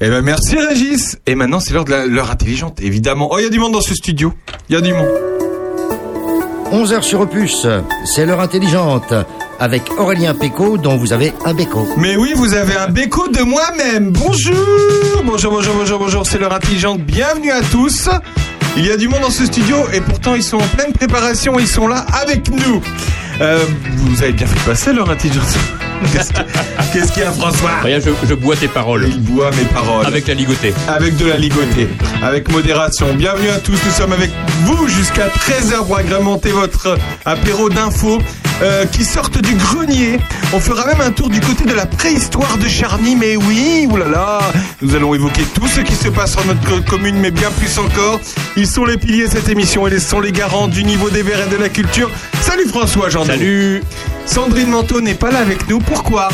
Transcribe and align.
Eh 0.00 0.08
ben 0.10 0.22
merci 0.22 0.56
Régis. 0.58 1.18
Et 1.26 1.34
maintenant 1.34 1.60
c'est 1.60 1.72
l'heure 1.72 1.84
de 1.84 1.94
l'heure 1.94 2.30
intelligente, 2.30 2.80
évidemment. 2.80 3.28
Oh, 3.30 3.38
il 3.38 3.44
y 3.44 3.46
a 3.46 3.50
du 3.50 3.58
monde 3.58 3.72
dans 3.72 3.80
ce 3.80 3.94
studio. 3.94 4.32
Il 4.68 4.74
y 4.74 4.78
a 4.78 4.80
du 4.80 4.92
monde. 4.92 5.08
11h 6.72 7.02
sur 7.02 7.20
Opus, 7.20 7.66
c'est 8.04 8.26
l'heure 8.26 8.40
intelligente, 8.40 9.14
avec 9.60 9.82
Aurélien 9.98 10.34
Péco, 10.34 10.78
dont 10.78 10.96
vous 10.96 11.12
avez 11.12 11.32
un 11.44 11.54
béco. 11.54 11.86
Mais 11.96 12.16
oui, 12.16 12.32
vous 12.34 12.54
avez 12.54 12.76
un 12.76 12.88
béco 12.88 13.28
de 13.28 13.42
moi-même. 13.42 14.10
Bonjour, 14.10 15.22
bonjour, 15.24 15.52
bonjour, 15.52 15.74
bonjour, 15.74 15.98
bonjour. 16.00 16.26
C'est 16.26 16.38
l'heure 16.38 16.52
intelligente. 16.52 17.00
Bienvenue 17.02 17.52
à 17.52 17.62
tous. 17.62 18.08
Il 18.76 18.84
y 18.84 18.90
a 18.90 18.96
du 18.96 19.06
monde 19.08 19.22
dans 19.22 19.30
ce 19.30 19.46
studio 19.46 19.76
et 19.94 20.00
pourtant 20.00 20.34
ils 20.34 20.42
sont 20.42 20.58
en 20.58 20.66
pleine 20.76 20.92
préparation. 20.92 21.58
Ils 21.58 21.68
sont 21.68 21.86
là 21.86 22.04
avec 22.20 22.50
nous. 22.50 22.82
Euh, 23.40 23.64
vous 23.96 24.22
avez 24.22 24.32
bien 24.32 24.46
fait 24.46 24.68
passer 24.68 24.92
l'heure 24.92 25.08
intelligente. 25.08 25.46
Qu'est-ce 26.12 26.32
que- 26.32 26.40
qu'est-ce 26.92 27.12
qu'il 27.12 27.22
y 27.22 27.26
a, 27.26 27.30
François? 27.32 27.70
Rien, 27.82 27.98
je, 28.00 28.10
je 28.28 28.34
bois 28.34 28.56
tes 28.56 28.68
paroles. 28.68 29.06
Il 29.08 29.20
boit 29.20 29.50
mes 29.52 29.64
paroles. 29.64 30.06
Avec 30.06 30.26
la 30.26 30.34
ligotée. 30.34 30.72
Avec 30.88 31.16
de 31.16 31.26
la 31.26 31.36
ligotée, 31.36 31.88
avec 32.22 32.50
modération. 32.50 33.12
Bienvenue 33.14 33.48
à 33.50 33.58
tous, 33.58 33.72
nous 33.84 33.90
sommes 33.92 34.12
avec 34.12 34.30
vous 34.64 34.88
jusqu'à 34.88 35.28
13h 35.28 35.86
pour 35.86 35.96
agrémenter 35.98 36.50
votre 36.50 36.96
apéro 37.24 37.68
d'infos 37.70 38.18
euh, 38.62 38.86
qui 38.86 39.04
sortent 39.04 39.38
du 39.40 39.54
grenier. 39.54 40.18
On 40.52 40.60
fera 40.60 40.86
même 40.86 41.00
un 41.00 41.10
tour 41.10 41.28
du 41.28 41.40
côté 41.40 41.64
de 41.64 41.74
la 41.74 41.86
préhistoire 41.86 42.56
de 42.58 42.68
Charny, 42.68 43.16
mais 43.16 43.36
oui, 43.36 43.86
oulala, 43.90 44.38
nous 44.82 44.94
allons 44.94 45.14
évoquer 45.14 45.42
tout 45.54 45.66
ce 45.66 45.80
qui 45.80 45.94
se 45.94 46.08
passe 46.08 46.32
sur 46.32 46.44
notre 46.46 46.60
co- 46.66 46.80
commune, 46.88 47.16
mais 47.16 47.30
bien 47.30 47.50
plus 47.50 47.78
encore. 47.78 48.20
Ils 48.56 48.66
sont 48.66 48.84
les 48.84 48.96
piliers 48.96 49.26
de 49.26 49.32
cette 49.32 49.48
émission 49.48 49.86
et 49.86 49.92
ils 49.92 50.00
sont 50.00 50.20
les 50.20 50.32
garants 50.32 50.68
du 50.68 50.84
niveau 50.84 51.10
des 51.10 51.22
verts 51.22 51.46
et 51.46 51.50
de 51.50 51.56
la 51.60 51.68
culture. 51.68 52.10
Salut 52.40 52.66
François 52.68 53.08
Jean. 53.10 53.24
Salut 53.24 53.82
Sandrine 54.24 54.70
Manteau 54.70 55.00
n'est 55.00 55.14
pas 55.14 55.30
là 55.30 55.40
avec 55.40 55.68
nous, 55.68 55.78
pourquoi? 55.80 56.28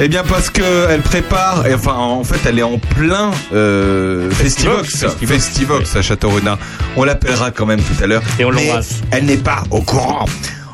Eh 0.00 0.08
bien 0.08 0.22
parce 0.24 0.48
que 0.48 0.62
elle 0.88 1.02
prépare, 1.02 1.66
et 1.66 1.74
enfin 1.74 1.92
en 1.94 2.24
fait 2.24 2.38
elle 2.48 2.58
est 2.58 2.62
en 2.62 2.78
plein 2.78 3.30
euh, 3.54 4.30
Festivox, 4.30 4.88
Festivox. 4.88 5.26
Festivox 5.26 5.96
à 5.96 6.02
Château-Renard. 6.02 6.58
On 6.96 7.04
l'appellera 7.04 7.50
quand 7.50 7.66
même 7.66 7.80
tout 7.80 8.02
à 8.02 8.06
l'heure. 8.06 8.22
Et 8.38 8.44
on 8.46 8.50
l'embrasse. 8.50 9.02
Elle 9.10 9.26
n'est 9.26 9.36
pas 9.36 9.62
au 9.70 9.82
courant. 9.82 10.24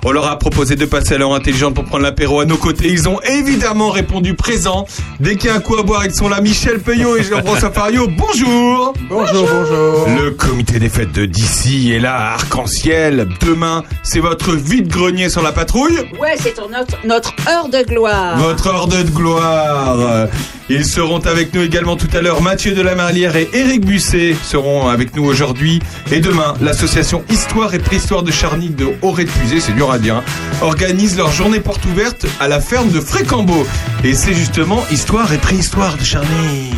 On 0.05 0.13
leur 0.13 0.27
a 0.29 0.39
proposé 0.39 0.77
de 0.77 0.85
passer 0.85 1.15
à 1.15 1.19
l'heure 1.19 1.35
intelligente 1.35 1.75
pour 1.75 1.85
prendre 1.85 2.03
l'apéro 2.05 2.41
à 2.41 2.45
nos 2.45 2.57
côtés. 2.57 2.89
Ils 2.89 3.09
ont 3.09 3.21
évidemment 3.23 3.91
répondu 3.91 4.35
présent. 4.35 4.87
Dès 5.21 5.37
qu'il 5.37 5.51
y 5.51 5.53
a 5.53 5.57
un 5.57 5.61
coup 5.61 5.77
à 5.77 5.83
boire, 5.83 6.05
ils 6.07 6.15
sont 6.15 6.29
là. 6.29 6.41
Michel 6.41 6.79
Peuillot 6.81 7.17
et 7.17 7.23
Jean-François 7.25 7.71
Fario, 7.73 8.07
bonjour 8.09 8.95
Bonjour, 9.09 9.47
bonjour. 9.47 10.07
le 10.23 10.31
comité 10.31 10.79
des 10.79 10.89
fêtes 10.89 11.13
de 11.13 11.25
d'ici 11.27 11.93
est 11.93 11.99
là, 11.99 12.15
à 12.15 12.35
arc-en-ciel. 12.35 13.29
Demain, 13.45 13.83
c'est 14.03 14.21
votre 14.21 14.53
vide-grenier 14.53 15.29
sur 15.29 15.43
la 15.43 15.53
patrouille. 15.53 15.99
Ouais, 16.21 16.37
c'est 16.39 16.55
notre, 16.71 16.97
notre 17.07 17.33
heure 17.49 17.69
de 17.69 17.83
gloire. 17.85 18.39
Votre 18.39 18.69
ordre 18.69 19.03
de 19.03 19.11
gloire. 19.11 20.29
Ils 20.71 20.85
seront 20.85 21.21
avec 21.21 21.55
nous 21.55 21.63
également 21.63 21.97
tout 21.97 22.09
à 22.13 22.21
l'heure. 22.21 22.43
Mathieu 22.43 22.73
Delamarlière 22.75 23.35
et 23.37 23.49
Éric 23.55 23.87
Busset 23.87 24.37
seront 24.43 24.89
avec 24.89 25.17
nous 25.17 25.25
aujourd'hui. 25.25 25.81
Et 26.13 26.21
demain, 26.21 26.55
l'association 26.61 27.25
Histoire 27.31 27.75
et 27.75 27.79
Préhistoire 27.79 28.23
de 28.23 28.31
Charny 28.31 28.69
de 28.69 28.89
Auray-de-Puisé, 29.01 29.61
c'est 29.61 29.73
dur 29.73 29.88
à 29.91 29.99
dire, 29.99 30.17
hein, 30.17 30.25
organise 30.61 31.17
leur 31.17 31.31
journée 31.31 31.61
porte 31.61 31.85
ouverte 31.87 32.27
à 32.41 32.49
la 32.49 32.61
ferme 32.61 32.91
de 32.91 33.01
Frécambeau. 33.01 33.67
Et 34.05 34.15
c'est 34.15 34.35
justement 34.35 34.85
Histoire 34.91 35.33
et 35.33 35.39
Préhistoire 35.39 35.97
de 35.97 36.05
Charny. 36.05 36.73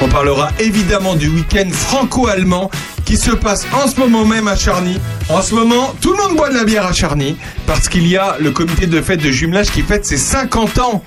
On 0.00 0.08
parlera 0.08 0.50
évidemment 0.58 1.14
du 1.14 1.28
week-end 1.28 1.68
franco-allemand 1.70 2.70
qui 3.04 3.16
se 3.16 3.30
passe 3.30 3.66
en 3.72 3.88
ce 3.88 3.98
moment 4.00 4.24
même 4.24 4.48
à 4.48 4.56
Charny. 4.56 4.98
En 5.28 5.42
ce 5.42 5.54
moment, 5.54 5.94
tout 6.00 6.12
le 6.12 6.22
monde 6.22 6.36
boit 6.36 6.48
de 6.48 6.54
la 6.54 6.64
bière 6.64 6.86
à 6.86 6.92
Charny 6.92 7.36
parce 7.66 7.88
qu'il 7.88 8.06
y 8.06 8.16
a 8.16 8.36
le 8.40 8.50
comité 8.50 8.86
de 8.86 9.00
fête 9.00 9.22
de 9.22 9.30
jumelage 9.30 9.70
qui 9.70 9.82
fête 9.82 10.04
ses 10.04 10.16
50 10.16 10.78
ans. 10.78 11.04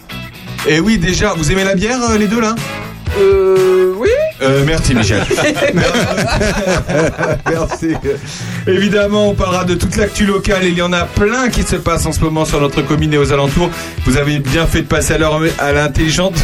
Et 0.67 0.79
oui, 0.79 0.97
déjà, 0.97 1.33
vous 1.33 1.51
aimez 1.51 1.63
la 1.63 1.75
bière, 1.75 2.01
euh, 2.09 2.17
les 2.17 2.27
deux 2.27 2.41
là? 2.41 2.55
Euh, 3.17 3.93
oui. 3.97 4.09
euh, 4.41 4.63
merci 4.65 4.95
Michel. 4.95 5.23
merci. 7.49 7.93
Évidemment, 8.67 9.29
on 9.29 9.33
parlera 9.33 9.63
de 9.63 9.75
toute 9.75 9.95
l'actu 9.95 10.25
locale. 10.25 10.63
Il 10.63 10.77
y 10.77 10.81
en 10.81 10.93
a 10.93 11.03
plein 11.05 11.49
qui 11.49 11.63
se 11.63 11.75
passent 11.75 12.05
en 12.05 12.11
ce 12.11 12.19
moment 12.21 12.45
sur 12.45 12.59
notre 12.61 12.81
commune 12.81 13.13
et 13.13 13.17
aux 13.17 13.31
alentours. 13.31 13.69
Vous 14.05 14.17
avez 14.17 14.39
bien 14.39 14.65
fait 14.67 14.81
de 14.81 14.87
passer 14.87 15.13
à 15.13 15.17
l'heure 15.17 15.39
à 15.59 15.71
l'intelligente. 15.71 16.35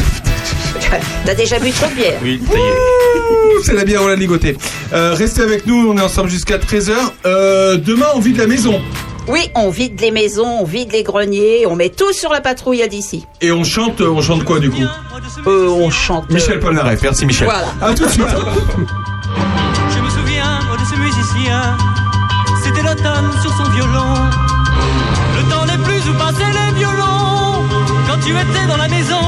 T'as 1.24 1.34
déjà 1.34 1.58
bu 1.58 1.70
trop 1.70 1.88
de 1.88 1.94
bière. 1.94 2.18
Oui, 2.22 2.40
ça 2.46 2.54
y 2.54 2.60
est. 2.60 3.58
Ouh, 3.58 3.62
C'est 3.64 3.74
la 3.74 3.84
bière 3.84 4.02
ou 4.02 4.08
la 4.08 4.16
ligotée. 4.16 4.56
Euh, 4.92 5.14
restez 5.14 5.42
avec 5.42 5.66
nous, 5.66 5.88
on 5.90 5.96
est 5.96 6.00
ensemble 6.02 6.28
jusqu'à 6.30 6.58
13h. 6.58 6.92
Euh, 7.26 7.76
demain, 7.76 8.06
on 8.14 8.20
vide 8.20 8.38
la 8.38 8.46
maison. 8.46 8.80
Oui, 9.28 9.50
on 9.54 9.70
vide 9.70 10.00
les 10.00 10.10
maisons, 10.10 10.58
on 10.60 10.64
vide 10.64 10.92
les 10.92 11.02
greniers, 11.02 11.64
on 11.66 11.76
met 11.76 11.88
tout 11.90 12.12
sur 12.12 12.32
la 12.32 12.40
patrouille 12.40 12.86
d'ici. 12.88 13.24
Et 13.40 13.52
on 13.52 13.62
chante, 13.64 14.00
on 14.00 14.20
chante 14.20 14.44
quoi 14.44 14.58
du 14.58 14.70
coup 14.70 14.82
Euh, 15.46 15.68
on 15.68 15.90
chante. 15.90 16.24
euh, 16.30 16.34
Michel 16.34 16.58
Polnareff, 16.60 17.00
merci 17.02 17.24
Michel. 17.26 17.46
Voilà. 17.46 17.68
À 17.80 17.94
tout 17.94 18.04
de 18.04 18.10
suite. 18.10 18.26
Je 19.94 20.00
me 20.00 20.10
souviens 20.10 20.58
de 20.78 20.84
ce 20.84 20.96
musicien, 20.98 21.76
c'était 22.64 22.82
l'automne 22.82 23.30
sur 23.40 23.52
son 23.52 23.70
violon. 23.70 24.14
Le 25.36 25.50
temps 25.50 25.64
n'est 25.66 25.82
plus 25.84 26.10
où 26.10 26.14
passer 26.14 26.44
les 26.52 26.78
violons. 26.78 27.62
Quand 28.08 28.18
tu 28.24 28.30
étais 28.32 28.66
dans 28.68 28.76
la 28.76 28.88
maison, 28.88 29.20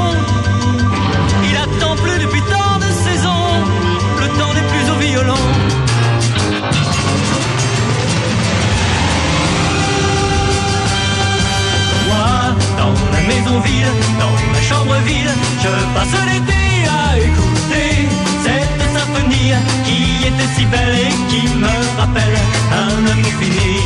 maison 13.26 13.60
vide, 13.60 13.92
dans 14.18 14.34
la 14.52 14.62
chambre 14.62 14.96
vide, 15.06 15.32
je 15.62 15.72
passe 15.94 16.16
l'été 16.28 16.64
à 16.88 17.18
écouter 17.18 18.08
cette 18.44 18.82
symphonie 18.96 19.52
qui 19.84 20.26
était 20.28 20.50
si 20.56 20.64
belle 20.66 20.98
et 21.06 21.14
qui 21.30 21.42
me 21.56 21.74
rappelle 21.98 22.38
un 22.72 23.12
amour 23.12 23.34
fini. 23.40 23.80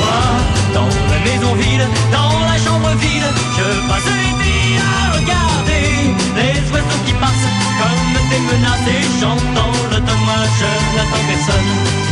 Moi, 0.00 0.22
dans 0.72 0.92
la 1.12 1.18
maison 1.28 1.54
vide, 1.54 1.86
dans 2.12 2.38
la 2.50 2.58
chambre 2.64 2.90
vide, 3.00 3.28
je 3.58 3.88
passe 3.88 4.10
l'été 4.22 4.56
à 4.90 5.14
regarder 5.16 5.86
les 6.38 6.60
oiseaux 6.72 7.02
qui 7.06 7.12
passent 7.14 7.50
comme 7.80 8.14
des 8.30 8.42
menaces 8.50 8.88
et 8.88 9.04
j'entends 9.20 9.76
le 9.92 10.00
moi 10.24 10.40
je 10.58 10.96
n'attends 10.96 11.24
personne. 11.28 12.03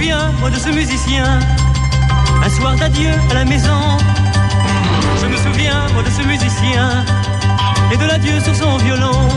Souviens, 0.00 0.32
moi, 0.40 0.48
de 0.48 0.56
ce 0.56 0.70
musicien, 0.70 1.40
un 2.42 2.48
soir 2.48 2.74
d'adieu 2.76 3.10
à 3.30 3.34
la 3.34 3.44
maison. 3.44 3.98
Je 5.20 5.26
me 5.26 5.36
souviens, 5.36 5.88
moi, 5.92 6.02
de 6.02 6.08
ce 6.08 6.22
musicien, 6.26 7.04
et 7.92 7.98
de 7.98 8.06
l'adieu 8.06 8.40
sur 8.40 8.54
son 8.54 8.78
violon. 8.78 9.28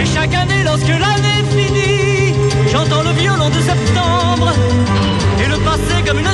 Et 0.00 0.06
chaque 0.06 0.32
année, 0.34 0.62
lorsque 0.64 0.86
l'année 0.86 1.40
finit, 1.50 2.34
j'entends 2.70 3.02
le 3.02 3.10
violon 3.20 3.48
de 3.50 3.60
septembre, 3.60 4.52
et 5.42 5.48
le 5.48 5.58
passé 5.68 5.94
comme 6.06 6.20
une 6.20 6.28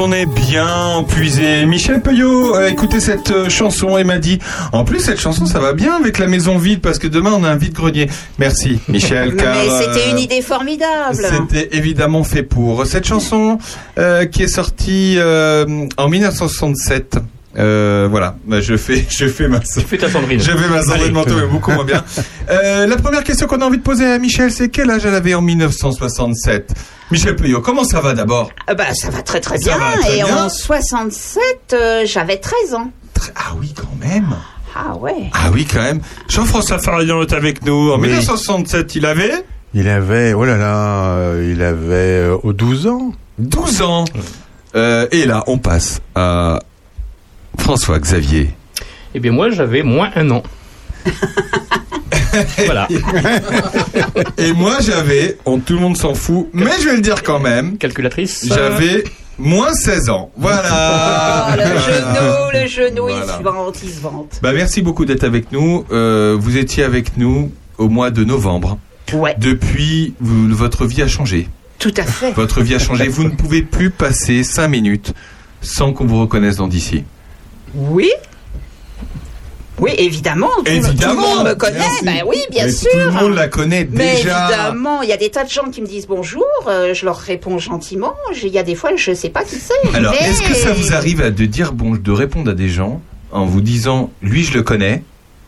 qu'on 0.00 0.12
est 0.12 0.24
bien 0.24 1.04
puisé. 1.06 1.66
Michel 1.66 2.00
Peuillot 2.00 2.54
a 2.54 2.70
écouté 2.70 3.00
cette 3.00 3.30
euh, 3.32 3.50
chanson 3.50 3.98
et 3.98 4.04
m'a 4.04 4.16
dit 4.16 4.38
En 4.72 4.82
plus, 4.82 5.00
cette 5.00 5.20
chanson, 5.20 5.44
ça 5.44 5.58
va 5.58 5.74
bien 5.74 5.94
avec 5.96 6.18
la 6.18 6.26
maison 6.26 6.56
vide 6.56 6.80
parce 6.80 6.98
que 6.98 7.06
demain, 7.06 7.32
on 7.38 7.44
a 7.44 7.50
un 7.50 7.56
vide-grenier. 7.56 8.08
Merci, 8.38 8.80
Michel. 8.88 9.36
car, 9.36 9.54
Mais 9.54 9.68
c'était 9.68 10.08
euh, 10.08 10.12
une 10.12 10.18
idée 10.18 10.40
formidable. 10.40 11.22
C'était 11.30 11.76
évidemment 11.76 12.24
fait 12.24 12.42
pour. 12.42 12.86
Cette 12.86 13.06
chanson 13.06 13.58
euh, 13.98 14.24
qui 14.24 14.42
est 14.42 14.48
sortie 14.48 15.16
euh, 15.18 15.86
en 15.98 16.08
1967. 16.08 17.18
Euh, 17.58 18.06
voilà, 18.10 18.36
Bah, 18.46 18.60
je 18.60 18.76
fais, 18.76 19.04
je 19.10 19.26
fais 19.26 19.48
ma, 19.48 19.58
Tu 19.60 19.80
fais 19.80 19.98
ta 19.98 20.08
Sandrine. 20.08 20.38
je 20.40 20.52
fais 20.52 20.68
ma 20.68 20.82
Sandrine 20.82 21.12
Manteau, 21.12 21.34
mais 21.36 21.46
beaucoup 21.46 21.70
moins 21.72 21.84
bien. 21.84 22.04
Euh, 22.50 22.84
la 22.88 22.96
première 22.96 23.22
question 23.22 23.46
qu'on 23.46 23.60
a 23.60 23.64
envie 23.64 23.78
de 23.78 23.82
poser 23.82 24.04
à 24.06 24.18
Michel, 24.18 24.50
c'est 24.50 24.70
quel 24.70 24.90
âge 24.90 25.06
elle 25.06 25.14
avait 25.14 25.34
en 25.34 25.40
1967 25.40 26.72
Michel 27.12 27.36
Peuillot, 27.36 27.60
comment 27.60 27.84
ça 27.84 28.00
va 28.00 28.12
d'abord? 28.12 28.50
Ah 28.66 28.74
bah, 28.74 28.92
ça 28.92 29.08
va 29.10 29.22
très 29.22 29.38
très 29.40 29.56
Ça 29.58 29.76
bien. 29.76 30.00
très 30.00 30.18
Et 30.18 30.22
bien. 30.24 30.44
en 30.46 30.48
67, 30.48 31.42
euh, 31.74 32.02
j'avais 32.06 32.38
13 32.38 32.74
ans. 32.74 32.90
Ah 33.36 33.52
oui, 33.60 33.72
quand 33.76 33.94
même. 34.04 34.34
Ah 34.74 34.96
ouais. 34.96 35.30
Ah 35.32 35.50
oui, 35.52 35.64
quand 35.64 35.80
même. 35.82 36.00
Jean-François 36.28 36.78
Farillon 36.80 37.22
est 37.22 37.32
avec 37.32 37.64
nous. 37.64 37.92
En 37.92 38.00
Oui. 38.00 38.08
1967, 38.08 38.96
il 38.96 39.06
avait? 39.06 39.44
Il 39.74 39.88
avait, 39.88 40.32
oh 40.32 40.44
là 40.44 40.56
là, 40.56 41.04
euh, 41.18 41.52
il 41.54 41.62
avait 41.62 41.84
euh, 42.30 42.36
oh, 42.42 42.52
12 42.52 42.86
ans. 42.88 43.12
12 43.38 43.82
ans. 43.82 44.04
Euh, 44.74 45.06
et 45.12 45.24
là, 45.24 45.44
on 45.46 45.58
passe 45.58 46.00
à 46.16 46.58
François 47.60 47.98
Xavier. 47.98 48.50
Eh 49.14 49.20
bien, 49.20 49.32
moi, 49.32 49.50
j'avais 49.50 49.82
moins 49.82 50.10
un 50.16 50.30
an. 50.30 50.42
voilà. 52.64 52.88
Et 54.38 54.52
moi, 54.52 54.76
j'avais, 54.80 55.38
on, 55.44 55.58
tout 55.58 55.74
le 55.74 55.80
monde 55.80 55.96
s'en 55.96 56.14
fout, 56.14 56.48
mais 56.52 56.70
je 56.80 56.88
vais 56.88 56.96
le 56.96 57.00
dire 57.02 57.22
quand 57.22 57.38
même, 57.40 57.76
Calculatrice. 57.78 58.46
j'avais 58.48 59.04
moins 59.38 59.72
16 59.74 60.10
ans. 60.10 60.30
Voilà. 60.36 60.62
Ah, 60.70 61.56
le 61.56 61.62
genou, 61.64 62.50
le 62.62 62.66
genou, 62.66 63.08
il 63.08 63.28
se 63.28 63.42
vante, 63.42 63.78
il 63.82 63.90
se 63.90 64.00
vante. 64.00 64.38
Bah, 64.42 64.52
merci 64.52 64.82
beaucoup 64.82 65.04
d'être 65.04 65.24
avec 65.24 65.52
nous. 65.52 65.84
Euh, 65.92 66.36
vous 66.38 66.56
étiez 66.56 66.84
avec 66.84 67.16
nous 67.16 67.50
au 67.78 67.88
mois 67.88 68.10
de 68.10 68.24
novembre. 68.24 68.78
Ouais, 69.12 69.34
Depuis, 69.38 70.14
vous- 70.20 70.48
votre 70.54 70.86
vie 70.86 71.02
a 71.02 71.08
changé. 71.08 71.48
tout 71.78 71.92
à 71.96 72.04
fait. 72.04 72.32
Votre 72.32 72.60
vie 72.62 72.74
a 72.74 72.78
changé. 72.78 73.08
Vous 73.08 73.24
ne 73.24 73.30
pouvez 73.30 73.62
plus 73.62 73.90
passer 73.90 74.44
5 74.44 74.68
minutes 74.68 75.12
sans 75.62 75.92
qu'on 75.92 76.06
vous 76.06 76.20
reconnaisse 76.20 76.56
dans 76.56 76.68
d'ici. 76.68 77.04
Oui 77.74 78.10
Oui, 79.78 79.92
évidemment. 79.96 80.48
Tout, 80.58 80.64
le- 80.66 80.70
Évidemment. 80.72 81.22
Tout 81.22 81.28
le 81.30 81.36
monde 81.36 81.46
me 81.48 81.54
connaît. 81.54 81.78
Merci. 81.78 82.04
Ben 82.04 82.22
oui, 82.26 82.36
bien 82.50 82.66
Mais 82.66 82.72
sûr. 82.72 82.90
Tout 82.90 82.98
le 82.98 83.10
monde 83.12 83.34
la 83.34 83.48
connaît 83.48 83.88
Mais 83.90 84.16
déjà. 84.16 84.48
évidemment, 84.48 85.02
il 85.02 85.08
y 85.08 85.12
a 85.12 85.16
des 85.16 85.30
tas 85.30 85.44
de 85.44 85.48
gens 85.50 85.70
qui 85.70 85.80
me 85.80 85.86
disent 85.86 86.06
bonjour, 86.06 86.44
euh, 86.66 86.92
je 86.92 87.04
leur 87.06 87.16
réponds 87.16 87.58
gentiment. 87.58 88.14
Il 88.42 88.48
y 88.48 88.58
a 88.58 88.62
des 88.62 88.74
fois, 88.74 88.90
je 88.96 89.14
sais 89.14 89.30
pas 89.30 89.42
qui 89.44 89.56
c'est. 89.56 89.94
Alors, 89.96 90.12
Mais- 90.20 90.28
est-ce 90.28 90.42
que 90.42 90.54
ça 90.54 90.72
vous 90.72 90.92
arrive 90.92 91.22
de 91.34 91.46
dire 91.46 91.72
bon, 91.72 91.92
de 91.94 92.12
répondre 92.12 92.50
à 92.50 92.54
des 92.54 92.68
gens 92.68 93.00
en 93.32 93.46
vous 93.46 93.60
disant 93.62 94.10
lui 94.22 94.44
je 94.44 94.52
le 94.54 94.62
connais, 94.62 95.02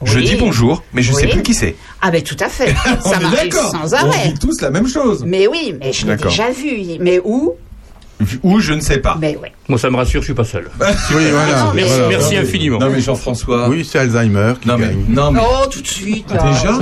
je 0.04 0.18
dis 0.18 0.36
bonjour, 0.36 0.82
mais 0.94 1.02
je 1.02 1.12
sais 1.12 1.26
Oui. 1.26 1.32
plus 1.32 1.42
qui 1.42 1.54
c'est? 1.54 1.76
Ah 2.00 2.10
ben 2.10 2.22
tout 2.22 2.36
à 2.40 2.48
fait. 2.48 2.74
On 3.04 3.10
ça 3.10 3.20
m'arrive 3.20 3.52
sans 3.52 3.92
On 3.92 3.94
arrêt. 4.08 4.28
dit 4.28 4.38
tous 4.38 4.60
la 4.62 4.70
même 4.70 4.88
chose. 4.88 5.24
Mais 5.26 5.46
oui, 5.46 5.74
mais 5.78 5.92
je 5.92 6.06
l'ai 6.06 6.16
déjà 6.16 6.50
vu. 6.50 6.96
Mais 7.00 7.20
où? 7.22 7.54
Ou 8.44 8.60
je 8.60 8.72
ne 8.72 8.80
sais 8.80 8.98
pas. 8.98 9.16
Mais 9.20 9.36
ouais. 9.36 9.52
Moi, 9.68 9.78
ça 9.78 9.90
me 9.90 9.96
rassure, 9.96 10.20
je 10.20 10.26
suis 10.26 10.34
pas 10.34 10.44
seul. 10.44 10.68
Oui, 10.80 11.24
voilà. 11.32 11.64
non, 11.64 11.72
mais- 11.74 11.82
voilà. 11.84 12.08
Merci 12.08 12.36
infiniment. 12.36 12.78
Non 12.78 12.88
mais 12.90 13.00
Jean-François. 13.00 13.68
Oui, 13.68 13.84
c'est 13.90 13.98
Alzheimer 13.98 14.54
qui 14.60 14.68
Non 14.68 14.78
mais 14.78 14.86
gagne. 14.86 15.04
non 15.08 15.32
mais 15.32 15.40
Oh, 15.42 15.66
tout 15.70 15.80
de 15.82 15.86
suite. 15.86 16.30
là. 16.32 16.42
déjà. 16.42 16.78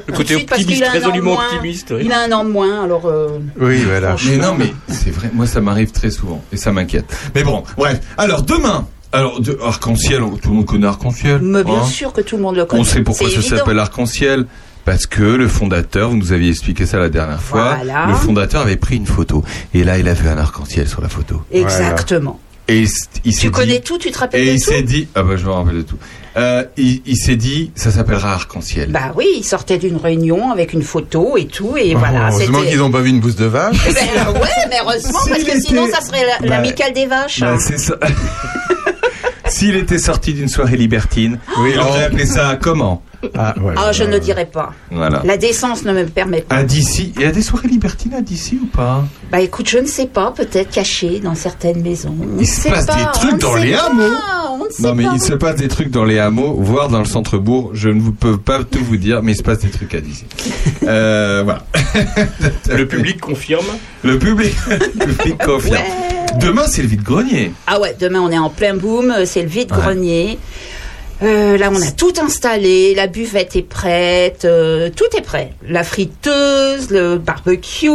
Le 0.06 0.12
côté 0.12 0.36
suite, 0.36 0.50
optimiste, 0.52 0.84
résolument 0.90 1.34
optimiste. 1.34 1.92
oui. 1.96 2.02
Il 2.06 2.12
a 2.12 2.20
un 2.24 2.32
an 2.32 2.44
de 2.44 2.50
moins, 2.50 2.84
alors. 2.84 3.06
euh, 3.06 3.38
Oui, 3.60 3.82
voilà. 3.84 4.16
Mais 4.26 4.36
non 4.38 4.54
mais 4.58 4.72
c'est 4.88 5.10
vrai. 5.10 5.30
Moi 5.34 5.46
ça 5.46 5.60
m'arrive 5.60 5.90
très 5.92 6.10
souvent 6.10 6.42
et 6.52 6.56
ça 6.56 6.72
m'inquiète. 6.72 7.14
Mais 7.34 7.42
bon, 7.42 7.62
bref. 7.76 8.00
Alors 8.16 8.42
demain. 8.42 8.86
Alors 9.12 9.40
de, 9.40 9.58
arc-en-ciel, 9.62 10.20
tout 10.40 10.50
le 10.50 10.54
monde 10.56 10.66
connaît 10.66 10.86
arc-en-ciel. 10.86 11.40
mais 11.42 11.64
bien 11.64 11.74
hein 11.80 11.84
sûr 11.84 12.12
que 12.12 12.20
tout 12.20 12.36
le 12.36 12.42
monde 12.42 12.54
le 12.56 12.64
connaît. 12.64 12.80
On 12.80 12.84
sait 12.84 13.00
pourquoi 13.02 13.28
ça 13.28 13.42
s'appelle 13.42 13.78
arc-en-ciel. 13.80 14.46
Parce 14.84 15.06
que 15.06 15.22
le 15.22 15.46
fondateur, 15.48 16.10
vous 16.10 16.16
nous 16.16 16.32
aviez 16.32 16.50
expliqué 16.50 16.86
ça 16.86 16.98
la 16.98 17.08
dernière 17.10 17.40
fois, 17.42 17.76
Voilà. 17.76 18.06
le 18.08 18.14
fondateur 18.14 18.62
avait 18.62 18.76
pris 18.76 18.96
une 18.96 19.06
photo. 19.06 19.44
Et 19.74 19.84
là, 19.84 19.98
il 19.98 20.08
a 20.08 20.14
vu 20.14 20.28
un 20.28 20.38
arc-en-ciel 20.38 20.88
sur 20.88 21.00
la 21.00 21.08
photo. 21.08 21.42
Exactement. 21.52 22.40
Et 22.68 22.78
il, 22.82 22.88
il 23.24 23.34
Tu 23.34 23.46
dit- 23.46 23.50
connais 23.50 23.80
tout, 23.80 23.98
tu 23.98 24.10
te 24.12 24.18
rappelles 24.18 24.42
Et 24.42 24.46
de 24.46 24.50
il 24.52 24.62
tout 24.62 24.70
s'est 24.70 24.82
dit, 24.82 25.08
ah 25.16 25.24
bah 25.24 25.36
je 25.36 25.44
me 25.44 25.50
rappelle 25.50 25.78
de 25.78 25.82
tout. 25.82 25.96
Euh, 26.36 26.62
il 26.76 27.02
il 27.04 27.16
s'est 27.16 27.34
dit, 27.34 27.72
ça 27.74 27.90
s'appellera 27.90 28.32
arc-en-ciel. 28.34 28.90
Bah 28.92 29.12
oui, 29.16 29.26
il 29.38 29.42
sortait 29.42 29.76
d'une 29.78 29.96
réunion 29.96 30.52
avec 30.52 30.72
une 30.72 30.82
photo 30.84 31.36
et 31.36 31.46
tout, 31.46 31.76
et 31.76 31.94
voilà. 31.94 32.28
Oh, 32.30 32.34
heureusement 32.34 32.58
c'était- 32.60 32.70
qu'ils 32.70 32.78
n'ont 32.78 32.92
pas 32.92 33.00
vu 33.00 33.10
une 33.10 33.18
bouse 33.18 33.34
de 33.34 33.46
vache. 33.46 33.76
Ben, 33.92 34.32
ouais, 34.40 34.48
mais 34.68 34.76
heureusement, 34.84 35.18
parce 35.28 35.42
que 35.42 35.60
sinon, 35.60 35.88
ça 35.92 36.00
serait 36.00 36.24
la- 36.24 36.38
Bah, 36.48 36.56
l'amicale 36.56 36.92
des 36.92 37.06
vaches. 37.06 37.40
Bah, 37.40 37.54
hein. 37.54 37.58
c'est 37.58 37.78
ça. 37.78 37.96
S'il 39.50 39.74
était 39.76 39.98
sorti 39.98 40.32
d'une 40.32 40.48
soirée 40.48 40.76
libertine, 40.76 41.38
Oui, 41.58 41.70
il 41.74 41.78
aurait 41.80 42.02
oh. 42.02 42.06
appelé 42.06 42.24
ça 42.24 42.56
comment 42.60 43.02
Ah, 43.36 43.54
ouais, 43.60 43.74
Ah, 43.76 43.92
je 43.92 44.04
ne 44.04 44.18
dirais 44.18 44.46
pas. 44.50 44.72
Voilà. 44.90 45.22
La 45.24 45.36
décence 45.36 45.84
ne 45.84 45.92
me 45.92 46.06
permet 46.06 46.42
pas. 46.42 46.54
À 46.56 46.62
d'ici, 46.62 47.12
il 47.16 47.22
y 47.22 47.24
a 47.24 47.32
des 47.32 47.42
soirées 47.42 47.68
libertines 47.68 48.14
à 48.14 48.20
d'ici 48.20 48.60
ou 48.62 48.66
pas? 48.66 49.04
Bah 49.30 49.40
écoute, 49.40 49.68
je 49.68 49.78
ne 49.78 49.86
sais 49.86 50.06
pas, 50.06 50.30
peut-être 50.30 50.70
caché 50.70 51.18
dans 51.20 51.34
certaines 51.34 51.82
maisons. 51.82 52.14
On 52.20 52.36
Il 52.36 52.42
ne 52.42 52.44
se 52.44 52.68
passe 52.68 52.86
pas, 52.86 52.94
des 52.96 53.04
trucs 53.12 53.40
dans 53.40 53.56
les 53.56 53.74
hameaux. 53.74 54.14
Non 54.78 54.94
mais 54.94 55.04
pas. 55.04 55.12
il 55.14 55.20
se 55.20 55.32
passe 55.34 55.56
des 55.56 55.68
trucs 55.68 55.90
dans 55.90 56.04
les 56.04 56.18
hameaux, 56.20 56.54
voire 56.60 56.88
dans 56.88 57.00
le 57.00 57.04
centre-bourg. 57.04 57.70
Je 57.74 57.88
ne 57.88 58.00
vous 58.00 58.12
peux 58.12 58.36
pas 58.36 58.62
tout 58.62 58.84
vous 58.84 58.96
dire, 58.96 59.20
mais 59.22 59.32
il 59.32 59.36
se 59.36 59.42
passe 59.42 59.58
des 59.58 59.70
trucs 59.70 59.94
à 59.94 60.00
d'ici. 60.00 60.24
Euh, 60.86 61.42
voilà. 61.44 61.62
Le 62.68 62.84
public 62.86 63.20
confirme. 63.20 63.66
Le 64.02 64.18
public, 64.18 64.54
le 64.70 65.06
public 65.12 65.38
confirme. 65.38 65.74
Ouais. 65.74 66.09
Demain, 66.38 66.64
c'est 66.68 66.82
le 66.82 66.88
vide-grenier. 66.88 67.52
Ah 67.66 67.80
ouais, 67.80 67.96
demain 67.98 68.20
on 68.20 68.30
est 68.30 68.38
en 68.38 68.50
plein 68.50 68.74
boom, 68.74 69.14
c'est 69.24 69.42
le 69.42 69.48
vide-grenier. 69.48 70.38
Euh, 71.22 71.58
là, 71.58 71.70
on 71.70 71.82
a 71.82 71.90
tout 71.90 72.12
installé, 72.22 72.94
la 72.94 73.06
buvette 73.06 73.54
est 73.54 73.62
prête, 73.62 74.46
euh, 74.46 74.88
tout 74.94 75.04
est 75.16 75.20
prêt. 75.20 75.52
La 75.68 75.84
friteuse, 75.84 76.90
le 76.90 77.18
barbecue, 77.18 77.88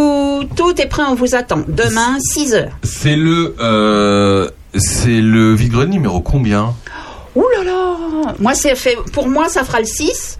tout 0.55 0.79
est 0.79 0.85
prêt, 0.85 1.03
on 1.09 1.15
vous 1.15 1.33
attend. 1.33 1.61
Demain, 1.67 2.17
6 2.19 2.53
heures. 2.53 2.71
C'est 2.83 3.15
le, 3.15 3.55
euh, 3.59 4.49
c'est 4.75 5.21
le 5.21 5.55
vide-grenier 5.55 5.93
numéro 5.93 6.19
combien? 6.21 6.75
Ouh 7.35 7.45
là 7.57 7.63
là 7.63 8.35
Moi, 8.39 8.53
c'est 8.53 8.75
fait, 8.75 8.95
pour 9.11 9.27
moi, 9.27 9.49
ça 9.49 9.63
fera 9.63 9.79
le 9.79 9.85
6. 9.85 10.37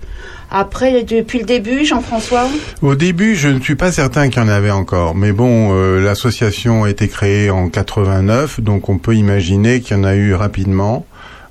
Après, 0.58 1.04
depuis 1.04 1.40
le 1.40 1.46
début, 1.46 1.84
Jean-François 1.84 2.48
Au 2.82 2.96
début, 2.96 3.36
je 3.36 3.50
ne 3.50 3.60
suis 3.60 3.76
pas 3.76 3.92
certain 3.92 4.30
qu'il 4.30 4.42
y 4.42 4.46
en 4.46 4.48
avait 4.48 4.72
encore. 4.72 5.14
Mais 5.14 5.34
bon, 5.34 5.74
euh, 5.74 6.00
l'association 6.00 6.86
a 6.86 6.90
été 6.90 7.10
créée 7.10 7.50
en 7.50 7.68
89, 7.68 8.62
donc 8.62 8.88
on 8.88 8.98
peut 8.98 9.16
imaginer 9.16 9.82
qu'il 9.82 9.98
y 9.98 10.00
en 10.00 10.06
a 10.06 10.16
eu 10.16 10.34
rapidement. 10.34 11.06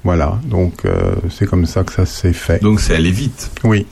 Voilà, 0.04 0.38
donc 0.46 0.86
euh, 0.86 1.16
c'est 1.30 1.44
comme 1.46 1.66
ça 1.66 1.84
que 1.84 1.92
ça 1.92 2.06
s'est 2.06 2.32
fait. 2.32 2.62
Donc 2.62 2.80
c'est 2.80 2.94
aller 2.94 3.10
vite. 3.10 3.50
Oui. 3.62 3.84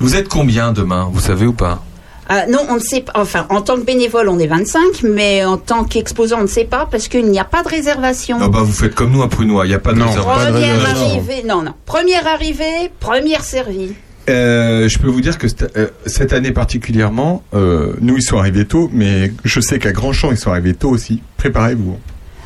Vous 0.00 0.16
êtes 0.16 0.28
combien 0.30 0.72
demain 0.72 1.10
Vous 1.12 1.20
savez 1.20 1.46
ou 1.46 1.52
pas? 1.52 1.84
Ah, 2.34 2.46
Non, 2.46 2.60
on 2.70 2.74
ne 2.76 2.80
sait 2.80 3.02
pas. 3.02 3.12
Enfin, 3.16 3.44
en 3.50 3.60
tant 3.60 3.76
que 3.76 3.82
bénévole, 3.84 4.28
on 4.30 4.38
est 4.38 4.46
25, 4.46 5.02
mais 5.02 5.44
en 5.44 5.58
tant 5.58 5.84
qu'exposant, 5.84 6.38
on 6.38 6.42
ne 6.42 6.46
sait 6.46 6.64
pas 6.64 6.88
parce 6.90 7.08
qu'il 7.08 7.26
n'y 7.26 7.38
a 7.38 7.44
pas 7.44 7.62
de 7.62 7.68
réservation. 7.68 8.38
Ah 8.40 8.48
bah 8.48 8.60
vous 8.62 8.72
faites 8.72 8.94
comme 8.94 9.10
nous 9.12 9.22
à 9.22 9.28
Prunois, 9.28 9.66
il 9.66 9.68
n'y 9.68 9.74
a 9.74 9.78
pas 9.78 9.92
de 9.92 9.98
Non. 9.98 10.06
réservation. 10.06 10.32
pas 10.44 10.46
de 10.46 10.52
Première 10.52 10.74
réservation. 10.80 11.06
arrivée, 11.10 11.42
non, 11.46 11.62
non. 11.62 11.74
Première 11.84 12.26
arrivée, 12.26 12.90
première 13.00 13.44
servie. 13.44 13.92
Euh, 14.30 14.88
je 14.88 14.98
peux 14.98 15.08
vous 15.08 15.20
dire 15.20 15.36
que 15.36 15.46
cette, 15.48 15.76
euh, 15.76 15.88
cette 16.06 16.32
année 16.32 16.52
particulièrement, 16.52 17.42
euh, 17.54 17.94
nous 18.00 18.16
ils 18.16 18.22
sont 18.22 18.38
arrivés 18.38 18.64
tôt, 18.64 18.88
mais 18.94 19.32
je 19.44 19.60
sais 19.60 19.78
qu'à 19.78 19.92
Grandchamp 19.92 20.30
ils 20.30 20.38
sont 20.38 20.50
arrivés 20.52 20.74
tôt 20.74 20.88
aussi. 20.90 21.20
Préparez-vous. 21.36 21.98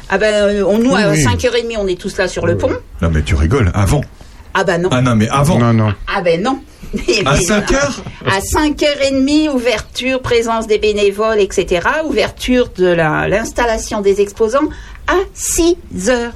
Ah 0.08 0.18
ben, 0.18 0.32
euh, 0.34 0.64
on, 0.66 0.78
nous, 0.78 0.92
Oui, 0.94 1.02
à 1.02 1.10
oui. 1.10 1.22
5h30, 1.22 1.76
on 1.78 1.86
est 1.86 2.00
tous 2.00 2.16
là 2.16 2.28
sur 2.28 2.46
le 2.46 2.56
pont. 2.56 2.70
Non 3.02 3.10
mais 3.12 3.22
tu 3.22 3.34
rigoles, 3.34 3.70
avant. 3.74 4.00
Ah 4.58 4.64
ben 4.64 4.80
non. 4.82 4.88
Ah 4.92 5.02
non 5.02 5.14
mais 5.16 5.28
avant. 5.28 5.58
Non, 5.58 5.72
non. 5.72 5.92
Ah 6.08 6.22
ben 6.22 6.42
non. 6.42 6.58
À 7.26 7.36
5 7.40 7.72
heures 7.72 8.02
À 8.24 8.38
5h30, 8.40 9.50
ouverture, 9.50 10.22
présence 10.22 10.66
des 10.66 10.78
bénévoles, 10.78 11.40
etc. 11.40 11.86
Ouverture 12.06 12.70
de 12.76 12.86
la- 12.86 13.28
l'installation 13.28 14.00
des 14.00 14.20
exposants 14.22 14.68
à 15.06 15.16
6h. 15.34 16.30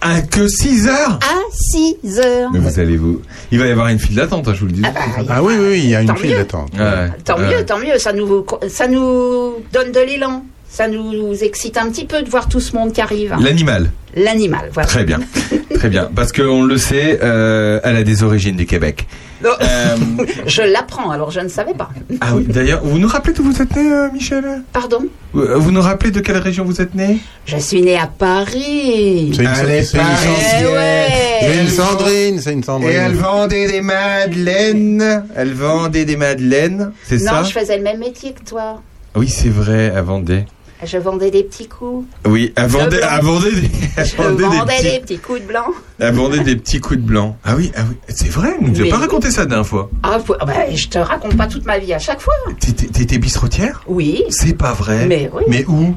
Ah, 0.00 0.20
que 0.22 0.46
6 0.46 0.88
heures? 0.88 1.18
À 1.22 1.38
6h. 1.74 2.48
Mais 2.52 2.58
vous 2.58 2.78
allez 2.78 2.96
vous... 2.96 3.20
Il 3.50 3.58
va 3.58 3.66
y 3.66 3.70
avoir 3.70 3.88
une 3.88 3.98
file 3.98 4.14
d'attente, 4.14 4.46
hein, 4.46 4.52
je 4.54 4.60
vous 4.60 4.66
le 4.66 4.72
dis. 4.72 4.82
Ah 4.84 4.92
bah, 5.22 5.34
Ah 5.36 5.42
oui, 5.42 5.54
oui, 5.58 5.66
oui, 5.70 5.80
il 5.84 5.90
y 5.90 5.94
a 5.94 6.00
une 6.02 6.16
file 6.16 6.36
d'attente. 6.36 6.70
Ouais. 6.78 7.10
Tant 7.24 7.36
Ouais. 7.38 7.48
mieux, 7.58 7.64
tant 7.66 7.78
mieux. 7.78 7.98
Ça 7.98 8.12
nous, 8.12 8.44
ça 8.68 8.88
nous 8.88 9.54
donne 9.72 9.92
de 9.92 10.00
l'élan. 10.00 10.44
Ça 10.76 10.88
nous 10.88 11.32
excite 11.42 11.78
un 11.78 11.88
petit 11.90 12.04
peu 12.04 12.20
de 12.20 12.28
voir 12.28 12.50
tout 12.50 12.60
ce 12.60 12.76
monde 12.76 12.92
qui 12.92 13.00
arrive. 13.00 13.34
L'animal. 13.40 13.90
L'animal, 14.14 14.68
voilà. 14.74 14.86
Très 14.86 15.04
bien, 15.04 15.20
très 15.74 15.88
bien. 15.88 16.10
Parce 16.14 16.32
qu'on 16.32 16.64
le 16.64 16.76
sait, 16.76 17.18
euh, 17.22 17.80
elle 17.82 17.96
a 17.96 18.02
des 18.02 18.22
origines 18.22 18.56
du 18.56 18.66
Québec. 18.66 19.06
Non, 19.42 19.52
Euh, 19.62 19.96
je 20.46 20.60
l'apprends, 20.60 21.08
alors 21.10 21.30
je 21.30 21.40
ne 21.40 21.48
savais 21.48 21.72
pas. 21.72 21.88
ah 22.20 22.34
oui, 22.36 22.44
d'ailleurs, 22.46 22.82
vous 22.84 22.98
nous 22.98 23.08
rappelez 23.08 23.32
d'où 23.32 23.42
vous 23.42 23.62
êtes 23.62 23.74
né, 23.74 23.90
euh, 23.90 24.10
Michel? 24.12 24.44
Pardon? 24.70 24.98
Vous 25.32 25.70
nous 25.70 25.80
rappelez 25.80 26.10
de 26.10 26.20
quelle 26.20 26.36
région 26.36 26.64
vous 26.64 26.82
êtes 26.82 26.94
né 26.94 27.20
Je 27.46 27.56
suis 27.56 27.80
née 27.80 27.96
à 27.96 28.06
Paris. 28.06 29.32
C'est 29.34 29.42
une, 29.44 29.46
Allez, 29.48 29.82
c'est 29.82 29.96
une- 29.96 30.02
Paris. 30.04 30.28
Eh 30.60 30.66
ouais. 30.66 31.06
c'est 31.40 31.60
une 31.62 31.68
Sandrine, 31.70 32.40
c'est 32.42 32.52
une 32.52 32.58
Et 32.60 32.62
Sandrine. 32.64 32.90
elle 32.92 33.14
vendait 33.14 33.66
des 33.72 33.80
madeleines. 33.80 35.24
Elle 35.34 35.52
vendait 35.54 36.04
des 36.04 36.16
madeleines, 36.16 36.92
c'est 37.04 37.16
Non, 37.22 37.30
ça? 37.30 37.42
je 37.44 37.52
faisais 37.58 37.78
le 37.78 37.82
même 37.82 37.98
métier 37.98 38.32
que 38.34 38.44
toi. 38.46 38.82
Oui, 39.14 39.28
c'est 39.30 39.48
vrai, 39.48 39.90
elle 39.96 40.04
vendait. 40.04 40.44
Je 40.84 40.98
vendais 40.98 41.30
des 41.30 41.42
petits 41.42 41.68
coups. 41.68 42.06
Oui, 42.26 42.52
elle 42.54 42.66
vendait, 42.66 42.98
blanc. 42.98 43.08
elle 43.18 43.24
vendait 43.24 43.50
des, 43.52 43.70
elle 43.96 44.06
Je 44.06 44.16
vendait 44.16 44.36
des 44.36 44.42
vendais 44.56 44.74
petits- 44.76 44.90
des 44.90 44.98
petits 45.00 45.18
coups 45.18 45.40
de 45.40 45.46
blanc. 45.46 45.66
Elle 45.98 46.14
vendait 46.14 46.40
des 46.40 46.56
petits 46.56 46.80
coups 46.80 47.00
de 47.00 47.04
blanc. 47.06 47.36
Ah 47.44 47.54
oui, 47.56 47.72
ah 47.76 47.80
oui. 47.88 47.96
c'est 48.08 48.28
vrai, 48.28 48.54
vous 48.60 48.82
Mais 48.82 48.90
pas 48.90 48.98
raconté 48.98 49.30
ça 49.30 49.46
dernière 49.46 49.66
fois. 49.66 49.88
Ah, 50.02 50.18
bah, 50.46 50.54
je 50.74 50.88
te 50.88 50.98
raconte 50.98 51.36
pas 51.36 51.46
toute 51.46 51.64
ma 51.64 51.78
vie 51.78 51.94
à 51.94 51.98
chaque 51.98 52.20
fois. 52.20 52.34
T'étais 52.60 52.86
t'étais 52.88 53.18
bistrotière? 53.18 53.82
Oui. 53.86 54.22
C'est 54.28 54.52
pas 54.56 54.74
vrai. 54.74 55.06
Mais 55.06 55.30
oui. 55.32 55.42
Mais 55.48 55.64
où? 55.66 55.94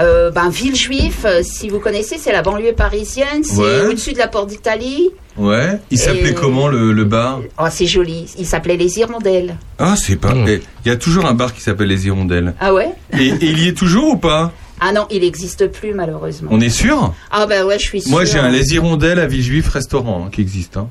Euh, 0.00 0.30
ben, 0.30 0.48
Villejuif, 0.48 1.24
euh, 1.26 1.42
si 1.42 1.68
vous 1.68 1.78
connaissez, 1.78 2.16
c'est 2.18 2.32
la 2.32 2.42
banlieue 2.42 2.72
parisienne. 2.74 3.42
C'est 3.44 3.56
Ouais. 3.56 3.86
au-dessus 3.88 4.12
de 4.12 4.18
la 4.18 4.28
porte 4.28 4.48
d'Italie. 4.48 5.10
Ouais. 5.40 5.80
Il 5.90 5.98
s'appelait 5.98 6.30
Et- 6.30 6.34
comment 6.34 6.68
le, 6.68 6.92
le 6.92 7.04
bar? 7.04 7.40
Oh, 7.58 7.64
c'est 7.70 7.86
joli. 7.86 8.26
Il 8.38 8.46
s'appelait 8.46 8.76
Les 8.76 8.98
Hirondelles. 8.98 9.56
Ah, 9.78 9.94
c'est 9.96 10.16
pas. 10.16 10.34
Mm. 10.34 10.48
eh, 10.48 10.62
Il 10.84 10.88
y 10.88 10.92
a 10.92 10.96
toujours 10.96 11.24
un 11.26 11.34
bar 11.34 11.54
qui 11.54 11.60
s'appelle 11.62 11.88
les 11.88 12.06
Hirondelles. 12.06 12.54
Ah 12.60 12.74
ouais? 12.74 12.90
Et, 13.18 13.28
et 13.28 13.36
il 13.40 13.58
y 13.58 13.68
est 13.68 13.72
toujours 13.76 14.08
ou 14.12 14.16
pas? 14.16 14.52
Ah 14.80 14.92
non, 14.92 15.06
il 15.10 15.22
n'existe 15.22 15.66
plus, 15.68 15.94
malheureusement. 15.94 16.50
On 16.52 16.60
est 16.60 16.68
sûr? 16.70 17.14
Ah 17.30 17.46
ben 17.46 17.64
ouais, 17.64 17.78
je 17.78 17.84
suis 17.84 18.00
sûre. 18.02 18.10
Moi, 18.10 18.24
j'ai 18.24 18.38
un 18.38 18.48
Les 18.50 18.74
Hirondelles 18.74 19.18
à 19.18 19.26
Villejuif 19.26 19.68
restaurant 19.68 20.24
hein, 20.26 20.30
qui 20.32 20.40
existe. 20.42 20.76
hein. 20.76 20.88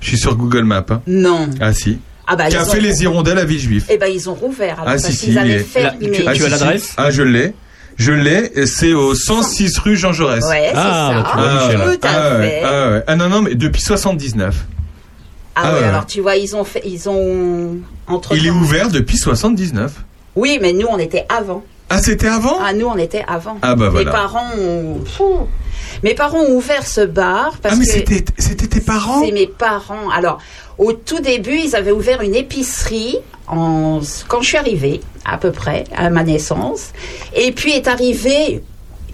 Je 0.00 0.08
suis 0.08 0.18
sur 0.18 0.36
Google 0.36 0.64
Maps. 0.64 0.84
hein. 0.90 1.02
Non. 1.06 1.48
Ah 1.60 1.72
si. 1.72 1.98
Ah 2.26 2.34
bah, 2.36 2.48
ils 2.48 2.52
Café 2.54 2.78
ont... 2.78 2.82
Les 2.82 3.02
Hirondelles 3.02 3.38
à 3.38 3.44
Villejuif. 3.44 3.84
Eh 3.88 3.98
ben, 3.98 4.06
ils 4.12 4.28
ont 4.28 4.34
rouvert. 4.34 4.80
Alors, 4.80 4.88
Ah, 4.88 4.92
parce 4.92 5.04
si, 5.06 5.12
si, 5.16 5.24
qu'ils 5.26 5.38
avaient 5.38 5.48
il 5.48 5.54
est- 5.56 5.58
fermé. 5.60 6.08
Là, 6.08 6.16
tu- 6.16 6.22
Ah, 6.26 6.32
tu 6.32 6.38
si, 6.38 6.44
as 6.44 6.46
si. 6.46 6.50
l'adresse? 6.50 6.94
Ah, 6.96 7.10
je 7.10 7.22
l'ai. 7.22 7.54
Je 7.96 8.12
l'ai. 8.12 8.66
C'est 8.66 8.92
au 8.92 9.14
106 9.14 9.78
rue 9.78 9.96
Jean 9.96 10.12
Jaurès. 10.12 10.44
Ouais, 10.44 10.68
c'est 10.72 10.76
Ah, 10.76 11.12
ça. 11.12 11.22
bah, 11.22 11.28
tu 11.30 11.36
vois, 11.38 11.48
Ah, 11.48 11.66
Michel. 11.66 11.98
Tout 12.00 12.06
à 12.06 12.10
ah, 12.10 12.40
fait. 12.40 12.62
ah, 12.64 12.90
ouais. 12.90 13.02
Ah, 13.06 13.16
non, 13.16 13.28
non, 13.28 13.42
mais 13.42 13.54
depuis 13.54 13.80
79. 13.82 14.54
Ah, 15.54 15.62
Ah 15.64 15.72
ouais, 15.72 15.78
ouais. 15.80 15.84
alors 15.86 16.06
tu 16.06 16.20
vois, 16.20 16.36
ils 16.36 16.54
ont 16.54 16.64
fait, 16.64 16.82
ils 16.84 17.08
ont 17.08 17.78
entre. 18.06 18.36
Il 18.36 18.46
est 18.46 18.50
ouvert 18.50 18.88
depuis 18.90 19.16
79. 19.16 19.92
Oui, 20.36 20.58
mais 20.60 20.72
nous, 20.74 20.86
on 20.90 20.98
était 20.98 21.24
avant. 21.34 21.64
Ah, 21.88 21.98
c'était 21.98 22.26
avant? 22.28 22.58
Ah, 22.60 22.72
nous, 22.74 22.86
on 22.86 22.96
était 22.98 23.24
avant. 23.26 23.56
Ah, 23.62 23.74
bah, 23.74 23.86
Mes 23.86 23.90
voilà. 23.90 24.10
parents 24.10 24.50
ont. 24.58 25.46
Mes 26.02 26.14
parents 26.14 26.40
ont 26.40 26.52
ouvert 26.54 26.86
ce 26.86 27.00
bar 27.00 27.54
parce 27.62 27.74
Ah, 27.74 27.78
mais 27.78 27.86
que 27.86 27.92
c'était 27.92 28.24
c'était 28.36 28.66
tes 28.66 28.80
parents? 28.80 29.22
C'est 29.24 29.32
mes 29.32 29.46
parents. 29.46 30.10
Alors, 30.14 30.38
au 30.76 30.92
tout 30.92 31.20
début, 31.20 31.56
ils 31.56 31.74
avaient 31.74 31.92
ouvert 31.92 32.20
une 32.20 32.34
épicerie 32.34 33.16
en... 33.48 34.00
quand 34.28 34.42
je 34.42 34.48
suis 34.48 34.56
arrivée, 34.56 35.00
à 35.24 35.38
peu 35.38 35.52
près, 35.52 35.84
à 35.94 36.10
ma 36.10 36.22
naissance. 36.22 36.90
Et 37.34 37.52
puis 37.52 37.72
est 37.72 37.88
arrivée 37.88 38.62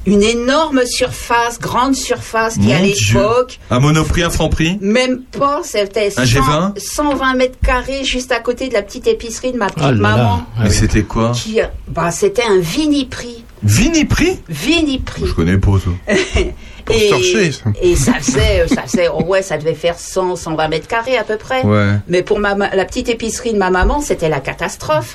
une 0.05 0.23
énorme 0.25 0.85
surface, 0.85 1.61
grande 1.61 1.95
surface 1.95 2.55
qui, 2.55 2.61
Mon 2.67 2.75
à 2.75 2.81
l'époque, 2.81 3.61
Un 3.71 3.79
monoprix, 3.79 4.25
un 4.25 4.31
franc 4.31 4.49
prix? 4.49 4.77
même 4.81 5.23
pas, 5.23 5.61
c'était 5.62 6.12
Un 6.17 6.27
100 6.27 6.41
G20? 6.41 6.79
120 6.79 7.35
mètres 7.35 7.59
carrés 7.65 8.03
juste 8.03 8.33
à 8.33 8.41
côté 8.41 8.69
de 8.69 8.75
la 8.75 8.83
petite 8.83 9.07
épicerie 9.07 9.53
de 9.53 9.59
ma 9.59 9.67
petite 9.67 9.83
Ah 9.85 9.93
là 9.93 9.97
maman. 9.99 10.37
là. 10.39 10.47
Mais 10.65 10.69
oui. 10.71 10.75
c'était 10.75 11.05
quoi? 11.05 11.31
Qui, 11.33 11.61
bah, 11.87 12.11
c'était 12.11 12.43
un 12.43 12.59
vini-prix. 12.59 13.42
Viniprix 13.64 14.38
Vini-prix. 14.49 15.26
Je 15.26 15.33
connais 15.35 15.59
pas 15.59 15.73
ça. 15.78 16.14
Pour 16.85 16.97
torcher, 17.11 17.52
ça. 17.52 17.71
et 17.81 17.95
ça 17.95 18.14
faisait, 18.14 18.66
ça 18.66 18.83
faisait, 18.83 19.07
oh 19.09 19.23
ouais, 19.23 19.40
ça 19.42 19.57
devait 19.57 19.75
faire 19.75 19.97
100, 19.97 20.35
120 20.35 20.66
mètres 20.69 20.88
carrés 20.88 21.16
à 21.16 21.23
peu 21.23 21.37
près. 21.37 21.62
Ouais. 21.62 21.92
Mais 22.09 22.23
pour 22.25 22.40
ma, 22.40 22.54
la 22.57 22.85
petite 22.85 23.09
épicerie 23.09 23.52
de 23.52 23.59
ma 23.59 23.71
maman, 23.71 24.00
c'était 24.00 24.28
la 24.28 24.40
catastrophe. 24.40 25.14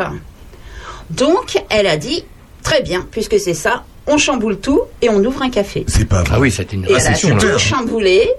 Donc, 1.10 1.62
elle 1.70 1.88
a 1.88 1.98
dit, 1.98 2.24
très 2.64 2.82
bien, 2.84 3.06
puisque 3.12 3.38
c'est 3.38 3.54
ça, 3.54 3.84
on 4.08 4.18
chamboule 4.18 4.60
tout 4.60 4.80
et 5.02 5.10
on 5.10 5.22
ouvre 5.24 5.42
un 5.42 5.50
café. 5.50 5.84
C'est 5.88 6.06
pas 6.06 6.22
vrai. 6.24 6.36
Ah 6.36 6.40
oui, 6.40 6.52
c'était 6.52 6.76
une 6.78 6.86
Et 6.86 6.88
elle 6.92 6.96
a 6.96 7.00
récession. 7.00 7.38
tout 7.38 7.60
chamboulé. 7.60 8.30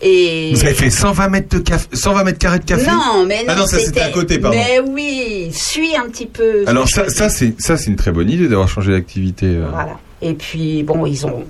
Et 0.00 0.52
Vous 0.54 0.64
avez 0.64 0.74
fait 0.74 0.90
120 0.90 1.28
mètres, 1.28 1.56
de 1.56 1.62
café, 1.62 1.86
120 1.92 2.24
mètres 2.24 2.38
carrés 2.38 2.58
de 2.60 2.64
café 2.64 2.86
non, 2.90 3.24
mais 3.26 3.38
non, 3.44 3.48
Ah 3.48 3.56
non, 3.56 3.66
ça, 3.66 3.78
c'était 3.78 4.00
à 4.00 4.10
côté, 4.10 4.38
pardon. 4.38 4.56
Mais 4.56 4.78
oui, 4.80 5.48
suis 5.52 5.96
un 5.96 6.08
petit 6.08 6.26
peu. 6.26 6.62
Alors 6.66 6.88
ça, 6.88 7.08
ça 7.08 7.28
c'est 7.28 7.54
ça 7.60 7.76
c'est 7.76 7.86
une 7.90 7.96
très 7.96 8.12
bonne 8.12 8.30
idée 8.30 8.46
d'avoir 8.48 8.68
changé 8.68 8.92
d'activité. 8.92 9.46
euh. 9.46 9.66
Voilà. 9.72 9.98
Et 10.22 10.34
puis 10.34 10.82
bon, 10.84 11.04
ils 11.06 11.26
ont, 11.26 11.44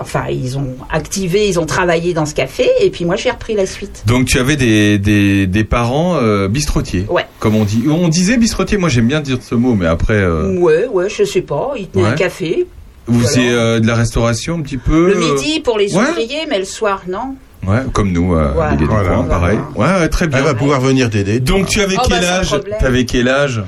enfin, 0.00 0.24
ils 0.30 0.56
ont 0.56 0.74
activé, 0.90 1.48
ils 1.48 1.58
ont 1.60 1.66
travaillé 1.66 2.14
dans 2.14 2.24
ce 2.26 2.34
café. 2.34 2.66
Et 2.80 2.88
puis 2.90 3.04
moi, 3.04 3.16
j'ai 3.16 3.30
repris 3.30 3.54
la 3.54 3.66
suite. 3.66 4.02
Donc 4.06 4.26
tu 4.26 4.38
avais 4.38 4.56
des, 4.56 4.98
des, 4.98 5.46
des 5.46 5.64
parents 5.64 6.16
euh, 6.16 6.48
bistrotiers, 6.48 7.04
Ouais. 7.10 7.26
comme 7.40 7.56
on 7.56 7.64
dit. 7.64 7.84
On 7.90 8.08
disait 8.08 8.38
bistrotier, 8.38 8.78
moi 8.78 8.88
j'aime 8.88 9.08
bien 9.08 9.20
dire 9.20 9.38
ce 9.42 9.54
mot, 9.54 9.74
mais 9.74 9.86
après 9.86 10.14
euh, 10.14 10.56
Ouais, 10.58 10.86
ouais, 10.86 11.08
je 11.10 11.24
sais 11.24 11.42
pas. 11.42 11.72
Ils 11.76 11.88
tenaient 11.88 12.04
Ouais. 12.04 12.10
un 12.10 12.14
café 12.14 12.66
vous 13.08 13.20
voilà. 13.20 13.28
faisiez 13.28 13.50
euh, 13.52 13.78
de 13.78 13.86
la 13.86 13.94
restauration 13.94 14.56
un 14.58 14.62
petit 14.62 14.78
peu. 14.78 15.06
le 15.06 15.14
midi 15.14 15.60
pour 15.60 15.78
les 15.78 15.94
ouais. 15.94 16.02
ouvriers, 16.10 16.46
mais 16.50 16.58
le 16.58 16.64
soir 16.64 17.02
non. 17.08 17.36
Ouais, 17.66 17.82
comme 17.92 18.12
nous, 18.12 18.34
euh, 18.34 18.52
Voilà. 18.54 18.70
les 18.72 18.76
gars 18.76 18.82
du 18.82 18.88
Voilà. 18.88 19.08
coin, 19.10 19.24
pareil. 19.24 19.58
Ouais, 19.74 19.86
ouais, 19.86 20.08
très 20.08 20.26
bien. 20.26 20.38
Elle 20.38 20.44
va 20.44 20.54
pouvoir 20.54 20.80
venir 20.80 21.10
t'aider. 21.10 21.40
Donc 21.40 21.66
tu 21.68 21.80
avais 21.80 21.96
Oh, 21.98 22.02
quel 22.08 22.20
bah, 22.20 22.32
âge. 22.38 22.54
T'avais 22.80 23.04
quel 23.04 23.28
âge 23.28 23.62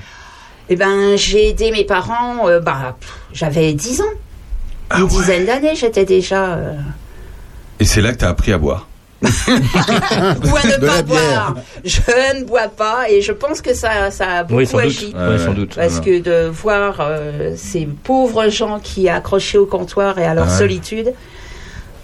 Eh 0.69 0.77
ben, 0.77 1.17
j'ai 1.17 1.49
aidé 1.51 1.71
mes 1.73 1.85
parents. 1.85 2.49
euh, 2.49 2.61
bah, 2.61 2.97
j'avais 3.33 3.73
10 3.73 4.01
ans. 4.03 4.05
Ah 4.91 4.99
Une 4.99 5.05
ouais. 5.05 5.09
dizaine 5.11 5.47
d'années, 5.47 5.75
j'étais 5.75 6.05
déjà. 6.05 6.45
euh, 6.55 6.75
Et 7.81 7.85
c'est 7.85 8.01
là 8.01 8.13
que 8.13 8.19
t'as 8.19 8.29
appris 8.31 8.53
à 8.53 8.59
boire. 8.59 8.87
Ou 9.23 9.27
à 9.27 10.65
ne 10.67 10.81
De 10.81 10.87
pas 10.87 11.03
boire. 11.03 11.55
Je 11.85 12.01
ne 12.39 12.45
bois 12.45 12.69
pas 12.69 13.11
et 13.11 13.21
je 13.21 13.33
pense 13.33 13.61
que 13.61 13.75
ça, 13.75 14.11
ça 14.13 14.27
a 14.31 14.45
beaucoup 14.45 14.59
Oui, 14.59 14.67
sans 14.67 14.77
doute. 14.79 14.87
agi. 14.87 15.15
Ouais, 15.17 15.29
Ouais, 15.29 15.39
sans 15.39 15.53
doute. 15.55 15.75
Parce 15.75 15.99
que 16.01 16.21
de 16.21 16.49
voir 16.49 16.99
euh, 17.01 17.53
ces 17.57 17.87
pauvres 18.05 18.49
gens 18.49 18.79
qui 18.81 19.09
accrochés 19.09 19.59
au 19.59 19.67
comptoir 19.67 20.19
et 20.19 20.25
à 20.25 20.35
leur 20.35 20.47
Ouais. 20.47 20.57
solitude. 20.59 21.13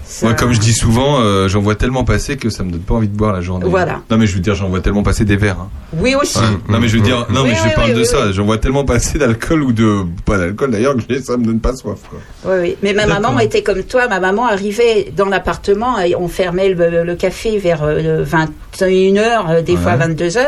Ça- 0.07 0.27
Moi, 0.27 0.35
comme 0.35 0.53
je 0.53 0.61
dis 0.61 0.73
souvent, 0.73 1.21
euh, 1.21 1.49
j'en 1.49 1.61
vois 1.61 1.75
tellement 1.75 2.05
passer 2.05 2.37
que 2.37 2.51
ça 2.51 2.63
me 2.63 2.71
donne 2.71 2.81
pas 2.83 2.95
envie 2.95 3.09
de 3.09 3.17
boire 3.17 3.33
la 3.33 3.41
journée. 3.41 3.67
Voilà. 3.69 4.01
Non, 4.11 4.17
mais 4.19 4.27
je 4.27 4.35
veux 4.35 4.41
dire, 4.41 4.55
j'en 4.55 4.69
vois 4.69 4.81
tellement 4.81 5.03
passer 5.03 5.25
des 5.25 5.37
verres. 5.37 5.59
hein. 5.61 5.69
Oui 5.97 6.15
aussi. 6.15 6.39
Ouais. 6.39 6.45
Non, 6.69 6.79
mais 6.81 6.89
je 6.89 6.97
veux 6.97 7.03
dire, 7.03 7.27
non, 7.31 7.43
Oui, 7.43 7.49
mais 7.51 7.55
je 7.57 7.63
oui, 7.65 7.71
parle 7.75 7.89
oui, 7.91 7.95
de 7.95 8.01
oui, 8.01 8.07
ça. 8.07 8.27
oui. 8.27 8.33
J'en 8.33 8.45
vois 8.45 8.59
tellement 8.59 8.85
passer 8.85 9.19
d'alcool 9.19 9.63
ou 9.63 9.73
de 9.73 10.05
pas 10.25 10.39
d'alcool 10.39 10.71
d'ailleurs 10.73 10.95
que 10.97 11.21
ça 11.21 11.37
me 11.37 11.45
donne 11.45 11.61
pas 11.61 11.75
soif. 11.75 11.99
Quoi. 12.11 12.19
Oui, 12.47 12.57
oui. 12.61 12.77
Mais 12.83 12.93
ma 12.93 13.07
maman 13.07 13.39
était 13.41 13.63
comme 13.63 13.83
toi. 13.83 14.09
Ma 14.09 14.21
maman 14.21 14.47
arrivait 14.47 15.13
dans 15.17 15.27
l'appartement 15.27 15.99
et 16.01 16.15
on 16.17 16.29
fermait 16.29 16.69
le, 16.75 17.05
le 17.05 17.15
café 17.17 17.59
vers 17.59 17.83
euh, 17.83 18.25
21h, 18.25 19.51
euh, 19.51 19.63
des 19.63 19.73
Ouais. 19.75 19.79
fois 19.79 19.97
22h. 19.97 20.47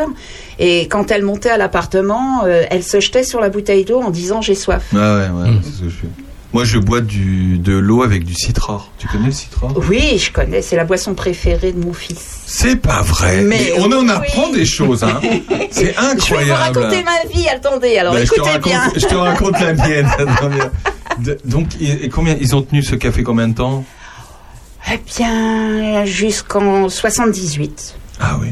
Et 0.59 0.89
quand 0.89 1.11
elle 1.11 1.23
montait 1.23 1.51
à 1.51 1.59
l'appartement, 1.59 2.45
euh, 2.45 2.63
elle 2.71 2.83
se 2.83 2.99
jetait 3.01 3.25
sur 3.25 3.41
la 3.41 3.49
bouteille 3.51 3.85
d'eau 3.85 4.01
en 4.01 4.11
disant 4.11 4.41
j'ai 4.41 4.55
soif. 4.55 4.85
Ah 4.95 4.97
ouais, 4.97 5.43
ouais, 5.45 5.51
Mm. 5.51 5.61
c'est 5.63 5.71
ce 5.71 5.83
que 5.83 5.89
je 5.89 5.95
fais. 5.97 6.07
Moi, 6.57 6.65
je 6.65 6.79
bois 6.79 7.03
du 7.03 7.59
de 7.59 7.75
l'eau 7.77 8.03
avec 8.03 8.25
du 8.25 8.33
citron. 8.33 8.81
Tu 8.97 9.07
connais 9.09 9.27
le 9.27 9.31
citron? 9.33 9.75
Oui, 9.91 10.17
je 10.17 10.33
connais. 10.33 10.63
C'est 10.63 10.75
la 10.77 10.85
boisson 10.87 11.13
préférée 11.15 11.71
de 11.73 11.79
mon 11.85 11.93
fils. 11.93 12.39
C'est 12.47 12.77
pas 12.77 13.03
vrai. 13.03 13.43
Mais, 13.43 13.73
Mais 13.75 13.81
on 13.81 13.93
en 13.93 14.01
oui. 14.05 14.11
apprend 14.11 14.49
des 14.51 14.65
choses. 14.65 15.05
Hein. 15.05 15.21
C'est 15.71 15.81
Je 15.81 15.85
vais 15.85 15.93
vous 15.93 16.07
incroyable. 16.13 16.79
raconter 16.79 17.03
ma 17.05 17.29
vie. 17.31 17.47
Attendez, 17.47 17.99
alors 17.99 18.15
Bah, 18.15 18.25
je, 18.25 18.31
te 18.33 18.41
raconte, 18.41 18.63
bien. 18.65 18.91
je 18.97 19.05
te 19.07 19.15
raconte 19.15 19.61
la 19.61 19.75
mienne. 19.75 20.09
De- 21.19 21.39
donc, 21.45 21.69
et, 21.79 22.07
et 22.07 22.09
combien 22.09 22.35
ils 22.41 22.57
ont 22.57 22.63
tenu 22.63 22.83
ce 22.83 22.95
café 22.95 23.23
combien 23.23 23.49
de 23.49 23.55
temps? 23.55 23.85
Eh 24.91 24.99
bien, 25.15 26.07
jusqu'en 26.07 26.89
78. 26.89 27.97
Ah 28.19 28.39
oui. 28.41 28.49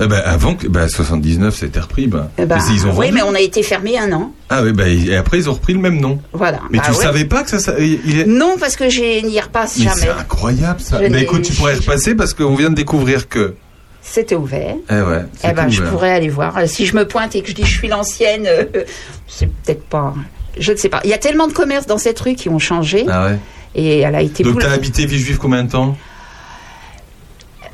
Eh 0.00 0.06
ben, 0.06 0.22
avant 0.24 0.54
que 0.54 0.68
bah, 0.68 0.88
79 0.88 1.56
c'était 1.56 1.80
repris, 1.80 2.06
bah, 2.06 2.30
Eh 2.38 2.46
ben, 2.46 2.56
mais 2.56 2.74
ils 2.74 2.86
ont 2.86 2.90
oui, 2.90 3.06
vendu. 3.06 3.12
mais 3.14 3.22
on 3.22 3.34
a 3.34 3.40
été 3.40 3.62
fermé 3.64 3.98
un 3.98 4.12
an. 4.12 4.32
Ah 4.48 4.62
oui, 4.62 4.72
bah, 4.72 4.86
et 4.88 5.16
après 5.16 5.38
ils 5.38 5.50
ont 5.50 5.54
repris 5.54 5.72
le 5.74 5.80
même 5.80 5.98
nom. 6.00 6.20
Voilà. 6.32 6.60
Mais 6.70 6.78
Bah 6.78 6.84
tu 6.86 6.92
ouais. 6.92 7.02
savais 7.02 7.24
pas 7.24 7.42
que 7.42 7.50
ça, 7.50 7.58
ça 7.58 7.74
il 7.78 8.20
est. 8.20 8.24
Non, 8.26 8.56
parce 8.60 8.76
que 8.76 8.88
je 8.88 9.26
n'y 9.26 9.40
repasse 9.40 9.78
Mais 9.78 9.84
jamais. 9.86 10.00
c'est 10.02 10.10
incroyable 10.10 10.80
ça. 10.80 10.98
Mais 11.00 11.08
n'ai- 11.08 11.22
écoute, 11.22 11.42
tu 11.42 11.52
pourrais 11.54 11.74
y 11.74 11.78
repasser 11.80 12.14
parce 12.14 12.32
qu'on 12.32 12.54
vient 12.54 12.70
de 12.70 12.74
découvrir 12.76 13.28
que. 13.28 13.54
C'était 14.00 14.36
ouvert. 14.36 14.76
Eh 14.88 14.94
ouais. 15.02 15.24
Eh 15.44 15.52
ben, 15.52 15.68
je 15.68 15.82
pourrais 15.82 16.12
aller 16.12 16.28
voir. 16.28 16.56
Si 16.66 16.86
je 16.86 16.94
me 16.96 17.06
pointe 17.06 17.34
et 17.34 17.42
que 17.42 17.48
je 17.48 17.54
dis 17.54 17.64
je 17.64 17.76
suis 17.78 17.88
l'ancienne, 17.88 18.46
euh, 18.46 18.64
c'est 19.26 19.46
peut-être 19.50 19.82
pas. 19.84 20.14
Je 20.58 20.72
ne 20.72 20.76
sais 20.76 20.88
pas. 20.88 21.00
Il 21.04 21.10
y 21.10 21.12
a 21.12 21.18
tellement 21.18 21.46
de 21.48 21.52
commerces 21.52 21.86
dans 21.86 21.98
cette 21.98 22.18
rue 22.20 22.34
qui 22.34 22.48
ont 22.48 22.58
changé 22.60 23.04
Ah 23.08 23.26
ouais. 23.26 23.38
et 23.74 23.98
elle 23.98 24.14
a 24.14 24.22
été 24.22 24.44
Donc 24.44 24.54
boule- 24.54 24.62
t'as 24.62 24.70
habité 24.72 25.04
Villejuif 25.06 25.38
combien 25.38 25.62
de 25.64 25.70
temps? 25.70 25.96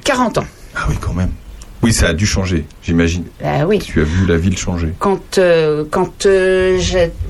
40 0.05 0.39
ans. 0.39 0.45
Ah 0.75 0.87
oui, 0.89 0.97
quand 1.01 1.13
même. 1.13 1.31
Oui, 1.85 1.93
ça 1.93 2.09
a 2.09 2.13
dû 2.15 2.25
changer, 2.25 2.65
j'imagine. 2.83 3.25
Ah 3.45 3.67
oui. 3.67 3.79
Tu 3.79 4.01
as 4.01 4.05
vu 4.05 4.25
la 4.27 4.39
ville 4.39 4.57
changer. 4.57 4.95
Quand, 4.99 5.37
euh, 5.37 5.85
quand 5.91 6.25
euh, 6.25 6.81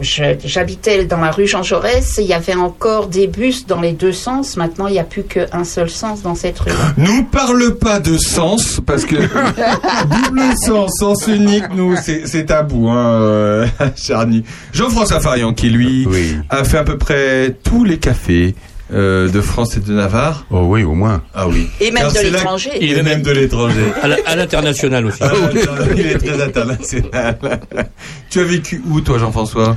j'habitais 0.00 1.04
dans 1.06 1.16
la 1.18 1.32
rue 1.32 1.48
Jean 1.48 1.64
Jaurès, 1.64 2.18
il 2.18 2.26
y 2.26 2.32
avait 2.34 2.54
encore 2.54 3.08
des 3.08 3.26
bus 3.26 3.66
dans 3.66 3.80
les 3.80 3.90
deux 3.92 4.12
sens. 4.12 4.56
Maintenant, 4.56 4.86
il 4.86 4.92
n'y 4.92 5.00
a 5.00 5.04
plus 5.04 5.24
qu'un 5.24 5.64
seul 5.64 5.90
sens 5.90 6.22
dans 6.22 6.36
cette 6.36 6.60
rue. 6.60 6.70
Nous 6.96 7.24
parle 7.24 7.74
pas 7.74 7.98
de 7.98 8.16
sens 8.16 8.80
parce 8.86 9.04
que 9.04 9.16
double 10.26 10.42
sens, 10.64 10.92
sens 11.00 11.26
unique, 11.26 11.64
nous 11.74 11.96
c'est 11.96 12.28
c'est 12.28 12.44
tabou, 12.46 12.88
hein, 12.90 13.20
euh, 13.22 13.66
Charny. 13.96 14.44
Jean-François 14.72 15.18
Farian 15.20 15.52
qui 15.52 15.68
lui 15.68 16.06
Oui. 16.08 16.36
a 16.48 16.62
fait 16.62 16.78
à 16.78 16.84
peu 16.84 16.96
près 16.96 17.56
tous 17.64 17.82
les 17.82 17.98
cafés 17.98 18.54
euh, 18.92 19.30
de 19.30 19.40
France 19.40 19.76
et 19.76 19.80
de 19.80 19.92
Navarre. 19.92 20.44
Oh 20.50 20.60
oui, 20.68 20.84
au 20.84 20.94
moins. 20.94 21.22
Ah 21.34 21.48
oui. 21.48 21.68
Et 21.80 21.90
même 21.90 22.04
Car 22.04 22.12
de 22.12 22.28
l'étranger. 22.28 22.70
Il 22.80 22.92
est 22.92 22.98
Et 22.98 23.02
même 23.02 23.22
de 23.22 23.30
l'étranger. 23.30 23.84
À 24.26 24.36
l'international 24.36 25.06
aussi. 25.06 25.18
Ah, 25.22 25.32
Il 25.96 26.06
est 26.06 26.18
très 26.18 26.42
international. 26.42 27.38
tu 28.30 28.40
as 28.40 28.44
vécu 28.44 28.82
où, 28.88 29.00
toi, 29.00 29.18
Jean-François? 29.18 29.76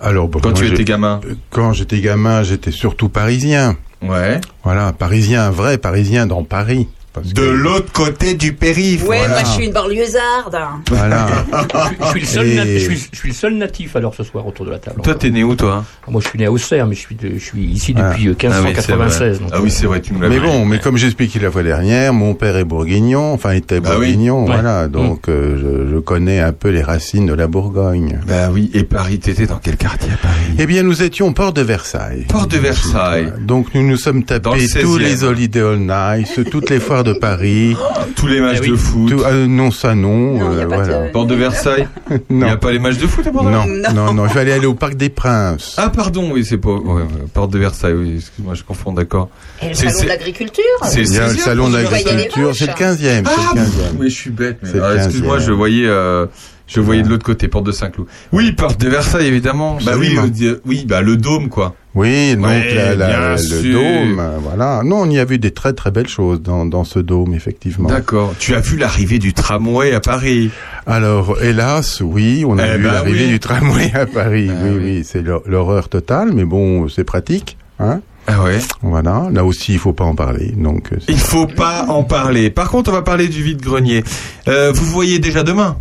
Alors, 0.00 0.28
bon, 0.28 0.40
Quand 0.40 0.52
tu 0.52 0.66
étais 0.66 0.84
gamin 0.84 1.20
Quand 1.50 1.72
j'étais 1.72 2.00
gamin, 2.00 2.42
j'étais 2.42 2.70
surtout 2.70 3.08
parisien. 3.08 3.76
Ouais. 4.02 4.40
Voilà, 4.64 4.92
parisien, 4.92 5.50
vrai 5.50 5.78
parisien 5.78 6.26
dans 6.26 6.44
Paris. 6.44 6.88
Parce 7.22 7.32
De 7.34 7.42
que- 7.42 7.46
l'autre 7.48 7.92
côté 7.92 8.34
du 8.34 8.52
périph'. 8.52 9.02
Ouais, 9.02 9.18
Voilà. 9.18 9.28
moi 9.28 9.38
je 9.44 9.50
suis 9.50 9.66
une 9.66 9.72
banlieusarde. 9.72 10.58
Voilà. 10.90 11.26
Je 12.00 12.06
suis, 12.10 12.20
le 12.20 12.26
seul 12.26 12.46
Et- 12.46 12.54
nat- 12.56 12.64
je, 12.66 12.78
suis, 12.78 13.08
je 13.12 13.18
suis 13.18 13.28
le 13.28 13.34
seul 13.34 13.54
natif 13.54 13.96
alors 13.96 14.14
ce 14.14 14.22
soir 14.22 14.46
autour 14.46 14.64
de 14.66 14.70
la 14.70 14.78
table. 14.78 15.00
Toi, 15.02 15.14
t'es 15.14 15.30
né 15.30 15.44
où, 15.44 15.54
toi 15.54 15.84
Moi 16.08 16.20
je 16.22 16.28
suis 16.28 16.38
né 16.38 16.46
à 16.46 16.52
Auxerre, 16.52 16.86
mais 16.86 16.94
je 16.94 17.00
suis, 17.00 17.14
de- 17.14 17.34
je 17.38 17.44
suis 17.44 17.64
ici 17.64 17.94
Ah. 17.96 18.10
depuis 18.10 18.28
euh, 18.28 18.34
Ah 18.44 18.46
oui, 18.62 18.72
c'est 18.76 18.92
vrai. 18.92 19.06
1596. 19.06 19.40
donc, 19.40 19.48
Ah 19.52 19.58
oui, 19.62 19.70
c'est 19.70 19.86
vrai, 19.86 20.00
tu 20.00 20.12
nous 20.12 20.20
l'as 20.20 20.28
Mais 20.28 20.40
bon, 20.40 20.64
mais 20.64 20.78
comme 20.78 20.96
j'expliquais 20.96 21.38
la 21.38 21.50
fois 21.50 21.62
dernière, 21.62 22.12
mon 22.12 22.34
père 22.34 22.56
est 22.56 22.64
bourguignon, 22.64 23.32
enfin 23.32 23.50
était 23.52 23.80
Bah 23.80 23.90
oui. 23.92 23.96
bourguignon, 24.06 24.40
Ouais. 24.46 24.52
voilà, 24.52 24.88
donc 24.88 25.28
euh, 25.28 25.86
je, 25.88 25.94
je 25.94 25.98
connais 25.98 26.40
un 26.40 26.52
peu 26.52 26.68
les 26.70 26.82
racines 26.82 27.26
de 27.26 27.34
la 27.34 27.46
Bourgogne. 27.46 28.20
Bah 28.26 28.50
oui, 28.52 28.70
et 28.74 28.84
Paris, 28.84 29.18
t'étais 29.18 29.46
dans 29.46 29.58
quel 29.62 29.76
quartier 29.76 30.10
à 30.12 30.16
Paris? 30.16 30.34
Eh 30.58 30.66
bien, 30.66 30.82
nous 30.82 31.02
étions 31.02 31.32
Port 31.32 31.52
de 31.52 31.62
Versailles. 31.62 32.24
Port 32.28 32.46
de 32.46 32.58
Versailles. 32.58 33.32
Donc 33.40 33.74
nous 33.74 33.86
nous 33.86 33.96
sommes 33.96 34.18
le 34.18 34.24
tapés 34.24 34.66
16e. 34.66 34.82
tous 34.82 34.98
les 34.98 35.24
Holiday 35.24 35.60
All 35.60 35.78
Night, 35.78 36.50
toutes 36.50 36.70
les 36.70 36.80
foires 36.80 37.04
de 37.08 37.18
Paris. 37.18 37.76
Tous 38.16 38.26
les 38.26 38.40
matchs 38.40 38.56
Eh 38.58 38.62
oui. 38.62 38.70
de 38.70 38.76
foot. 38.76 39.08
Tout- 39.10 39.22
euh, 39.24 39.46
non, 39.46 39.70
ça 39.70 39.94
non. 39.94 40.38
Non, 40.38 40.52
euh, 40.52 40.66
voilà. 40.66 41.06
de- 41.06 41.12
Port 41.12 41.26
de 41.26 41.34
Versailles 41.34 41.86
Il 42.30 42.36
n'y 42.36 42.42
Non, 42.42 42.48
a 42.50 42.56
pas 42.56 42.70
les 42.72 42.78
matchs 42.78 42.98
de 42.98 43.06
foot 43.06 43.26
à 43.26 43.30
Port 43.30 43.44
de 43.44 43.50
non, 43.50 43.64
Versailles 43.64 43.94
non, 43.94 44.12
non, 44.14 44.24
Il 44.26 44.30
fallait 44.30 44.52
aller 44.52 44.66
au 44.66 44.74
Parc 44.74 44.94
des 44.94 45.08
Princes. 45.08 45.74
Ah, 45.78 45.90
pardon, 45.90 46.30
oui, 46.32 46.44
c'est 46.44 46.58
pas. 46.58 46.70
ouais, 46.70 47.02
Porte 47.34 47.50
de 47.52 47.58
Versailles, 47.58 47.94
oui, 47.94 48.14
excuse-moi, 48.18 48.54
je 48.54 48.62
confonds, 48.62 48.92
d'accord. 48.92 49.28
Et 49.62 49.68
le 49.68 49.74
C'est- 49.74 49.88
salon 49.90 50.02
de 50.04 50.08
l'agriculture. 50.08 50.64
C'est 50.84 51.00
le 51.00 51.04
16e, 51.06 51.36
salon 51.38 51.68
de 51.70 51.76
l'agriculture, 51.78 52.50
c'est 52.54 52.66
le 52.66 52.72
vaches. 52.72 52.78
15e. 52.78 53.24
c'est 53.26 53.32
Ah, 53.36 53.52
le 53.54 53.60
15e. 53.60 53.96
oui, 53.98 54.10
je 54.10 54.14
suis 54.14 54.30
bête. 54.30 54.58
ah, 54.82 54.94
excuse-moi, 54.96 55.38
15e. 55.38 55.46
je 55.46 55.52
voyais, 55.52 55.86
euh, 55.86 56.26
je 56.68 56.80
voyais 56.80 57.02
de 57.02 57.08
l'autre 57.08 57.24
côté, 57.24 57.48
porte 57.48 57.64
de 57.66 57.72
Saint-Cloud. 57.72 58.06
Oui, 58.32 58.52
porte 58.52 58.80
de 58.80 58.88
Versailles, 58.88 59.26
évidemment. 59.26 59.78
Bah 59.84 59.92
oui, 59.98 60.16
le, 60.40 60.60
oui, 60.66 60.84
bah 60.86 61.00
le 61.00 61.16
dôme, 61.16 61.48
quoi. 61.48 61.74
Oui, 61.94 62.36
donc 62.36 62.44
Ouais, 62.46 62.74
la- 62.74 62.94
la- 62.94 63.06
bien 63.08 63.36
le 63.36 63.72
dôme, 63.72 64.22
voilà. 64.42 64.82
Non, 64.84 64.98
on 65.00 65.10
y 65.10 65.18
a 65.18 65.24
vu 65.24 65.38
des 65.38 65.50
très 65.50 65.72
très 65.72 65.90
belles 65.90 66.06
choses 66.08 66.40
dans, 66.40 66.64
dans 66.66 66.84
ce 66.84 66.98
dôme, 67.00 67.34
effectivement. 67.34 67.88
D'accord. 67.88 68.34
Tu 68.38 68.54
as 68.54 68.60
vu 68.60 68.76
l'arrivée 68.76 69.18
du 69.18 69.32
tramway 69.32 69.92
à 69.94 70.00
Paris? 70.00 70.50
Alors, 70.86 71.42
hélas, 71.42 72.00
oui, 72.00 72.44
on 72.46 72.58
a 72.58 72.66
Eh 72.66 72.76
vu 72.76 72.84
ben 72.84 72.92
l'arrivée 72.92 73.24
oui. 73.24 73.28
du 73.30 73.40
tramway 73.40 73.90
à 73.94 74.06
Paris. 74.06 74.48
Ah 74.50 74.60
oui, 74.62 74.70
oui. 74.74 74.80
oui, 74.84 75.02
c'est 75.04 75.22
l'hor- 75.22 75.42
l'horreur 75.46 75.88
totale, 75.88 76.30
mais 76.32 76.44
bon, 76.44 76.86
c'est 76.88 77.04
pratique. 77.04 77.56
Hein 77.80 78.00
Ah 78.28 78.42
ouais. 78.44 78.58
voilà, 78.82 79.28
là 79.32 79.44
aussi, 79.44 79.72
il 79.72 79.78
faut 79.78 79.92
pas 79.94 80.04
en 80.04 80.14
parler. 80.14 80.52
Donc, 80.56 80.92
euh, 80.92 80.96
Il 81.08 81.18
faut 81.18 81.46
pas 81.46 81.86
en 81.88 82.04
parler. 82.04 82.50
Par 82.50 82.70
contre, 82.70 82.90
on 82.90 82.94
va 82.94 83.02
parler 83.02 83.26
du 83.28 83.42
vide-grenier. 83.42 84.04
Euh, 84.46 84.70
vous 84.72 84.84
voyez 84.84 85.18
déjà 85.18 85.42
demain 85.42 85.78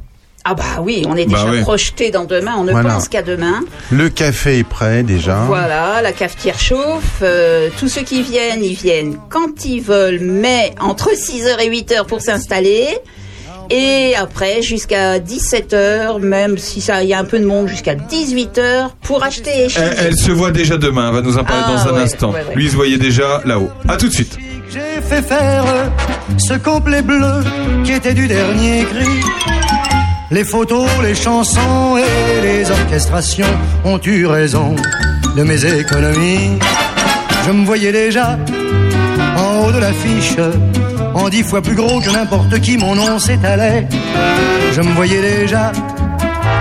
Ah 0.49 0.53
bah 0.53 0.81
oui, 0.81 1.03
on 1.09 1.15
est 1.17 1.25
Bah 1.29 1.43
déjà 1.45 1.61
projeté 1.61 2.09
dans 2.09 2.23
demain. 2.23 2.53
On 2.57 2.63
ne 2.63 2.71
Voilà. 2.71 2.93
pense 2.93 3.09
qu'à 3.09 3.21
demain. 3.21 3.61
le 3.91 4.07
café 4.07 4.59
est 4.59 4.63
prêt 4.63 5.03
déjà. 5.03 5.43
Voilà, 5.47 6.01
la 6.01 6.13
cafetière 6.13 6.57
chauffe. 6.57 7.19
euh, 7.21 7.67
tous 7.79 7.89
ceux 7.89 8.03
qui 8.03 8.21
viennent, 8.21 8.63
ils 8.63 8.75
viennent 8.75 9.17
quand 9.29 9.65
ils 9.65 9.81
veulent, 9.81 10.19
mais 10.21 10.73
entre 10.79 11.09
6h 11.09 11.59
et 11.61 11.69
8h 11.69 12.05
pour 12.05 12.21
s'installer. 12.21 12.87
Et 13.69 14.13
après, 14.15 14.61
jusqu'à 14.61 15.19
17h, 15.19 16.19
même 16.21 16.57
si 16.57 16.79
ça 16.79 17.03
y 17.03 17.13
a 17.13 17.19
un 17.19 17.25
peu 17.25 17.37
de 17.39 17.45
monde, 17.45 17.67
jusqu'à 17.67 17.95
18h 17.95 18.91
pour 19.01 19.23
acheter 19.25 19.49
et 19.49 19.67
elle, 19.75 19.95
elle 20.07 20.17
se 20.17 20.31
voit 20.31 20.51
déjà 20.51 20.77
demain. 20.77 21.09
Elle 21.09 21.15
va 21.15 21.21
nous 21.21 21.37
en 21.37 21.43
parler 21.43 21.63
Ah, 21.67 21.71
dans 21.73 21.89
un 21.91 21.95
ouais, 21.97 22.01
instant. 22.03 22.29
ouais, 22.31 22.45
ouais. 22.47 22.55
Lui, 22.55 22.65
il 22.65 22.71
se 22.71 22.75
voyait 22.77 22.97
déjà 22.97 23.41
là-haut. 23.43 23.69
À 23.89 23.97
tout 23.97 24.07
de 24.07 24.13
suite. 24.13 24.37
J'ai 24.71 25.01
fait 25.01 25.21
faire 25.21 25.65
ce 26.37 26.53
complet 26.53 27.01
bleu 27.01 27.43
qui 27.83 27.91
était 27.91 28.13
du 28.13 28.27
dernier 28.27 28.85
cri. 28.85 29.56
Les 30.29 30.43
photos, 30.43 30.89
les 31.01 31.15
chansons 31.15 31.97
et 31.97 32.41
les 32.41 32.69
orchestrations 32.69 33.45
ont 33.85 33.99
eu 34.05 34.25
raison 34.25 34.75
de 35.37 35.43
mes 35.43 35.65
économies. 35.65 36.59
Je 37.45 37.51
me 37.51 37.65
voyais 37.65 37.93
déjà 37.93 38.37
en 39.37 39.63
haut 39.63 39.71
de 39.71 39.77
l'affiche, 39.77 40.35
en 41.13 41.29
dix 41.29 41.43
fois 41.43 41.61
plus 41.61 41.75
gros 41.75 42.01
que 42.01 42.09
n'importe 42.09 42.59
qui, 42.59 42.77
mon 42.77 42.95
nom 42.95 43.19
s'étalait. 43.19 43.87
Je 44.73 44.81
me 44.81 44.91
voyais 44.95 45.21
déjà 45.21 45.71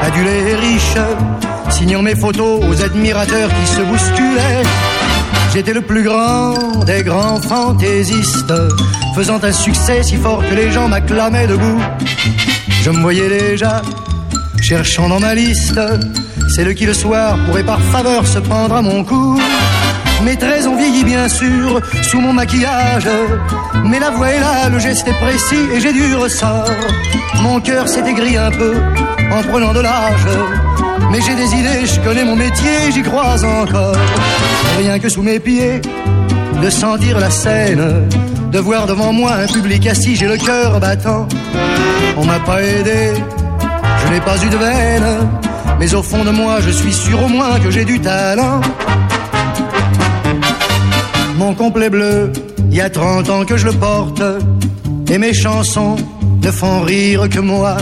adulé 0.01 0.51
et 0.51 0.55
riche, 0.55 0.99
signant 1.71 2.03
mes 2.03 2.15
photos 2.15 2.63
aux 2.65 2.83
admirateurs 2.83 3.49
qui 3.49 3.67
se 3.67 3.81
bousculaient. 3.81 4.63
J'étais 5.57 5.73
le 5.73 5.81
plus 5.81 6.03
grand 6.03 6.85
des 6.85 7.03
grands 7.03 7.41
fantaisistes, 7.41 8.53
faisant 9.15 9.43
un 9.43 9.53
succès 9.53 10.03
si 10.03 10.17
fort 10.17 10.47
que 10.47 10.55
les 10.55 10.71
gens 10.71 10.87
m'acclamaient 10.87 11.47
debout. 11.47 11.81
Je 12.83 12.91
me 12.91 13.01
voyais 13.01 13.31
déjà 13.31 13.81
cherchant 14.61 15.09
dans 15.09 15.19
ma 15.19 15.35
liste 15.35 15.81
celle 16.55 16.75
qui 16.75 16.85
le 16.85 16.93
soir 16.93 17.39
pourrait 17.47 17.65
par 17.65 17.81
faveur 17.81 18.27
se 18.27 18.39
prendre 18.39 18.75
à 18.75 18.83
mon 18.83 19.03
cou. 19.03 19.41
Mes 20.25 20.37
traits 20.37 20.67
ont 20.67 20.77
vieilli 20.77 21.05
bien 21.05 21.29
sûr 21.29 21.81
sous 22.03 22.21
mon 22.21 22.33
maquillage, 22.33 23.09
mais 23.85 23.99
la 23.99 24.11
voix 24.11 24.31
est 24.31 24.41
là, 24.41 24.69
le 24.69 24.79
geste 24.79 25.07
est 25.07 25.13
précis 25.13 25.69
et 25.73 25.81
j'ai 25.81 25.93
du 25.93 26.15
ressort. 26.15 26.71
Mon 27.43 27.61
cœur 27.61 27.87
s'est 27.89 28.05
aigri 28.07 28.37
un 28.37 28.51
peu 28.51 28.75
en 29.33 29.43
prenant 29.43 29.73
de 29.73 29.81
l'âge, 29.81 30.27
mais 31.11 31.21
j'ai 31.21 31.35
des 31.35 31.55
idées, 31.55 31.87
je 31.87 32.01
connais 32.01 32.25
mon 32.25 32.37
métier, 32.37 32.91
j'y 32.93 33.03
crois 33.03 33.37
encore. 33.45 33.97
Rien 34.79 34.99
que 34.99 35.09
sous 35.09 35.23
mes 35.23 35.39
pieds, 35.39 35.81
de 36.63 36.71
sentir 36.71 37.21
la 37.21 37.31
scène, 37.31 38.09
de 38.51 38.59
voir 38.59 38.87
devant 38.87 39.13
moi 39.13 39.33
un 39.35 39.47
public 39.47 39.87
assis, 39.87 40.17
j'ai 40.17 40.27
le 40.27 40.37
cœur 40.37 40.81
battant. 40.81 41.29
On 42.17 42.25
m'a 42.25 42.41
pas 42.41 42.63
aidé, 42.63 43.13
je 44.05 44.13
n'ai 44.13 44.21
pas 44.21 44.37
eu 44.43 44.49
de 44.49 44.57
veine, 44.57 45.29
mais 45.79 45.95
au 45.95 46.03
fond 46.03 46.25
de 46.25 46.31
moi, 46.31 46.61
je 46.61 46.71
suis 46.71 46.93
sûr 46.93 47.23
au 47.23 47.29
moins 47.29 47.61
que 47.61 47.71
j'ai 47.71 47.85
du 47.85 48.01
talent. 48.01 48.61
Mon 51.39 51.55
complet 51.55 51.91
bleu, 51.91 52.33
il 52.71 52.77
y 52.77 52.81
a 52.81 52.89
30 52.89 53.29
ans 53.31 53.45
que 53.45 53.57
je 53.57 53.67
le 53.67 53.73
porte, 53.73 54.23
et 55.11 55.19
mes 55.19 55.35
chansons 55.35 55.97
ne 56.43 56.51
font 56.51 56.81
rire 56.81 57.29
que 57.29 57.41
moi. 57.41 57.77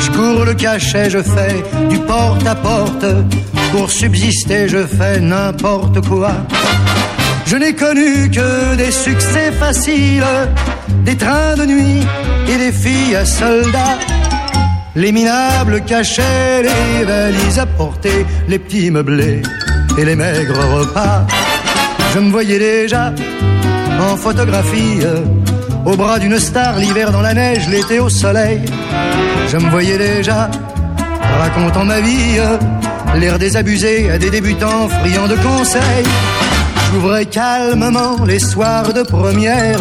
Je 0.00 0.10
cours 0.10 0.44
le 0.46 0.54
cachet, 0.54 1.10
je 1.10 1.22
fais 1.22 1.62
du 1.90 1.98
porte 1.98 2.46
à 2.46 2.54
porte, 2.54 3.04
pour 3.72 3.90
subsister, 3.90 4.66
je 4.68 4.86
fais 4.86 5.20
n'importe 5.20 6.00
quoi. 6.08 6.32
Je 7.46 7.56
n'ai 7.56 7.74
connu 7.74 8.30
que 8.30 8.76
des 8.76 8.92
succès 8.92 9.52
faciles, 9.52 10.24
des 11.04 11.16
trains 11.16 11.56
de 11.56 11.66
nuit 11.66 12.06
et 12.48 12.56
des 12.56 12.72
filles 12.72 13.16
à 13.16 13.26
soldats. 13.26 13.98
Les 14.96 15.12
minables 15.12 15.82
cachets, 15.84 16.62
les 16.62 17.04
valises 17.04 17.58
à 17.58 17.66
porter, 17.66 18.24
les 18.48 18.58
petits 18.58 18.90
meublés 18.90 19.42
et 19.98 20.04
les 20.04 20.16
maigres 20.16 20.64
repas. 20.78 21.26
Je 22.12 22.18
me 22.18 22.30
voyais 22.30 22.58
déjà 22.58 23.12
en 24.00 24.16
photographie, 24.16 25.00
au 25.84 25.96
bras 25.96 26.18
d'une 26.18 26.38
star, 26.38 26.78
l'hiver 26.78 27.12
dans 27.12 27.20
la 27.20 27.34
neige, 27.34 27.68
l'été 27.68 28.00
au 28.00 28.08
soleil. 28.08 28.60
Je 29.48 29.56
me 29.56 29.70
voyais 29.70 29.96
déjà 29.96 30.50
racontant 31.38 31.84
ma 31.84 32.00
vie, 32.00 32.38
l'air 33.16 33.38
désabusé 33.38 34.10
à 34.10 34.18
des 34.18 34.30
débutants 34.30 34.88
friands 34.88 35.28
de 35.28 35.36
conseils. 35.36 36.06
J'ouvrais 36.92 37.26
calmement 37.26 38.24
les 38.24 38.40
soirs 38.40 38.92
de 38.92 39.02
première, 39.02 39.80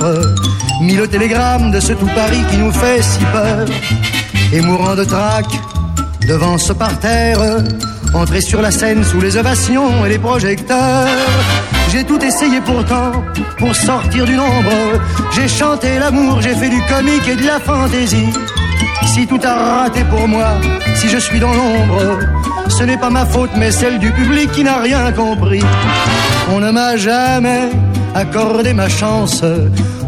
mis 0.82 0.96
le 0.96 1.08
télégramme 1.08 1.72
de 1.72 1.80
ce 1.80 1.94
tout 1.94 2.10
Paris 2.13 2.44
qui 2.52 2.58
nous 2.58 2.72
fait 2.72 3.02
si 3.02 3.20
peur. 3.32 3.65
Et 4.54 4.62
mourant 4.62 4.96
de 4.96 5.04
trac 5.04 5.46
devant 6.28 6.58
ce 6.60 6.74
parterre, 6.74 7.39
entrer 8.13 8.42
sur 8.42 8.62
la 8.62 8.70
scène 8.70 9.04
sous 9.04 9.20
les 9.20 9.38
ovations 9.38 10.06
et 10.06 10.10
les 10.10 10.20
projecteurs. 10.20 11.08
J'ai 11.91 12.04
tout 12.04 12.19
essayé 12.23 12.62
pourtant 12.62 13.12
pour 13.58 13.75
sortir 13.75 14.25
du 14.25 14.36
nombre. 14.36 14.71
J'ai 15.32 15.47
chanté 15.47 15.97
l'amour, 15.99 16.39
j'ai 16.41 16.54
fait 16.54 16.69
du 16.69 16.82
comique 16.84 17.28
et 17.28 17.36
de 17.36 17.45
la 17.45 17.60
fantaisie. 17.60 18.30
Si 19.08 19.25
tout 19.25 19.39
a 19.43 19.54
raté 19.54 20.04
pour 20.04 20.28
moi, 20.28 20.49
si 20.95 21.10
je 21.10 21.17
suis 21.17 21.39
dans 21.39 21.54
l'ombre, 21.54 22.19
ce 22.67 22.84
n'est 22.84 22.97
pas 22.97 23.10
ma 23.10 23.25
faute 23.25 23.49
mais 23.58 23.71
celle 23.71 23.97
du 23.97 24.12
public 24.12 24.52
qui 24.52 24.63
n'a 24.63 24.78
rien 24.78 25.12
compris. 25.12 25.63
On 26.52 26.60
ne 26.60 26.71
m'a 26.71 26.95
jamais 26.95 27.69
accordé 28.13 28.73
ma 28.73 28.88
chance. 28.88 29.43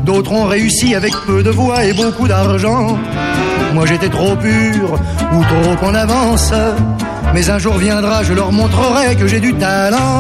D'autres 0.04 0.32
ont 0.32 0.46
réussi 0.46 0.94
avec 0.96 1.14
peu 1.26 1.42
de 1.42 1.50
voix 1.50 1.84
et 1.84 1.94
beaucoup 1.94 2.28
d'argent. 2.28 2.98
Moi 3.74 3.86
j'étais 3.88 4.10
trop 4.10 4.36
pur 4.36 5.00
ou 5.34 5.44
trop 5.44 5.88
en 5.88 5.96
avance. 5.96 6.54
Mais 7.34 7.50
un 7.50 7.58
jour 7.58 7.78
viendra, 7.78 8.24
je 8.24 8.34
leur 8.34 8.52
montrerai 8.52 9.16
que 9.16 9.28
j'ai 9.28 9.40
du 9.40 9.54
talent. 9.56 10.20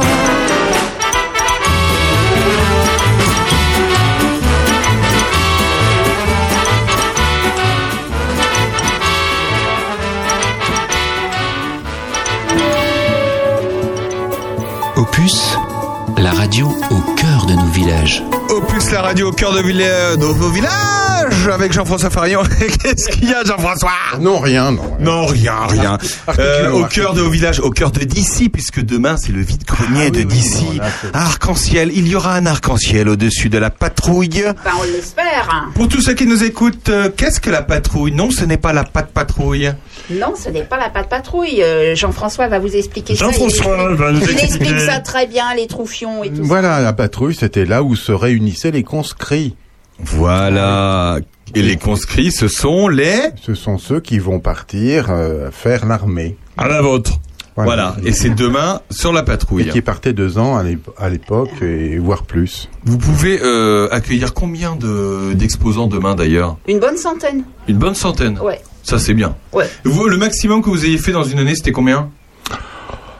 La 16.17 16.31
radio 16.31 16.67
au 16.67 17.13
cœur 17.15 17.45
de 17.45 17.53
nos 17.53 17.67
villages. 17.67 18.23
Opus 18.51 18.91
la 18.91 19.01
radio 19.01 19.29
au 19.29 19.31
cœur 19.31 19.53
de, 19.53 19.61
villa- 19.61 20.15
de 20.17 20.25
vos 20.25 20.49
villages 20.49 21.47
avec 21.51 21.71
Jean-François 21.71 22.09
Farion. 22.09 22.41
Qu'est-ce 22.83 23.09
qu'il 23.09 23.29
y 23.29 23.33
a 23.33 23.43
Jean-François? 23.45 23.91
Non, 24.19 24.39
rien, 24.39 24.71
non. 24.71 24.97
Non, 24.99 25.25
rien, 25.25 25.53
rien. 25.67 25.97
Euh, 26.37 26.69
au 26.71 26.83
cœur 26.85 27.13
de 27.13 27.21
vos 27.21 27.29
villages, 27.29 27.59
au 27.61 27.69
cœur 27.69 27.91
de 27.91 28.01
d'ici, 28.03 28.49
puisque 28.49 28.81
demain 28.81 29.15
c'est 29.17 29.31
le 29.31 29.41
vide-grenier 29.41 30.01
Ah 30.01 30.03
oui, 30.05 30.11
de 30.11 30.17
oui, 30.19 30.25
d'ici. 30.25 30.81
Arc-en-ciel, 31.13 31.91
il 31.95 32.07
y 32.07 32.15
aura 32.15 32.33
un 32.35 32.45
arc-en-ciel 32.45 33.07
au-dessus 33.07 33.47
de 33.49 33.57
la 33.57 33.69
patrouille. 33.69 34.29
Ben, 34.43 34.71
on 34.79 34.83
l'espère. 34.83 35.49
hein. 35.51 35.69
Pour 35.73 35.87
tous 35.87 36.01
ceux 36.01 36.13
qui 36.13 36.25
nous 36.27 36.43
écoutent, 36.43 36.89
euh, 36.89 37.09
qu'est-ce 37.15 37.39
que 37.39 37.49
la 37.49 37.61
patrouille? 37.61 38.11
Non, 38.11 38.31
ce 38.31 38.43
n'est 38.43 38.57
pas 38.57 38.73
la 38.73 38.83
patte 38.83 39.11
patrouille. 39.11 39.71
Non, 40.09 40.33
ce 40.35 40.49
n'est 40.49 40.63
pas 40.63 40.77
la 40.77 40.89
patte 40.89 41.07
patrouille. 41.09 41.63
Euh, 41.63 41.95
Jean-François 41.95 42.47
va 42.49 42.59
vous 42.59 42.75
expliquer 42.75 43.15
ça. 43.15 43.25
Jean-François 43.25 43.87
Il- 43.91 43.95
va 43.95 44.11
nous 44.11 44.17
Il 44.19 44.23
expliquer. 44.23 44.43
explique 44.45 44.79
ça 44.81 44.99
très 44.99 45.25
bien, 45.27 45.53
les 45.55 45.67
troufions 45.67 46.23
et 46.25 46.29
tout 46.29 46.37
ça. 46.37 46.41
Voilà, 46.43 46.81
la 46.81 46.91
patrouille, 46.91 47.35
c'était 47.35 47.65
là 47.65 47.81
où 47.83 47.95
se 47.95 48.11
réunissaient 48.11 48.40
les 48.71 48.83
conscrits. 48.83 49.55
Voilà. 49.99 51.19
Et 51.53 51.61
les 51.61 51.75
conscrits, 51.77 52.31
ce 52.31 52.47
sont 52.47 52.87
les... 52.87 53.19
Ce 53.41 53.53
sont 53.55 53.77
ceux 53.77 53.99
qui 53.99 54.19
vont 54.19 54.39
partir 54.39 55.07
euh, 55.09 55.51
faire 55.51 55.85
l'armée. 55.85 56.37
À 56.57 56.67
la 56.67 56.81
vôtre. 56.81 57.19
Voilà. 57.57 57.97
Et 58.05 58.13
c'est 58.13 58.29
demain 58.29 58.79
sur 58.89 59.11
la 59.11 59.21
Et 59.21 59.25
patrouille. 59.25 59.67
qui 59.67 59.81
partaient 59.81 60.13
deux 60.13 60.37
ans 60.37 60.55
à 60.55 60.63
l'ép- 60.63 60.89
à 60.97 61.09
l'époque, 61.09 61.51
et 61.61 61.97
voire 61.99 62.23
plus. 62.23 62.69
Vous 62.85 62.97
pouvez 62.97 63.39
euh, 63.43 63.89
accueillir 63.91 64.33
combien 64.33 64.75
de 64.77 65.33
d'exposants 65.33 65.87
demain 65.87 66.15
d'ailleurs? 66.15 66.57
Une 66.67 66.79
bonne 66.79 66.97
centaine. 66.97 67.43
Une 67.67 67.77
bonne 67.77 67.93
centaine? 67.93 68.39
Ouais. 68.39 68.61
Ça 68.83 68.97
c'est 68.97 69.13
bien. 69.13 69.35
Ouais. 69.53 69.69
Vous, 69.83 70.07
le 70.07 70.17
maximum 70.17 70.63
que 70.63 70.69
vous 70.69 70.85
ayez 70.85 70.97
fait 70.97 71.11
dans 71.11 71.25
une 71.25 71.37
année, 71.39 71.53
c'était 71.53 71.73
combien? 71.73 72.09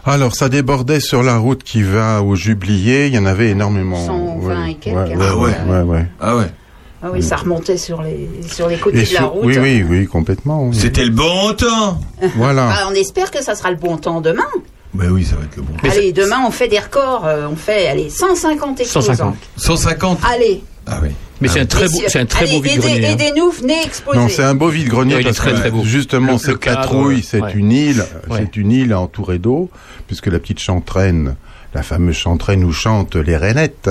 Alors, 0.05 0.33
ça 0.35 0.49
débordait 0.49 0.99
sur 0.99 1.21
la 1.23 1.37
route 1.37 1.63
qui 1.63 1.83
va 1.83 2.21
au 2.23 2.35
Jublier, 2.35 3.07
il 3.07 3.13
y 3.13 3.19
en 3.19 3.25
avait 3.25 3.49
énormément. 3.49 4.03
120 4.05 4.65
et 4.65 4.73
quelques, 4.75 4.97
Ouais, 4.97 5.13
hein. 5.13 5.17
ouais, 5.17 5.27
Ah 5.29 5.35
ouais. 5.37 5.51
ouais, 5.73 5.81
ouais. 5.83 6.05
Ah 6.19 6.35
ouais. 6.37 6.45
Ah 7.03 7.07
oui, 7.11 7.23
ça 7.23 7.35
remontait 7.35 7.77
sur 7.77 8.01
les, 8.03 8.29
sur 8.47 8.67
les 8.67 8.77
côtés 8.77 8.99
Et 9.01 9.05
de 9.05 9.13
la 9.15 9.23
route. 9.23 9.43
oui, 9.43 9.57
oui, 9.59 9.83
oui, 9.87 10.05
complètement. 10.07 10.65
oui. 10.67 10.75
C'était 10.75 11.03
le 11.03 11.09
bon 11.11 11.53
temps. 11.53 11.99
Voilà. 12.35 12.69
Ah, 12.71 12.87
on 12.91 12.93
espère 12.93 13.31
que 13.31 13.43
ça 13.43 13.55
sera 13.55 13.71
le 13.71 13.77
bon 13.77 13.97
temps 13.97 14.21
demain. 14.21 14.43
Ben 14.93 15.09
oui, 15.09 15.23
ça 15.25 15.35
va 15.35 15.43
être 15.45 15.55
le 15.55 15.63
bon. 15.63 15.73
allez, 15.89 16.11
demain 16.11 16.43
on 16.45 16.51
fait 16.51 16.67
des 16.67 16.77
records. 16.77 17.25
euh, 17.25 17.47
on 17.51 17.55
fait 17.55 17.87
allez, 17.87 18.09
150 18.09 18.81
exposants. 18.81 19.13
150. 19.15 19.35
150. 19.57 20.19
Allez. 20.31 20.63
Ah 20.85 20.99
oui. 21.01 21.09
Mais 21.41 21.47
c'est 21.47 21.59
un 21.61 21.65
très 21.65 21.85
Et 21.85 21.89
beau, 21.89 21.95
si- 21.97 22.03
c'est 22.07 22.19
un 22.19 22.25
très 22.25 22.45
allez, 22.45 22.51
beau 22.57 22.61
vide-grenier. 22.61 23.07
hein. 23.07 23.11
Aidez-nous, 23.13 23.51
venez 23.51 23.83
exposer. 23.83 24.17
Non, 24.19 24.29
c'est 24.29 24.43
un 24.43 24.53
beau 24.55 24.69
vide-grenier 24.69 25.15
Ouais, 25.15 25.21
il 25.21 25.27
est 25.27 25.29
parce 25.29 25.37
très, 25.37 25.51
que 25.53 25.57
très 25.57 25.71
beau. 25.71 25.83
justement 25.83 26.33
Le- 26.33 26.37
cette 26.37 26.47
le 26.49 26.57
cadre, 26.57 26.81
patrouille, 26.81 27.23
c'est 27.23 27.41
ouais. 27.41 27.51
une 27.55 27.71
île, 27.71 28.05
Ouais. 28.29 28.37
c'est 28.39 28.57
une 28.57 28.71
île 28.71 28.93
entourée 28.93 29.39
d'eau, 29.39 29.69
puisque 30.07 30.27
la 30.27 30.39
petite 30.39 30.59
chantraine, 30.59 31.35
la 31.73 31.83
fameuse 31.83 32.15
chantraine 32.17 32.63
où 32.65 32.71
chantent 32.73 33.15
les 33.15 33.37
rainettes, 33.37 33.89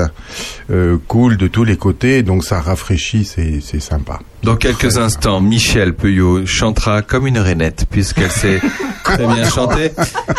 euh, 0.70 0.98
coule 1.08 1.36
de 1.38 1.48
tous 1.48 1.64
les 1.64 1.76
côtés, 1.76 2.22
donc 2.22 2.44
ça 2.44 2.60
rafraîchit, 2.60 3.24
c'est 3.24 3.60
c'est 3.62 3.80
sympa. 3.80 4.20
Dans 4.42 4.56
quelques 4.56 4.98
instants, 4.98 5.40
Michel 5.40 5.94
Peuillot 5.94 6.44
chantera 6.46 7.00
comme 7.02 7.26
une 7.26 7.38
rainette, 7.38 7.86
puisqu'elle 7.90 8.30
sait 8.30 8.60
très 9.02 9.26
bien 9.26 9.48
chanter. 9.48 9.92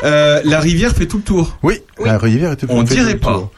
Euh, 0.03 0.39
la 0.45 0.59
rivière 0.59 0.93
fait 0.93 1.07
tout 1.07 1.17
le 1.17 1.23
tour. 1.23 1.57
Oui, 1.63 1.79
la 2.05 2.17
rivière 2.19 2.51
est 2.51 2.63
On 2.69 2.85
fait 2.85 2.93
dirait 2.95 3.05
tout 3.13 3.13
le 3.13 3.19
pas. 3.19 3.33
tour. 3.33 3.51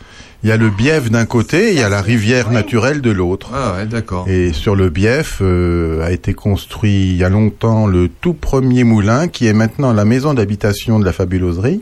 Il 0.43 0.49
y 0.49 0.51
a 0.51 0.57
le 0.57 0.69
bief 0.69 1.09
d'un 1.09 1.25
côté, 1.25 1.71
il 1.71 1.79
y 1.79 1.83
a 1.83 1.87
la 1.89 2.01
rivière 2.01 2.51
naturelle 2.51 2.99
de 3.01 3.11
l'autre. 3.11 3.51
Ah 3.53 3.75
ouais, 3.77 3.85
d'accord. 3.85 4.27
Et 4.27 4.51
sur 4.51 4.75
le 4.75 4.89
bief 4.89 5.37
euh, 5.41 6.03
a 6.05 6.11
été 6.11 6.33
construit 6.33 7.11
il 7.11 7.15
y 7.15 7.23
a 7.23 7.29
longtemps 7.29 7.87
le 7.87 8.09
tout 8.09 8.33
premier 8.33 8.83
moulin 8.83 9.29
qui 9.29 9.47
est 9.47 9.53
maintenant 9.53 9.93
la 9.93 10.03
maison 10.03 10.33
d'habitation 10.33 10.99
de 10.99 11.05
la 11.05 11.13
fabuloserie. 11.13 11.81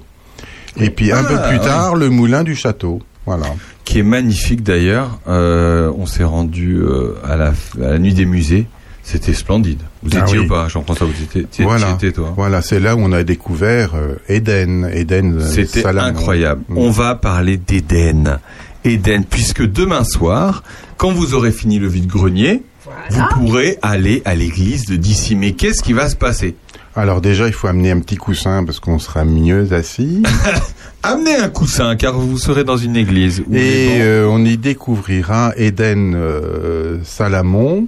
Et 0.78 0.92
puis 0.92 1.12
un 1.12 1.18
Ah, 1.18 1.24
peu 1.28 1.38
plus 1.50 1.58
ouais. 1.58 1.66
tard 1.66 1.96
le 1.96 2.10
moulin 2.10 2.44
du 2.44 2.56
château. 2.56 3.02
Voilà. 3.26 3.48
Qui 3.84 4.00
est 4.00 4.04
magnifique 4.04 4.62
d'ailleurs. 4.64 5.20
Euh, 5.28 5.92
on 5.98 6.06
s'est 6.06 6.24
rendu 6.24 6.78
euh, 6.82 7.16
à, 7.28 7.36
la, 7.38 7.48
à 7.84 7.90
la 7.92 8.00
nuit 8.00 8.14
des 8.14 8.26
musées. 8.26 8.68
C'était 9.04 9.34
splendide. 9.34 9.82
Vous 10.04 10.12
Ah 10.16 10.22
étiez 10.22 10.40
oui. 10.40 10.46
ou 10.46 10.48
pas, 10.48 10.68
Jean-François 10.68 11.08
Vous 11.08 11.24
étiez, 11.24 11.48
y 11.60 11.64
Voilà. 11.64 11.92
étais, 11.92 12.12
toi. 12.12 12.34
Voilà, 12.36 12.62
c'est 12.62 12.80
là 12.80 12.96
où 12.96 13.00
on 13.00 13.12
a 13.12 13.24
découvert 13.24 13.96
euh, 13.96 14.16
Eden, 14.30 14.90
Eden. 14.94 15.40
euh, 15.40 15.48
C'était 15.50 15.86
incroyable. 15.86 16.62
Mm. 16.70 16.78
On 16.78 16.92
va 16.92 17.16
parler 17.16 17.58
d'Éden. 17.58 18.40
Éden, 18.86 19.24
puisque 19.30 19.64
demain 19.66 20.04
soir, 20.04 20.64
quand 20.98 21.12
vous 21.12 21.34
aurez 21.34 21.52
fini 21.52 21.80
le 21.80 21.88
vide-grenier, 21.88 22.64
Voilà. 22.86 23.30
vous 23.30 23.36
pourrez 23.40 23.78
aller 23.82 24.22
à 24.26 24.36
l'église 24.36 24.86
de 24.86 24.96
d'ici. 24.96 25.36
Mais 25.36 25.54
qu'est-ce 25.54 25.82
qui 25.84 25.94
va 25.94 26.08
se 26.10 26.16
passer? 26.16 26.56
Alors 26.96 27.22
déjà, 27.22 27.48
il 27.48 27.54
faut 27.54 27.68
amener 27.68 27.90
un 27.92 28.00
petit 28.00 28.18
coussin 28.18 28.64
parce 28.66 28.80
qu'on 28.80 29.00
sera 29.00 29.24
mieux 29.26 29.72
assis. 29.74 30.22
Amenez 31.04 31.36
un 31.36 31.50
coussin, 31.50 31.96
car 31.96 32.14
vous 32.14 32.38
serez 32.38 32.64
dans 32.64 32.78
une 32.78 32.96
église. 32.96 33.44
Et 33.52 33.98
euh, 34.02 34.28
on 34.30 34.44
y 34.46 34.58
découvrira 34.58 35.54
Eden 35.58 36.14
euh, 36.16 36.98
Salamon, 37.04 37.88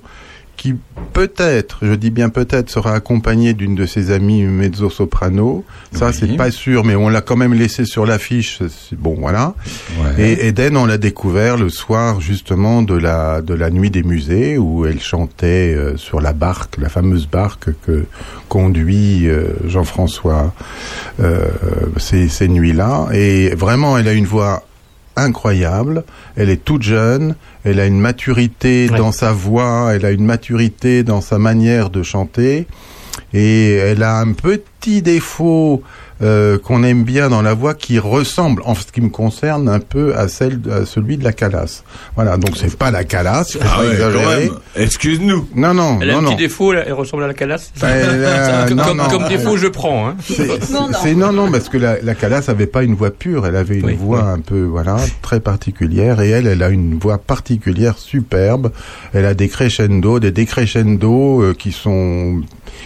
qui 0.64 0.76
peut-être, 1.12 1.80
je 1.82 1.92
dis 1.94 2.10
bien 2.10 2.30
peut-être, 2.30 2.70
sera 2.70 2.94
accompagné 2.94 3.54
d'une 3.54 3.76
de 3.76 3.86
ses 3.86 4.12
amies 4.12 4.44
mezzo-soprano. 4.44 5.66
Ça, 5.92 6.08
Oui. 6.08 6.14
c'est 6.18 6.38
pas 6.38 6.52
sûr, 6.52 6.86
mais 6.86 6.96
on 6.96 7.10
l'a 7.10 7.20
quand 7.20 7.36
même 7.36 7.54
laissé 7.54 7.84
sur 7.84 8.06
l'affiche. 8.06 8.60
Bon, 8.98 9.18
voilà. 9.20 9.56
Ouais. 10.00 10.24
Et 10.38 10.48
Eden, 10.48 10.78
on 10.78 10.86
l'a 10.86 10.98
découvert 10.98 11.58
le 11.58 11.68
soir 11.68 12.22
justement 12.22 12.82
de 12.82 12.94
la 12.96 13.42
de 13.42 13.54
la 13.54 13.70
nuit 13.72 13.92
des 13.92 14.04
musées 14.04 14.58
où 14.58 14.86
elle 14.86 15.02
chantait 15.02 15.76
euh, 15.76 15.98
sur 15.98 16.22
la 16.22 16.32
barque, 16.32 16.78
la 16.78 16.88
fameuse 16.88 17.28
barque 17.28 17.72
que 17.86 18.06
conduit 18.48 19.28
euh, 19.28 19.50
Jean-François 19.68 20.54
euh, 21.20 21.50
ces, 21.98 22.30
ces 22.30 22.48
nuits-là. 22.48 23.10
Et 23.12 23.50
vraiment, 23.50 23.98
elle 23.98 24.08
a 24.08 24.14
une 24.14 24.28
voix 24.28 24.64
incroyable. 25.16 26.04
Elle 26.36 26.50
est 26.50 26.64
toute 26.64 26.84
jeune. 26.84 27.36
Elle 27.64 27.80
a 27.80 27.86
une 27.86 28.00
maturité 28.00 28.88
Ouais. 28.92 28.98
dans 28.98 29.12
sa 29.12 29.32
voix. 29.32 29.92
Elle 29.94 30.06
a 30.06 30.12
une 30.12 30.26
maturité 30.26 31.04
dans 31.04 31.22
sa 31.22 31.38
manière 31.40 31.90
de 31.90 32.04
chanter. 32.04 32.68
Et 33.34 33.74
elle 33.74 34.04
a 34.04 34.18
un 34.20 34.32
petit 34.34 35.02
défaut 35.02 35.82
euh, 36.22 36.58
qu'on 36.58 36.84
aime 36.84 37.04
bien 37.04 37.30
dans 37.30 37.42
la 37.42 37.54
voix 37.54 37.74
qui 37.74 38.00
ressemble, 38.00 38.62
en 38.66 38.76
ce 38.76 38.84
qui 38.92 39.02
me 39.02 39.10
concerne, 39.10 39.68
un 39.70 39.80
peu 39.80 40.16
à 40.16 40.28
celle, 40.28 40.60
à 40.72 40.86
celui 40.86 41.18
de 41.18 41.24
la 41.24 41.34
Calasse. 41.34 41.84
Voilà, 42.16 42.38
donc 42.38 42.56
c'est 42.58 42.78
pas 42.78 42.92
la 42.92 43.04
Calasse, 43.04 43.58
Ah 43.62 43.78
pas 43.78 43.84
ouais. 43.84 44.50
Excuse-nous. 44.76 45.48
Non, 45.56 45.74
non, 45.74 46.00
Elle 46.02 46.10
a 46.10 46.14
non, 46.14 46.20
un 46.20 46.22
non. 46.24 46.30
petit 46.32 46.44
défaut, 46.44 46.74
elle, 46.74 46.92
ressemble 46.94 47.24
à 47.24 47.28
la 47.28 47.34
calasse. 47.34 47.72
Elle 47.82 48.26
a- 48.26 48.66
comme, 48.68 48.78
non, 48.78 48.84
comme- 48.84 48.98
non. 48.98 49.08
comme 49.10 49.28
défaut, 49.28 49.58
je 49.58 49.68
prends. 49.68 50.08
Hein. 50.10 50.16
C'est- 50.24 50.72
Non, 50.72 50.88
non. 50.90 50.98
c'est- 51.02 51.16
non, 51.16 51.32
non, 51.34 51.52
parce 51.52 51.70
que 51.70 51.78
la, 51.78 52.02
la 52.02 52.16
Calas 52.16 52.46
avait 52.48 52.68
pas 52.68 52.84
une 52.84 52.96
voix 52.96 53.12
pure, 53.12 53.46
elle 53.48 53.56
avait 53.56 53.78
une 53.80 53.86
Oui, 53.86 53.96
voix 54.00 54.24
oui. 54.26 54.32
un 54.36 54.40
peu, 54.40 54.64
voilà, 54.64 54.98
très 55.22 55.40
particulière, 55.40 56.22
et 56.22 56.30
elle, 56.30 56.48
elle 56.48 56.64
a 56.64 56.70
une 56.70 56.98
voix 57.00 57.18
particulière, 57.18 57.98
superbe. 57.98 58.72
Elle 59.14 59.26
a 59.26 59.34
des 59.34 59.48
crescendo, 59.50 60.20
des 60.20 60.32
décrescendo 60.32 61.42
euh, 61.42 61.54
qui 61.54 61.72
sont, 61.72 62.42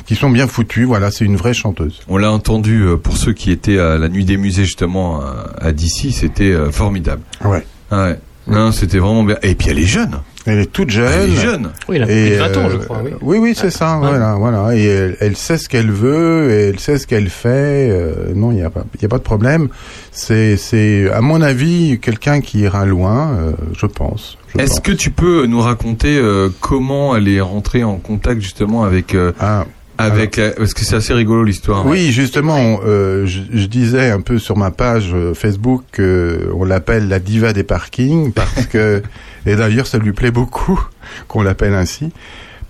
qui 0.06 0.16
sont 0.16 0.30
bien 0.30 0.48
foutus. 0.48 0.86
Voilà, 0.86 1.12
c'est 1.12 1.26
une 1.26 1.36
vraie 1.38 1.54
chanteuse. 1.54 2.00
On 2.08 2.18
l'a 2.18 2.32
entendu 2.32 2.82
euh, 2.84 2.98
pour 3.18 3.26
ceux 3.26 3.34
qui 3.34 3.50
étaient 3.52 3.80
à 3.80 3.98
la 3.98 4.10
nuit 4.10 4.26
des 4.26 4.38
musées 4.38 4.64
justement 4.66 5.22
à, 5.22 5.50
à 5.60 5.72
d'ici, 5.72 6.12
c'était 6.12 6.52
euh, 6.52 6.72
formidable. 6.72 7.24
Ouais. 7.44 7.66
Ah 7.90 8.06
ouais. 8.10 8.20
Non, 8.46 8.72
c'était 8.72 9.00
vraiment 9.00 9.24
bien. 9.24 9.38
Et 9.42 9.56
puis 9.56 9.70
elle 9.72 9.80
est 9.80 9.86
jeune. 9.86 10.20
Elle 10.46 10.60
est 10.60 10.72
toute 10.72 10.90
jeune. 10.92 11.12
Elle 11.12 11.32
est 11.32 11.36
jeune. 11.36 11.70
Oui, 11.90 11.98
il 11.98 12.04
a 12.04 12.06
plus 12.06 12.30
de 12.30 12.36
20 12.36 12.46
ans, 12.58 12.70
je 12.70 12.76
euh, 12.76 12.80
crois. 12.80 13.02
Oui. 13.04 13.12
Oui, 13.22 13.38
oui, 13.40 13.54
c'est 13.58 13.72
ça. 13.72 13.98
Voilà, 14.00 14.36
voilà. 14.36 14.76
Et 14.76 14.86
elle, 14.86 15.18
elle 15.20 15.36
sait 15.36 15.58
ce 15.58 15.68
qu'elle 15.68 15.92
veut, 15.92 16.52
et 16.52 16.70
elle 16.70 16.80
sait 16.80 17.00
ce 17.00 17.08
qu'elle 17.08 17.30
fait. 17.30 17.90
euh, 17.92 18.34
non, 18.36 18.52
il 18.52 18.56
n'y 18.58 18.62
a 18.62 18.70
pas, 18.70 18.86
il 18.96 19.02
y 19.02 19.06
a 19.06 19.10
pas 19.10 19.18
de 19.18 19.24
problème. 19.24 19.68
C'est, 20.12 20.56
c'est, 20.56 21.10
à 21.12 21.20
mon 21.22 21.42
avis, 21.42 22.00
quelqu'un 22.00 22.40
qui 22.40 22.60
ira 22.60 22.86
loin, 22.86 23.32
euh, 23.32 23.52
je 23.78 23.88
pense. 23.88 24.38
je 24.56 24.62
Est-ce 24.62 24.80
que 24.80 24.94
tu 24.94 25.10
peux 25.12 25.46
nous 25.48 25.60
raconter 25.60 26.18
euh, 26.18 26.50
comment 26.62 27.16
elle 27.18 27.28
est 27.28 27.42
rentrée 27.42 27.84
en 27.84 27.98
contact 27.98 28.42
justement 28.42 28.84
avec 28.86 29.16
euh, 29.16 29.34
Ah, 29.42 29.66
avec 29.98 30.38
la- 30.38 30.52
parce 30.52 30.74
que 30.74 30.82
c'est 30.86 30.96
assez 30.96 31.14
rigolo 31.14 31.44
l'histoire. 31.44 31.86
Oui, 31.86 32.12
justement, 32.12 32.80
euh, 32.86 33.26
je, 33.26 33.40
je 33.54 33.66
disais 33.66 34.10
un 34.12 34.22
peu 34.22 34.40
sur 34.40 34.58
ma 34.58 34.72
page 34.72 35.12
euh, 35.14 35.34
Facebook 35.34 35.84
qu'on 35.96 36.64
l'appelle 36.66 37.08
la 37.08 37.20
diva 37.20 37.54
des 37.54 37.64
parkings 37.64 38.32
parce 38.34 38.66
que, 38.72 39.02
et 39.46 39.56
d'ailleurs 39.56 39.88
ça 39.88 39.98
lui 39.98 40.12
plaît 40.14 40.32
beaucoup 40.32 40.80
qu'on 41.28 41.42
l'appelle 41.42 41.74
ainsi, 41.74 42.12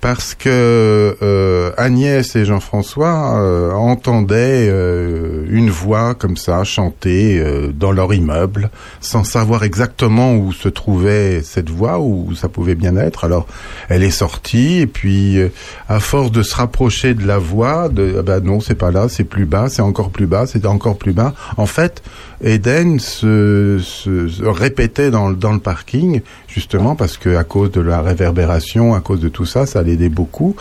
parce 0.01 0.35
que 0.35 1.17
euh, 1.21 1.71
Agnès 1.77 2.35
et 2.35 2.45
Jean-François 2.45 3.39
euh, 3.39 3.71
entendaient 3.71 4.67
euh, 4.69 5.45
une 5.49 5.69
voix 5.69 6.13
comme 6.13 6.37
ça 6.37 6.63
chanter 6.63 7.39
euh, 7.39 7.71
dans 7.73 7.91
leur 7.91 8.13
immeuble 8.13 8.69
sans 9.01 9.23
savoir 9.23 9.63
exactement 9.63 10.35
où 10.35 10.53
se 10.53 10.69
trouvait 10.69 11.41
cette 11.41 11.69
voix, 11.69 11.99
où 11.99 12.35
ça 12.35 12.49
pouvait 12.49 12.75
bien 12.75 12.95
être. 12.95 13.23
Alors 13.23 13.47
elle 13.89 14.03
est 14.03 14.11
sortie 14.11 14.79
et 14.79 14.87
puis 14.87 15.39
euh, 15.39 15.49
à 15.89 15.99
force 15.99 16.31
de 16.31 16.43
se 16.43 16.55
rapprocher 16.55 17.13
de 17.13 17.25
la 17.25 17.37
voix, 17.37 17.89
de 17.89 18.17
ah 18.19 18.21
bah 18.21 18.39
non 18.39 18.59
c'est 18.59 18.75
pas 18.75 18.91
là, 18.91 19.07
c'est 19.09 19.23
plus 19.23 19.45
bas, 19.45 19.67
c'est 19.69 19.81
encore 19.81 20.11
plus 20.11 20.27
bas, 20.27 20.45
c'est 20.45 20.65
encore 20.65 20.97
plus 20.97 21.13
bas. 21.13 21.33
En 21.57 21.65
fait, 21.65 22.03
Eden 22.43 22.99
se, 22.99 23.79
se- 23.81 24.27
se 24.27 24.43
répétait 24.45 25.09
dans, 25.11 25.29
le- 25.29 25.35
dans 25.35 25.53
le 25.53 25.59
parking 25.59 26.21
justement 26.47 26.95
parce 26.95 27.17
que 27.17 27.35
à 27.35 27.43
cause 27.43 27.71
de 27.71 27.81
la 27.81 28.01
réverbération, 28.01 28.93
à 28.95 28.99
cause 28.99 29.19
de 29.19 29.29
tout 29.29 29.45
ça, 29.45 29.65
ça 29.65 29.81
l'aidait 29.83 30.09
beaucoup. 30.09 30.55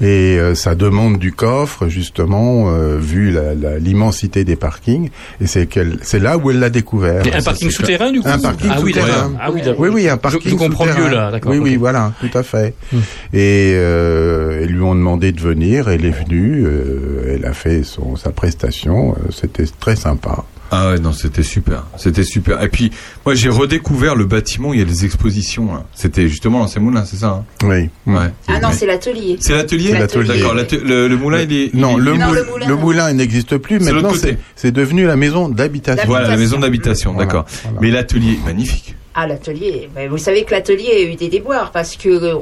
Et 0.00 0.38
euh, 0.38 0.54
ça 0.54 0.74
demande 0.74 1.18
du 1.18 1.32
coffre, 1.32 1.88
justement, 1.88 2.70
euh, 2.70 2.96
vu 2.98 3.36
l'immensité 3.80 4.44
des 4.44 4.56
parkings. 4.56 5.10
Et 5.40 5.46
c'est 5.46 5.66
qu'elle- 5.66 5.98
c'est 6.02 6.18
là 6.18 6.38
où 6.38 6.50
elle 6.50 6.60
l'a 6.60 6.70
découvert. 6.70 7.22
Mais 7.24 7.34
un 7.34 7.42
parking 7.42 7.70
souterrain, 7.70 8.10
du 8.10 8.20
coup 8.20 8.28
Un 8.28 8.38
parking 8.38 8.70
Ah 8.72 8.78
oui, 8.82 8.92
souterrain. 8.92 9.06
d'accord. 9.08 9.30
Ah 9.40 9.50
oui. 9.52 9.60
Oui, 9.78 9.88
oui, 9.92 10.08
un 10.08 10.14
Je- 10.14 10.18
parking 10.18 10.50
je 10.50 10.54
comprends 10.56 10.84
souterrain. 10.86 11.08
mieux, 11.08 11.14
là, 11.14 11.30
d'accord, 11.30 11.52
Oui, 11.52 11.58
oui, 11.58 11.76
voilà, 11.76 12.12
tout 12.20 12.38
à 12.38 12.42
fait. 12.42 12.74
Hmm. 12.92 12.98
Et 13.34 13.72
euh, 13.74 14.60
ils 14.64 14.74
lui 14.74 14.82
ont 14.82 14.94
demandé 14.94 15.32
de 15.32 15.40
venir. 15.40 15.88
Elle 15.88 16.04
est 16.04 16.10
venue. 16.24 16.64
euh, 16.66 17.34
elle 17.34 17.44
a 17.44 17.52
fait 17.52 17.82
son, 17.82 18.16
sa 18.16 18.30
prestation. 18.30 19.12
euh, 19.12 19.30
C'était 19.30 19.64
très 19.80 19.96
sympa. 19.96 20.44
Ah 20.76 20.90
ouais, 20.90 20.98
non, 20.98 21.12
c'était 21.12 21.42
super. 21.44 21.84
C'était 21.96 22.24
super. 22.24 22.62
Et 22.62 22.68
puis, 22.68 22.90
moi, 23.24 23.34
j'ai 23.34 23.48
redécouvert 23.48 24.16
le 24.16 24.24
bâtiment, 24.24 24.72
il 24.72 24.80
y 24.80 24.82
a 24.82 24.86
des 24.86 25.04
expositions. 25.04 25.72
là. 25.72 25.84
C'était 25.94 26.26
justement 26.28 26.58
l'ancien 26.58 26.80
moulin, 26.82 27.04
c'est 27.04 27.16
ça 27.18 27.28
hein? 27.28 27.44
Oui. 27.62 27.88
Ouais. 28.06 28.30
Ah 28.48 28.58
non, 28.60 28.68
Mais- 28.68 28.74
c'est 28.74 28.86
l'atelier. 28.86 29.36
C'est 29.40 29.54
l'atelier? 29.54 29.90
C'est 29.92 29.98
l'atelier. 30.00 30.28
D'accord, 30.40 30.54
l'ate- 30.54 30.72
le, 30.82 31.06
le 31.08 31.16
moulin, 31.16 31.42
il 31.42 31.52
est... 31.52 31.74
Non, 31.74 31.96
il 31.96 32.00
est- 32.00 32.04
le, 32.04 32.14
moul- 32.14 32.46
moulin, 32.50 32.66
le 32.66 32.74
non. 32.74 32.80
moulin, 32.80 33.10
il 33.10 33.16
n'existe 33.16 33.56
plus. 33.58 33.78
C'est 33.80 33.92
l'autre 33.92 34.08
Maintenant, 34.08 34.10
côté. 34.20 34.38
c'est 34.56 34.64
c'est 34.68 34.72
devenu 34.72 35.06
la 35.06 35.16
maison 35.16 35.48
d'habitation. 35.48 36.06
Voilà, 36.06 36.28
la 36.28 36.36
maison 36.36 36.58
d'habitation, 36.58 37.12
Voilà, 37.12 37.26
d'accord. 37.26 37.44
voilà. 37.62 37.78
Mais 37.80 37.90
l'atelier, 37.90 38.38
magnifique. 38.44 38.96
Ah, 39.14 39.26
l'atelier. 39.28 39.88
Ben, 39.94 40.08
vous 40.10 40.18
savez 40.18 40.44
que 40.44 40.50
l'atelier 40.50 40.90
a 40.90 41.12
eu 41.12 41.14
des 41.14 41.28
déboires 41.28 41.70
parce 41.70 41.96
que 41.96 42.08
euh, 42.08 42.34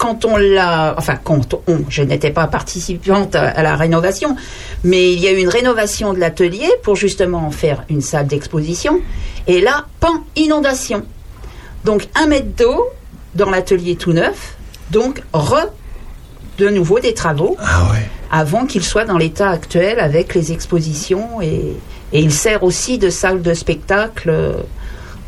quand 0.00 0.24
on 0.24 0.38
l'a. 0.38 0.94
Enfin, 0.96 1.16
quand 1.22 1.54
on. 1.68 1.80
Je 1.90 2.02
n'étais 2.02 2.30
pas 2.30 2.46
participante 2.46 3.36
à, 3.36 3.50
à 3.50 3.62
la 3.62 3.76
rénovation, 3.76 4.34
mais 4.82 5.12
il 5.12 5.20
y 5.20 5.28
a 5.28 5.32
eu 5.32 5.36
une 5.36 5.50
rénovation 5.50 6.14
de 6.14 6.18
l'atelier 6.18 6.68
pour 6.82 6.96
justement 6.96 7.46
en 7.46 7.50
faire 7.50 7.84
une 7.90 8.00
salle 8.00 8.26
d'exposition. 8.26 9.00
Et 9.46 9.60
là, 9.60 9.84
pan, 10.00 10.24
inondation. 10.36 11.04
Donc, 11.84 12.08
un 12.14 12.26
mètre 12.28 12.48
d'eau 12.56 12.88
dans 13.34 13.50
l'atelier 13.50 13.96
tout 13.96 14.12
neuf. 14.14 14.56
Donc, 14.90 15.22
re. 15.34 15.66
De 16.58 16.68
nouveau 16.68 16.98
des 16.98 17.14
travaux 17.14 17.56
Ah 17.58 17.88
ouais. 17.92 18.06
avant 18.30 18.66
qu'il 18.66 18.84
soit 18.84 19.04
dans 19.06 19.16
l'état 19.16 19.48
actuel 19.48 19.98
avec 19.98 20.34
les 20.34 20.52
expositions 20.52 21.40
et, 21.40 21.76
et 22.12 22.20
il 22.20 22.32
sert 22.32 22.62
aussi 22.64 22.98
de 22.98 23.08
salle 23.08 23.40
de 23.40 23.54
spectacle 23.54 24.28
euh, 24.28 24.52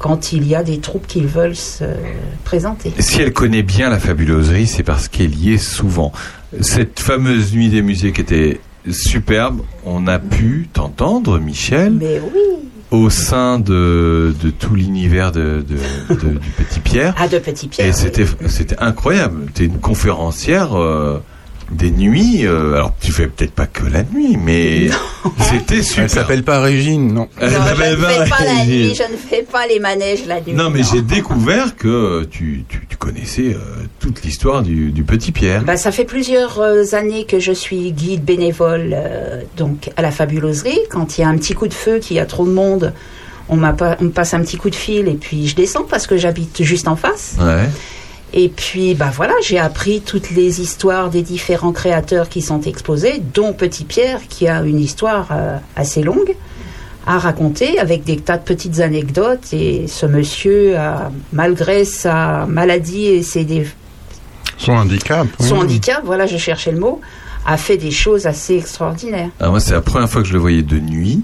quand 0.02 0.32
il 0.32 0.46
y 0.46 0.54
a 0.54 0.62
des 0.62 0.78
troupes 0.78 1.06
qui 1.06 1.22
veulent 1.22 1.56
se 1.56 1.84
présenter. 2.44 2.92
Si 2.98 3.22
elle 3.22 3.32
connaît 3.32 3.62
bien 3.62 3.88
la 3.88 3.98
fabuloserie, 3.98 4.66
c'est 4.66 4.82
parce 4.82 5.08
qu'elle 5.08 5.34
y 5.34 5.54
est 5.54 5.58
souvent. 5.58 6.12
Cette 6.60 7.00
fameuse 7.00 7.54
nuit 7.54 7.70
des 7.70 7.80
musées 7.80 8.12
qui 8.12 8.20
était 8.20 8.60
superbe, 8.90 9.62
on 9.86 10.06
a 10.08 10.18
pu 10.18 10.68
t'entendre, 10.72 11.38
Michel, 11.38 11.92
Mais 11.98 12.20
oui, 12.20 12.40
au 12.90 13.08
sein 13.10 13.58
de, 13.58 14.34
de 14.42 14.50
tout 14.50 14.74
l'univers 14.74 15.32
de, 15.32 15.64
de- 15.66 16.14
de- 16.14 16.38
du 16.38 16.50
Petit 16.50 16.80
Pierre. 16.80 17.14
à 17.18 17.28
de 17.28 17.38
petits 17.38 17.68
pieds. 17.68 17.86
Et 17.86 17.92
c'était 17.92 18.26
c'était 18.48 18.78
incroyable. 18.80 19.46
T'es 19.54 19.64
une 19.66 19.78
conférencière 19.78 20.76
euh, 20.76 21.22
des 21.72 21.90
nuits. 21.90 22.46
euh, 22.46 22.74
alors 22.74 22.94
tu 23.00 23.12
fais 23.12 23.26
peut-être 23.26 23.52
pas 23.52 23.66
que 23.66 23.84
la 23.84 24.02
nuit, 24.02 24.36
mais 24.36 24.88
c'était 25.40 25.82
super. 25.82 26.04
Elle 26.04 26.10
s'appelle 26.10 26.42
pas 26.44 26.60
Régine, 26.60 27.12
non. 27.12 27.28
Elle 27.40 27.50
Non, 27.52 27.58
je 27.66 27.70
ne 27.70 27.74
fais 27.76 28.28
pas 28.30 28.44
la 28.44 28.54
Régine. 28.60 28.66
nuit, 28.88 28.94
je 28.94 29.12
ne 29.12 29.16
fais 29.16 29.42
pas 29.42 29.66
les 29.66 29.80
manèges 29.80 30.26
la 30.26 30.40
nuit. 30.40 30.52
Non, 30.52 30.70
mais 30.70 30.82
j'ai 30.82 31.02
découvert 31.02 31.76
que 31.76 32.24
tu, 32.30 32.64
tu, 32.68 32.86
tu 32.88 32.96
connaissais 32.96 33.54
euh, 33.54 33.58
toute 34.00 34.22
l'histoire 34.22 34.62
du, 34.62 34.92
du 34.92 35.02
Petit 35.04 35.32
Pierre. 35.32 35.62
Bah, 35.64 35.76
ça 35.76 35.92
fait 35.92 36.04
plusieurs 36.04 36.60
euh, 36.60 36.84
années 36.92 37.24
que 37.24 37.38
je 37.40 37.52
suis 37.52 37.92
guide 37.92 38.24
bénévole 38.24 38.90
euh, 38.94 39.42
donc 39.56 39.90
à 39.96 40.02
la 40.02 40.10
fabuloserie. 40.10 40.78
Quand 40.90 41.18
il 41.18 41.22
y 41.22 41.24
a 41.24 41.28
un 41.28 41.36
petit 41.36 41.54
coup 41.54 41.68
de 41.68 41.74
feu, 41.74 41.98
qu'il 41.98 42.16
y 42.16 42.20
a 42.20 42.26
trop 42.26 42.46
de 42.46 42.52
monde, 42.52 42.92
on, 43.48 43.56
m'a 43.56 43.72
pas- 43.72 43.96
on 44.00 44.04
me 44.04 44.10
passe 44.10 44.34
un 44.34 44.40
petit 44.40 44.56
coup 44.56 44.70
de 44.70 44.74
fil 44.74 45.08
et 45.08 45.14
puis 45.14 45.48
je 45.48 45.54
descends 45.56 45.84
parce 45.88 46.06
que 46.06 46.16
j'habite 46.16 46.62
juste 46.62 46.88
en 46.88 46.96
face. 46.96 47.34
Ouais. 47.40 47.68
Et 48.34 48.48
puis, 48.48 48.94
bah 48.94 49.10
voilà, 49.14 49.34
j'ai 49.42 49.58
appris 49.58 50.00
toutes 50.00 50.30
les 50.30 50.60
histoires 50.60 51.10
des 51.10 51.22
différents 51.22 51.72
créateurs 51.72 52.28
qui 52.28 52.40
sont 52.40 52.62
exposés, 52.62 53.20
dont 53.34 53.52
Petit 53.52 53.84
Pierre, 53.84 54.20
qui 54.28 54.48
a 54.48 54.62
une 54.62 54.78
histoire 54.80 55.28
euh, 55.32 55.56
assez 55.76 56.02
longue 56.02 56.34
à 57.06 57.18
raconter 57.18 57.78
avec 57.78 58.04
des 58.04 58.16
tas 58.16 58.38
de 58.38 58.42
petites 58.44 58.80
anecdotes. 58.80 59.52
Et 59.52 59.86
ce 59.86 60.06
monsieur, 60.06 60.78
a, 60.78 61.10
malgré 61.32 61.84
sa 61.84 62.46
maladie 62.46 63.06
et 63.06 63.22
ses 63.22 63.44
dé- 63.44 63.66
Son 64.56 64.72
handicap. 64.72 65.26
son 65.40 65.56
oui. 65.56 65.60
handicap, 65.62 66.00
voilà, 66.04 66.26
je 66.26 66.36
cherchais 66.38 66.72
le 66.72 66.78
mot, 66.78 67.00
a 67.44 67.56
fait 67.56 67.76
des 67.76 67.90
choses 67.90 68.26
assez 68.26 68.56
extraordinaires. 68.56 69.30
Alors 69.40 69.52
moi, 69.52 69.60
c'est 69.60 69.72
la 69.74 69.80
première 69.82 70.08
fois 70.08 70.22
que 70.22 70.28
je 70.28 70.32
le 70.32 70.38
voyais 70.38 70.62
de 70.62 70.78
nuit. 70.78 71.22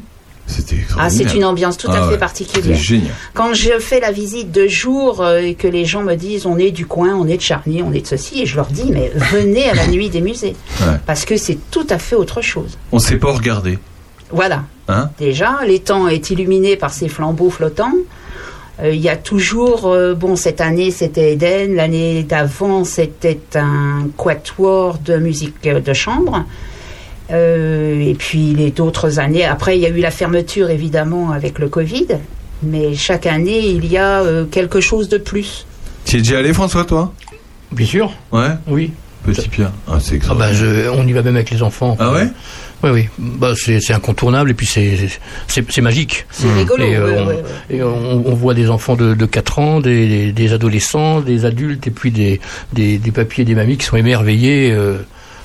C'était 0.49 0.79
Ah, 0.99 1.11
c'est 1.11 1.35
une 1.35 1.45
ambiance 1.45 1.77
tout 1.77 1.89
à 1.91 1.95
Ah 1.99 2.03
fait 2.07 2.13
ouais, 2.15 2.19
particulière. 2.19 2.77
Génial. 2.77 3.13
Quand 3.35 3.53
je 3.55 3.79
fais 3.79 4.01
la 4.01 4.11
visite 4.13 4.51
de 4.51 4.67
jour 4.67 5.21
euh, 5.21 5.39
et 5.41 5.55
que 5.55 5.69
les 5.69 5.85
gens 5.85 6.03
me 6.03 6.15
disent 6.15 6.47
on 6.47 6.57
est 6.59 6.71
du 6.71 6.87
coin, 6.87 7.15
on 7.15 7.27
est 7.29 7.37
de 7.37 7.43
Charny, 7.43 7.83
on 7.83 7.93
est 7.93 8.01
de 8.01 8.07
ceci, 8.07 8.43
et 8.43 8.47
je 8.47 8.57
leur 8.57 8.67
dis 8.67 8.91
mais 8.91 9.13
venez 9.33 9.69
à 9.69 9.75
la 9.75 9.87
nuit 9.95 10.09
des 10.09 10.21
musées. 10.23 10.57
Ouais. 10.81 10.97
Parce 11.07 11.25
que 11.25 11.37
c'est 11.37 11.59
tout 11.71 11.87
à 11.91 11.99
fait 11.99 12.17
autre 12.17 12.41
chose. 12.43 12.79
On 12.93 12.99
sait 12.99 13.17
pas 13.19 13.31
regarder. 13.33 13.79
Voilà. 14.31 14.65
Hein 14.89 15.11
Déjà, 15.19 15.59
l'étang 15.67 16.09
est 16.09 16.31
illuminé 16.31 16.77
par 16.77 16.93
ces 16.93 17.09
flambeaux 17.09 17.51
flottants. 17.51 17.93
Euh, 18.83 18.91
Il 18.95 19.01
y 19.01 19.09
a 19.09 19.17
toujours, 19.17 19.87
euh, 19.87 20.15
bon, 20.15 20.35
cette 20.37 20.61
année 20.61 20.91
c'était 20.91 21.33
Eden, 21.35 21.75
l'année 21.75 22.23
d'avant 22.23 22.85
c'était 22.85 23.41
un 23.55 24.09
quatuor 24.17 24.99
de 24.99 25.17
musique 25.17 25.63
de 25.69 25.93
chambre. 25.93 26.45
Euh, 27.31 28.01
et 28.01 28.15
puis 28.15 28.55
les 28.55 28.71
d'autres 28.71 29.19
années, 29.19 29.45
après 29.45 29.77
il 29.77 29.83
y 29.83 29.87
a 29.87 29.91
eu 29.91 30.01
la 30.01 30.11
fermeture 30.11 30.71
évidemment 30.71 31.31
avec 31.33 31.59
le 31.59 31.69
Covid, 31.69 32.07
mais 32.63 32.95
chaque 32.95 33.27
année 33.27 33.69
il 33.69 33.85
y 33.87 33.99
a 33.99 34.21
euh, 34.23 34.45
quelque 34.47 34.81
chose 34.81 35.09
de 35.11 35.19
plus. 35.19 35.67
Tu 36.07 36.17
es 36.17 36.19
déjà 36.21 36.39
allé, 36.39 36.55
François, 36.55 36.85
toi? 36.85 37.13
Bien 37.73 37.87
sûr, 37.87 38.13
Ouais? 38.33 38.49
oui. 38.67 38.93
Petit 39.25 39.49
Pierre. 39.51 39.73
Ah, 39.87 39.99
c'est 40.01 40.19
Ah 40.31 40.35
bah, 40.35 40.55
je- 40.55 40.89
on 40.89 41.07
y 41.07 41.13
va 41.13 41.23
même 41.23 41.35
avec 41.37 41.51
les 41.51 41.63
enfants. 41.63 41.97
Ah 42.01 42.13
ouais? 42.13 42.29
Oui, 42.83 42.91
oui. 42.91 43.09
Bah, 43.19 43.53
c'est 43.57 43.93
incontournable 43.93 44.51
et 44.51 44.55
puis 44.55 44.67
c'est 44.67 45.81
magique. 45.83 46.25
C'est 46.31 46.51
rigolo. 46.51 46.83
Et, 46.83 46.97
euh, 46.97 47.05
ouais, 47.05 47.19
on, 47.21 47.27
ouais, 47.27 47.35
ouais. 47.35 47.43
et 47.77 47.83
on, 47.83 48.27
on 48.27 48.35
voit 48.35 48.55
des 48.55 48.71
enfants 48.71 48.97
de, 48.97 49.13
de 49.15 49.27
4 49.27 49.59
ans, 49.59 49.81
des, 49.81 50.33
des 50.33 50.53
adolescents, 50.55 51.21
des 51.21 51.45
adultes 51.45 51.87
et 51.87 51.91
puis 51.91 52.11
des, 52.11 52.41
des, 52.73 52.97
des 52.97 53.11
papiers 53.11 53.43
et 53.43 53.45
des 53.45 53.55
mamies 53.57 53.77
qui 53.77 53.85
sont 53.85 53.97
émerveillés 53.99 54.71
euh, 54.73 54.99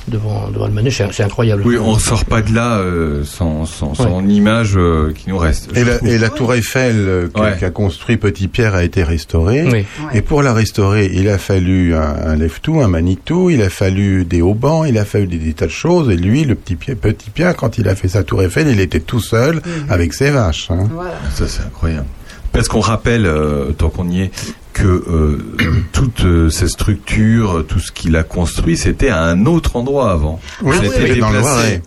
devant, 0.08 0.50
devant 0.50 0.68
le 0.68 0.74
manège. 0.74 1.04
C'est 1.12 1.24
incroyable. 1.24 1.64
Oui, 1.66 1.78
on 1.78 1.98
sort 1.98 2.26
pas 2.26 2.42
de 2.42 2.54
là 2.54 2.78
euh, 2.80 3.24
sans, 3.24 3.66
sans, 3.66 3.94
image 4.28 4.74
euh, 4.76 5.12
qui 5.14 5.30
nous 5.30 5.38
reste. 5.38 5.70
Et 5.76 5.84
la, 5.84 5.98
trouve. 5.98 6.10
et 6.10 6.18
la 6.18 6.30
tour 6.30 6.54
Eiffel 6.54 6.96
euh, 6.98 7.28
qu'a 7.34 7.42
Ouais. 7.42 7.58
qu'a 7.60 7.70
construit 7.70 8.18
Petit 8.18 8.48
Pierre 8.48 8.76
a 8.76 8.84
été 8.84 9.04
restaurée. 9.04 9.64
Oui. 9.64 9.70
Ouais. 9.72 9.86
Et 10.14 10.22
pour 10.22 10.42
la 10.44 10.54
restaurer, 10.54 11.10
il 11.14 11.28
a 11.30 11.38
fallu 11.38 11.96
un, 11.96 12.02
un 12.02 12.36
lève-tout, 12.36 12.82
un 12.82 12.88
Manitou, 12.88 13.50
il 13.50 13.62
a 13.62 13.70
fallu 13.70 14.26
des 14.26 14.42
haubans, 14.42 14.86
il 14.86 14.98
a 14.98 15.06
fallu 15.06 15.28
des, 15.28 15.38
des 15.38 15.54
tas 15.54 15.66
de 15.68 15.72
choses. 15.72 16.10
Et 16.10 16.16
lui, 16.16 16.44
le 16.44 16.56
petit 16.56 16.76
Pierre, 16.76 16.98
petit 16.98 17.30
Pierre, 17.30 17.56
quand 17.56 17.78
il 17.78 17.88
a 17.88 17.96
fait 17.96 18.08
sa 18.08 18.24
tour 18.24 18.42
Eiffel, 18.44 18.68
il 18.68 18.80
était 18.80 19.00
tout 19.00 19.20
seul 19.22 19.62
avec 19.90 20.14
ses 20.14 20.30
vaches. 20.32 20.68
hein. 20.72 20.88
Voilà. 20.94 21.14
Ça, 21.34 21.48
c'est 21.48 21.64
incroyable. 21.64 22.08
Parce 22.54 22.68
qu'on 22.70 22.80
rappelle, 22.80 23.26
euh, 23.26 23.72
tant 23.72 23.90
qu'on 23.90 24.10
y 24.10 24.22
est, 24.22 24.32
que 24.74 24.88
euh, 24.88 25.38
toute 25.92 26.24
euh, 26.24 26.50
cette 26.50 26.70
structure, 26.70 27.58
euh, 27.58 27.64
tout 27.64 27.80
ce 27.80 27.92
qu'il 27.92 28.16
a 28.16 28.24
construit, 28.24 28.78
c'était 28.78 29.10
à 29.10 29.24
un 29.24 29.46
autre 29.46 29.76
endroit 29.76 30.12
avant. 30.12 30.40
Oui, 30.62 30.76
c'était 30.82 31.16
dans 31.16 31.32
le. 31.32 31.42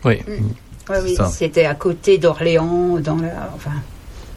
Oui. 0.04 0.18
Ça. 1.16 1.26
c'était 1.26 1.64
à 1.64 1.74
côté 1.74 2.18
d'Orléans, 2.18 2.98
dans 3.00 3.16
la, 3.16 3.50
enfin, 3.56 3.72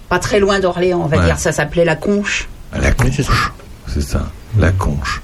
pas 0.08 0.18
très 0.18 0.39
loin 0.39 0.60
d'Orléans, 0.60 1.02
on 1.04 1.08
va 1.08 1.18
Ouais. 1.18 1.26
dire. 1.26 1.38
Ça 1.38 1.52
s'appelait 1.52 1.86
la 1.86 1.96
Conche. 1.96 2.48
La 2.74 2.92
conche. 2.92 3.22
C'est 3.88 4.02
ça, 4.02 4.30
la 4.58 4.72
conche. 4.72 5.22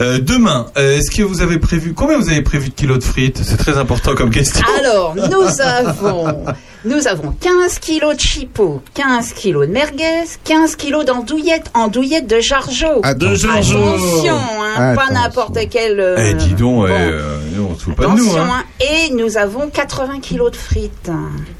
Euh, 0.00 0.18
demain, 0.18 0.66
euh, 0.78 0.98
est-ce 0.98 1.10
que 1.10 1.22
vous 1.22 1.40
avez 1.42 1.58
prévu 1.58 1.92
combien 1.94 2.18
vous 2.18 2.28
avez 2.30 2.42
prévu 2.42 2.68
de 2.70 2.74
kilos 2.74 2.98
de 2.98 3.04
frites? 3.04 3.40
C'est 3.42 3.56
très 3.56 3.76
important 3.78 4.14
comme 4.14 4.30
question. 4.30 4.64
Alors, 4.78 5.14
nous 5.14 5.60
avons, 5.60 6.44
nous 6.84 7.06
avons 7.06 7.32
15 7.40 7.78
kilos 7.78 8.16
de 8.16 8.20
chipot, 8.20 8.82
15 8.94 9.32
kilos 9.32 9.66
de 9.68 9.72
merguez, 9.72 10.24
15 10.44 10.76
kilos 10.76 11.04
d'andouillettes, 11.04 11.70
andouillettes 11.74 12.26
de 12.28 12.40
jargeau. 12.40 13.00
Attention. 13.02 13.50
Attention, 13.50 14.36
hein, 14.76 14.94
pas 14.94 15.12
n'importe 15.12 15.58
quel. 15.70 16.00
euh, 16.00 16.16
Eh, 16.18 16.34
dis 16.34 16.54
donc, 16.54 16.86
bon. 16.86 16.86
eh, 16.86 16.90
euh, 16.92 17.38
nous, 17.54 17.68
on 17.70 17.74
se 17.78 17.84
fout 17.84 17.94
pas 17.94 18.04
de 18.04 18.08
nous. 18.10 18.14
Attention, 18.24 18.42
Hein. 18.42 18.48
hein. 18.52 18.84
Et 19.08 19.12
nous 19.14 19.36
avons 19.36 19.68
80 19.68 20.20
kilos 20.20 20.50
de 20.50 20.56
frites. 20.56 21.10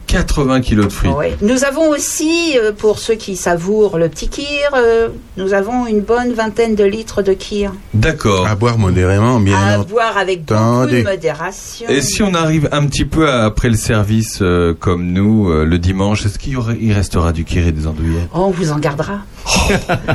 80 0.09 0.61
kilos 0.61 0.87
de 0.89 0.93
frites. 0.93 1.15
Ouais. 1.15 1.37
Nous 1.41 1.65
avons 1.65 1.89
aussi, 1.89 2.59
euh, 2.59 2.73
pour 2.73 2.99
ceux 2.99 3.15
qui 3.15 3.35
savourent 3.37 3.97
le 3.97 4.09
petit 4.11 4.29
kir, 4.29 4.47
euh, 4.75 5.09
nous 5.39 5.55
avons 5.55 5.87
une 5.87 6.01
bonne 6.01 6.33
vingtaine 6.35 6.75
de 6.75 6.85
litres 6.85 7.23
de 7.23 7.33
kir. 7.33 7.73
D'accord. 7.95 8.47
À 8.47 8.55
boire 8.55 8.77
modérément, 8.77 9.41
bien 9.41 9.57
à 9.57 9.79
boire 9.79 10.19
avec 10.19 10.45
beaucoup 10.45 10.87
de 10.87 11.03
modération. 11.03 11.87
Et 11.89 12.03
si 12.03 12.23
on 12.23 12.35
arrive 12.35 12.69
un 12.73 12.85
petit 12.87 13.07
peu 13.07 13.29
à- 13.31 13.45
après 13.45 13.71
le 13.71 13.77
service, 13.77 14.41
euh, 14.43 14.75
comme 14.79 15.12
nous, 15.13 15.49
euh, 15.51 15.65
le 15.65 15.79
dimanche, 15.79 16.27
est-ce 16.27 16.39
qu'il 16.39 16.53
y 16.53 16.57
aurait- 16.57 16.79
il 16.81 16.93
restera 16.93 17.33
du 17.33 17.45
kir 17.45 17.67
et 17.67 17.73
des 17.73 17.87
andouillettes? 17.87 18.29
Oh, 18.35 18.47
on 18.47 18.51
vous 18.51 18.73
en 18.73 18.79
gardera. 18.79 19.21
Ça, 19.47 19.69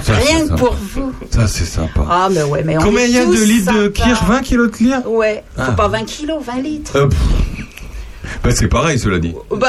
c'est 0.03 0.13
Rien 0.13 0.47
que 0.47 0.53
pour 0.55 0.73
vous. 0.73 1.13
Ça, 1.29 1.47
c'est 1.47 1.65
sympa. 1.65 2.05
Ah, 2.09 2.27
mais 2.31 2.43
ouais, 2.43 2.63
mais 2.65 2.77
on 2.77 2.81
Combien 2.81 3.05
il 3.05 3.11
y 3.11 3.17
a 3.17 3.25
de 3.25 3.31
litres 3.43 3.73
de 3.73 3.87
kir 3.89 4.23
20 4.27 4.41
kilos 4.41 4.71
de 4.71 4.75
kir 4.77 5.01
Ouais, 5.09 5.43
faut 5.55 5.61
Ah. 5.67 5.71
pas 5.71 5.87
20 5.87 6.03
kilos, 6.05 6.43
20 6.45 6.61
litres. 6.61 6.95
Euh. 6.95 7.07
Bah, 8.43 8.49
c'est 8.53 8.67
pareil, 8.67 8.99
cela 8.99 9.19
dit. 9.19 9.33
Ben, 9.51 9.67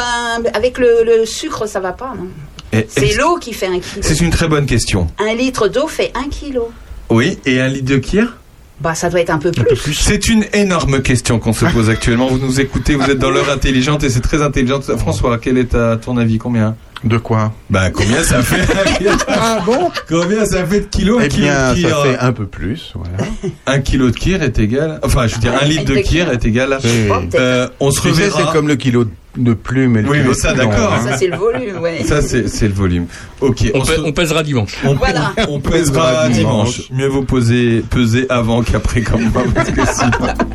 avec 0.54 0.78
le, 0.78 1.04
le 1.04 1.26
sucre, 1.26 1.66
ça 1.68 1.80
va 1.80 1.92
pas, 1.92 2.12
non 2.16 2.28
Et- 2.72 2.86
C'est 2.88 3.14
l'eau 3.16 3.36
qui 3.36 3.52
fait 3.52 3.66
un 3.66 3.78
kilo. 3.80 4.02
C'est 4.02 4.20
une 4.20 4.30
très 4.30 4.48
bonne 4.48 4.66
question. 4.66 5.06
Un 5.18 5.34
litre 5.34 5.68
d'eau 5.68 5.86
fait 5.88 6.12
un 6.14 6.28
kilo. 6.28 6.68
Oui, 7.10 7.38
et 7.46 7.60
un 7.60 7.68
litre 7.68 7.86
de 7.90 7.96
kir 7.98 8.36
Bah, 8.80 8.94
ça 8.94 9.10
doit 9.10 9.20
être 9.20 9.30
un 9.30 9.38
peu 9.38 9.50
plus. 9.50 9.92
C'est 9.94 10.28
une 10.28 10.44
énorme 10.52 11.02
question 11.02 11.38
qu'on 11.40 11.52
se 11.52 11.64
pose 11.66 11.90
actuellement. 11.90 12.28
Vous 12.28 12.38
nous 12.38 12.60
écoutez, 12.60 12.94
vous 12.94 13.10
êtes 13.10 13.18
dans 13.18 13.30
l'heure 13.30 13.50
intelligente 13.50 14.04
et 14.04 14.10
c'est 14.10 14.20
très 14.20 14.40
intelligent. 14.42 14.80
François, 14.98 15.38
quel 15.38 15.58
est 15.58 15.74
à 15.74 15.96
ton 15.96 16.16
avis? 16.16 16.38
Combien? 16.38 16.76
De 17.04 17.16
quoi? 17.16 17.52
Bah 17.70 17.90
combien 17.90 18.22
ça 18.24 18.42
fait? 18.42 18.66
Ah 19.28 19.58
bon? 19.64 19.88
Combien 20.08 20.44
ça 20.44 20.64
fait 20.66 20.80
de 20.80 20.86
kilos 20.86 21.20
un 21.20 21.24
Eh 21.26 21.28
kilo 21.28 21.46
bien, 21.46 21.70
de 21.70 21.74
kir 21.78 21.88
ça 21.90 22.02
fait 22.02 22.18
un 22.18 22.32
peu 22.32 22.46
plus, 22.46 22.92
voilà. 22.96 23.30
Un 23.66 23.78
kilo 23.80 24.10
de 24.10 24.16
kir 24.16 24.42
est 24.42 24.58
égal. 24.58 24.98
Enfin, 25.04 25.28
je 25.28 25.34
veux 25.36 25.40
dire, 25.40 25.52
un 25.60 25.64
litre 25.64 25.84
de 25.84 25.96
kir 25.96 26.28
est 26.32 26.44
égal 26.44 26.72
à. 26.72 26.78
Oui. 26.82 27.08
Euh, 27.36 27.68
on 27.78 27.92
se 27.92 28.00
Tu 28.00 28.08
sais, 28.14 28.24
reverra. 28.24 28.40
c'est 28.46 28.52
comme 28.52 28.66
le 28.66 28.74
kilo 28.76 29.04
de 29.04 29.10
plume 29.54 29.96
et 29.96 30.02
le 30.02 30.08
Oui, 30.08 30.18
mais 30.22 30.28
de 30.28 30.32
ça, 30.34 30.52
d'accord, 30.54 30.92
hein. 30.94 31.04
Ça, 31.04 31.16
c'est 31.16 31.28
le 31.28 31.36
volume, 31.36 31.78
ouais. 31.80 32.02
Ça, 32.04 32.22
c'est 32.22 32.48
c'est 32.48 32.66
le 32.68 32.74
volume. 32.74 33.06
Ok. 33.40 33.70
On, 33.74 33.84
se- 33.84 33.92
pè- 33.92 34.00
on 34.04 34.12
pèsera 34.12 34.42
dimanche. 34.42 34.74
on, 34.84 34.94
Voilà. 34.94 35.32
on 35.48 35.60
pèsera 35.60 36.28
dimanche. 36.28 36.90
Mieux 36.92 37.06
vaut 37.06 37.22
poser, 37.22 37.84
peser 37.88 38.26
avant 38.30 38.62
qu'après 38.62 39.02
comme 39.02 39.30
moi, 39.30 39.42
parce 39.54 39.70
que 39.70 39.80
sinon- 39.86 40.10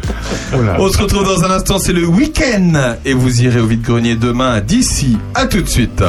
Voilà. 0.52 0.76
On 0.80 0.90
se 0.90 0.98
retrouve 1.02 1.24
dans 1.26 1.44
un 1.44 1.52
instant, 1.52 1.80
c'est 1.80 1.94
le 1.94 2.06
week-end. 2.06 2.96
Et 3.06 3.14
vous 3.14 3.42
irez 3.42 3.60
au 3.60 3.66
vide-grenier 3.68 4.16
demain 4.16 4.60
d'ici. 4.62 5.18
À 5.34 5.46
tout 5.48 5.62
de 5.62 5.70
suite. 5.70 6.04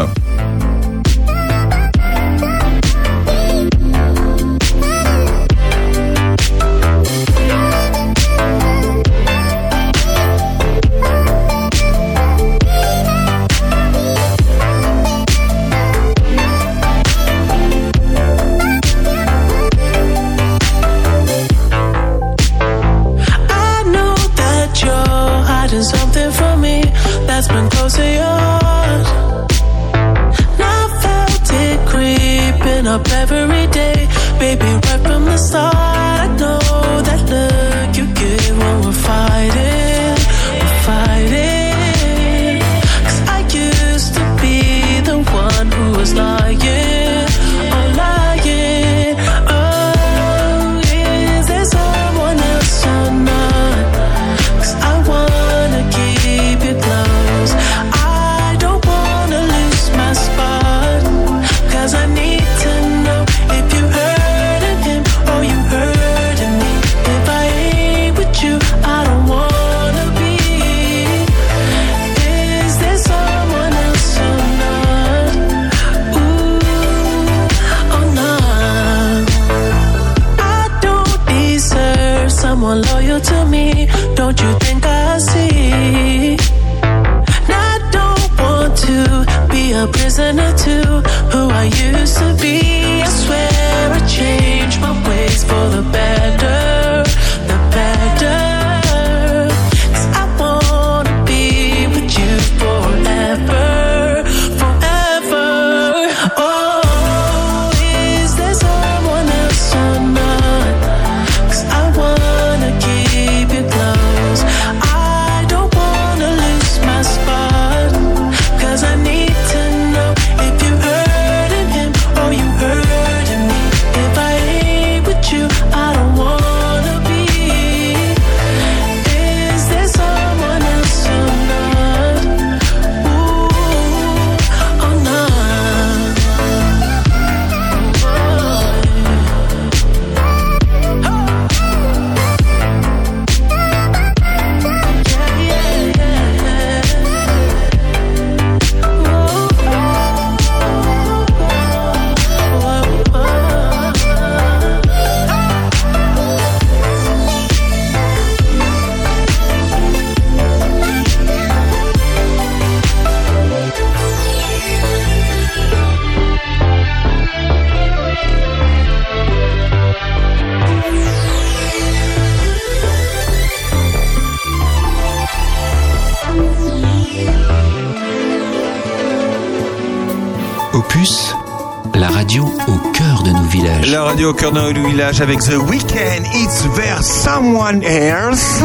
Au 184.24 184.32
cœur 184.32 184.52
notre 184.52 184.80
village 184.80 185.20
avec 185.20 185.40
The 185.40 185.56
Weekend, 185.68 186.24
It's 186.34 186.62
There 186.74 187.02
Someone 187.02 187.82
Else. 187.82 188.62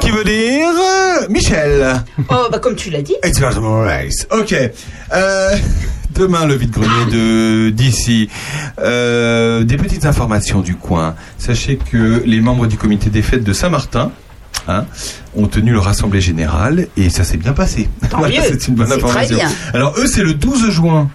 Qui 0.00 0.10
veut 0.10 0.24
dire 0.24 0.68
euh, 0.68 1.26
Michel. 1.28 2.02
Oh, 2.30 2.46
bah, 2.50 2.58
comme 2.58 2.74
tu 2.74 2.90
l'as 2.90 3.02
dit. 3.02 3.14
It's 3.24 3.38
There 3.38 3.52
Someone 3.52 3.88
Else. 3.88 4.26
Ok. 4.30 4.54
Euh, 5.12 5.56
demain, 6.14 6.46
le 6.46 6.54
vide-grenier 6.54 7.10
de 7.12 7.70
d'ici. 7.70 8.28
Euh, 8.80 9.64
des 9.64 9.76
petites 9.76 10.04
informations 10.06 10.60
du 10.60 10.74
coin. 10.76 11.14
Sachez 11.38 11.76
que 11.76 12.22
les 12.24 12.40
membres 12.40 12.66
du 12.66 12.76
comité 12.76 13.10
des 13.10 13.22
fêtes 13.22 13.44
de 13.44 13.52
Saint-Martin. 13.52 14.10
hein, 14.68 14.84
ont 15.36 15.46
tenu 15.46 15.72
leur 15.72 15.88
assemblée 15.88 16.20
générale 16.20 16.88
et 16.96 17.10
ça 17.10 17.24
s'est 17.24 17.36
bien 17.38 17.52
passé. 17.52 17.88
C'est 18.48 18.68
une 18.68 18.74
bonne 18.74 18.88
C'est 18.88 18.98
très 18.98 19.08
information. 19.08 19.36
bien. 19.36 19.50
Alors 19.74 19.94
eux, 19.98 20.06
c'est 20.06 20.22
le 20.22 20.34
12 20.34 20.70
juin. 20.70 21.08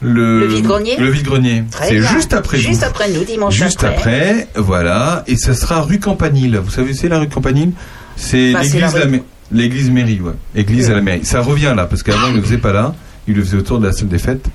Le, 0.00 0.40
Le 0.40 0.46
vide-grenier 0.46 0.96
Le 0.98 1.10
vide-grenier. 1.10 1.64
Très 1.70 1.88
C'est 1.88 1.98
juste 2.00 2.32
après 2.32 2.58
Juste 2.58 2.80
vous. 2.82 2.86
après 2.86 3.10
nous, 3.10 3.24
dimanche 3.24 3.54
Juste 3.54 3.82
après, 3.84 4.46
voilà, 4.56 5.24
et 5.26 5.36
ça 5.36 5.54
sera 5.54 5.80
rue 5.82 5.98
Campanile. 5.98 6.58
Vous 6.64 6.70
savez, 6.70 6.94
c'est 6.94 7.08
la 7.08 7.18
rue 7.18 7.28
Campanile? 7.28 7.72
C'est 8.16 8.52
Bah, 8.52 8.60
c'est 8.62 8.74
l'église, 8.78 8.92
la 8.94 8.98
la 9.00 9.04
rue- 9.06 9.10
ma- 9.10 9.18
l'église 9.58 9.90
mairie, 9.90 10.20
ouais. 10.20 10.32
Église 10.54 10.90
à 10.90 10.94
la 10.94 11.00
mairie. 11.00 11.24
Ça 11.24 11.40
revient 11.40 11.72
là, 11.76 11.86
parce 11.86 12.02
qu'avant, 12.02 12.28
ils 12.28 12.32
ne 12.32 12.36
le 12.36 12.42
faisaient 12.42 12.58
pas 12.58 12.72
là. 12.72 12.94
Ils 13.26 13.34
le 13.34 13.42
faisaient 13.44 13.58
autour 13.58 13.78
de 13.80 13.86
la 13.86 13.92
salle 13.92 14.08
des 14.08 14.18
fêtes. 14.18 14.46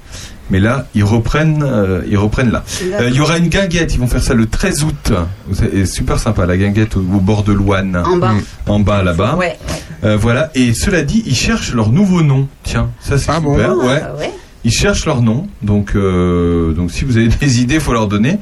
Mais 0.49 0.59
là, 0.59 0.87
ils 0.95 1.03
reprennent, 1.03 1.63
euh, 1.63 2.01
ils 2.09 2.17
reprennent 2.17 2.51
là. 2.51 2.63
Euh, 2.83 3.07
Il 3.09 3.15
y 3.15 3.19
aura 3.21 3.37
une 3.37 3.47
guinguette. 3.47 3.93
Ils 3.93 3.99
vont 3.99 4.07
faire 4.07 4.23
ça 4.23 4.33
le 4.33 4.45
13 4.47 4.83
août. 4.83 5.13
C'est 5.53 5.85
super 5.85 6.19
sympa, 6.19 6.45
la 6.45 6.57
guinguette 6.57 6.95
au, 6.97 6.99
au 6.99 7.19
bord 7.19 7.43
de 7.43 7.53
l'Ouane. 7.53 7.95
En 8.05 8.17
bas. 8.17 8.33
En 8.67 8.79
bas, 8.79 9.03
là-bas. 9.03 9.35
Ouais, 9.35 9.57
Euh, 10.03 10.17
voilà. 10.17 10.51
Et 10.55 10.73
cela 10.73 11.01
dit, 11.03 11.23
ils 11.25 11.35
cherchent 11.35 11.73
leur 11.73 11.89
nouveau 11.91 12.23
nom. 12.23 12.47
Tiens, 12.63 12.89
ça 12.99 13.17
c'est 13.17 13.31
Ah 13.31 13.39
bon 13.39 13.55
super. 13.55 13.77
ouais. 13.77 14.01
Ah, 14.03 14.15
ouais. 14.19 14.31
Ils 14.65 14.71
cherchent 14.71 15.05
leur 15.05 15.21
nom, 15.21 15.47
donc 15.61 15.91
euh, 15.95 16.73
donc 16.73 16.91
si 16.91 17.03
vous 17.05 17.17
avez 17.17 17.27
des 17.41 17.61
idées, 17.61 17.79
faut 17.79 17.93
leur 17.93 18.07
donner. 18.07 18.37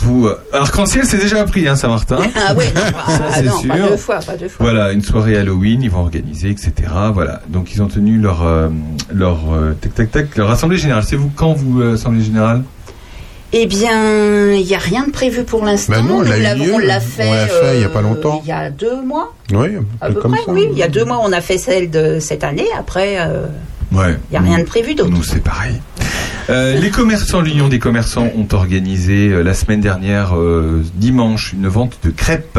Vous, 0.00 0.28
euh, 0.28 0.38
Arc-en-ciel, 0.52 1.04
c'est 1.06 1.18
déjà 1.18 1.40
appris, 1.40 1.66
hein, 1.66 1.74
Saint-Martin. 1.74 2.18
Ah 2.36 2.54
non, 2.54 2.60
ah, 3.06 3.10
c'est 3.34 3.42
non, 3.42 3.62
pas 3.66 3.76
sûr. 3.76 3.88
deux 3.90 3.96
fois, 3.96 4.18
pas 4.20 4.36
deux 4.36 4.48
fois. 4.48 4.66
Voilà, 4.70 4.92
une 4.92 5.02
soirée 5.02 5.36
Halloween, 5.36 5.82
ils 5.82 5.90
vont 5.90 5.98
organiser, 6.00 6.50
etc. 6.50 6.72
Voilà, 7.12 7.42
donc 7.48 7.74
ils 7.74 7.82
ont 7.82 7.88
tenu 7.88 8.18
leur 8.18 8.44
euh, 8.46 8.68
leur 9.12 9.52
euh, 9.52 9.72
tac 9.80 9.94
tac 9.94 10.10
tac 10.12 10.36
leur 10.36 10.50
assemblée 10.50 10.76
générale. 10.78 11.02
C'est 11.04 11.16
vous 11.16 11.32
quand 11.34 11.52
vous 11.52 11.80
euh, 11.80 11.94
assemblée 11.94 12.22
générale? 12.22 12.62
Eh 13.52 13.66
bien, 13.66 14.52
il 14.52 14.64
n'y 14.64 14.74
a 14.74 14.78
rien 14.78 15.04
de 15.06 15.10
prévu 15.10 15.42
pour 15.42 15.64
l'instant. 15.64 15.94
Ben 15.94 16.04
non, 16.06 16.18
on 16.18 16.20
l'a 16.22 16.54
On 16.54 16.78
fait, 16.78 16.86
l'a 16.86 17.00
fait 17.00 17.76
il 17.76 17.80
y 17.80 17.84
a 17.84 17.88
pas 17.88 18.02
longtemps. 18.02 18.40
Il 18.44 18.48
y 18.48 18.52
a 18.52 18.70
deux 18.70 19.00
mois, 19.02 19.34
Oui, 19.52 19.70
à 20.02 20.08
peu 20.08 20.14
peu 20.14 20.20
comme 20.20 20.32
près. 20.32 20.44
ça. 20.44 20.52
Oui, 20.52 20.68
il 20.70 20.76
y 20.78 20.82
a 20.82 20.88
deux 20.88 21.04
mois, 21.06 21.20
on 21.24 21.32
a 21.32 21.40
fait 21.40 21.56
celle 21.58 21.90
de 21.90 22.18
cette 22.20 22.44
année. 22.44 22.66
Après, 22.78 23.16
euh, 23.18 23.46
Ouais. 23.92 24.16
il 24.30 24.32
n'y 24.32 24.36
a 24.36 24.40
rien 24.40 24.58
de 24.58 24.64
prévu 24.64 24.94
d'autre. 24.94 25.10
Nous, 25.10 25.22
c'est 25.22 25.42
pareil. 25.42 25.80
Euh, 26.50 26.78
les 26.78 26.90
commerçants, 26.90 27.40
l'Union 27.40 27.68
des 27.68 27.78
commerçants, 27.78 28.30
ont 28.36 28.48
organisé 28.52 29.28
euh, 29.28 29.42
la 29.42 29.54
semaine 29.54 29.80
dernière, 29.80 30.36
euh, 30.36 30.82
dimanche, 30.94 31.52
une 31.52 31.68
vente 31.68 31.98
de 32.02 32.10
crêpes. 32.10 32.58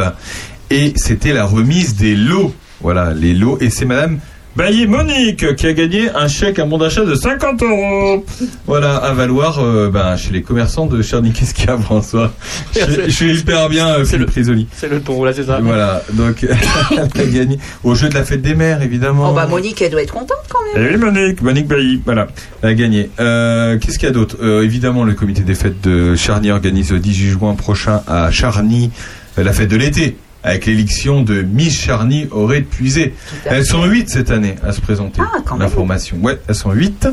Et 0.70 0.94
c'était 0.96 1.34
la 1.34 1.46
remise 1.46 1.96
des 1.96 2.16
lots. 2.16 2.54
Voilà, 2.82 3.14
les 3.14 3.34
lots. 3.34 3.58
Et 3.62 3.70
c'est 3.70 3.86
Madame 3.86 4.20
Bailly 4.60 4.88
Monique 4.88 5.56
qui 5.56 5.68
a 5.68 5.72
gagné 5.72 6.10
un 6.14 6.28
chèque, 6.28 6.60
un 6.60 6.66
bon 6.66 6.78
d'achat 6.78 7.06
de 7.06 7.16
50 7.16 7.64
euros. 7.64 8.26
Voilà, 8.68 8.98
à 8.98 9.14
valoir 9.14 9.60
euh, 9.60 9.90
ben, 9.90 10.18
chez 10.18 10.34
les 10.34 10.42
commerçants 10.42 10.86
de 10.86 11.02
Charny. 11.02 11.32
Qu'est-ce 11.32 11.54
qu'il 11.54 11.68
y 11.68 11.70
a, 11.70 11.78
François 11.78 12.34
je, 12.76 13.06
je 13.06 13.10
suis 13.10 13.40
hyper 13.40 13.70
bien, 13.70 13.88
euh, 13.88 14.04
Philippe 14.04 14.32
Risoli. 14.32 14.68
C'est 14.76 14.90
le 14.90 15.00
ton, 15.00 15.24
là, 15.24 15.32
c'est 15.32 15.46
ça. 15.46 15.62
Voilà, 15.62 16.04
donc 16.12 16.46
elle 16.92 17.00
a 17.00 17.26
gagné 17.26 17.58
au 17.86 17.96
jeu 17.96 18.10
de 18.10 18.14
la 18.16 18.26
fête 18.26 18.42
des 18.42 18.54
mères, 18.54 18.82
évidemment. 18.82 19.30
Oh, 19.30 19.34
bah, 19.34 19.48
Monique, 19.48 19.82
elle 19.82 19.92
doit 19.92 20.02
être 20.02 20.12
contente 20.12 20.44
quand 20.50 20.60
même. 20.76 20.90
Eh 20.92 20.94
oui, 20.94 21.00
Monique, 21.00 21.42
Monique 21.42 21.68
Bailly, 21.68 22.02
voilà, 22.04 22.28
elle 22.62 22.70
a 22.70 22.74
gagné. 22.74 23.10
Euh, 23.22 23.78
Qu'est-ce 23.78 23.98
qu'il 23.98 24.10
y 24.10 24.12
a 24.12 24.14
d'autre? 24.14 24.36
Euh, 24.42 24.66
Évidemment, 24.66 25.06
le 25.06 25.14
comité 25.14 25.44
des 25.44 25.56
fêtes 25.56 25.80
de 25.88 26.18
Charny 26.18 26.52
organise 26.52 26.92
le 26.92 27.00
18 27.00 27.30
juin 27.30 27.56
prochain 27.56 28.02
à 28.08 28.30
Charny 28.30 28.92
la 29.38 29.54
fête 29.54 29.70
de 29.70 29.78
l'été, 29.78 30.18
avec 30.44 30.66
l'élection 30.66 31.22
de 31.22 31.42
Miss 31.42 31.80
Charny 31.80 32.28
aurait 32.32 32.62
puisé. 32.62 33.14
Elles 33.46 33.66
sont 33.66 33.86
huit 33.86 34.10
cette 34.10 34.32
année 34.32 34.56
à 34.64 34.72
se 34.72 34.82
présenter. 34.82 35.22
Ah, 35.24 35.40
quand 35.46 35.56
même. 35.56 35.68
L'information. 35.68 36.18
Ouais, 36.22 36.40
elles 36.48 36.56
sont 36.56 36.72
huit. 36.72 37.08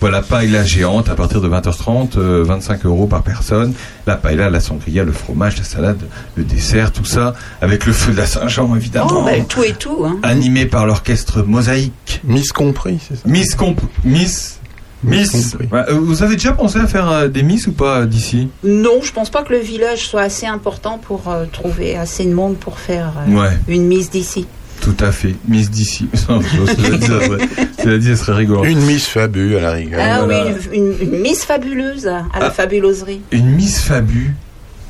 Voilà, 0.00 0.22
paella 0.22 0.64
géante 0.64 1.08
à 1.08 1.14
partir 1.14 1.40
de 1.40 1.48
20h30, 1.48 2.16
euh, 2.16 2.44
25 2.44 2.86
euros 2.86 3.06
par 3.06 3.22
personne. 3.22 3.74
La 4.06 4.16
paella, 4.16 4.50
la 4.50 4.60
sangria, 4.60 5.04
le 5.04 5.12
fromage, 5.12 5.58
la 5.58 5.64
salade, 5.64 6.00
le 6.36 6.44
dessert, 6.44 6.92
tout 6.92 7.04
ça, 7.04 7.34
avec 7.60 7.86
le 7.86 7.92
feu 7.92 8.12
de 8.12 8.16
la 8.16 8.26
Saint-Jean, 8.26 8.74
évidemment. 8.76 9.10
Oh, 9.12 9.24
bah, 9.24 9.32
tout 9.48 9.62
et 9.62 9.72
tout. 9.72 10.04
Hein. 10.04 10.18
Animé 10.22 10.66
par 10.66 10.86
l'orchestre 10.86 11.42
Mosaïque. 11.42 12.20
Miss 12.24 12.52
compris, 12.52 12.98
c'est 13.06 13.16
ça? 13.16 13.22
Miss 13.26 13.54
Comp 13.54 13.80
Miss 14.04 14.59
Miss 15.02 15.32
Miss. 15.34 15.56
euh, 15.72 15.84
vous 15.98 16.22
avez 16.22 16.34
déjà 16.36 16.52
pensé 16.52 16.78
à 16.78 16.86
faire 16.86 17.10
euh, 17.10 17.28
des 17.28 17.42
Miss 17.42 17.66
ou 17.66 17.72
pas 17.72 18.00
euh, 18.00 18.06
d'ici? 18.06 18.48
Non, 18.64 19.00
je 19.02 19.12
pense 19.12 19.30
pas 19.30 19.42
que 19.42 19.52
le 19.52 19.58
village 19.58 20.06
soit 20.08 20.22
assez 20.22 20.46
important 20.46 20.98
pour 20.98 21.28
euh, 21.28 21.46
trouver 21.50 21.96
assez 21.96 22.24
de 22.26 22.34
monde 22.34 22.56
pour 22.56 22.78
faire 22.78 23.12
euh, 23.28 23.32
Ouais, 23.40 23.56
une 23.68 23.86
mise 23.86 24.10
d'ici. 24.10 24.46
tout 24.82 24.96
à 25.00 25.10
fait. 25.10 25.34
Miss 25.48 25.70
d'ici. 25.70 26.06
cela 27.82 27.98
dit, 27.98 28.08
ça 28.08 28.16
serait- 28.16 28.36
rigolo. 28.38 28.64
Une 28.64 28.80
Miss 28.80 29.06
Fabu 29.06 29.56
à 29.56 29.60
la 29.60 29.70
rigueur. 29.72 30.00
Ah 30.02 30.24
voilà. 30.24 30.46
oui, 30.46 30.52
une, 30.72 30.82
une- 30.86 31.12
une 31.14 31.20
mise 31.20 31.40
fabuleuse 31.44 32.06
à 32.06 32.10
la 32.38 32.46
Ah. 32.46 32.50
fabuloserie. 32.50 33.22
Une 33.32 33.46
Miss 33.54 33.80
Fabu. 33.80 34.34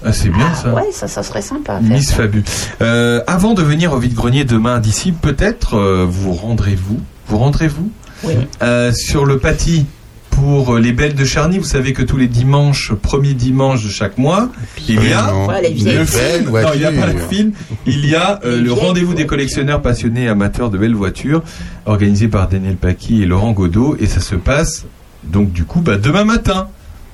Ah, 0.04 0.12
c'est 0.14 0.30
bien 0.30 0.54
ça. 0.54 0.72
Ouais, 0.72 0.88
ça, 0.92 1.08
ça 1.08 1.22
serait 1.22 1.42
sympa. 1.42 1.74
à 1.74 1.80
faire, 1.80 1.88
Miss 1.90 2.08
ça. 2.08 2.14
Fabu. 2.16 2.42
Euh, 2.80 3.22
avant 3.26 3.54
de 3.54 3.62
venir 3.62 3.92
au 3.92 3.98
vide-grenier 3.98 4.44
demain 4.44 4.78
d'ici, 4.78 5.12
peut-être 5.12 5.74
euh, 5.76 6.06
vous 6.08 6.32
rendrez-vous, 6.32 6.98
vous 7.28 7.38
rendrez-vous? 7.38 7.90
Oui. 8.24 8.34
euh, 8.62 8.92
sur 8.92 9.24
le 9.24 9.38
paty 9.38 9.86
pour 10.30 10.76
euh, 10.76 10.80
les 10.80 10.92
belles 10.92 11.14
de 11.14 11.24
Charny. 11.24 11.58
Vous 11.58 11.64
savez 11.64 11.92
que 11.92 12.02
tous 12.02 12.16
les 12.16 12.28
dimanches, 12.28 12.92
premier 12.92 13.34
dimanche 13.34 13.84
de 13.84 13.90
chaque 13.90 14.18
mois, 14.18 14.50
il 14.88 14.94
y 14.94 15.12
a 15.12 15.32
vieilles 15.72 15.98
le. 15.98 16.50
Non, 16.50 16.70
il 16.74 16.80
n'y 16.80 16.84
a 16.86 16.92
pas 16.92 17.06
le 17.06 17.12
voiture. 17.12 17.28
film. 17.28 17.52
Il 17.86 18.06
y 18.06 18.14
a 18.14 18.40
euh, 18.44 18.60
le 18.60 18.72
rendez-vous 18.72 19.14
des 19.14 19.26
collectionneurs 19.26 19.82
passionnés 19.82 20.24
et 20.24 20.28
amateurs 20.28 20.70
de 20.70 20.78
belles 20.78 20.94
voitures, 20.94 21.42
organisé 21.86 22.28
par 22.28 22.48
Daniel 22.48 22.76
Paqui 22.76 23.22
et 23.22 23.26
Laurent 23.26 23.52
Godot, 23.52 23.96
et 24.00 24.06
ça 24.06 24.20
se 24.20 24.34
passe 24.34 24.86
donc 25.24 25.52
du 25.52 25.64
coup 25.64 25.80
bah, 25.80 25.98
demain 25.98 26.24
matin. 26.24 26.68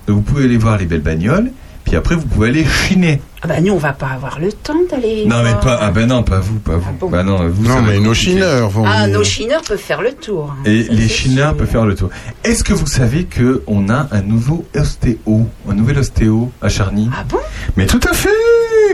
Donc, 0.07 0.17
vous 0.17 0.23
pouvez 0.23 0.45
aller 0.45 0.57
voir 0.57 0.79
les 0.79 0.87
belles 0.87 1.01
bagnoles, 1.01 1.51
puis 1.87 1.97
après 1.97 2.15
vous 2.17 2.27
pouvez 2.27 2.49
aller 2.49 2.65
chiner. 2.67 3.21
Ah 3.43 3.47
bah 3.49 3.61
nous, 3.61 3.73
on 3.73 3.79
va 3.79 3.93
pas 3.93 4.09
avoir 4.09 4.39
le 4.41 4.53
temps 4.53 4.75
d'aller. 4.91 5.25
Non 5.27 5.43
mais 5.43 5.53
pas 5.55 5.79
ah 5.81 5.91
ben 5.91 6.07
non 6.09 6.23
pas 6.23 6.41
vous 6.41 6.59
pas 6.59 6.77
vous. 6.77 6.89
Ah 6.91 6.95
bon 7.01 7.09
Bah 7.09 7.23
non 7.23 7.49
vous. 7.49 7.83
mais 7.87 7.99
nos 8.01 8.13
chineurs 8.13 8.69
vont 8.69 8.85
Ah, 8.87 9.05
venir. 9.05 9.19
nos 9.19 9.25
chineurs 9.25 9.63
peuvent 9.63 9.79
faire 9.79 10.03
le 10.03 10.13
tour. 10.13 10.53
hein. 10.53 10.63
Et 10.65 10.85
Ça, 10.85 10.93
les 10.93 11.09
chineurs 11.09 11.49
sûr. 11.51 11.57
peuvent 11.59 11.71
faire 11.71 11.87
le 11.87 11.95
tour. 11.95 12.11
Est-ce 12.45 12.65
que 12.65 12.73
vous 12.75 12.87
savez 12.87 13.25
que 13.25 13.63
on 13.67 13.89
a 13.89 14.09
un 14.11 14.21
nouveau 14.23 14.67
ostéo, 14.77 15.47
un 15.69 15.75
nouvel 15.75 15.99
ostéo 15.99 16.51
à 16.61 16.69
Charny? 16.69 17.09
Ah 17.17 17.25
bon? 17.29 17.39
Mais 17.77 17.87
tout 17.87 18.01
à 18.09 18.13
fait, 18.13 18.29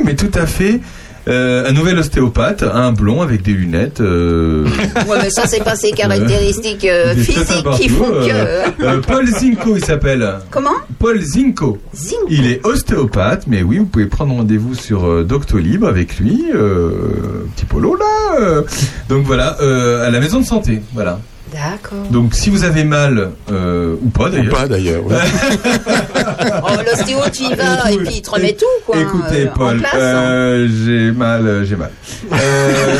mais 0.04 0.14
tout 0.14 0.30
à 0.34 0.46
fait. 0.46 0.80
Euh, 1.28 1.68
un 1.68 1.72
nouvel 1.72 1.98
ostéopathe, 1.98 2.62
un 2.64 2.90
blond 2.92 3.22
avec 3.22 3.42
des 3.42 3.52
lunettes. 3.52 4.00
euh, 4.00 4.64
Ouais, 5.08 5.18
mais 5.22 5.30
ça, 5.30 5.46
c'est 5.46 5.62
pas 5.62 5.76
ses 5.76 5.92
caractéristiques 5.92 6.84
euh, 6.84 7.14
physiques 7.14 7.64
qui 7.76 7.88
font 7.88 8.10
que. 8.10 9.00
Paul 9.00 9.26
Zinko, 9.26 9.76
il 9.76 9.84
s'appelle. 9.84 10.28
Comment? 10.50 10.70
Paul 10.98 11.20
Zinko. 11.20 11.78
Zing. 11.94 12.18
Il 12.28 12.46
est 12.46 12.64
ostéopathe, 12.66 13.46
mais 13.46 13.62
oui, 13.62 13.78
vous 13.78 13.86
pouvez 13.86 14.06
prendre 14.06 14.34
rendez-vous 14.34 14.74
sur 14.74 15.24
Doctolib 15.24 15.84
avec 15.84 16.18
lui, 16.18 16.44
petit 17.56 17.66
polo 17.66 17.96
là. 17.96 18.62
donc 19.08 19.24
voilà, 19.24 19.56
à 19.60 20.10
la 20.10 20.20
maison 20.20 20.40
de 20.40 20.46
santé, 20.46 20.82
voilà. 20.94 21.20
D'accord. 21.52 22.06
Donc 22.10 22.34
si 22.34 22.48
vous 22.50 22.64
avez 22.64 22.84
mal 22.84 23.30
euh, 23.50 23.96
ou 24.02 24.08
pas 24.08 24.26
Ou 24.28 24.30
d'ailleurs. 24.30 24.54
pas 24.54 24.68
d'ailleurs. 24.68 25.04
ouais. 25.06 25.16
Oh, 26.64 26.68
l'ostéo, 26.86 27.18
tu 27.32 27.42
y 27.44 27.54
vas 27.54 27.90
et 27.90 27.96
puis 27.96 28.16
il 28.16 28.22
te 28.22 28.30
remet 28.30 28.52
tout, 28.52 28.64
quoi. 28.86 28.96
Écoutez, 29.00 29.46
euh, 29.46 29.50
Paul, 29.54 29.78
place, 29.78 29.92
hein. 29.94 29.98
euh, 29.98 30.68
j'ai 30.84 31.10
mal, 31.10 31.46
euh, 31.46 31.64
j'ai 31.64 31.74
mal. 31.76 31.90
Euh, 32.32 32.94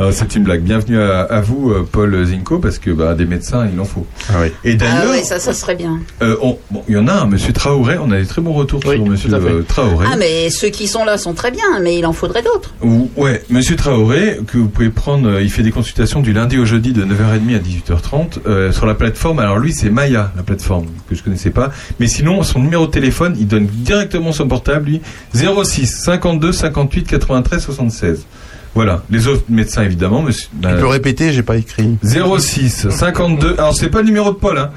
non, 0.00 0.08
c'est 0.12 0.34
une 0.34 0.42
blague. 0.44 0.62
Bienvenue 0.62 1.00
à, 1.00 1.20
à 1.22 1.40
vous, 1.40 1.70
euh, 1.70 1.86
Paul 1.90 2.24
Zinko, 2.26 2.58
parce 2.58 2.78
que 2.78 2.90
bah, 2.90 3.14
des 3.14 3.24
médecins, 3.24 3.68
il 3.72 3.78
en 3.80 3.84
faut. 3.84 4.06
Ah 4.30 4.34
oui. 4.42 4.48
Et 4.64 4.72
Ah 4.72 4.76
d'ailleurs, 4.76 5.10
ouais, 5.12 5.22
ça, 5.22 5.38
ça 5.38 5.52
serait 5.52 5.76
bien. 5.76 6.00
euh, 6.22 6.36
on- 6.42 6.58
bon, 6.70 6.82
il 6.88 6.94
y 6.94 6.98
en 6.98 7.06
a 7.06 7.12
un, 7.12 7.26
Monsieur 7.26 7.52
Traoré. 7.52 7.98
On 7.98 8.10
a 8.10 8.18
des 8.18 8.26
très 8.26 8.40
bons 8.42 8.52
retours 8.54 8.80
Oui, 8.86 8.96
sur 8.96 9.06
Monsieur 9.06 9.32
euh, 9.34 9.62
Traoré. 9.62 10.06
Ah, 10.10 10.16
mais 10.18 10.50
ceux 10.50 10.68
qui 10.70 10.88
sont 10.88 11.04
là 11.04 11.18
sont 11.18 11.34
très 11.34 11.50
bien, 11.50 11.78
mais 11.82 11.98
il 11.98 12.06
en 12.06 12.12
faudrait 12.12 12.42
d'autres. 12.42 12.74
Ou- 12.82 13.10
Ouais, 13.16 13.42
Monsieur 13.50 13.76
Traoré, 13.76 14.38
que 14.46 14.58
vous 14.58 14.68
pouvez 14.68 14.90
prendre, 14.90 15.28
euh, 15.28 15.42
il 15.42 15.50
fait 15.50 15.62
des 15.62 15.70
consultations 15.72 16.20
du 16.20 16.32
lundi 16.32 16.57
au 16.58 16.64
jeudi 16.64 16.92
de 16.92 17.04
9h30 17.04 17.56
à 17.56 17.58
18h30 17.58 18.38
euh, 18.46 18.72
sur 18.72 18.86
la 18.86 18.94
plateforme. 18.94 19.38
Alors 19.38 19.58
lui, 19.58 19.72
c'est 19.72 19.90
Maya, 19.90 20.32
la 20.36 20.42
plateforme 20.42 20.86
que 21.08 21.14
je 21.14 21.22
connaissais 21.22 21.50
pas. 21.50 21.70
Mais 22.00 22.06
sinon, 22.06 22.42
son 22.42 22.60
numéro 22.60 22.86
de 22.86 22.90
téléphone, 22.90 23.34
il 23.38 23.46
donne 23.46 23.66
directement 23.66 24.32
son 24.32 24.48
portable, 24.48 24.86
lui, 24.86 25.00
06 25.34 25.86
52 25.86 26.52
58 26.52 27.06
93 27.06 27.62
76. 27.62 28.26
Voilà, 28.74 29.02
les 29.10 29.26
autres 29.26 29.44
médecins 29.48 29.82
évidemment, 29.82 30.22
monsieur. 30.22 30.48
Tu 30.60 30.68
euh, 30.68 30.78
peux 30.78 30.86
répéter, 30.86 31.32
j'ai 31.32 31.42
pas 31.42 31.56
écrit. 31.56 31.96
06 32.02 32.88
52. 32.90 33.54
Alors 33.58 33.74
c'est 33.74 33.88
pas 33.88 34.00
le 34.00 34.06
numéro 34.06 34.30
de 34.30 34.36
Paul, 34.36 34.58
hein. 34.58 34.70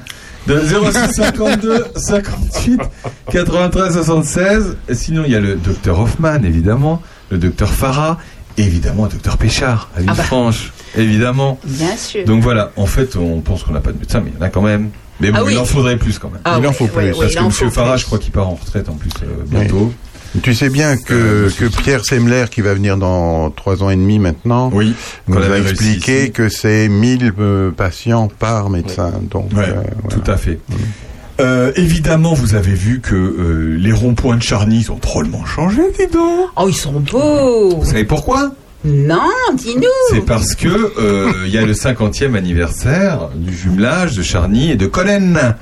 De 0.46 0.58
06 0.58 1.14
52 1.14 1.84
58 1.94 2.80
93 3.30 3.94
76. 3.94 4.76
Et 4.88 4.94
sinon 4.94 5.22
il 5.24 5.32
y 5.32 5.36
a 5.36 5.40
le 5.40 5.54
docteur 5.54 6.00
Hoffman 6.00 6.42
évidemment, 6.42 7.00
le 7.30 7.38
docteur 7.38 7.70
Farah, 7.70 8.18
et 8.56 8.62
évidemment 8.62 9.04
le 9.04 9.10
docteur 9.10 9.38
Péchard 9.38 9.90
à 9.96 10.00
Ah 10.06 10.14
bah. 10.14 10.24
Évidemment. 10.96 11.58
Bien 11.64 11.96
sûr. 11.96 12.24
Donc 12.24 12.42
voilà, 12.42 12.70
en 12.76 12.86
fait 12.86 13.16
on 13.16 13.40
pense 13.40 13.62
qu'on 13.64 13.72
n'a 13.72 13.80
pas 13.80 13.92
de 13.92 13.98
médecin, 13.98 14.20
mais 14.24 14.30
il 14.34 14.38
y 14.38 14.42
en 14.42 14.46
a 14.46 14.48
quand 14.50 14.62
même. 14.62 14.90
Mais 15.20 15.30
bon, 15.30 15.38
Ah 15.40 15.44
oui. 15.44 15.52
il 15.54 15.58
en 15.58 15.64
faudrait 15.64 15.96
plus 15.96 16.18
quand 16.18 16.30
même. 16.30 16.40
Ah 16.44 16.56
il 16.60 16.66
en 16.66 16.70
ouais, 16.70 16.74
faut 16.74 16.84
ouais, 16.84 16.90
plus, 16.90 17.18
ouais, 17.18 17.28
Parce 17.34 17.58
que 17.58 17.70
Farah, 17.70 17.92
plus. 17.92 18.00
je 18.00 18.06
crois 18.06 18.18
qu'il 18.18 18.32
part 18.32 18.48
en 18.48 18.54
retraite 18.54 18.88
en 18.88 18.94
plus 18.94 19.10
euh, 19.22 19.26
bientôt. 19.46 19.92
Tu 20.42 20.54
sais 20.54 20.70
bien 20.70 20.96
que, 20.96 21.12
Euh, 21.12 21.50
que 21.56 21.66
Pierre 21.66 22.04
Semler, 22.06 22.46
qui 22.50 22.62
va 22.62 22.72
venir 22.72 22.96
dans 22.96 23.50
trois 23.50 23.82
ans 23.82 23.90
et 23.90 23.96
demi 23.96 24.18
maintenant, 24.18 24.70
Oui, 24.72 24.94
nous 25.28 25.36
qu'on 25.36 25.42
a 25.42 25.58
expliqué 25.58 26.30
que 26.30 26.48
c'est 26.48 26.88
1000 26.88 27.32
euh, 27.38 27.70
patients 27.70 28.28
par 28.38 28.70
médecin. 28.70 29.12
Donc, 29.30 29.50
Ouais, 29.54 29.68
euh, 29.68 29.82
voilà. 30.02 30.16
tout 30.24 30.30
à 30.30 30.36
fait. 30.38 30.58
Euh, 31.40 31.72
évidemment, 31.76 32.34
vous 32.34 32.54
avez 32.54 32.72
vu 32.74 33.00
que 33.00 33.14
euh, 33.14 33.76
les 33.78 33.92
ronds-points 33.92 34.36
de 34.36 34.42
Charny 34.42 34.80
ils 34.80 34.92
ont 34.92 34.98
drôlement 35.00 35.44
changé, 35.44 35.82
dis 35.98 36.06
donc. 36.12 36.48
Oh, 36.56 36.66
ils 36.68 36.74
sont 36.74 37.00
beaux. 37.00 37.76
Vous 37.76 37.84
savez 37.86 38.04
pourquoi? 38.04 38.52
Non, 38.84 39.30
dis-nous. 39.54 39.82
C'est 40.10 40.26
parce 40.26 40.54
que 40.54 40.68
euh, 40.68 41.32
il 41.46 41.52
y 41.52 41.58
a 41.58 41.64
le 41.64 41.72
50e 41.72 42.34
anniversaire 42.36 43.28
du 43.34 43.56
jumelage 43.56 44.16
de 44.16 44.22
Charny 44.22 44.72
et 44.72 44.76
de 44.76 44.86
Collen. 44.86 45.54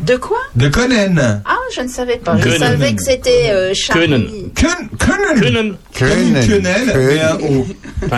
De 0.00 0.16
quoi? 0.16 0.38
De 0.54 0.68
Collen. 0.68 1.42
Ah, 1.44 1.56
je 1.74 1.80
ne 1.80 1.88
savais 1.88 2.18
pas. 2.18 2.36
Je 2.38 2.50
savais 2.50 2.94
que 2.94 3.02
c'était 3.02 3.50
euh. 3.50 3.72
Comme 3.90 4.88
Quenel, 4.98 5.76
mais 6.94 7.20
un 7.20 7.34
O. 7.36 7.66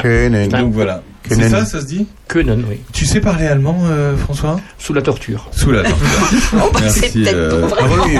Können. 0.03 0.48
Donc 0.48 0.72
voilà. 0.72 1.03
C'est 1.28 1.36
Können. 1.36 1.51
ça, 1.51 1.64
ça 1.64 1.80
se 1.80 1.86
dit? 1.86 2.07
Können, 2.31 2.64
oui. 2.68 2.76
Tu 2.93 3.07
sais 3.07 3.20
parler 3.20 3.47
allemand, 3.47 3.78
euh, 3.91 4.16
François? 4.16 4.61
Sous 4.78 4.93
la 4.93 5.03
torture. 5.03 5.49
Sous 5.51 5.72
la 5.72 5.83
torture. 5.83 6.07
Oh, 6.62 6.70
bah, 6.72 6.81
c'est 6.89 7.01
Merci, 7.14 7.22
peut-être 7.22 7.35
euh, 7.37 7.68
pas 7.68 7.76
Ah 7.81 7.85
oui, 8.07 8.18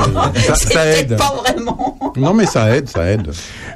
ça, 0.55 0.87
aide. 0.87 1.17
pas 1.17 1.35
vraiment. 1.45 1.97
Non, 2.17 2.35
mais 2.35 2.47
ça 2.47 2.75
aide, 2.77 2.89
ça 2.89 3.09
aide. 3.11 3.31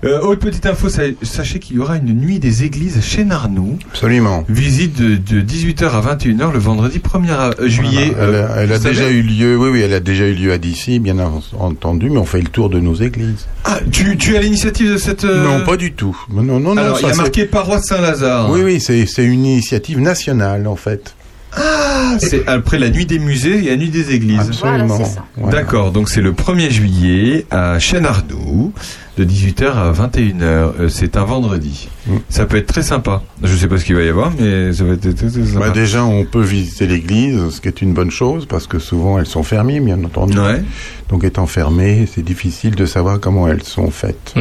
Euh, 0.05 0.21
autre 0.21 0.41
petite 0.41 0.67
info, 0.67 0.89
sa- 0.89 1.03
sachez 1.23 1.59
qu'il 1.61 1.77
y 1.77 1.79
aura 1.79 1.97
une 1.97 2.13
nuit 2.19 2.39
des 2.41 2.65
églises 2.65 3.01
chez 3.03 3.25
Narnou. 3.25 3.79
Absolument. 3.91 4.45
Visite 4.49 5.01
de, 5.01 5.15
de 5.17 5.41
18h 5.41 5.85
à 5.91 6.17
21h 6.17 6.53
le 6.53 6.59
vendredi 6.59 6.99
1er 6.99 7.31
a- 7.33 7.67
juillet. 7.69 8.13
Voilà. 8.17 8.39
Elle, 8.39 8.45
a- 8.45 8.57
elle 8.63 8.73
a 8.73 8.79
vous 8.79 8.85
déjà 8.89 9.03
savez 9.03 9.15
eu 9.15 9.23
lieu, 9.23 9.57
oui, 9.57 9.69
oui, 9.71 9.81
elle 9.83 9.93
a 9.95 10.01
déjà 10.01 10.27
eu 10.27 10.35
lieu 10.35 10.53
à 10.53 10.59
d'ici, 10.59 10.99
bien 10.99 11.17
entendu, 11.59 12.11
mais 12.11 12.19
on 12.19 12.25
fait 12.25 12.41
le 12.41 12.49
tour 12.49 12.71
de 12.71 12.81
nos 12.81 12.95
églises. 12.95 13.47
Ah, 13.65 13.79
tu, 13.91 14.37
à 14.37 14.41
l'initiative 14.41 14.93
de 14.93 14.99
cette... 14.99 15.25
euh, 15.25 15.45
Non, 15.45 15.65
pas 15.65 15.77
du 15.77 15.93
tout. 15.93 16.17
Non, 16.33 16.43
non, 16.43 16.61
non. 16.61 16.77
Alors, 16.77 16.99
il 17.01 17.09
y 17.09 17.11
a 17.11 17.15
marqué 17.15 17.45
paroisse 17.47 17.85
Saint-Lazare. 17.87 18.51
Oui, 18.51 18.63
oui, 18.63 18.81
c'est 18.81 19.25
une 19.25 19.45
initiative 19.47 20.01
nationale, 20.01 20.24
en 20.31 20.77
fait. 20.77 21.15
Ah, 21.57 22.17
c'est 22.19 22.49
après 22.49 22.79
la 22.79 22.91
nuit 22.91 23.07
des 23.07 23.19
musées 23.19 23.65
et 23.65 23.71
la 23.71 23.77
nuit 23.77 23.89
des 23.91 24.13
églises. 24.13 24.41
Absolument. 24.41 24.87
Voilà, 24.87 25.05
c'est 25.05 25.15
ça. 25.15 25.25
Voilà. 25.37 25.59
D'accord, 25.59 25.93
donc 25.93 26.09
c'est 26.09 26.21
le 26.21 26.33
1er 26.33 26.71
juillet 26.71 27.47
à 27.51 27.79
Chenardou, 27.79 28.73
de 29.17 29.25
18h 29.25 29.67
à 29.67 29.93
21h. 29.93 30.43
Euh, 30.43 30.89
C'est 30.89 31.17
un 31.17 31.25
vendredi. 31.25 31.89
Mm. 32.07 32.17
Ça 32.29 32.47
peut 32.47 32.57
être 32.57 32.67
très 32.67 32.83
sympa. 32.83 33.23
Je 33.43 33.55
sais 33.55 33.69
pas 33.69 33.79
ce 33.79 33.85
qu'il 33.85 33.95
va 33.95 34.03
y 34.03 34.09
avoir, 34.09 34.33
mais 34.39 34.73
ça 34.73 34.85
va 34.85 34.95
être 34.95 35.03
très, 35.03 35.13
très 35.29 35.31
sympa. 35.31 35.61
Bah, 35.61 35.71
déjà, 35.71 36.05
on 36.05 36.25
peut 36.25 36.43
visiter 36.43 36.87
l'église, 36.87 37.51
ce 37.51 37.61
qui 37.61 37.69
est 37.69 37.83
une 37.83 37.93
bonne 37.95 38.11
chose, 38.11 38.47
parce 38.47 38.67
que 38.67 38.79
souvent 38.79 39.19
elles 39.19 39.27
sont 39.27 39.45
fermées, 39.45 39.79
bien 39.81 40.03
entendu. 40.03 40.39
Ouais. 40.39 40.63
Donc 41.09 41.23
étant 41.25 41.47
fermées, 41.47 42.09
c'est 42.13 42.25
difficile 42.25 42.75
de 42.75 42.87
savoir 42.87 43.21
comment 43.21 43.47
elles 43.47 43.63
sont 43.63 43.91
faites. 43.91 44.35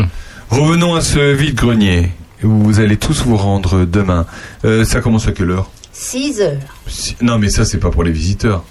Revenons 0.49 0.95
à 0.95 1.01
ce 1.01 1.33
vide-grenier 1.33 2.09
où 2.43 2.49
vous 2.49 2.79
allez 2.79 2.97
tous 2.97 3.21
vous 3.23 3.37
rendre 3.37 3.85
demain. 3.85 4.25
Euh, 4.65 4.83
ça 4.85 5.01
commence 5.01 5.27
à 5.27 5.31
quelle 5.31 5.51
heure? 5.51 5.69
6 5.91 6.41
heures. 6.41 6.57
Si- 6.87 7.15
Non, 7.21 7.37
mais 7.37 7.49
ça, 7.49 7.65
c'est 7.65 7.77
pas 7.77 7.89
pour 7.89 8.03
les 8.03 8.11
visiteurs. 8.11 8.63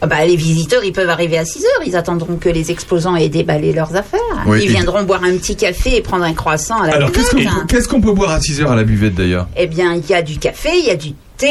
Ah 0.00 0.06
bah, 0.06 0.24
les 0.24 0.36
visiteurs, 0.36 0.84
ils 0.84 0.92
peuvent 0.92 1.08
arriver 1.10 1.38
à 1.38 1.44
6 1.44 1.58
heures. 1.64 1.82
Ils 1.86 1.96
attendront 1.96 2.36
que 2.36 2.48
les 2.48 2.70
exposants 2.70 3.16
aient 3.16 3.28
déballé 3.28 3.72
leurs 3.72 3.96
affaires. 3.96 4.20
Oui, 4.46 4.60
ils 4.62 4.70
viendront 4.70 5.02
boire 5.02 5.24
un 5.24 5.36
petit 5.36 5.56
café 5.56 5.96
et 5.96 6.02
prendre 6.02 6.22
un 6.24 6.34
croissant 6.34 6.80
à 6.82 6.86
la 6.86 6.94
Alors, 6.94 7.10
qu'est-ce 7.12 7.34
buvette, 7.34 7.52
hein. 7.52 7.64
qu'est-ce 7.68 7.88
qu'on 7.88 8.00
peut 8.00 8.12
boire 8.12 8.30
à 8.30 8.40
6 8.40 8.60
heures 8.60 8.70
à 8.70 8.76
la 8.76 8.84
buvette 8.84 9.14
d'ailleurs? 9.16 9.48
Eh 9.56 9.66
bien, 9.66 9.94
il 9.94 10.06
y 10.08 10.14
a 10.14 10.22
du 10.22 10.38
café, 10.38 10.70
il 10.78 10.84
y 10.86 10.90
a 10.90 10.96
du 10.96 11.14
thé, 11.36 11.46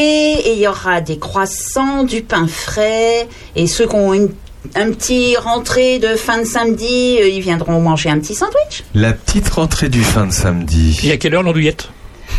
et 0.46 0.54
il 0.54 0.60
y 0.60 0.68
aura 0.68 1.02
des 1.02 1.18
croissants, 1.20 2.04
du 2.06 2.22
pain 2.22 2.48
frais. 2.48 3.28
Et 3.58 3.68
ceux 3.68 3.86
qui 3.88 3.96
ont 3.96 4.14
une, 4.14 4.30
un 4.76 4.92
petit 4.92 5.36
rentrée 5.38 6.00
de 6.00 6.16
fin 6.16 6.40
de 6.40 6.46
samedi, 6.46 7.18
euh, 7.22 7.28
ils 7.30 7.42
viendront 7.42 7.80
manger 7.82 8.10
un 8.10 8.20
petit 8.20 8.36
sandwich. 8.36 8.84
La 8.94 9.14
petite 9.14 9.50
rentrée 9.50 9.90
du 9.90 10.04
fin 10.04 10.26
de 10.28 10.32
samedi. 10.34 11.00
Et 11.04 11.12
à 11.12 11.18
quelle 11.18 11.36
heure 11.36 11.44
l'andouillette? 11.44 11.90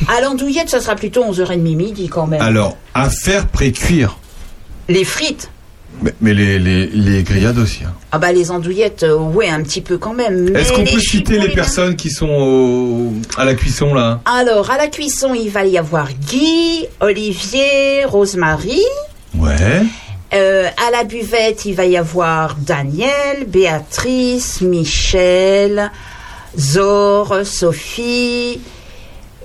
À 0.09 0.21
l'andouillette, 0.21 0.69
ça 0.69 0.81
sera 0.81 0.95
plutôt 0.95 1.25
11h30 1.25 1.59
midi 1.77 2.09
quand 2.09 2.27
même. 2.27 2.41
Alors, 2.43 2.77
à 2.95 3.11
faire 3.11 3.47
pré-cuire. 3.49 4.19
Les 4.89 5.05
frites. 5.05 5.51
Mais, 6.01 6.15
mais 6.21 6.33
les, 6.35 6.59
les, 6.61 6.87
les 6.87 7.23
grillades 7.25 7.59
aussi. 7.59 7.83
hein. 7.85 7.93
Ah 8.13 8.19
bah 8.19 8.31
les 8.31 8.53
andouillettes, 8.53 9.03
euh, 9.03 9.17
ouais, 9.17 9.49
un 9.49 9.63
petit 9.63 9.81
peu 9.81 9.99
quand 9.99 10.13
même. 10.15 10.55
Est-ce 10.57 10.73
qu'on 10.73 10.85
peut 10.85 11.01
citer 11.01 11.39
les 11.41 11.49
les 11.49 11.55
personnes 11.55 11.97
qui 11.97 12.11
sont 12.11 12.29
au- 12.29 13.13
à 13.37 13.45
la 13.45 13.55
cuisson 13.55 13.93
là? 13.95 14.21
Alors, 14.25 14.71
à 14.71 14.77
la 14.79 14.87
cuisson, 14.87 15.35
il 15.35 15.51
va 15.51 15.65
y 15.65 15.77
avoir 15.77 16.09
Guy, 16.13 16.87
Olivier, 17.01 18.05
Rosemary. 18.05 18.81
Ouais. 19.37 19.83
Euh, 20.35 20.69
à 20.87 20.91
la 20.91 21.05
buvette, 21.05 21.65
il 21.65 21.75
va 21.75 21.87
y 21.87 21.97
avoir 21.97 22.57
Daniel, 22.57 23.47
Béatrice, 23.47 24.61
Michel, 24.61 25.91
Zor, 26.59 27.41
Sophie. 27.45 28.61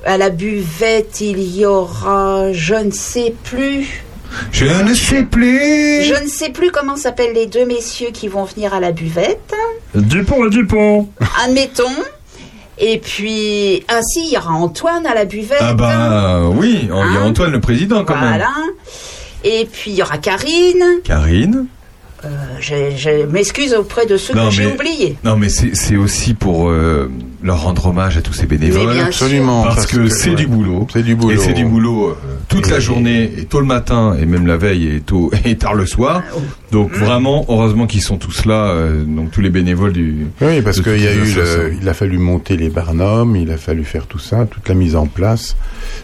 À 0.05 0.17
la 0.17 0.29
buvette, 0.29 1.21
il 1.21 1.39
y 1.55 1.65
aura, 1.65 2.51
je 2.51 2.75
ne 2.75 2.91
sais 2.91 3.33
plus. 3.43 4.03
Je 4.51 4.65
ne 4.65 4.93
sais 4.93 5.23
plus. 5.23 6.03
Je 6.03 6.21
ne 6.21 6.27
sais 6.27 6.49
plus 6.49 6.71
comment 6.71 6.97
s'appellent 6.97 7.33
les 7.33 7.45
deux 7.45 7.65
messieurs 7.65 8.09
qui 8.11 8.27
vont 8.27 8.43
venir 8.43 8.73
à 8.73 8.79
la 8.79 8.91
buvette. 8.91 9.53
Dupont 9.95 10.45
et 10.45 10.49
Dupont. 10.49 11.07
Admettons. 11.45 11.83
Et 12.79 12.97
puis, 12.97 13.85
ainsi, 13.87 14.25
il 14.25 14.33
y 14.33 14.37
aura 14.37 14.51
Antoine 14.53 15.05
à 15.05 15.13
la 15.13 15.25
buvette. 15.25 15.59
Ah 15.61 15.73
bah 15.73 16.41
oui, 16.49 16.79
il 16.83 16.87
y 16.89 16.91
a 16.91 16.95
Hein 16.95 17.23
Antoine 17.23 17.51
le 17.51 17.61
président 17.61 18.03
quand 18.03 18.15
même. 18.15 18.29
Voilà. 18.29 18.49
Et 19.43 19.65
puis, 19.65 19.91
il 19.91 19.97
y 19.97 20.01
aura 20.01 20.17
Karine. 20.17 21.01
Karine. 21.03 21.67
Euh, 22.25 22.29
je 22.59 22.75
je 22.95 23.25
m'excuse 23.25 23.73
auprès 23.73 24.05
de 24.05 24.15
ceux 24.17 24.33
Non, 24.33 24.45
que 24.49 24.51
j'ai 24.53 24.65
oubliés. 24.67 25.17
Non 25.23 25.35
mais 25.35 25.49
c'est 25.49 25.95
aussi 25.97 26.33
pour 26.33 26.69
euh, 26.69 27.11
leur 27.43 27.61
rendre 27.63 27.87
hommage 27.87 28.17
à 28.17 28.21
tous 28.21 28.31
ces 28.33 28.45
bénévoles. 28.45 28.87
Mais 28.87 28.93
bien 28.93 29.05
Absolument. 29.07 29.63
Parce 29.63 29.85
que 29.85 30.07
c'est 30.07 30.29
ouais. 30.29 30.35
du 30.35 30.47
boulot. 30.47 30.87
C'est 30.93 31.03
du 31.03 31.15
boulot. 31.15 31.31
Et 31.31 31.37
c'est 31.37 31.53
du 31.53 31.65
boulot 31.65 32.09
euh, 32.09 32.15
toute 32.47 32.69
la 32.69 32.79
journée, 32.79 33.29
et 33.37 33.43
tôt 33.45 33.59
le 33.59 33.65
matin, 33.65 34.15
et 34.19 34.25
même 34.25 34.47
la 34.47 34.55
veille, 34.57 34.87
et 34.95 35.01
tôt 35.01 35.31
et 35.45 35.57
tard 35.57 35.73
le 35.73 35.85
soir. 35.85 36.23
Oh. 36.35 36.39
Donc 36.71 36.91
vraiment, 36.93 37.45
heureusement 37.49 37.85
qu'ils 37.87 38.01
sont 38.01 38.17
tous 38.17 38.45
là, 38.45 38.67
euh, 38.69 39.03
donc 39.03 39.31
tous 39.31 39.41
les 39.41 39.49
bénévoles 39.49 39.91
du. 39.93 40.27
Oui, 40.41 40.61
parce 40.61 40.79
qu'il 40.81 41.01
y 41.03 41.07
a 41.07 41.13
eu, 41.13 41.19
le- 41.35 41.75
il 41.81 41.87
a 41.89 41.93
fallu 41.93 42.17
monter 42.17 42.55
les 42.57 42.69
barnums, 42.69 43.35
il 43.35 43.51
a 43.51 43.57
fallu 43.57 43.83
faire 43.83 44.07
tout 44.07 44.17
ça, 44.19 44.45
toute 44.49 44.67
la 44.69 44.75
mise 44.75 44.95
en 44.95 45.05
place. 45.07 45.55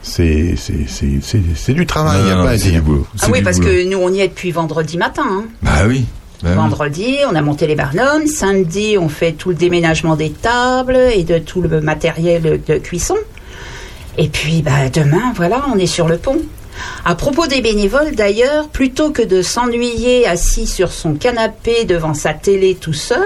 C'est, 0.02 0.56
c'est, 0.58 0.86
c'est, 0.88 1.20
c'est, 1.22 1.42
c'est 1.56 1.74
du 1.74 1.86
travail, 1.86 2.20
il 2.20 2.26
n'y 2.26 2.32
a 2.32 2.36
Non, 2.36 2.44
pas 2.44 2.52
à 2.52 2.58
dire. 2.58 2.82
boulot. 2.84 3.08
Ah 3.22 3.28
oui, 3.32 3.42
parce 3.42 3.58
boulot. 3.60 3.70
que 3.72 3.90
nous, 3.90 3.98
on 3.98 4.12
y 4.14 4.20
est 4.22 4.28
depuis 4.28 4.52
vendredi 4.52 4.98
matin. 4.98 5.24
hein. 5.28 5.44
Bah 5.64 5.86
oui. 5.88 6.06
Oui. 6.44 6.54
Vendredi, 6.54 7.18
on 7.30 7.36
a 7.36 7.42
monté 7.42 7.68
les 7.68 7.76
barnums. 7.76 8.28
Samedi, 8.28 8.98
on 8.98 9.10
fait 9.10 9.34
tout 9.34 9.50
le 9.50 9.56
déménagement 9.56 10.16
des 10.16 10.32
tables 10.32 10.98
et 11.14 11.24
de 11.24 11.38
tout 11.38 11.62
le 11.62 11.82
matériel 11.82 12.62
de 12.66 12.78
cuisson. 12.78 13.18
Et 14.18 14.30
puis, 14.30 14.62
bah, 14.62 14.90
demain, 14.94 15.34
voilà, 15.36 15.66
on 15.74 15.78
est 15.78 15.86
sur 15.88 16.08
le 16.08 16.18
pont. 16.18 16.42
À 17.04 17.16
propos 17.16 17.48
des 17.48 17.62
bénévoles, 17.62 18.16
d'ailleurs, 18.16 18.70
plutôt 18.70 19.12
que 19.12 19.22
de 19.22 19.42
s'ennuyer 19.42 20.28
assis 20.28 20.68
sur 20.68 20.92
son 20.92 21.16
canapé 21.16 21.84
devant 21.84 22.14
sa 22.14 22.34
télé 22.34 22.76
tout 22.76 22.94
seul, 22.94 23.20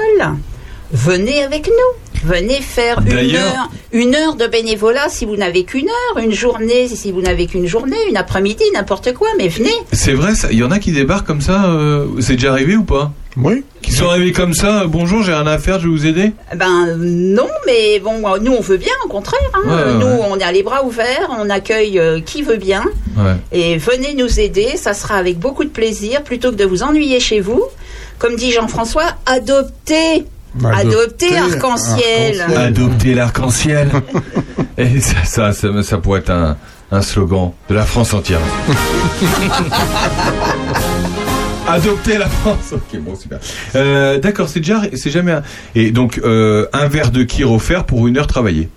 venez 0.91 1.43
avec 1.43 1.67
nous. 1.67 2.02
Venez 2.23 2.61
faire 2.61 2.99
une 3.05 3.35
heure, 3.35 3.69
une 3.91 4.15
heure 4.15 4.35
de 4.35 4.47
bénévolat 4.47 5.09
si 5.09 5.25
vous 5.25 5.35
n'avez 5.35 5.63
qu'une 5.65 5.87
heure, 5.89 6.23
une 6.23 6.31
journée 6.31 6.87
si 6.87 7.11
vous 7.11 7.21
n'avez 7.21 7.47
qu'une 7.47 7.67
journée, 7.67 7.97
une 8.09 8.17
après-midi, 8.17 8.63
n'importe 8.73 9.13
quoi, 9.13 9.27
mais 9.37 9.47
venez. 9.49 9.73
C'est 9.91 10.13
vrai, 10.13 10.33
ça. 10.35 10.47
Il 10.51 10.57
y 10.59 10.63
en 10.63 10.71
a 10.71 10.79
qui 10.79 10.91
débarquent 10.91 11.27
comme 11.27 11.41
ça. 11.41 11.65
euh, 11.65 12.07
c'est 12.21 12.33
déjà 12.35 12.51
arrivé 12.51 12.75
ou 12.75 12.83
pas? 12.83 13.11
Oui. 13.35 13.63
Qui 13.81 13.91
sont 13.91 14.07
arrivés 14.07 14.31
comme 14.31 14.53
ça. 14.53 14.83
euh, 14.83 14.87
Bonjour, 14.87 15.23
j'ai 15.23 15.33
rien 15.33 15.47
à 15.47 15.57
faire, 15.57 15.79
je 15.79 15.87
vais 15.87 15.91
vous 15.91 16.05
aider? 16.05 16.31
Ben 16.55 16.95
non, 16.97 17.47
mais 17.65 17.99
bon, 17.99 18.21
nous 18.39 18.53
on 18.53 18.61
veut 18.61 18.77
bien, 18.77 18.93
au 19.05 19.07
contraire. 19.09 19.39
hein. 19.55 19.61
Ouais, 19.65 19.93
nous, 19.95 20.05
ouais. 20.05 20.27
on 20.29 20.39
a 20.39 20.51
les 20.51 20.63
bras 20.63 20.85
ouverts, 20.85 21.29
on 21.39 21.49
accueille 21.49 21.99
euh, 21.99 22.21
qui 22.21 22.41
veut 22.43 22.57
bien. 22.57 22.83
Ouais. 23.17 23.35
Et 23.51 23.77
venez 23.77 24.13
nous 24.13 24.39
aider, 24.39 24.77
ça 24.77 24.93
sera 24.93 25.15
avec 25.15 25.39
beaucoup 25.39 25.63
de 25.63 25.69
plaisir, 25.69 26.23
plutôt 26.23 26.51
que 26.51 26.55
de 26.55 26.65
vous 26.65 26.83
ennuyer 26.83 27.19
chez 27.19 27.39
vous. 27.41 27.63
Comme 28.19 28.35
dit 28.35 28.51
Jean-François, 28.51 29.07
adoptez, 29.25 30.25
adoptez 30.63 31.37
arc-en-ciel. 31.37 32.45
Adopter 32.55 33.13
l'arc-en-ciel. 33.13 33.89
Et 34.77 34.99
ça, 34.99 35.23
ça, 35.23 35.53
ça, 35.53 35.83
ça 35.83 35.97
pourrait 35.97 36.19
être 36.21 36.31
un, 36.31 36.57
un 36.91 37.01
slogan 37.01 37.51
de 37.69 37.75
la 37.75 37.85
France 37.85 38.13
entière. 38.13 38.39
Adopter 41.67 42.17
la 42.17 42.27
France. 42.27 42.73
Ok, 42.73 42.99
bon, 42.99 43.15
super. 43.15 43.39
Euh, 43.75 44.19
D'accord, 44.19 44.49
c'est 44.49 44.59
déjà, 44.59 44.81
c'est 44.93 45.09
jamais. 45.11 45.31
Un... 45.31 45.43
Et 45.75 45.91
donc, 45.91 46.19
euh, 46.23 46.67
un 46.73 46.87
verre 46.87 47.11
de 47.11 47.23
kir 47.23 47.51
offert 47.51 47.85
pour 47.85 48.07
une 48.07 48.17
heure 48.17 48.27
travaillée. 48.27 48.69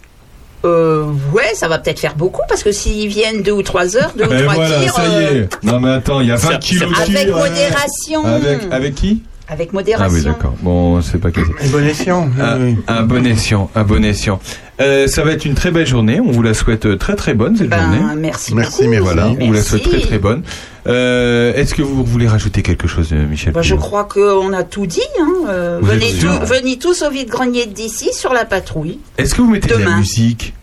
Euh, 0.64 1.04
ouais, 1.32 1.52
ça 1.54 1.68
va 1.68 1.78
peut-être 1.78 1.98
faire 2.00 2.14
beaucoup, 2.14 2.42
parce 2.48 2.62
que 2.62 2.72
s'ils 2.72 3.08
viennent 3.08 3.42
deux 3.42 3.52
ou 3.52 3.62
trois 3.62 3.96
heures, 3.96 4.12
deux 4.16 4.24
ou 4.24 4.28
trois 4.42 4.54
voilà, 4.54 4.80
tirs, 4.80 4.94
ça 4.94 5.06
y 5.06 5.14
euh, 5.14 5.42
est. 5.44 5.64
Non, 5.64 5.80
mais 5.80 5.90
attends, 5.90 6.20
il 6.20 6.28
y 6.28 6.32
a 6.32 6.36
20 6.36 6.48
Ça- 6.52 6.58
kilos 6.58 6.92
avec 6.98 7.16
kir, 7.26 7.36
ouais. 7.36 7.48
modération. 7.50 8.24
Avec, 8.24 8.60
avec 8.70 8.94
qui? 8.94 9.22
Avec 9.48 9.68
Ah 9.70 9.74
modération. 9.74 10.14
oui, 10.16 10.24
d'accord. 10.24 10.54
Bon, 10.60 11.00
c'est 11.02 11.18
pas. 11.18 11.28
Un 11.28 11.68
bon 11.70 11.84
escient. 11.86 12.28
Un, 12.40 12.60
oui. 12.60 12.76
un 12.88 13.02
bon 13.04 13.24
escient, 13.24 13.70
un 13.76 13.84
bon 13.84 14.04
escient. 14.04 14.40
Euh, 14.80 15.06
ça 15.06 15.22
va 15.22 15.32
être 15.32 15.44
une 15.44 15.54
très 15.54 15.70
belle 15.70 15.86
journée. 15.86 16.20
On 16.20 16.30
vous 16.32 16.42
la 16.42 16.52
souhaite 16.52 16.84
euh, 16.86 16.96
très 16.96 17.14
très 17.16 17.32
bonne 17.34 17.56
cette 17.56 17.72
journée. 17.72 17.98
Ben, 18.00 18.14
merci, 18.16 18.54
Merci, 18.54 18.78
beaucoup. 18.78 18.90
merci. 18.90 19.04
Voilà, 19.04 19.28
on 19.28 19.46
vous 19.46 19.52
la 19.52 19.62
souhaite 19.62 19.84
très 19.84 20.00
très 20.00 20.18
bonne. 20.18 20.42
Euh, 20.86 21.54
Est-ce 21.54 21.74
que 21.74 21.82
vous 21.82 22.04
voulez 22.04 22.28
rajouter 22.28 22.62
quelque 22.62 22.86
chose, 22.88 23.12
Michel 23.12 23.52
Ben, 23.52 23.62
je 23.62 23.74
crois 23.74 24.04
qu'on 24.04 24.52
a 24.52 24.62
tout 24.64 24.86
dit. 24.86 25.00
Hein. 25.20 25.28
Euh, 25.48 25.78
Vous 25.80 25.86
venez, 25.88 26.10
tous- 26.10 26.18
sûr 26.20 26.44
venez 26.44 26.78
tous 26.78 27.02
au 27.02 27.10
vide-grenier 27.10 27.66
d'ici 27.66 28.10
sur 28.12 28.32
la 28.32 28.44
patrouille. 28.44 28.98
Est-ce 29.18 29.34
que 29.34 29.42
vous 29.42 29.50
mettez 29.50 29.74
de 29.74 29.82
la 29.82 29.96
musique? 29.96 30.54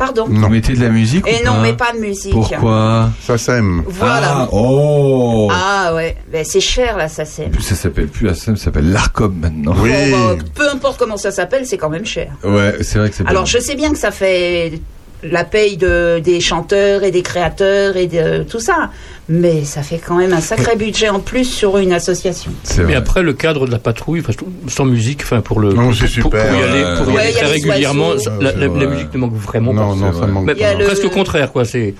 Pardon. 0.00 0.24
Vous 0.30 0.48
mettez 0.48 0.72
de 0.72 0.80
la 0.80 0.88
musique 0.88 1.26
Et 1.28 1.42
ou 1.42 1.44
non, 1.44 1.56
pas 1.56 1.60
mais 1.60 1.72
pas 1.74 1.92
de 1.92 1.98
musique. 1.98 2.32
Pourquoi 2.32 3.10
Ça 3.22 3.36
sème. 3.36 3.84
Voilà. 3.86 4.28
Ah, 4.32 4.48
oh 4.50 5.50
Ah 5.52 5.92
ouais, 5.94 6.16
ben, 6.32 6.42
c'est 6.42 6.62
cher 6.62 6.96
là, 6.96 7.06
ça. 7.06 7.24
En 7.44 7.50
plus, 7.50 7.60
ça 7.60 7.74
s'appelle 7.74 8.08
plus 8.08 8.26
ASM, 8.30 8.56
ça 8.56 8.64
s'appelle 8.64 8.90
l'ARCOM 8.90 9.34
maintenant. 9.38 9.74
Oui. 9.76 9.90
Bon, 10.10 10.36
bah, 10.36 10.42
peu 10.54 10.70
importe 10.70 10.98
comment 10.98 11.18
ça 11.18 11.30
s'appelle, 11.30 11.66
c'est 11.66 11.76
quand 11.76 11.90
même 11.90 12.06
cher. 12.06 12.32
Ouais, 12.42 12.76
c'est 12.80 12.98
vrai 12.98 13.10
que 13.10 13.14
c'est 13.14 13.24
pas 13.24 13.30
Alors 13.30 13.44
je 13.44 13.58
sais 13.58 13.74
bien 13.74 13.92
que 13.92 13.98
ça 13.98 14.10
fait 14.10 14.80
la 15.22 15.44
paye 15.44 15.76
de, 15.76 16.18
des 16.18 16.40
chanteurs 16.40 17.02
et 17.04 17.10
des 17.10 17.22
créateurs 17.22 17.96
et 17.96 18.06
de 18.06 18.42
tout 18.42 18.60
ça, 18.60 18.90
mais 19.28 19.64
ça 19.64 19.82
fait 19.82 19.98
quand 20.04 20.16
même 20.16 20.32
un 20.32 20.40
sacré 20.40 20.76
budget 20.76 21.08
en 21.08 21.20
plus 21.20 21.44
sur 21.44 21.78
une 21.78 21.92
association. 21.92 22.50
C'est 22.62 22.82
Mais 22.84 22.94
après, 22.94 23.22
le 23.22 23.32
cadre 23.32 23.66
de 23.66 23.70
la 23.70 23.78
patrouille, 23.78 24.20
enfin, 24.20 24.32
sans 24.68 24.84
musique, 24.86 25.20
enfin, 25.22 25.40
pour 25.40 25.60
le. 25.60 25.72
Non, 25.72 25.92
c'est 25.92 26.06
pour, 26.20 26.30
pour 26.30 26.40
super. 26.40 26.54
y 26.58 26.62
aller, 26.62 26.84
pour 27.02 27.12
y 27.12 27.14
Ouais, 27.16 27.20
aller 27.22 27.30
il 27.30 27.34
y 27.34 27.38
très 27.38 27.46
les 27.46 27.52
régulièrement, 27.52 28.10
la, 28.40 28.52
la- 28.52 28.68
Ouais. 28.68 28.80
la 28.80 28.86
musique 28.86 29.12
ne 29.14 29.18
manque 29.18 29.34
vraiment 29.34 29.72
Non, 29.72 29.90
pas. 29.90 29.96
non, 29.96 30.12
ça 30.20 30.26
manque 30.26 30.50
y 30.50 30.54
pas. 30.60 30.74
le- 30.74 30.84
Presque 30.86 31.04
au 31.04 31.10
contraire, 31.10 31.52
quoi. 31.52 31.64
C'est 31.64 31.94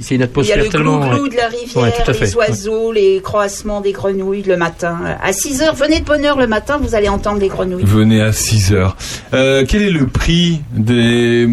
c'est 0.00 0.14
une 0.14 0.20
Il 0.20 0.24
y 0.24 0.24
a 0.24 0.26
atmosphère 0.30 0.56
le 0.64 0.68
tellement. 0.70 1.00
glou-glou 1.06 1.28
de 1.28 1.36
la 1.36 1.48
rivière, 1.48 1.82
Ouais, 1.84 1.90
fait. 2.14 2.20
les 2.24 2.34
oiseaux, 2.34 2.92
les 2.92 3.20
croissements 3.22 3.82
des 3.82 3.92
grenouilles 3.92 4.42
le 4.42 4.56
matin. 4.56 4.98
À 5.22 5.34
6 5.34 5.60
heures, 5.60 5.74
venez 5.74 6.00
de 6.00 6.04
bonne 6.06 6.24
heure 6.24 6.38
le 6.38 6.46
matin, 6.46 6.78
vous 6.82 6.94
allez 6.94 7.10
entendre 7.10 7.38
les 7.38 7.48
grenouilles. 7.48 7.84
Venez 7.84 8.22
à 8.22 8.32
6 8.32 8.72
heures. 8.72 8.96
Euh, 9.34 9.66
quel 9.68 9.82
est 9.82 9.90
le 9.90 10.06
prix 10.06 10.62
des, 10.72 11.46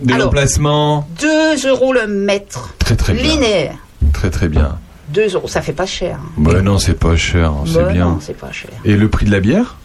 des 0.00 0.14
Alors, 0.14 0.28
emplacements 0.28 1.08
2 1.20 1.68
euros 1.68 1.92
le 1.92 2.06
mètre, 2.06 2.74
Très 2.78 2.96
très 2.96 3.14
bien. 3.14 3.22
linéaire. 3.22 3.74
Très 4.12 4.30
très 4.30 4.48
bien. 4.48 4.78
2 5.10 5.34
euros, 5.34 5.48
ça 5.48 5.62
fait 5.62 5.72
pas 5.72 5.86
cher. 5.86 6.18
hein. 6.22 6.28
Bah 6.38 6.60
non, 6.62 6.78
c'est 6.78 6.98
pas 6.98 7.16
cher, 7.16 7.52
c'est 7.66 7.74
Bah 7.74 7.92
bien. 7.92 8.04
non, 8.06 8.18
c'est 8.20 8.36
pas 8.36 8.50
cher. 8.52 8.70
Et 8.84 8.96
le 8.96 9.08
prix 9.08 9.26
de 9.26 9.30
la 9.30 9.40
bière? 9.40 9.76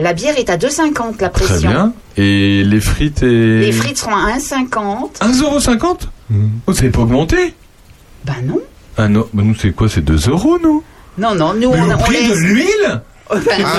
La 0.00 0.12
bière 0.12 0.36
est 0.38 0.48
à 0.50 0.56
2,50 0.56 1.20
la 1.20 1.28
pression. 1.28 1.56
Très 1.56 1.68
bien. 1.68 1.92
Et 2.16 2.62
les 2.64 2.80
frites 2.80 3.22
et... 3.24 3.60
Les 3.60 3.72
frites 3.72 3.98
seront 3.98 4.14
à 4.16 4.36
1,50. 4.38 5.18
1,50€ 5.20 6.08
Mhm. 6.30 6.50
Oh, 6.66 6.72
ça 6.74 6.82
n'est 6.82 6.90
pas 6.90 7.00
augmenté 7.00 7.54
Ben 8.24 8.34
non. 8.44 8.60
Ah 8.98 9.08
non, 9.08 9.26
bah 9.32 9.42
nous 9.44 9.54
c'est 9.54 9.70
quoi 9.72 9.88
C'est 9.88 10.02
2 10.02 10.28
euros, 10.28 10.58
nous? 10.62 10.82
Non, 11.16 11.34
non, 11.34 11.54
nous, 11.54 11.70
Mais 11.72 11.80
on, 11.80 11.86
le 11.86 11.94
on 11.94 11.98
prix 11.98 12.22
de 12.28 12.28
laisse- 12.34 12.38
l'huile? 12.38 13.02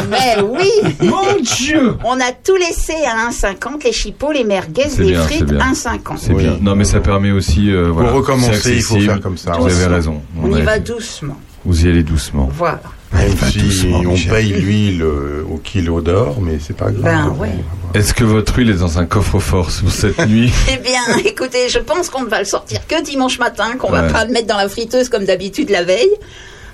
Mais 0.09 0.41
oui 0.43 0.69
Mon 1.01 1.39
Dieu 1.41 1.95
On 2.03 2.19
a 2.19 2.31
tout 2.31 2.55
laissé 2.55 2.93
à 3.05 3.29
1,50, 3.29 3.83
les 3.83 3.91
chipots, 3.91 4.31
les 4.31 4.43
merguez, 4.43 4.83
les 4.97 5.11
bien, 5.11 5.23
frites, 5.23 5.39
c'est 5.39 5.45
bien. 5.55 5.71
1,50. 5.73 6.17
C'est 6.17 6.33
bien. 6.33 6.57
Non, 6.61 6.75
mais 6.75 6.83
ça 6.85 6.99
permet 6.99 7.31
aussi. 7.31 7.71
euh, 7.71 7.89
voilà, 7.91 8.11
recommencer, 8.11 8.59
c'est 8.61 8.75
il 8.75 8.81
faut 8.81 8.99
faire 8.99 9.21
comme 9.21 9.37
ça, 9.37 9.53
Vous 9.53 9.65
ouais. 9.65 9.71
avez 9.73 9.85
raison. 9.95 10.21
On 10.41 10.55
y 10.55 10.61
a- 10.61 10.63
va 10.63 10.79
doucement. 10.79 11.35
Vous 11.65 11.85
y 11.85 11.89
allez 11.89 12.03
doucement. 12.03 12.49
Voilà. 12.53 12.81
Même 13.11 13.29
va 13.31 13.47
si 13.49 13.57
doucement, 13.59 13.99
on 14.05 14.11
Michel. 14.11 14.31
paye 14.31 14.53
l'huile 14.53 15.01
euh, 15.01 15.43
au 15.51 15.57
kilo 15.57 15.99
d'or, 15.99 16.37
mais 16.41 16.57
c'est 16.61 16.75
pas 16.77 16.91
grave. 16.91 17.03
Ben 17.03 17.35
ouais. 17.39 17.49
Est-ce 17.95 18.13
que 18.13 18.23
votre 18.23 18.55
huile 18.57 18.69
est 18.69 18.75
dans 18.75 18.99
un 18.99 19.05
coffre-fort 19.05 19.69
pour 19.81 19.91
cette 19.91 20.19
nuit? 20.27 20.53
Eh 20.71 20.77
bien, 20.77 21.01
écoutez, 21.25 21.67
je 21.69 21.79
pense 21.79 22.09
qu'on 22.09 22.21
ne 22.23 22.29
va 22.29 22.39
le 22.39 22.45
sortir 22.45 22.85
que 22.87 23.03
dimanche 23.03 23.39
matin, 23.39 23.71
qu'on 23.79 23.89
va 23.91 24.03
Ouais. 24.03 24.11
pas 24.13 24.25
le 24.25 24.31
mettre 24.31 24.47
dans 24.47 24.57
la 24.57 24.69
friteuse 24.69 25.09
comme 25.09 25.25
d'habitude 25.25 25.69
la 25.71 25.83
veille. 25.83 26.11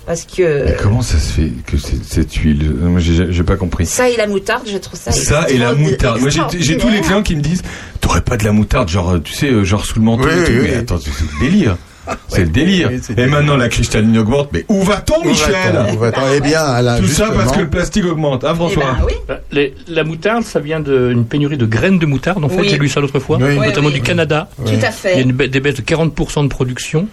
Parce 0.05 0.23
que 0.23 0.65
Mais 0.65 0.75
comment 0.81 1.01
ça 1.01 1.17
se 1.17 1.31
fait 1.33 1.49
que 1.65 1.77
c'est- 1.77 2.03
cette 2.03 2.33
huile? 2.35 2.61
Euh, 2.63 2.87
Moi, 2.89 2.99
j'ai 3.01 3.43
pas 3.43 3.55
compris. 3.55 3.85
ça 3.87 4.07
et 4.09 4.15
la 4.17 4.27
moutarde, 4.27 4.63
je 4.71 4.77
trouve 4.77 4.99
ça 4.99 5.11
Ça 5.11 5.49
et 5.49 5.57
la 5.57 5.73
moutarde. 5.73 6.21
Moi, 6.21 6.29
j'ai 6.29 6.77
tous 6.77 6.89
les 6.89 7.01
clients 7.01 7.23
qui 7.23 7.35
me 7.35 7.41
disent 7.41 7.63
T'aurais 8.01 8.21
pas 8.21 8.37
de 8.37 8.43
la 8.43 8.51
moutarde, 8.51 8.87
genre, 8.87 9.15
tu 9.23 9.33
sais, 9.33 9.47
euh, 9.49 9.63
genre 9.63 9.83
sous 9.83 9.97
le 9.97 10.05
manteau 10.05 10.25
Oui, 10.25 10.29
et 10.29 10.43
tout. 10.43 10.51
oui, 10.51 10.59
Mais 10.61 10.69
oui. 10.69 10.75
attends, 10.75 10.99
c'est 10.99 11.09
le 11.09 11.49
délire. 11.49 11.75
C'est 12.27 12.41
le 12.43 12.49
délire. 12.49 12.89
oui, 12.91 13.01
et 13.09 13.13
délire. 13.15 13.31
maintenant, 13.31 13.57
la 13.57 13.67
cristalline 13.67 14.15
augmente. 14.19 14.49
Mais 14.53 14.63
où 14.69 14.83
va-t-on, 14.83 15.25
Où 15.25 15.29
Michel? 15.29 15.75
Où 15.91 15.97
va-t-on? 15.97 16.21
Eh 16.35 16.39
bien, 16.39 16.79
là, 16.83 16.99
Tout 16.99 17.07
ça 17.07 17.31
parce 17.35 17.51
que 17.51 17.61
le 17.61 17.67
plastique 17.71 18.05
augmente. 18.05 18.45
Eh 18.47 18.53
François 18.53 18.83
ben 18.99 19.05
oui. 19.07 19.13
Bah, 19.27 19.39
les- 19.51 19.73
la 19.87 20.03
moutarde, 20.03 20.43
ça 20.43 20.59
vient 20.59 20.79
d'une 20.81 21.25
pénurie 21.25 21.57
de 21.57 21.65
graines 21.65 21.97
de 21.97 22.05
moutarde. 22.05 22.43
En 22.43 22.49
fait, 22.49 22.59
Oui. 22.61 22.69
j'ai 22.69 22.77
lu 22.77 22.89
ça 22.89 22.99
l'autre 22.99 23.17
fois, 23.19 23.37
Oui. 23.41 23.55
notamment 23.55 23.87
Oui, 23.87 23.93
oui. 23.93 23.93
du 23.93 24.01
Canada. 24.01 24.47
Tout 24.55 24.69
à 24.69 24.73
Il 24.73 24.79
y 24.79 24.85
a 24.85 24.91
fait. 24.91 25.21
une 25.23 25.31
des 25.31 25.59
baisses 25.59 25.77
de 25.77 25.81
40% 25.81 26.43
de 26.43 26.47
production. 26.49 27.07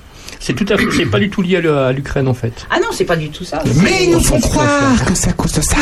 C'est 0.45 0.55
tout 0.55 0.67
à 0.71 0.77
fait, 0.77 0.91
c'est 0.91 1.07
pas 1.07 1.21
du 1.21 1.31
tout 1.31 1.41
lié 1.41 1.59
à 1.59 1.93
l'Ukraine 1.93 2.27
en 2.27 2.35
fait. 2.35 2.67
Ah 2.69 2.81
non, 2.81 2.89
c'est 2.91 3.05
pas 3.05 3.15
du 3.15 3.31
tout 3.31 3.45
ça. 3.45 3.63
Mais 3.77 4.07
ils 4.07 4.11
nous 4.11 4.19
font 4.19 4.41
croire 4.41 5.05
que 5.05 5.15
c'est 5.15 5.31
à 5.31 5.35
cause 5.35 5.53
de 5.53 5.61
ça. 5.61 5.77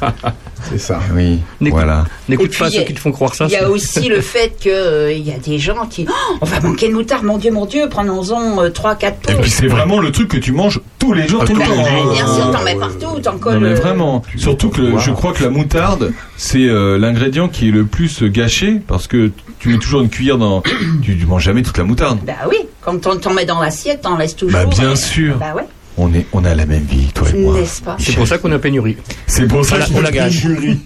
C'est 0.70 0.78
ça. 0.78 0.98
Oui, 1.14 1.38
N'écoute- 1.60 1.78
voilà. 1.78 2.04
N'écoute 2.28 2.52
Et 2.54 2.58
pas 2.58 2.70
ceux 2.70 2.82
qui 2.82 2.94
te 2.94 2.98
font 3.00 3.12
croire 3.12 3.34
ça. 3.34 3.46
Il 3.46 3.52
y 3.52 3.56
a 3.56 3.70
aussi 3.70 4.08
le 4.08 4.20
fait 4.20 4.56
qu'il 4.58 5.26
y 5.26 5.32
a 5.32 5.38
des 5.38 5.58
gens 5.58 5.86
qui. 5.86 6.06
Oh, 6.08 6.36
on 6.40 6.44
va 6.46 6.60
manquer 6.60 6.88
de 6.88 6.94
moutarde, 6.94 7.24
mon 7.24 7.38
Dieu, 7.38 7.50
mon 7.52 7.66
Dieu, 7.66 7.88
prenons-en 7.88 8.68
3-4 8.70 9.14
Et 9.30 9.34
puis 9.40 9.50
c'est 9.50 9.66
vraiment 9.68 10.00
le 10.00 10.10
truc 10.10 10.28
que 10.28 10.36
tu 10.38 10.52
manges 10.52 10.80
tous 10.98 11.12
les 11.12 11.28
jours, 11.28 11.44
tout 11.44 11.52
le 11.54 11.58
Ben, 11.60 11.66
temps. 11.66 12.12
bien 12.12 12.26
sûr, 12.26 12.50
t'en 12.50 12.62
mets 12.64 12.74
partout, 12.74 13.20
t'en 13.22 13.38
colles. 13.38 13.54
Non 13.54 13.60
mais 13.60 13.68
euh, 13.68 13.74
vraiment, 13.74 14.22
surtout 14.36 14.70
que 14.70 14.82
Wow. 14.82 14.98
je 14.98 15.10
crois 15.12 15.32
que 15.32 15.42
la 15.44 15.50
moutarde 15.50 16.12
c'est 16.36 16.66
euh, 16.68 16.98
l'ingrédient 16.98 17.48
qui 17.48 17.68
est 17.68 17.72
le 17.72 17.84
plus 17.86 18.22
gâché 18.24 18.80
parce 18.86 19.06
que 19.06 19.30
tu 19.58 19.68
mets 19.68 19.78
toujours 19.78 20.02
une 20.02 20.08
cuillère 20.10 20.38
dans, 20.38 20.62
tu, 21.02 21.16
tu 21.16 21.26
manges 21.26 21.44
jamais 21.44 21.62
toute 21.62 21.78
la 21.78 21.84
moutarde. 21.84 22.18
Bah 22.26 22.32
oui, 22.50 22.56
quand 22.82 23.00
t'en 23.00 23.16
t'en 23.16 23.32
mets 23.32 23.44
dans 23.46 23.60
l'assiette, 23.60 24.02
t'en 24.02 24.16
laisses 24.16 24.36
toujours. 24.36 24.58
Bah 24.60 24.66
bien 24.66 24.90
euh, 24.90 24.96
sûr, 24.96 25.36
Bah 25.38 25.54
ouais, 25.56 25.64
on 25.98 26.12
est, 26.14 26.26
on 26.32 26.44
a 26.44 26.54
la 26.54 26.66
même 26.66 26.84
vie 26.84 27.06
toi 27.14 27.28
et 27.34 27.38
moi. 27.38 27.58
n'est-ce 27.58 27.80
pas 27.82 27.96
C'est 27.98 28.14
pour 28.14 28.26
ça 28.28 28.38
qu'on 28.38 28.52
a 28.52 28.58
pénurie. 28.58 28.96
C'est 29.26 29.46
pour 29.48 29.64
ça 29.64 29.76
On 29.76 29.78
la- 29.78 29.84
qu'il 29.86 29.96
on 29.96 30.00
la 30.00 30.08
faut 30.08 30.14
gâche. 30.14 30.44
une 30.44 30.50
jury. 30.60 30.78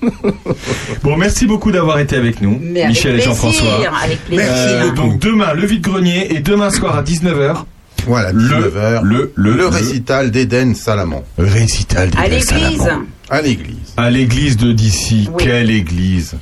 bon, 1.02 1.16
merci 1.16 1.46
beaucoup 1.46 1.70
d'avoir 1.72 1.98
été 1.98 2.16
avec 2.16 2.40
nous, 2.40 2.58
Mais 2.60 2.82
avec 2.82 2.96
Michel 2.96 3.16
et 3.16 3.20
Jean-François. 3.20 3.66
avec 4.04 4.24
plaisir. 4.24 4.46
Euh, 4.48 4.90
donc 4.92 5.18
demain 5.20 5.52
le 5.54 5.66
vide-grenier 5.66 6.34
et 6.34 6.40
demain 6.40 6.70
soir 6.70 6.96
à 6.96 7.02
19h 7.02 7.64
Voilà, 8.06 8.32
19h. 8.32 9.00
le, 9.02 9.32
le, 9.34 9.54
Le 9.56 9.66
récital 9.66 10.30
d'Éden 10.30 10.74
Salamon. 10.74 11.22
récital 11.38 12.08
à 12.16 12.28
d'Éden 12.28 12.38
l'église. 12.38 12.78
Salamon. 12.78 13.02
À 13.28 13.42
l'église. 13.42 13.76
À 13.96 14.10
l'église 14.10 14.56
de 14.56 14.72
d'ici. 14.72 15.28
Oui. 15.32 15.44
Quelle 15.44 15.70
église? 15.70 16.34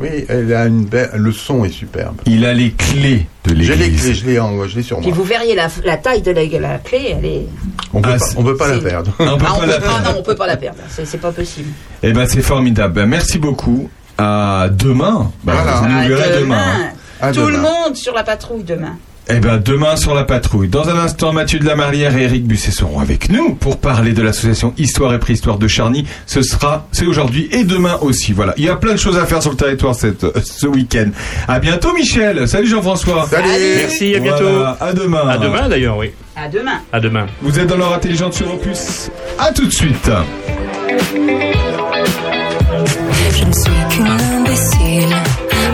Oui, 0.00 0.24
elle 0.28 0.52
a 0.54 0.66
une 0.66 0.84
belle... 0.84 1.10
le 1.14 1.32
son 1.32 1.64
est 1.64 1.70
superbe. 1.70 2.16
Il 2.26 2.44
a 2.46 2.52
les 2.54 2.72
clés 2.72 3.26
de 3.44 3.54
J'ai 3.54 3.76
les 3.76 3.84
l'église. 3.84 4.02
clés, 4.02 4.14
je 4.14 4.26
l'ai 4.26 4.40
en... 4.40 4.66
je 4.66 4.76
l'ai 4.76 4.82
sur 4.82 4.98
Puis 4.98 5.08
moi. 5.08 5.16
vous 5.16 5.24
verriez 5.24 5.54
la, 5.54 5.68
la 5.84 5.96
taille 5.98 6.22
de 6.22 6.30
la, 6.30 6.44
la 6.58 6.78
clé, 6.78 7.14
elle 7.18 7.24
est. 7.24 7.46
On 7.92 8.00
peut 8.00 8.10
Ah, 8.12 8.18
pas, 8.18 8.42
peut 8.54 8.70
la 8.74 8.78
perdre. 8.78 9.12
On 9.18 9.24
peut 9.24 9.32
on 9.32 9.36
pas 9.38 9.60
peut- 9.60 9.66
la 9.66 9.74
ah 9.76 9.80
perdre. 9.80 10.04
non, 10.12 10.18
on 10.18 10.22
peut 10.22 10.34
pas 10.36 10.46
la 10.46 10.56
perdre. 10.56 10.78
C'est 11.04 11.20
pas 11.20 11.32
possible. 11.32 11.68
Eh 12.02 12.12
ben 12.12 12.26
c'est 12.26 12.42
formidable. 12.42 12.94
Ben, 12.94 13.06
merci 13.06 13.38
beaucoup. 13.38 13.90
À 14.18 14.68
demain. 14.70 15.30
Ben, 15.44 15.52
Voilà. 15.54 15.72
Vous 15.80 15.86
nous 15.88 15.98
À 15.98 16.08
verrez 16.08 16.40
demain. 16.40 17.32
Tout 17.32 17.48
le 17.48 17.58
monde 17.58 17.94
sur 17.94 18.14
la 18.14 18.22
patrouille 18.22 18.64
demain. 18.64 18.96
Eh 19.32 19.38
ben 19.38 19.58
demain 19.58 19.94
sur 19.94 20.12
la 20.12 20.24
patrouille. 20.24 20.66
Dans 20.68 20.88
un 20.88 20.98
instant, 20.98 21.32
Mathieu 21.32 21.60
de 21.60 21.64
la 21.64 21.76
Marlière 21.76 22.16
et 22.16 22.24
Eric 22.24 22.44
Busset 22.46 22.72
seront 22.72 22.98
avec 22.98 23.30
nous 23.30 23.54
pour 23.54 23.76
parler 23.76 24.12
de 24.12 24.22
l'association 24.22 24.74
Histoire 24.76 25.14
et 25.14 25.20
Préhistoire 25.20 25.56
de 25.56 25.68
Charny. 25.68 26.04
Ce 26.26 26.42
sera, 26.42 26.88
c'est 26.90 27.06
aujourd'hui 27.06 27.48
et 27.52 27.62
demain 27.62 27.96
aussi. 28.00 28.32
Voilà. 28.32 28.54
Il 28.56 28.64
y 28.64 28.68
a 28.68 28.74
plein 28.74 28.92
de 28.92 28.98
choses 28.98 29.16
à 29.18 29.26
faire 29.26 29.40
sur 29.40 29.52
le 29.52 29.56
territoire 29.56 29.94
cette, 29.94 30.26
ce 30.44 30.66
week-end. 30.66 31.10
À 31.46 31.60
bientôt, 31.60 31.92
Michel. 31.94 32.48
Salut 32.48 32.66
Jean-François. 32.66 33.28
Salut 33.28 33.48
Merci, 33.76 34.16
à 34.16 34.18
bientôt. 34.18 34.42
Voilà. 34.42 34.76
À 34.80 34.92
demain. 34.92 35.28
À 35.28 35.38
demain 35.38 35.68
d'ailleurs, 35.68 35.96
oui. 35.96 36.10
À 36.34 36.48
demain. 36.48 36.80
À 36.92 36.98
demain. 36.98 37.26
Vous 37.40 37.56
êtes 37.60 37.68
dans 37.68 37.76
l'heure 37.76 37.94
intelligente 37.94 38.34
sur 38.34 38.52
Opus. 38.52 39.10
À 39.38 39.52
tout 39.52 39.66
de 39.66 39.72
suite. 39.72 40.10
Je 43.36 43.44
ne 43.44 43.52
suis 43.52 43.72
qu'une 43.90 44.06
imbécile, 44.06 45.14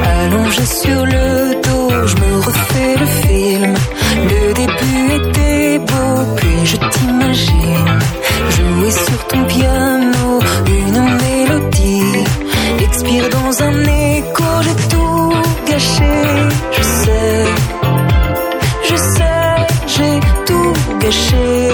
allongée 0.05 0.67
sur 0.67 1.07
le 1.07 1.56
je 2.05 2.17
me 2.17 2.41
refais 2.41 2.97
le 2.99 3.07
film. 3.07 3.75
Le 4.31 4.55
début 4.55 5.03
était 5.19 5.79
beau, 5.79 6.35
puis 6.37 6.67
je 6.67 6.77
t'imagine 6.77 7.99
jouer 8.57 8.91
sur 8.91 9.27
ton 9.29 9.45
piano 9.45 10.41
une 10.67 11.03
mélodie, 11.23 12.25
expire 12.81 13.29
dans 13.31 13.63
un 13.63 13.83
écho, 13.83 14.45
j'ai 14.63 14.89
tout 14.89 15.33
gâché, 15.69 16.17
je 16.77 16.83
sais, 16.83 17.45
je 18.89 18.97
sais, 18.97 19.67
j'ai 19.95 20.21
tout 20.47 20.73
gâché. 21.01 21.69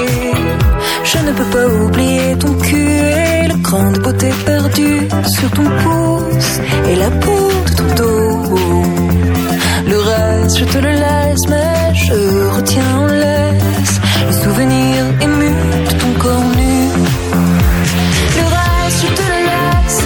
Je 1.05 1.19
ne 1.19 1.33
peux 1.33 1.51
pas 1.57 1.67
oublier 1.67 2.37
ton 2.39 2.53
cul 2.55 2.77
et 2.77 3.49
le 3.49 3.63
cran 3.63 3.91
de 3.93 3.99
beauté 3.99 4.31
perdu 4.47 5.09
sur 5.27 5.51
ton 5.51 5.69
pouce 5.83 6.61
et 6.91 6.97
la 6.97 7.11
peau 7.11 7.51
de 7.67 7.75
ton 7.77 8.05
dos. 8.05 8.12
Le 9.93 9.99
reste, 9.99 10.57
je 10.57 10.65
te 10.65 10.79
le 10.79 10.91
laisse, 10.91 11.45
mais 11.51 11.95
je 11.95 12.15
retiens 12.57 12.97
en 12.97 13.07
laisse 13.09 14.01
le 14.27 14.33
souvenir 14.33 15.05
ému 15.21 15.51
de 15.87 15.93
ton 16.01 16.13
corps 16.19 16.49
nu. 16.57 16.89
Le 18.39 18.45
reste, 18.57 18.99
je 19.03 19.09
te 19.19 19.25
le 19.33 19.39
laisse. 19.51 20.05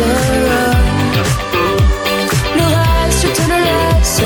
Le 2.59 2.65
reste, 2.77 3.19
je 3.23 3.29
te 3.37 3.43
le 3.53 3.59
laisse. 3.69 4.21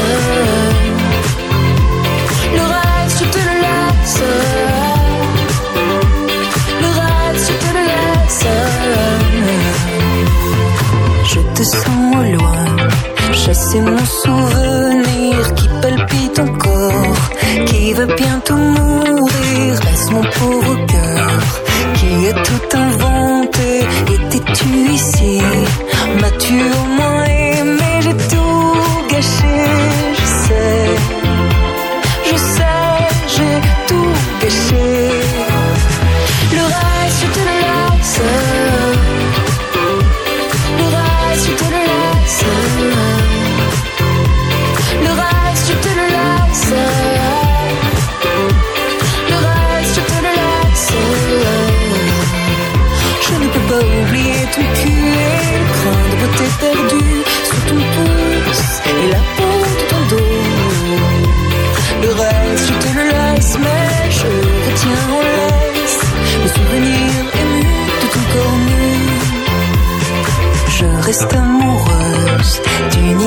Le 2.57 2.65
reste, 2.75 3.17
je 3.19 3.27
te 3.35 3.41
le 3.49 3.55
laisse. 3.67 4.23
Le 6.85 6.89
reste, 7.01 7.45
je 7.49 7.55
te 7.63 7.71
le 7.77 7.83
laisse. 7.93 8.47
Je 11.33 11.41
te 11.55 11.63
sens 11.63 12.17
au 12.17 12.23
loin, 12.35 12.65
chasser 13.35 13.81
mon 13.83 14.05
souvenir 14.07 14.50
bientôt 18.51 18.57
mourir. 18.57 19.79
Reste 19.83 20.11
mon 20.13 20.23
pauvre 20.23 20.87
cœur 20.87 21.41
qui 21.95 22.29
a 22.29 22.33
tout 22.33 22.77
inventé. 22.77 23.81
Étais-tu 24.15 24.93
ici? 24.93 25.41
M'as-tu 26.21 26.55
au 26.55 27.10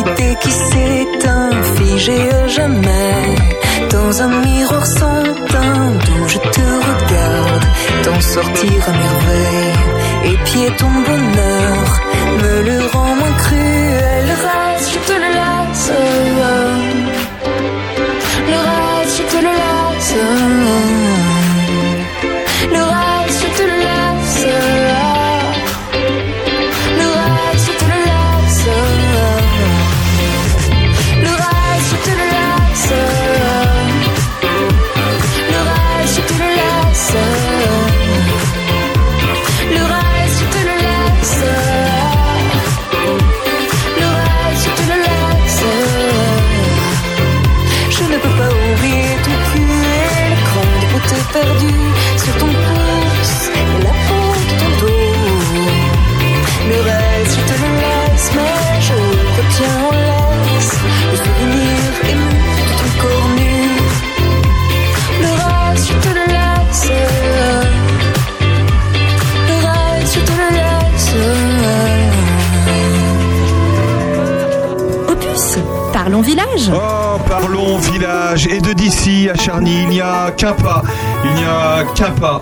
idée 0.01 0.35
qui 0.41 0.51
s'éteint, 0.51 1.63
figée 1.77 2.29
à 2.31 2.47
jamais 2.47 3.35
dans 3.91 4.21
un 4.21 4.31
miroir 4.41 4.85
sans 4.85 5.23
teint 5.51 5.91
d'où 6.05 6.27
je 6.27 6.37
te 6.37 6.67
regarde, 6.89 7.65
t'en 8.03 8.21
sortir 8.21 8.89
à 8.89 8.91
merveille. 8.91 9.73
Et 10.25 10.37
pied 10.45 10.69
ton 10.77 10.93
bonheur 11.09 12.01
me 12.41 12.61
le 12.69 12.87
rend 12.93 13.22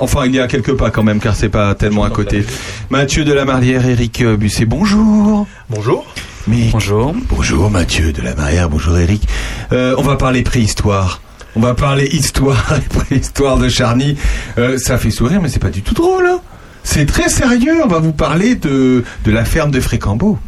Enfin, 0.01 0.25
il 0.25 0.33
y 0.33 0.39
a 0.39 0.47
quelques 0.47 0.73
pas 0.75 0.89
quand 0.89 1.03
même, 1.03 1.19
car 1.19 1.35
c'est 1.35 1.47
pas 1.49 1.75
tellement 1.75 2.03
à 2.03 2.09
côté. 2.09 2.43
Mathieu 2.89 3.23
de 3.23 3.33
la 3.33 3.45
Marlière, 3.45 3.85
Eric 3.87 4.23
Busset, 4.23 4.65
bonjour. 4.65 5.45
Bonjour. 5.69 6.05
Mais 6.47 6.69
bonjour. 6.71 7.13
Bonjour 7.29 7.69
Mathieu 7.69 8.11
de 8.11 8.21
la 8.23 8.33
Marlière, 8.33 8.67
bonjour 8.67 8.97
Eric. 8.97 9.27
Euh, 9.71 9.93
on 9.99 10.01
va 10.01 10.15
parler 10.15 10.41
préhistoire. 10.41 11.21
On 11.55 11.59
va 11.59 11.75
parler 11.75 12.07
histoire 12.07 12.65
et 12.77 12.89
préhistoire 12.97 13.57
de 13.59 13.69
Charny. 13.69 14.17
Euh, 14.57 14.79
ça 14.79 14.97
fait 14.97 15.11
sourire, 15.11 15.39
mais 15.39 15.49
c'est 15.49 15.59
pas 15.59 15.69
du 15.69 15.83
tout 15.83 15.93
drôle. 15.93 16.25
hein. 16.25 16.39
c'est 16.83 17.05
très 17.05 17.29
sérieux. 17.29 17.83
On 17.83 17.87
va 17.87 17.99
vous 17.99 18.13
parler 18.13 18.55
de, 18.55 19.03
de 19.23 19.31
la 19.31 19.45
ferme 19.45 19.69
de 19.69 19.79
Frécambeau. 19.79 20.39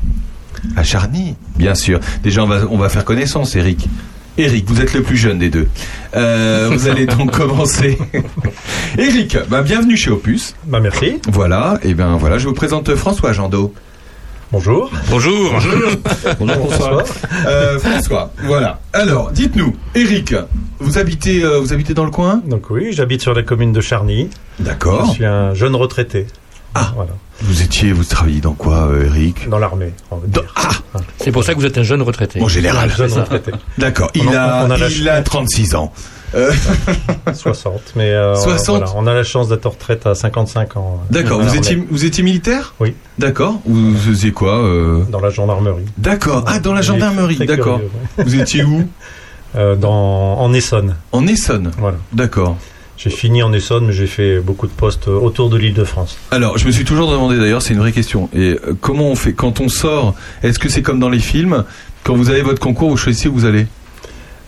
À 0.76 0.84
Charny, 0.84 1.36
bien 1.58 1.76
sûr. 1.76 2.00
Déjà, 2.24 2.44
on 2.44 2.48
va, 2.48 2.62
on 2.72 2.78
va 2.78 2.90
faire 2.90 3.06
connaissance, 3.06 3.56
Eric. 3.56 3.88
Eric, 4.38 4.66
vous 4.68 4.82
êtes 4.82 4.94
le 4.94 5.04
plus 5.04 5.18
jeune 5.18 5.38
des 5.38 5.50
deux. 5.50 5.68
Euh, 6.16 6.70
vous 6.72 6.88
allez 6.88 7.06
donc 7.06 7.32
commencer. 7.38 7.98
Eric, 8.98 9.38
bah, 9.50 9.62
bienvenue 9.62 9.96
chez 9.96 10.10
Opus. 10.10 10.56
Bah 10.66 10.80
merci. 10.80 11.20
Voilà, 11.28 11.78
et 11.84 11.94
ben 11.94 12.18
voilà, 12.18 12.40
je 12.40 12.48
vous 12.48 12.54
présente 12.54 12.96
François 12.96 13.32
Jandot. 13.32 13.74
Bonjour. 14.52 14.92
Bonjour. 15.10 15.54
Bonjour, 16.40 16.72
François. 16.72 17.04
Euh, 17.48 17.80
François, 17.80 18.32
voilà. 18.44 18.80
Alors, 18.94 19.32
dites-nous, 19.32 19.76
Eric, 19.96 20.36
vous 20.80 20.98
habitez, 20.98 21.44
euh, 21.44 21.60
vous 21.60 21.74
habitez 21.74 21.94
dans 21.94 22.06
le 22.06 22.12
coin? 22.12 22.42
Donc 22.48 22.70
oui, 22.70 22.90
j'habite 22.92 23.22
sur 23.22 23.34
la 23.34 23.44
commune 23.44 23.72
de 23.72 23.82
Charny. 23.82 24.30
D'accord. 24.60 25.08
Je 25.08 25.12
suis 25.14 25.26
un 25.26 25.54
jeune 25.54 25.76
retraité. 25.76 26.26
Ah. 26.76 26.92
Voilà. 26.96 27.12
Vous 27.42 27.62
étiez, 27.62 27.92
vous 27.92 28.04
travailliez 28.04 28.42
dans 28.42 28.54
quoi, 28.54 28.88
euh, 28.88 29.06
Eric 29.06 29.50
Dans 29.50 29.60
l'armée, 29.60 29.94
dire. 30.28 30.44
Ah 30.56 30.70
C'est 31.18 31.32
pour 31.32 31.44
ça 31.44 31.54
que 31.54 31.60
vous 31.60 31.66
êtes 31.66 31.78
un 31.78 31.84
jeune 31.84 32.02
retraité. 32.02 32.42
En 32.42 32.48
général. 32.48 32.90
Un 32.92 32.96
jeune 32.96 33.20
retraité. 33.20 33.52
D'accord. 33.78 34.10
Il 34.16 34.28
a, 34.30 34.66
on 34.66 34.72
a 34.72 34.78
la 34.78 34.90
il 34.90 35.10
a 35.10 35.22
36 35.22 35.76
ans. 35.76 35.92
Euh, 36.36 36.52
60. 37.34 37.94
Mais 37.96 38.10
euh, 38.12 38.36
60. 38.36 38.78
voilà, 38.80 38.94
on 38.96 39.06
a 39.08 39.14
la 39.14 39.24
chance 39.24 39.50
d'être 39.50 39.66
en 39.66 39.70
retraite 39.72 40.08
à 40.08 40.16
55 40.16 40.78
ans. 40.78 41.00
euh, 41.02 41.14
D'accord. 41.14 41.42
Vous 41.42 41.56
étiez, 41.56 41.76
vous 41.90 42.06
étiez 42.06 42.24
militaire 42.24 42.74
Oui. 42.80 42.96
D'accord. 43.20 43.60
Vous 43.66 43.96
faisiez 43.96 44.32
quoi 44.32 44.58
euh 44.64 45.04
Dans 45.10 45.20
la 45.20 45.30
gendarmerie. 45.30 45.86
D'accord. 45.98 46.44
Ah, 46.48 46.60
dans 46.60 46.74
la 46.74 46.82
gendarmerie. 46.82 47.38
D'accord. 47.38 47.80
ouais. 48.18 48.24
Vous 48.24 48.40
étiez 48.40 48.64
où 48.64 48.88
Euh, 49.56 49.76
dans, 49.76 50.40
en 50.40 50.52
Essonne. 50.52 50.96
En 51.12 51.28
Essonne. 51.28 51.70
Voilà. 51.78 51.98
D'accord. 52.12 52.58
J'ai 52.98 53.10
fini 53.10 53.42
en 53.42 53.52
Essonne, 53.54 53.88
mais 53.88 53.94
j'ai 53.94 54.08
fait 54.08 54.40
beaucoup 54.40 54.68
de 54.68 54.72
postes 54.72 55.08
euh, 55.08 55.20
autour 55.20 55.50
de 55.50 55.58
l'île 55.58 55.74
de 55.74 55.84
France. 55.84 56.18
Alors, 56.32 56.58
je 56.58 56.66
me 56.68 56.72
suis 56.72 56.86
toujours 56.86 57.12
demandé 57.12 57.38
d'ailleurs, 57.38 57.62
c'est 57.62 57.74
une 57.74 57.80
vraie 57.80 57.92
question. 57.92 58.30
Et 58.34 58.52
euh, 58.52 58.78
comment 58.80 59.10
on 59.10 59.16
fait 59.16 59.34
quand 59.34 59.60
on 59.60 59.68
sort 59.68 60.16
Est-ce 60.44 60.60
que 60.60 60.70
c'est 60.70 60.82
comme 60.84 61.00
dans 61.00 61.10
les 61.10 61.20
films 61.20 61.66
Quand 62.04 62.16
vous 62.16 62.30
avez 62.30 62.42
votre 62.42 62.60
concours, 62.60 62.90
vous 62.90 62.98
choisissez 62.98 63.28
où 63.28 63.34
vous 63.34 63.46
allez? 63.46 63.66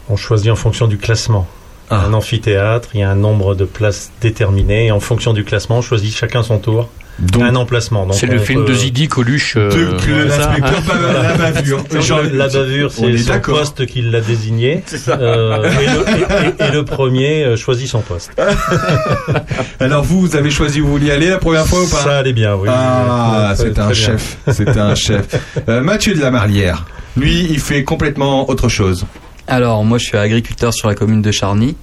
On 0.09 0.15
choisit 0.15 0.51
en 0.51 0.55
fonction 0.55 0.87
du 0.87 0.97
classement. 0.97 1.47
Ah. 1.89 2.05
Un 2.05 2.13
amphithéâtre, 2.13 2.89
il 2.93 2.99
y 2.99 3.03
a 3.03 3.09
un 3.09 3.15
nombre 3.15 3.55
de 3.55 3.65
places 3.65 4.11
déterminé, 4.21 4.87
et 4.87 4.91
en 4.91 4.99
fonction 4.99 5.33
du 5.33 5.43
classement, 5.43 5.79
on 5.79 5.81
choisit 5.81 6.15
chacun 6.15 6.43
son 6.43 6.59
tour 6.59 6.89
Donc, 7.19 7.43
un 7.43 7.55
emplacement. 7.55 8.11
C'est 8.11 8.25
le 8.27 8.39
film 8.39 8.65
peut- 8.65 8.71
de 8.71 8.73
Zidi 8.77 9.07
Coluche. 9.07 9.53
euh, 9.57 9.69
de, 9.69 9.97
que 10.05 10.29
c'est 10.29 10.41
ça, 10.41 10.47
l'inspecteur 10.49 10.79
hein 10.79 10.83
pas 10.85 11.21
la 11.23 11.51
bavure. 11.51 11.83
Genre, 12.01 12.21
La 12.33 12.47
bavure, 12.49 12.91
c'est 12.91 13.17
son 13.17 13.33
d'accord. 13.33 13.59
poste 13.59 13.85
qui 13.85 14.01
l'a 14.01 14.21
désigné. 14.21 14.83
Euh, 15.07 15.63
et, 15.63 15.85
le, 15.85 16.01
et- 16.09 16.63
et- 16.65 16.67
et 16.67 16.71
le 16.71 16.83
premier 16.83 17.43
euh, 17.45 17.55
choisit 17.55 17.87
son 17.87 18.01
poste. 18.01 18.31
Alors 19.79 20.03
vous, 20.03 20.19
vous 20.21 20.35
avez 20.35 20.49
choisi 20.49 20.81
où 20.81 20.85
vous 20.85 20.91
vouliez 20.93 21.11
aller 21.11 21.29
la 21.29 21.37
première 21.37 21.65
fois 21.67 21.81
ou 21.83 21.87
pas 21.87 21.97
Ça 21.97 22.17
allait 22.17 22.33
bien, 22.33 22.55
oui. 22.55 22.67
Ah, 22.71 23.53
c'est 23.55 23.77
un 23.79 23.93
chef. 23.93 24.37
C'est 24.51 24.77
un 24.77 24.95
chef. 24.95 25.25
Euh, 25.69 25.81
Mathieu 25.81 26.13
de 26.15 26.21
la 26.21 26.31
Marlière, 26.31 26.85
lui, 27.17 27.47
il 27.49 27.59
fait 27.59 27.83
complètement 27.83 28.49
autre 28.49 28.67
chose. 28.69 29.05
Alors, 29.47 29.83
moi, 29.85 29.97
je 29.99 30.05
suis 30.05 30.17
agriculteur 30.17 30.73
sur 30.73 30.87
la 30.87 30.95
commune 30.95 31.21
de 31.21 31.31
Charny, 31.31 31.77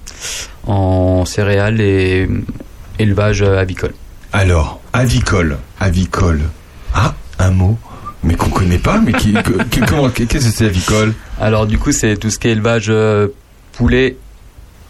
en 0.66 1.24
céréales 1.24 1.80
et 1.80 2.28
élevage 2.99 3.43
avicole. 3.43 3.95
Alors, 4.33 4.80
avicole, 4.93 5.59
avicole. 5.80 6.40
Ah, 6.95 7.14
un 7.38 7.51
mot, 7.51 7.78
mais 8.22 8.34
qu'on 8.34 8.51
connaît 8.51 8.78
pas, 8.78 8.99
mais 9.01 9.12
qui, 9.12 9.34
qu'est-ce 9.70 10.30
que 10.30 10.40
c'est 10.40 10.66
avicole? 10.66 11.14
Alors, 11.40 11.66
du 11.66 11.78
coup, 11.78 11.93
c'est 11.93 12.16
tout 12.16 12.30
ce 12.30 12.38
qui 12.38 12.49
est 12.49 12.53
élevage 12.53 12.86
euh, 12.88 13.28
poulet 13.72 14.16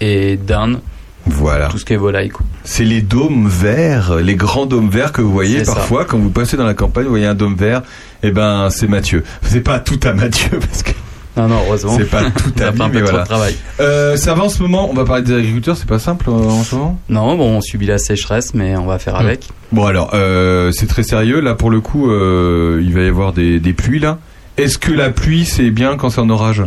et 0.01 0.37
dinde, 0.37 0.81
Voilà. 1.27 1.69
tout 1.69 1.79
ce 1.79 1.85
qui 1.85 1.93
est 1.93 1.97
volaille. 1.97 2.33
C'est 2.65 2.85
les 2.85 3.01
dômes 3.03 3.49
verts, 3.49 4.17
les 4.17 4.35
grands 4.35 4.67
dômes 4.67 4.91
verts 4.91 5.13
que 5.13 5.23
vous 5.23 5.33
voyez 5.33 5.65
ça. 5.65 5.75
parfois 5.75 6.05
quand 6.05 6.19
vous 6.19 6.31
passez 6.31 6.57
dans 6.57 6.65
la 6.67 6.75
campagne, 6.75 7.05
vous 7.05 7.11
voyez 7.11 7.27
un 7.27 7.35
dôme 7.35 7.55
vert. 7.57 7.83
Eh 8.25 8.31
ben, 8.33 8.69
c'est 8.71 8.89
Mathieu. 8.89 9.23
C'est 9.43 9.61
pas 9.61 9.79
tout 9.79 10.01
à 10.03 10.13
Mathieu 10.13 10.59
parce 10.61 10.83
que 10.83 10.91
Non, 11.37 11.49
non, 11.49 11.57
heureusement. 11.67 11.97
c'est 11.97 12.11
pas 12.11 12.25
tout 12.31 12.53
à 12.63 12.73
fait 12.73 12.89
mais 12.93 13.01
voilà. 13.01 13.21
de 13.21 13.25
travail. 13.25 13.57
Euh, 13.81 14.17
ça 14.17 14.35
va 14.35 14.45
en 14.45 14.49
ce 14.49 14.63
moment. 14.63 14.89
On 14.91 14.95
va 14.95 15.05
parler 15.05 15.23
des 15.23 15.35
agriculteurs. 15.35 15.77
C'est 15.77 15.89
pas 15.89 15.99
simple 15.99 16.29
euh, 16.29 16.33
en 16.33 16.63
ce 16.63 16.75
moment? 16.75 16.99
Non, 17.09 17.37
bon, 17.37 17.57
on 17.57 17.61
subit 17.61 17.87
la 17.87 17.99
sécheresse, 17.99 18.53
mais 18.55 18.77
on 18.77 18.87
va 18.87 18.99
faire 18.99 19.17
avec. 19.17 19.49
Bon 19.73 19.87
alors, 19.87 20.11
euh, 20.13 20.71
c'est 20.73 20.87
très 20.87 21.03
sérieux. 21.03 21.41
Là, 21.41 21.55
pour 21.55 21.71
le 21.71 21.81
coup, 21.81 22.11
euh, 22.11 22.81
il 22.83 22.93
va 22.93 23.01
y 23.01 23.09
avoir 23.09 23.33
des, 23.33 23.61
des 23.61 23.73
pluies 23.73 24.01
là. 24.01 24.19
Est-ce 24.59 24.77
que 24.77 24.93
la 24.93 25.09
pluie 25.11 25.47
c'est 25.47 25.71
bien 25.71 25.97
quand 25.97 26.11
c'est 26.11 26.21
en 26.21 26.29
orage? 26.31 26.63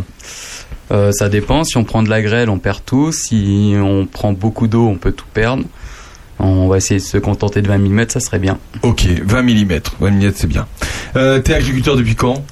Ça 0.90 1.28
dépend. 1.28 1.64
Si 1.64 1.76
on 1.76 1.84
prend 1.84 2.02
de 2.02 2.08
la 2.08 2.22
grêle, 2.22 2.48
on 2.48 2.58
perd 2.58 2.84
tout. 2.84 3.10
Si 3.12 3.74
on 3.76 4.06
prend 4.06 4.32
beaucoup 4.32 4.66
d'eau, 4.68 4.86
on 4.86 4.96
peut 4.96 5.12
tout 5.12 5.26
perdre. 5.32 5.64
On 6.38 6.68
va 6.68 6.76
essayer 6.76 7.00
de 7.00 7.04
se 7.04 7.18
contenter 7.18 7.62
de 7.62 7.68
20 7.68 7.78
mm, 7.78 8.04
ça 8.08 8.20
serait 8.20 8.38
bien. 8.38 8.58
Ok, 8.82 9.06
20 9.24 9.42
mm. 9.42 9.80
20 10.00 10.10
mm, 10.10 10.32
c'est 10.34 10.46
bien. 10.46 10.66
Euh, 11.16 11.40
T'es 11.40 11.54
agriculteur 11.54 11.96
depuis 11.96 12.14
quand? 12.14 12.44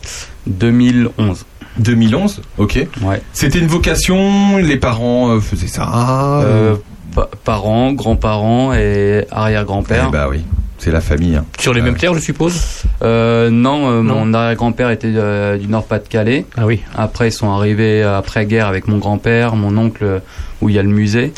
2011. 0.47 1.45
2011. 1.79 2.43
Ok. 2.59 2.87
Ouais. 3.03 3.20
C'était 3.33 3.59
une 3.59 3.66
vocation. 3.66 4.59
Les 4.59 4.77
parents 4.77 5.31
euh, 5.31 5.41
faisaient 5.41 5.66
ça. 5.66 6.41
Euh, 6.43 6.77
pa- 7.14 7.29
parents, 7.45 7.93
grands-parents 7.93 8.72
et 8.75 9.25
arrière-grand-père. 9.31 10.07
Eh 10.09 10.12
bah 10.12 10.27
oui, 10.31 10.43
c'est 10.79 10.91
la 10.93 11.01
famille. 11.01 11.37
hein. 11.37 11.45
Sur 11.59 11.72
les 11.75 11.81
Euh, 11.81 11.85
mêmes 11.85 11.97
terres, 11.97 12.14
je 12.14 12.20
suppose? 12.20 12.83
Euh, 13.03 13.51
non, 13.51 13.89
euh, 13.91 14.03
Non. 14.03 14.25
mon 14.25 14.35
arrière-grand-père 14.35 14.91
était 14.91 15.12
euh, 15.14 15.57
du 15.59 15.66
Nord-Pas-de-Calais. 15.68 16.47
Ah 16.57 16.66
oui. 16.66 16.83
Après, 16.97 17.29
ils 17.29 17.33
sont 17.33 17.51
arrivés 17.51 18.03
euh, 18.03 18.16
après-guerre 18.18 18.66
avec 18.68 18.87
mon 18.89 18.99
grand-père, 18.99 19.57
mon 19.57 19.77
oncle, 19.77 20.05
euh, 20.05 20.18
où 20.61 20.68
il 20.68 20.75
y 20.77 20.79
a 20.79 20.83
le 20.83 20.89
musée, 20.89 21.33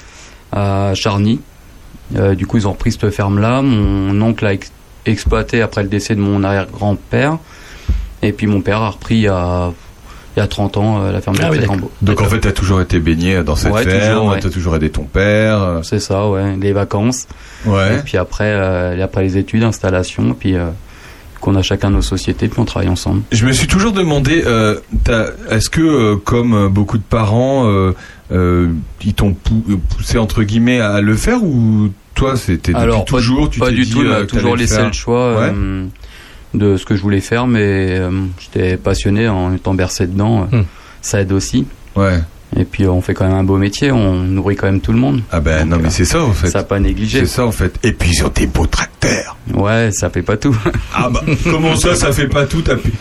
à 0.52 0.92
Charny. 0.94 1.40
Euh, 2.14 2.34
du 2.34 2.46
coup, 2.46 2.56
ils 2.58 2.68
ont 2.68 2.72
repris 2.72 2.92
cette 2.92 3.10
ferme-là. 3.10 3.62
Mon 3.62 4.20
oncle 4.22 4.46
a 4.46 4.52
ex- 4.52 4.70
exploité 5.06 5.60
après 5.62 5.82
le 5.82 5.88
décès 5.88 6.14
de 6.14 6.20
mon 6.20 6.44
arrière-grand-père. 6.44 7.38
Et 8.22 8.32
puis 8.32 8.46
mon 8.46 8.60
père 8.60 8.80
a 8.82 8.90
repris 8.90 9.16
il 9.18 9.30
il 10.36 10.40
y 10.40 10.42
a 10.42 10.46
30 10.46 10.76
ans 10.76 11.02
euh, 11.02 11.12
la 11.12 11.20
ferme 11.20 11.36
Ah 11.40 11.46
de 11.46 11.50
oui, 11.52 11.56
Frécambeau. 11.58 11.90
Donc 12.02 12.20
en 12.20 12.26
fait, 12.26 12.40
t'as 12.40 12.52
toujours 12.52 12.80
été 12.80 12.98
baigné 13.00 13.42
dans 13.42 13.56
cette 13.56 13.72
Ouais, 13.72 13.84
ferme. 13.84 14.14
toujours, 14.18 14.32
ouais. 14.32 14.40
T'as 14.40 14.50
toujours 14.50 14.76
aidé 14.76 14.90
ton 14.90 15.04
père. 15.04 15.62
euh, 15.62 15.80
C'est 15.82 15.98
ça, 16.00 16.28
ouais. 16.28 16.56
Les 16.60 16.72
vacances. 16.72 17.26
Ouais. 17.64 17.96
Et 17.96 17.98
puis 18.04 18.16
après, 18.18 18.52
euh, 18.52 19.02
après 19.02 19.22
les 19.22 19.38
études, 19.38 19.62
installation. 19.62 20.34
Puis 20.38 20.54
euh, 20.56 20.66
qu'on 21.40 21.54
a 21.54 21.62
chacun 21.62 21.90
nos 21.90 22.02
sociétés, 22.02 22.48
puis 22.48 22.58
on 22.60 22.64
travaille 22.64 22.88
ensemble. 22.88 23.22
Je 23.32 23.44
me 23.46 23.52
suis 23.52 23.66
toujours 23.66 23.92
demandé, 23.92 24.42
euh, 24.46 24.76
est-ce 25.50 25.68
que, 25.70 25.80
euh, 25.82 26.16
comme 26.16 26.68
beaucoup 26.68 26.96
de 26.98 27.02
parents, 27.02 27.66
euh, 27.68 27.94
euh, 28.32 28.68
ils 29.04 29.14
t'ont 29.14 29.34
pou- 29.34 29.62
poussé 29.96 30.18
entre 30.18 30.42
guillemets 30.42 30.80
à 30.80 31.00
le 31.00 31.14
faire 31.14 31.42
ou 31.44 31.90
toi 32.14 32.36
c'était 32.36 32.72
depuis 32.72 32.82
Alors, 32.82 33.04
pas- 33.04 33.10
toujours 33.10 33.50
tu 33.50 33.60
pas 33.60 33.68
t'es 33.68 33.74
du 33.74 33.82
dit, 33.84 33.92
tout, 33.92 34.00
euh, 34.00 34.24
toujours 34.24 34.56
laissé 34.56 34.82
le 34.82 34.92
choix 34.92 35.38
Ouais. 35.38 35.52
Euh, 36.62 36.72
de 36.72 36.76
ce 36.76 36.84
que 36.84 36.96
je 36.96 37.02
voulais 37.02 37.20
faire, 37.20 37.46
mais 37.46 37.60
euh, 37.98 38.10
j'étais 38.40 38.76
passionné 38.76 39.28
en 39.28 39.54
étant 39.54 39.74
bercé 39.74 40.06
dedans. 40.06 40.48
euh, 40.52 40.58
Hmm. 40.58 40.64
Ça 41.02 41.20
aide 41.20 41.32
aussi. 41.32 41.66
Ouais. 41.94 42.18
Et 42.58 42.64
puis 42.64 42.84
euh, 42.84 42.90
on 42.90 43.00
fait 43.00 43.12
quand 43.14 43.26
même 43.26 43.36
un 43.36 43.44
beau 43.44 43.56
métier, 43.58 43.92
on 43.92 44.14
nourrit 44.14 44.56
quand 44.56 44.66
même 44.66 44.80
tout 44.80 44.92
le 44.92 44.98
monde. 44.98 45.20
Ah 45.32 45.40
ben 45.40 45.68
non 45.68 45.78
mais 45.82 45.90
c'est 45.90 46.04
ça 46.04 46.22
en 46.22 46.32
fait. 46.32 46.48
Ça 46.48 46.62
pas 46.62 46.78
négligé. 46.80 47.20
C'est 47.20 47.26
ça 47.26 47.44
en 47.46 47.52
fait. 47.52 47.74
Et 47.82 47.92
puis 47.92 48.14
sur 48.14 48.32
tes 48.32 48.46
beaux 48.46 48.66
tracteurs. 48.66 49.36
Ouais, 49.54 49.90
ça 49.92 50.10
fait 50.10 50.22
pas 50.22 50.36
tout. 50.36 50.56
Ah 50.94 51.10
bah 51.10 51.22
comment 51.44 51.76
ça 51.76 51.94
ça 51.94 52.12
fait 52.12 52.28
pas 52.28 52.46
tout 52.46 52.62
t'as 52.62 52.76
pu- 52.76 52.92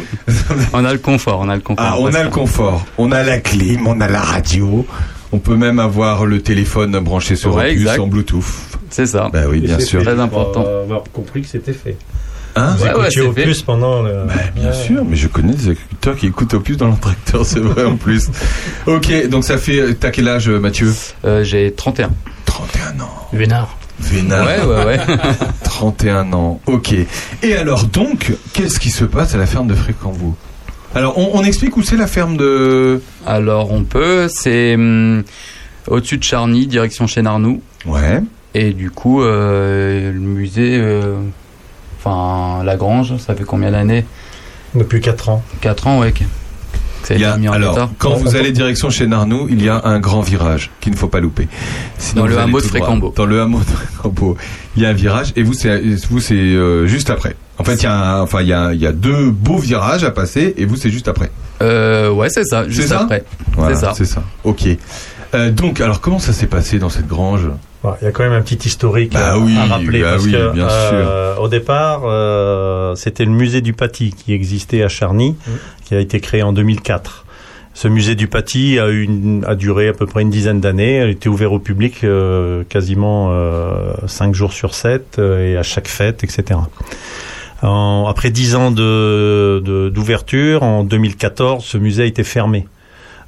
on 0.73 0.83
a 0.83 0.91
le 0.91 0.99
confort, 0.99 1.39
on 1.41 1.49
a 1.49 1.55
le 1.55 1.61
confort. 1.61 1.85
Ah 1.87 1.95
on 1.99 2.13
a 2.13 2.23
le 2.23 2.29
confort, 2.29 2.85
on 2.97 3.11
a 3.11 3.23
la 3.23 3.39
clim, 3.39 3.87
on 3.87 4.01
a 4.01 4.07
la 4.09 4.19
radio. 4.21 4.85
On 5.31 5.39
peut 5.39 5.55
même 5.55 5.79
avoir 5.79 6.25
le 6.25 6.41
téléphone 6.41 6.97
branché 6.99 7.35
sur 7.35 7.55
Ouais, 7.55 7.71
exact. 7.71 7.99
en 7.99 8.07
Bluetooth. 8.07 8.43
C'est 8.89 9.05
ça. 9.05 9.29
Bah 9.31 9.43
oui, 9.49 9.59
bien 9.61 9.79
sûr. 9.79 10.01
Très 10.03 10.19
important. 10.19 10.63
euh, 10.67 10.83
avoir 10.83 11.03
compris 11.13 11.41
que 11.41 11.47
c'était 11.47 11.73
fait. 11.73 11.97
Hein 12.57 12.75
Vous 12.77 12.83
Ouais, 12.85 12.89
ouais, 12.93 12.99
écoutiez 13.01 13.21
c'est 13.21 13.27
Opus 13.27 13.57
fait. 13.59 13.65
pendant 13.65 14.01
le... 14.01 14.13
Bah, 14.27 14.33
bien 14.55 14.69
Ouais. 14.69 14.73
sûr, 14.73 15.03
mais 15.05 15.15
je 15.15 15.27
connais 15.27 15.53
des 15.53 15.69
agriculteurs 15.69 16.15
qui 16.15 16.27
écoutent 16.27 16.53
Opus 16.53 16.77
dans 16.77 16.87
leur 16.87 16.99
tracteur, 16.99 17.45
c'est 17.45 17.59
vrai 17.59 17.83
en 17.83 17.97
plus. 17.97 18.27
Ok, 18.87 19.27
donc 19.29 19.43
ça 19.43 19.57
fait. 19.57 19.93
T'as 19.99 20.11
quel 20.11 20.27
âge, 20.29 20.49
Mathieu 20.49 20.93
Euh, 21.25 21.43
J'ai 21.43 21.73
31. 21.73 22.11
31 22.45 23.01
ans. 23.03 23.09
Vénard. 23.33 23.77
Vénard. 23.99 24.45
Ouais, 24.45 24.61
ouais, 24.65 24.85
ouais. 24.85 24.99
31 25.63 26.31
ans, 26.33 26.59
ok. 26.65 26.93
Et 27.43 27.55
alors 27.55 27.85
donc, 27.85 28.31
qu'est-ce 28.53 28.79
qui 28.79 28.89
se 28.91 29.03
passe 29.05 29.35
à 29.35 29.37
la 29.37 29.45
ferme 29.45 29.67
de 29.67 29.73
Frécambeau 29.75 30.35
Alors, 30.93 31.17
on, 31.17 31.31
on 31.33 31.43
explique 31.43 31.75
où 31.77 31.83
c'est 31.83 31.97
la 31.97 32.07
ferme 32.07 32.37
de. 32.37 33.01
Alors 33.25 33.71
on 33.71 33.83
peut, 33.83 34.27
c'est 34.29 34.75
hum, 34.75 35.23
au-dessus 35.87 36.17
de 36.17 36.23
Charny, 36.23 36.67
direction 36.67 37.07
Chénarnou. 37.07 37.61
Ouais. 37.85 38.21
Et 38.53 38.71
du 38.71 38.89
coup, 38.91 39.21
euh, 39.21 40.11
le 40.13 40.19
musée, 40.19 40.77
euh, 40.79 41.15
enfin 42.05 42.63
la 42.63 42.75
grange, 42.75 43.17
ça 43.17 43.35
fait 43.35 43.43
combien 43.43 43.71
d'années 43.71 44.05
Depuis 44.75 45.01
4 45.01 45.29
ans. 45.29 45.43
4 45.61 45.87
ans, 45.87 45.99
ouais. 45.99 46.13
ça 47.03 47.13
a 47.13 47.17
Il 47.17 47.21
y 47.21 47.23
été 47.23 47.31
a- 47.31 47.37
mis 47.37 47.47
en 47.49 47.53
alors, 47.53 47.89
quand 47.97 48.13
vous 48.15 48.35
allez 48.35 48.51
direction 48.51 48.89
chez 48.89 49.07
Narnou, 49.07 49.47
il 49.49 49.63
y 49.63 49.69
a 49.69 49.81
un 49.85 49.99
grand 49.99 50.21
virage 50.21 50.71
qu'il 50.81 50.91
ne 50.93 50.97
faut 50.97 51.07
pas 51.07 51.19
louper. 51.19 51.47
Sinon, 51.97 52.21
Dans 52.23 52.27
le 52.27 52.37
hameau 52.39 52.59
de. 52.61 52.65
Frécambeau. 52.65 53.13
Dans 53.15 53.25
le 53.25 53.41
hameau 53.41 53.59
de 53.59 53.63
Frécambeau, 53.65 54.37
il 54.75 54.83
y 54.83 54.85
a 54.85 54.89
un 54.89 54.93
virage 54.93 55.33
et 55.35 55.43
vous, 55.43 55.53
c'est 55.53 55.79
vous, 56.09 56.19
c'est 56.19 56.33
euh, 56.35 56.85
juste 56.87 57.09
après. 57.09 57.35
En 57.57 57.63
fait, 57.63 57.75
il 57.75 57.83
y 57.83 57.87
a, 57.87 58.17
un- 58.17 58.21
enfin, 58.21 58.41
il 58.41 58.47
y 58.47 58.53
a, 58.53 58.73
il 58.73 58.79
y 58.81 58.87
a 58.87 58.91
deux 58.91 59.29
beaux 59.31 59.57
virages 59.57 60.03
à 60.03 60.11
passer 60.11 60.53
et 60.57 60.65
vous, 60.65 60.75
c'est 60.75 60.89
juste 60.89 61.07
après. 61.07 61.31
Euh, 61.61 62.09
ouais, 62.11 62.27
c'est 62.29 62.43
ça, 62.43 62.67
juste 62.67 62.81
C'est 62.81 62.87
ça 62.89 63.01
après. 63.01 63.23
Voilà, 63.53 63.75
c'est 63.75 63.81
ça. 63.81 63.93
C'est 63.95 64.05
ça. 64.05 64.23
Ok. 64.43 64.67
Euh, 65.33 65.51
donc, 65.51 65.79
alors, 65.81 66.01
comment 66.01 66.19
ça 66.19 66.33
s'est 66.33 66.47
passé 66.47 66.79
dans 66.79 66.89
cette 66.89 67.07
grange? 67.07 67.47
Il 68.01 68.05
y 68.05 68.07
a 68.07 68.11
quand 68.11 68.23
même 68.23 68.33
un 68.33 68.41
petit 68.41 68.67
historique 68.67 69.13
Bah 69.13 69.33
à, 69.33 69.37
oui, 69.39 69.55
à 69.57 69.65
rappeler. 69.65 70.01
bah 70.01 70.11
parce 70.11 70.23
oui, 70.25 70.31
que, 70.31 70.53
bien 70.53 70.67
euh, 70.69 71.35
Au 71.37 71.47
départ, 71.47 72.01
euh, 72.05 72.95
c'était 72.95 73.25
le 73.25 73.31
musée 73.31 73.61
du 73.61 73.73
Paty 73.73 74.11
qui 74.11 74.33
existait 74.33 74.83
à 74.83 74.87
Charny, 74.89 75.35
qui 75.85 75.95
a 75.95 75.99
été 75.99 76.19
créé 76.19 76.43
en 76.43 76.53
2004. 76.53 77.25
Ce 77.73 77.89
musée 77.89 78.15
du 78.15 78.27
Paty 78.27 78.79
a, 78.79 78.87
eu 78.87 79.03
une- 79.03 79.43
a 79.45 79.53
duré 79.55 79.89
à 79.89 79.93
peu 79.93 80.05
près 80.05 80.21
une 80.21 80.29
dizaine 80.29 80.61
d'années. 80.61 80.93
Elle 80.95 81.09
était 81.09 81.27
ouverte 81.27 81.51
au 81.51 81.59
public 81.59 82.03
euh, 82.05 82.63
quasiment 82.69 83.29
euh, 83.31 83.93
cinq 84.07 84.33
jours 84.33 84.53
sur 84.53 84.73
sept 84.73 85.17
euh, 85.19 85.51
et 85.53 85.57
à 85.57 85.63
chaque 85.63 85.89
fête, 85.89 86.23
etc. 86.23 86.57
En- 87.61 88.05
après 88.09 88.29
dix 88.31 88.55
ans 88.55 88.71
de- 88.71 89.61
de- 89.63 89.89
d'ouverture, 89.89 90.63
en 90.63 90.83
2014, 90.83 91.63
ce 91.65 91.77
musée 91.77 92.03
a 92.03 92.05
été 92.05 92.23
fermé. 92.23 92.65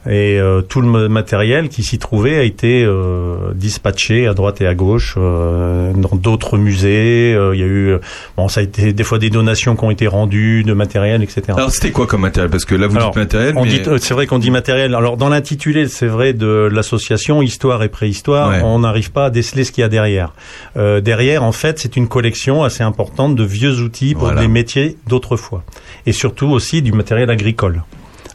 Et 0.09 0.39
euh, 0.39 0.61
tout 0.61 0.79
le 0.81 0.87
ma- 0.87 1.09
matériel 1.09 1.67
qui 1.69 1.83
s'y 1.83 1.99
trouvait 1.99 2.37
a 2.37 2.43
été 2.43 2.83
euh, 2.85 3.51
dispatché 3.53 4.25
à 4.27 4.33
droite 4.33 4.61
et 4.61 4.67
à 4.67 4.73
gauche 4.73 5.15
euh, 5.17 5.91
dans 5.93 6.15
d'autres 6.15 6.57
musées. 6.57 7.33
Euh, 7.35 7.53
Il 7.53 7.59
y 7.59 7.63
a 7.63 7.67
eu, 7.67 7.95
bon, 8.37 8.47
ça 8.47 8.61
a 8.61 8.63
été 8.63 8.93
des 8.93 9.03
fois 9.03 9.19
des 9.19 9.29
donations 9.29 9.75
qui 9.75 9.83
ont 9.83 9.91
été 9.91 10.07
rendues 10.07 10.63
de 10.63 10.73
matériel, 10.73 11.23
etc. 11.23 11.41
Alors, 11.55 11.71
c'était 11.71 11.91
quoi 11.91 12.07
comme 12.07 12.21
matériel? 12.21 12.49
Parce 12.49 12.63
que 12.65 12.75
là, 12.75 12.87
vous 12.87 12.95
Alors, 12.95 13.09
dites 13.11 13.17
matériel, 13.17 13.53
on 13.57 13.65
mais... 13.65 13.87
euh, 13.87 13.97
c'est 13.99 14.13
vrai 14.13 14.27
qu'on 14.27 14.39
dit 14.39 14.51
matériel. 14.51 14.95
Alors 14.95 15.17
dans 15.17 15.29
l'intitulé, 15.29 15.87
c'est 15.89 16.07
vrai 16.07 16.33
de 16.33 16.69
l'association 16.71 17.41
Histoire 17.41 17.83
et 17.83 17.89
Préhistoire, 17.89 18.49
Ouais. 18.49 18.61
on 18.63 18.79
n'arrive 18.79 19.11
pas 19.11 19.25
à 19.25 19.29
déceler 19.29 19.63
ce 19.65 19.71
qu'il 19.73 19.81
y 19.81 19.85
a 19.85 19.89
derrière. 19.89 20.33
Euh, 20.77 21.01
derrière, 21.01 21.43
en 21.43 21.51
fait, 21.51 21.79
c'est 21.79 21.97
une 21.97 22.07
collection 22.07 22.63
assez 22.63 22.83
importante 22.83 23.35
de 23.35 23.43
vieux 23.43 23.81
outils 23.81 24.13
pour 24.13 24.23
Voilà. 24.25 24.41
des 24.41 24.47
métiers 24.47 24.95
d'autrefois, 25.07 25.63
et 26.05 26.11
surtout 26.13 26.47
aussi 26.47 26.81
du 26.81 26.91
matériel 26.93 27.29
agricole 27.29 27.83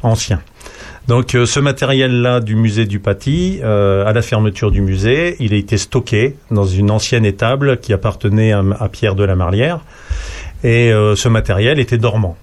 ancien. 0.02 0.40
Donc 1.08 1.34
euh, 1.34 1.46
ce 1.46 1.58
matériel-là 1.58 2.40
du 2.40 2.54
musée 2.54 2.86
du 2.86 3.00
Paty, 3.00 3.60
euh, 3.62 4.06
à 4.06 4.12
la 4.12 4.22
fermeture 4.22 4.70
du 4.70 4.82
musée, 4.82 5.36
il 5.40 5.52
a 5.52 5.56
été 5.56 5.76
stocké 5.76 6.36
dans 6.50 6.64
une 6.64 6.90
ancienne 6.90 7.24
étable 7.24 7.78
qui 7.78 7.92
appartenait 7.92 8.52
à, 8.52 8.88
Pierre 8.90 9.16
de 9.16 9.24
la 9.24 9.34
Marlière. 9.34 9.80
Et 10.62 10.92
euh, 10.92 11.16
ce 11.16 11.28
matériel 11.28 11.80
était 11.80 11.98
dormant. 11.98 12.36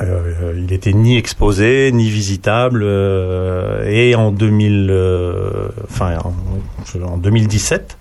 Il 0.00 0.72
était 0.72 0.92
ni 0.92 1.16
exposé, 1.16 1.90
ni 1.92 2.08
visitable. 2.08 2.84
et 2.84 4.14
en 4.14 4.30
2000, 4.30 4.88
euh, 4.90 5.68
enfin 5.90 6.18
en, 6.24 7.04
en 7.04 7.16
2017, 7.16 7.98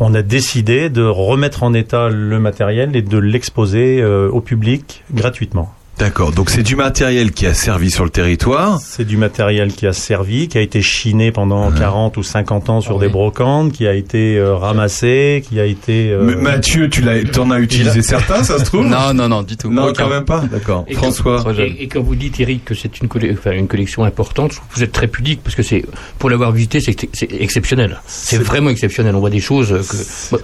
on 0.00 0.14
a 0.14 0.22
décidé 0.22 0.90
de 0.90 1.04
remettre 1.04 1.62
en 1.62 1.74
état 1.74 2.08
le 2.08 2.40
matériel 2.40 2.96
et 2.96 3.02
de 3.02 3.18
l'exposer 3.18 4.04
au 4.04 4.40
public 4.40 5.04
gratuitement. 5.14 5.72
D'accord. 6.02 6.32
Donc, 6.32 6.50
c'est 6.50 6.64
du 6.64 6.74
matériel 6.74 7.30
qui 7.30 7.46
a 7.46 7.54
servi 7.54 7.88
sur 7.88 8.02
le 8.02 8.10
territoire. 8.10 8.80
C'est 8.80 9.04
du 9.04 9.16
matériel 9.16 9.72
qui 9.72 9.86
a 9.86 9.92
servi, 9.92 10.48
qui 10.48 10.58
a 10.58 10.60
été 10.60 10.82
chiné 10.82 11.30
pendant 11.30 11.70
40 11.70 12.16
ou 12.16 12.24
50 12.24 12.70
ans 12.70 12.80
sur 12.80 12.98
des 12.98 13.08
brocantes, 13.08 13.70
qui 13.70 13.86
a 13.86 13.94
été 13.94 14.36
euh, 14.36 14.56
ramassé, 14.56 15.44
qui 15.48 15.60
a 15.60 15.64
été... 15.64 16.10
euh, 16.10 16.24
Mais 16.24 16.34
Mathieu, 16.34 16.90
tu 16.90 17.02
l'as, 17.02 17.22
t'en 17.22 17.52
as 17.52 17.60
utilisé 17.60 18.02
certains, 18.02 18.42
ça 18.42 18.58
se 18.58 18.64
trouve 18.64 18.84
Non, 18.88 19.14
non, 19.14 19.28
non, 19.28 19.42
du 19.44 19.56
tout. 19.56 19.70
Non, 19.70 19.90
Aucun. 19.90 20.02
quand 20.02 20.10
même 20.10 20.24
pas. 20.24 20.40
D'accord. 20.50 20.84
Et 20.88 20.94
François. 20.94 21.40
Quand, 21.44 21.56
et, 21.56 21.76
et 21.78 21.86
quand 21.86 22.02
vous 22.02 22.16
dites, 22.16 22.40
Eric, 22.40 22.64
que 22.64 22.74
c'est 22.74 23.00
une, 23.00 23.08
enfin, 23.32 23.52
une 23.52 23.68
collection 23.68 24.02
importante, 24.02 24.50
je 24.50 24.56
trouve 24.56 24.68
que 24.70 24.74
vous 24.74 24.82
êtes 24.82 24.90
très 24.90 25.06
pudique 25.06 25.40
parce 25.44 25.54
que 25.54 25.62
c'est, 25.62 25.84
pour 26.18 26.30
l'avoir 26.30 26.50
visité, 26.50 26.80
c'est, 26.80 26.96
c'est 27.12 27.30
exceptionnel. 27.32 28.00
C'est 28.08 28.42
vraiment 28.42 28.70
exceptionnel. 28.70 29.14
On 29.14 29.20
voit 29.20 29.30
des 29.30 29.38
choses 29.38 29.68
que. 29.70 30.36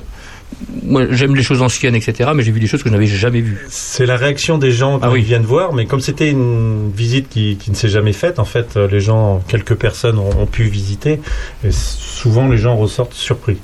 Moi, 0.82 1.04
j'aime 1.10 1.34
les 1.36 1.42
choses 1.42 1.60
anciennes, 1.62 1.94
etc., 1.94 2.30
mais 2.34 2.42
j'ai 2.42 2.50
vu 2.52 2.60
des 2.60 2.66
choses 2.66 2.82
que 2.82 2.88
je 2.88 2.94
n'avais 2.94 3.06
jamais 3.06 3.40
vues. 3.42 3.66
C'est 3.68 4.06
la 4.06 4.16
réaction 4.16 4.58
des 4.58 4.72
gens 4.72 4.98
quand 4.98 5.06
Ah 5.08 5.10
oui. 5.10 5.20
ils 5.20 5.24
viennent 5.26 5.42
voir, 5.44 5.72
mais 5.74 5.86
comme 5.86 6.00
c'était 6.00 6.30
une 6.30 6.90
visite 6.94 7.28
qui, 7.28 7.56
qui 7.60 7.70
ne 7.70 7.76
s'est 7.76 7.88
jamais 7.90 8.12
faite, 8.14 8.38
en 8.38 8.44
fait, 8.44 8.76
euh, 8.76 8.88
les 8.90 9.00
gens, 9.00 9.42
quelques 9.48 9.74
personnes 9.74 10.18
ont, 10.18 10.30
ont 10.40 10.46
pu 10.46 10.64
visiter, 10.64 11.20
et 11.64 11.70
souvent 11.70 12.48
les 12.48 12.56
gens 12.58 12.76
ressortent 12.76 13.12
surpris. 13.14 13.58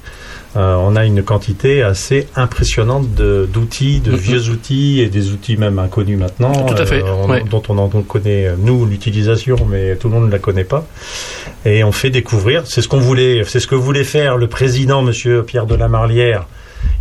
Euh, 0.57 0.76
on 0.78 0.95
a 0.95 1.05
une 1.05 1.24
quantité 1.24 1.82
assez 1.82 2.28
impressionnante 2.37 3.12
de- 3.14 3.49
d'outils, 3.53 3.99
de, 3.99 4.12
Mhm. 4.12 4.16
vieux 4.16 4.49
outils 4.51 5.01
et 5.01 5.09
des 5.09 5.30
outils 5.32 5.57
même 5.57 5.80
inconnus 5.80 6.16
maintenant, 6.18 6.53
Tout 6.66 6.80
à 6.80 6.87
fait, 6.87 7.03
on- 7.03 7.28
ouais. 7.28 7.43
dont 7.51 7.62
on 7.70 7.78
en 7.78 7.89
connaît 7.89 8.47
euh, 8.47 8.55
nous 8.57 8.87
l'utilisation, 8.87 9.57
mais 9.68 9.97
tout 9.97 10.07
le 10.09 10.14
monde 10.14 10.26
ne 10.26 10.30
la 10.30 10.39
connaît 10.39 10.62
pas. 10.64 10.87
Et 11.64 11.82
on 11.82 11.91
fait 11.91 12.11
découvrir. 12.11 12.62
C'est 12.66 12.82
ce 12.82 12.89
qu'on 12.89 13.01
voulait, 13.01 13.43
c'est 13.45 13.59
ce 13.59 13.66
que 13.66 13.74
voulait 13.74 14.05
faire 14.05 14.37
le 14.37 14.47
président, 14.47 15.03
Monsieur 15.03 15.43
Pierre 15.43 15.66
de 15.66 15.74
la 15.74 15.89
Marlière. 15.89 16.47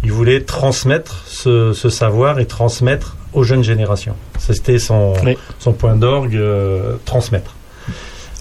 Il 0.04 0.12
voulait 0.12 0.42
transmettre 0.42 1.24
ce, 1.28 1.74
ce 1.74 1.90
savoir 1.90 2.40
et 2.40 2.46
transmettre 2.46 3.16
aux 3.34 3.44
jeunes 3.44 3.64
générations. 3.64 4.16
C'était 4.40 4.80
son, 4.80 5.14
Oui. 5.24 5.38
son 5.60 5.74
point 5.74 5.96
d'orgue, 5.96 6.36
euh, 6.36 6.98
transmettre. 7.06 7.56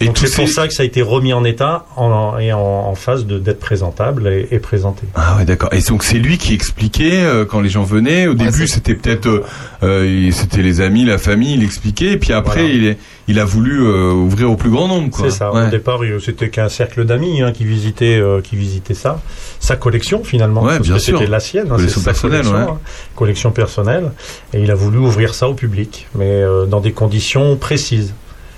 Et 0.02 0.06
Donc 0.06 0.18
c'est 0.18 0.34
pour 0.34 0.48
ça 0.48 0.68
que 0.68 0.74
ça 0.74 0.82
a 0.82 0.86
été 0.86 1.02
remis 1.02 1.32
en 1.32 1.44
état 1.44 1.86
en, 1.96 2.38
et 2.38 2.52
en, 2.52 2.58
en 2.60 2.94
phase 2.94 3.26
de- 3.26 3.38
d'être 3.38 3.60
présentable 3.60 4.28
et, 4.28 4.48
et 4.50 4.58
présenté. 4.58 5.02
Ah 5.14 5.36
ouais, 5.38 5.44
d'accord. 5.44 5.70
Et 5.72 5.80
donc 5.80 6.02
c'est 6.04 6.18
lui 6.18 6.38
qui 6.38 6.54
expliquait 6.54 7.22
euh, 7.22 7.44
quand 7.44 7.60
les 7.60 7.68
gens 7.68 7.82
venaient. 7.84 8.26
Au 8.26 8.34
début, 8.34 8.66
c'était 8.68 8.94
peut-être, 8.94 9.26
euh, 9.28 9.42
euh, 9.82 10.30
c'était 10.32 10.62
les 10.62 10.80
amis, 10.80 11.04
la 11.04 11.18
famille, 11.18 11.54
il 11.54 11.62
expliquait. 11.64 12.12
Et 12.12 12.16
puis 12.18 12.32
après, 12.32 12.60
Voilà. 12.62 12.74
il, 12.74 12.86
est, 12.86 12.98
il 13.28 13.38
a 13.38 13.44
voulu 13.44 13.80
euh, 13.82 14.12
ouvrir 14.12 14.50
au 14.50 14.56
plus 14.56 14.70
grand 14.70 14.88
nombre. 14.88 15.10
quoi. 15.10 15.30
C'est 15.30 15.38
ça. 15.38 15.52
Ouais. 15.52 15.66
Au 15.66 15.70
départ, 15.70 16.00
c'était 16.24 16.50
qu'un 16.50 16.68
cercle 16.68 17.04
d'amis 17.04 17.42
hein, 17.42 17.52
qui 17.52 17.64
visitait, 17.64 18.18
euh, 18.18 18.40
qui 18.40 18.56
visitait 18.56 18.94
ça, 18.94 19.20
sa 19.60 19.76
collection 19.76 20.24
finalement, 20.24 20.62
Ouais, 20.62 20.76
parce 20.76 20.88
bien 20.88 20.96
que 20.96 21.02
sûr. 21.02 21.18
c'était 21.18 21.30
la 21.30 21.40
sienne, 21.40 21.66
hein, 21.70 21.76
Collection 21.76 22.00
c'est 22.00 22.04
sa 22.04 22.10
personnelle, 22.10 22.42
collection, 22.42 22.66
ouais. 22.66 22.72
hein, 22.72 22.78
collection 23.14 23.50
personnelle, 23.52 24.10
et 24.54 24.60
il 24.62 24.70
a 24.70 24.74
voulu 24.74 24.98
ouvrir 24.98 25.34
ça 25.34 25.48
au 25.48 25.54
public, 25.54 26.08
mais 26.16 26.24
euh, 26.42 26.66
dans 26.66 26.80
des 26.80 26.92
conditions 26.92 27.56
précises. 27.56 28.14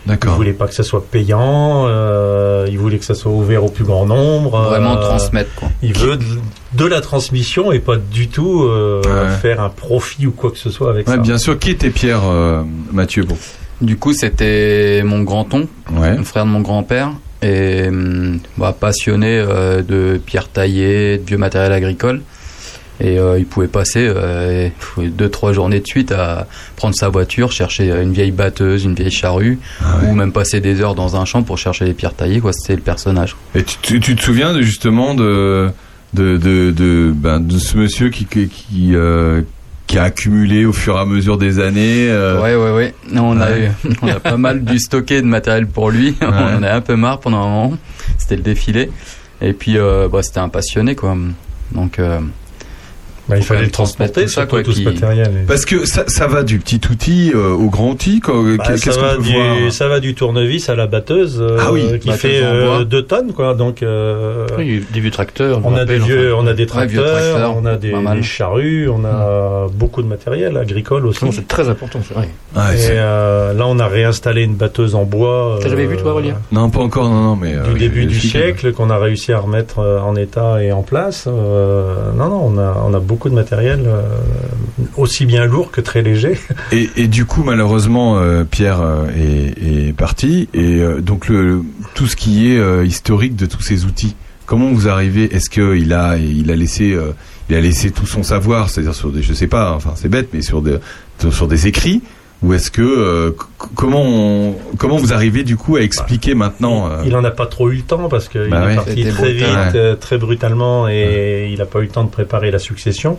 Il 0.07 0.11
D'accord. 0.11 0.35
voulait 0.35 0.53
pas 0.53 0.67
que 0.67 0.75
ça 0.75 0.83
soit 0.83 1.05
payant, 1.07 1.87
euh, 1.87 2.67
il 2.69 2.79
voulait 2.79 2.99
que 2.99 3.07
ça 3.07 3.15
soit 3.15 3.33
ouvert 3.33 3.65
au 3.65 3.69
plus 3.71 3.85
grand 3.85 4.05
nombre. 4.05 4.59
Vraiment 4.61 4.99
euh, 4.99 5.01
transmettre, 5.03 5.55
quoi. 5.57 5.69
Il 5.83 5.97
veut 5.97 6.17
de, 6.19 6.25
de 6.75 6.85
la 6.85 7.01
transmission 7.01 7.73
et 7.73 7.79
pas 7.79 7.97
du 7.97 8.29
tout 8.29 8.65
euh, 8.65 9.01
Ouais. 9.05 9.37
faire 9.41 9.61
un 9.63 9.71
profit 9.71 10.27
ou 10.27 10.33
quoi 10.33 10.51
que 10.51 10.59
ce 10.59 10.69
soit 10.71 10.91
avec 10.91 11.09
Ouais, 11.09 11.15
ça. 11.15 11.21
bien 11.21 11.39
sûr. 11.39 11.59
Qui 11.59 11.71
était 11.71 11.89
Pierre, 11.91 12.21
euh, 12.27 12.63
Mathieu 12.93 13.25
Bon. 13.25 13.37
Du 13.81 13.97
coup, 13.97 14.13
c'était 14.13 15.03
mon 15.05 15.23
grand-oncle, 15.23 15.69
Ouais. 15.93 16.17
le 16.17 16.23
frère 16.23 16.45
de 16.45 16.51
mon 16.51 16.61
grand-père, 16.61 17.11
et 17.43 17.89
hum, 17.89 18.41
bah, 18.59 18.77
passionné 18.79 19.39
euh, 19.39 19.83
de 19.83 20.19
pierre 20.25 20.49
taillée, 20.49 21.17
de 21.19 21.25
vieux 21.27 21.39
matériel 21.39 21.73
agricole. 21.73 22.21
Et 23.01 23.19
euh, 23.19 23.39
il 23.39 23.45
pouvait 23.47 23.67
passer 23.67 24.07
euh, 24.09 24.69
deux 24.99 25.29
trois 25.29 25.53
journées 25.53 25.81
de 25.81 25.87
suite 25.87 26.13
à 26.13 26.47
prendre 26.77 26.95
sa 26.95 27.09
voiture, 27.09 27.51
chercher 27.51 27.91
une 27.91 28.13
vieille 28.13 28.31
batteuse, 28.31 28.85
une 28.85 28.95
vieille 28.95 29.11
charrue, 29.11 29.59
Ah 29.83 29.99
ouais. 30.03 30.09
ou 30.11 30.15
même 30.15 30.31
passer 30.33 30.61
des 30.61 30.81
heures 30.81 30.95
dans 30.95 31.17
un 31.17 31.25
champ 31.25 31.43
pour 31.43 31.59
chercher 31.59 31.85
les 31.87 31.93
pierres 31.95 32.15
taillées. 32.15 32.41
Quoi, 32.41 32.53
c'était 32.53 32.77
le 32.77 32.83
personnage. 32.83 33.35
Et 33.57 33.65
tu, 33.65 33.77
tu- 33.83 34.01
tu 34.01 34.15
te 34.17 34.23
souviens 34.23 34.53
de, 34.53 34.63
justement 34.63 35.15
de 35.15 35.71
de 36.15 36.37
de 36.37 36.71
de, 36.71 37.13
ben, 37.15 37.41
de 37.41 37.59
ce 37.59 37.77
monsieur 37.77 38.11
qui 38.11 38.27
qui 38.27 38.47
qui, 38.49 38.95
euh, 38.95 39.43
qui 39.89 39.99
a 39.99 40.05
accumulé 40.05 40.65
au 40.65 40.73
fur 40.73 40.97
et 40.97 41.01
à 41.01 41.05
mesure 41.05 41.37
des 41.37 41.59
années. 41.59 42.07
euh, 42.09 42.41
Ouais, 42.41 42.55
ouais, 42.55 42.71
ouais. 42.77 42.95
On 43.17 43.41
a 43.41 43.51
Ouais. 43.51 43.71
eu, 43.85 43.91
on 44.03 44.07
a 44.09 44.21
pas 44.21 44.37
mal 44.37 44.63
dû 44.65 44.79
stocker 44.79 45.21
de 45.21 45.27
matériel 45.27 45.67
pour 45.67 45.91
lui. 45.91 46.15
On 46.23 46.27
en 46.29 46.63
a 46.63 46.73
un 46.73 46.81
peu 46.81 46.95
marre 46.95 47.19
pendant 47.19 47.39
un 47.43 47.49
moment. 47.49 47.77
C'était 48.19 48.37
le 48.37 48.43
défilé. 48.43 48.89
Et 49.43 49.53
puis, 49.53 49.77
euh, 49.79 50.09
bah, 50.11 50.23
c'était 50.23 50.39
un 50.39 50.49
passionné, 50.49 50.95
quoi. 50.95 51.17
Donc, 51.73 51.99
euh, 51.99 52.21
Bah, 53.29 53.37
il 53.39 53.43
fallait 53.43 53.63
le 53.65 53.71
transporter, 53.71 54.23
tout 54.25 54.29
ça, 54.31 54.45
quoi, 54.47 54.63
tout 54.63 54.73
ce 54.73 54.83
matériel. 54.83 55.31
Parce 55.47 55.65
que 55.65 55.87
ça, 55.87 56.05
ça 56.09 56.27
va 56.27 56.43
du 56.43 56.59
petit 56.59 56.81
outil 56.91 57.33
euh, 57.35 57.53
au 57.53 57.71
grand 57.71 57.91
outil. 57.91 58.21
quoi. 58.21 58.35
Bah, 58.59 58.65
Qu'est-ce 58.67 58.91
ça, 58.91 58.93
qu'on 58.93 59.01
va 59.01 59.15
peut 59.17 59.23
du, 59.23 59.33
voir 59.33 59.73
ça 59.73 59.89
va 59.89 60.01
du 60.01 60.15
tournevis 60.15 60.69
à 60.69 60.75
la 60.75 60.87
batteuse 60.87 61.39
euh, 61.41 61.57
Ah 61.61 61.73
oui, 61.73 61.99
qui 62.01 62.11
fait 62.13 62.43
en 62.43 62.47
euh, 62.47 62.77
bois. 62.77 62.85
2 62.85 63.03
tonnes 63.03 63.33
quoi 63.33 63.55
donc 63.55 63.83
euh, 63.83 64.47
Oui, 64.59 64.85
des 64.93 65.01
vieux 65.01 65.11
tracteurs. 65.11 65.61
on 65.65 65.69
a 65.75 65.85
des 65.87 65.95
rappelle, 65.97 66.03
vieux 66.03 66.35
enfin. 66.35 66.43
on 66.45 66.47
a 66.47 66.53
des 66.53 66.65
Ouais, 66.65 66.87
vieux 66.87 67.01
tracteurs, 67.01 67.13
tracteurs, 67.13 67.57
on 67.57 67.65
a 67.67 67.77
des, 68.17 68.23
charrues 68.23 68.89
on 68.91 69.05
a 69.05 69.67
beaucoup 69.73 70.03
de 70.03 70.09
matériel 70.09 70.57
agricole 70.59 71.07
aussi 71.07 71.25
Non, 71.25 71.33
c'est 71.33 71.49
très 71.49 71.69
important, 71.69 72.01
c'est 72.07 72.15
vrai. 72.15 72.29
Ah, 72.55 72.75
et 72.75 72.77
c'est- 72.77 72.93
euh, 72.97 73.55
là 73.55 73.65
on 73.67 73.79
a 73.79 73.87
réinstallé 73.87 74.43
une 74.43 74.55
batteuse 74.57 74.95
en 74.95 75.05
bois 75.05 75.59
T'as 75.63 75.69
jamais 75.71 75.87
vu, 75.87 75.97
toi, 75.97 76.09
euh, 76.09 76.13
Aurélien? 76.13 76.35
Non, 76.53 76.69
pas 76.71 76.81
encore. 76.81 77.09
Non, 77.09 77.23
non, 77.23 77.37
mais 77.37 77.55
euh, 77.55 77.73
du 77.73 77.79
début 77.79 78.05
du 78.07 78.21
siècle 78.21 78.73
qu'on 78.73 78.91
a 78.91 78.99
réussi 78.99 79.33
à 79.33 79.39
remettre 79.39 79.79
euh, 79.79 80.01
en 80.01 80.15
état 80.17 80.63
et 80.63 80.73
en 80.73 80.83
place. 80.83 81.25
Euh, 81.27 81.95
non, 82.17 82.29
non, 82.29 82.51
on 82.55 82.59
a, 82.59 82.85
on 82.87 82.93
a 82.95 83.01
beaucoup 83.15 83.31
de 83.31 83.35
matériel, 83.35 83.85
euh, 83.87 84.03
aussi 84.97 85.25
bien 85.25 85.45
lourd 85.45 85.71
que 85.71 85.81
très 85.81 86.03
léger. 86.03 86.37
Et, 86.73 87.07
du 87.07 87.27
coup, 87.27 87.45
malheureusement, 87.45 88.19
euh, 88.19 88.43
Pierre 88.43 88.81
euh, 88.81 89.07
est, 89.17 89.93
parti. 89.93 90.49
Et 90.53 90.83
donc, 91.01 91.31
tout 91.95 92.07
ce 92.09 92.17
qui 92.17 92.49
est 92.49 92.85
historique 92.85 93.37
de 93.37 93.47
tous 93.47 93.63
ces 93.63 93.85
outils, 93.85 94.17
comment 94.47 94.73
vous 94.73 94.89
arrivez? 94.89 95.33
Est-ce 95.33 95.49
qu'il 95.49 95.93
a, 95.93 96.19
il 96.19 96.51
a 96.51 96.57
laissé, 96.57 96.99
a 97.49 97.61
laissé 97.61 97.93
tout 97.93 98.07
son 98.07 98.25
savoir, 98.25 98.69
c'est-à-dire 98.69 98.95
sur 98.95 99.13
je 99.17 99.33
sais 99.33 99.47
pas, 99.47 99.73
enfin 99.73 99.93
c'est 99.95 100.09
bête, 100.09 100.31
mais 100.33 100.43
sur 100.43 100.65
sur 101.31 101.47
des 101.47 101.69
écrits, 101.69 102.03
Ou 102.43 102.53
est-ce 102.53 102.71
que 102.71 102.83
euh, 102.83 103.31
comment 103.75 104.03
on- 104.03 104.55
comment 104.77 104.97
vous 104.97 105.13
arrivez 105.15 105.45
du 105.45 105.57
coup 105.57 105.77
à 105.77 105.81
expliquer 105.81 106.35
maintenant 106.35 106.91
euh, 106.91 107.03
Il 107.07 107.17
en 107.17 107.25
a 107.25 107.31
pas 107.31 107.47
trop 107.47 107.71
eu 107.71 107.77
le 107.77 107.83
temps 107.83 108.09
parce 108.09 108.29
qu'il 108.29 108.49
Bah 108.51 108.65
est 108.65 108.67
ouais. 108.67 108.75
parti 108.75 109.03
très 109.07 109.13
brutal. 109.13 109.33
vite, 109.35 109.47
Ouais. 109.75 109.77
euh, 109.77 109.95
très 109.97 110.19
brutalement 110.19 110.89
et 110.89 111.49
il 111.51 111.59
n'a 111.59 111.65
pas 111.65 111.79
eu 111.79 111.85
le 111.85 111.89
temps 111.89 112.05
de 112.05 112.11
préparer 112.11 112.51
la 112.51 112.59
succession. 112.59 113.19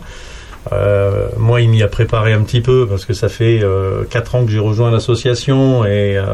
Euh, 0.72 1.28
moi, 1.38 1.60
il 1.60 1.68
m'y 1.70 1.82
a 1.84 1.88
préparé 1.88 2.32
un 2.32 2.42
petit 2.42 2.60
peu 2.60 2.86
parce 2.88 3.04
que 3.04 3.14
ça 3.14 3.28
fait 3.28 3.60
euh, 3.62 4.02
quatre 4.10 4.34
ans 4.34 4.44
que 4.44 4.50
j'ai 4.50 4.58
rejoint 4.58 4.90
l'association 4.90 5.84
et 5.84 6.16
euh, 6.16 6.24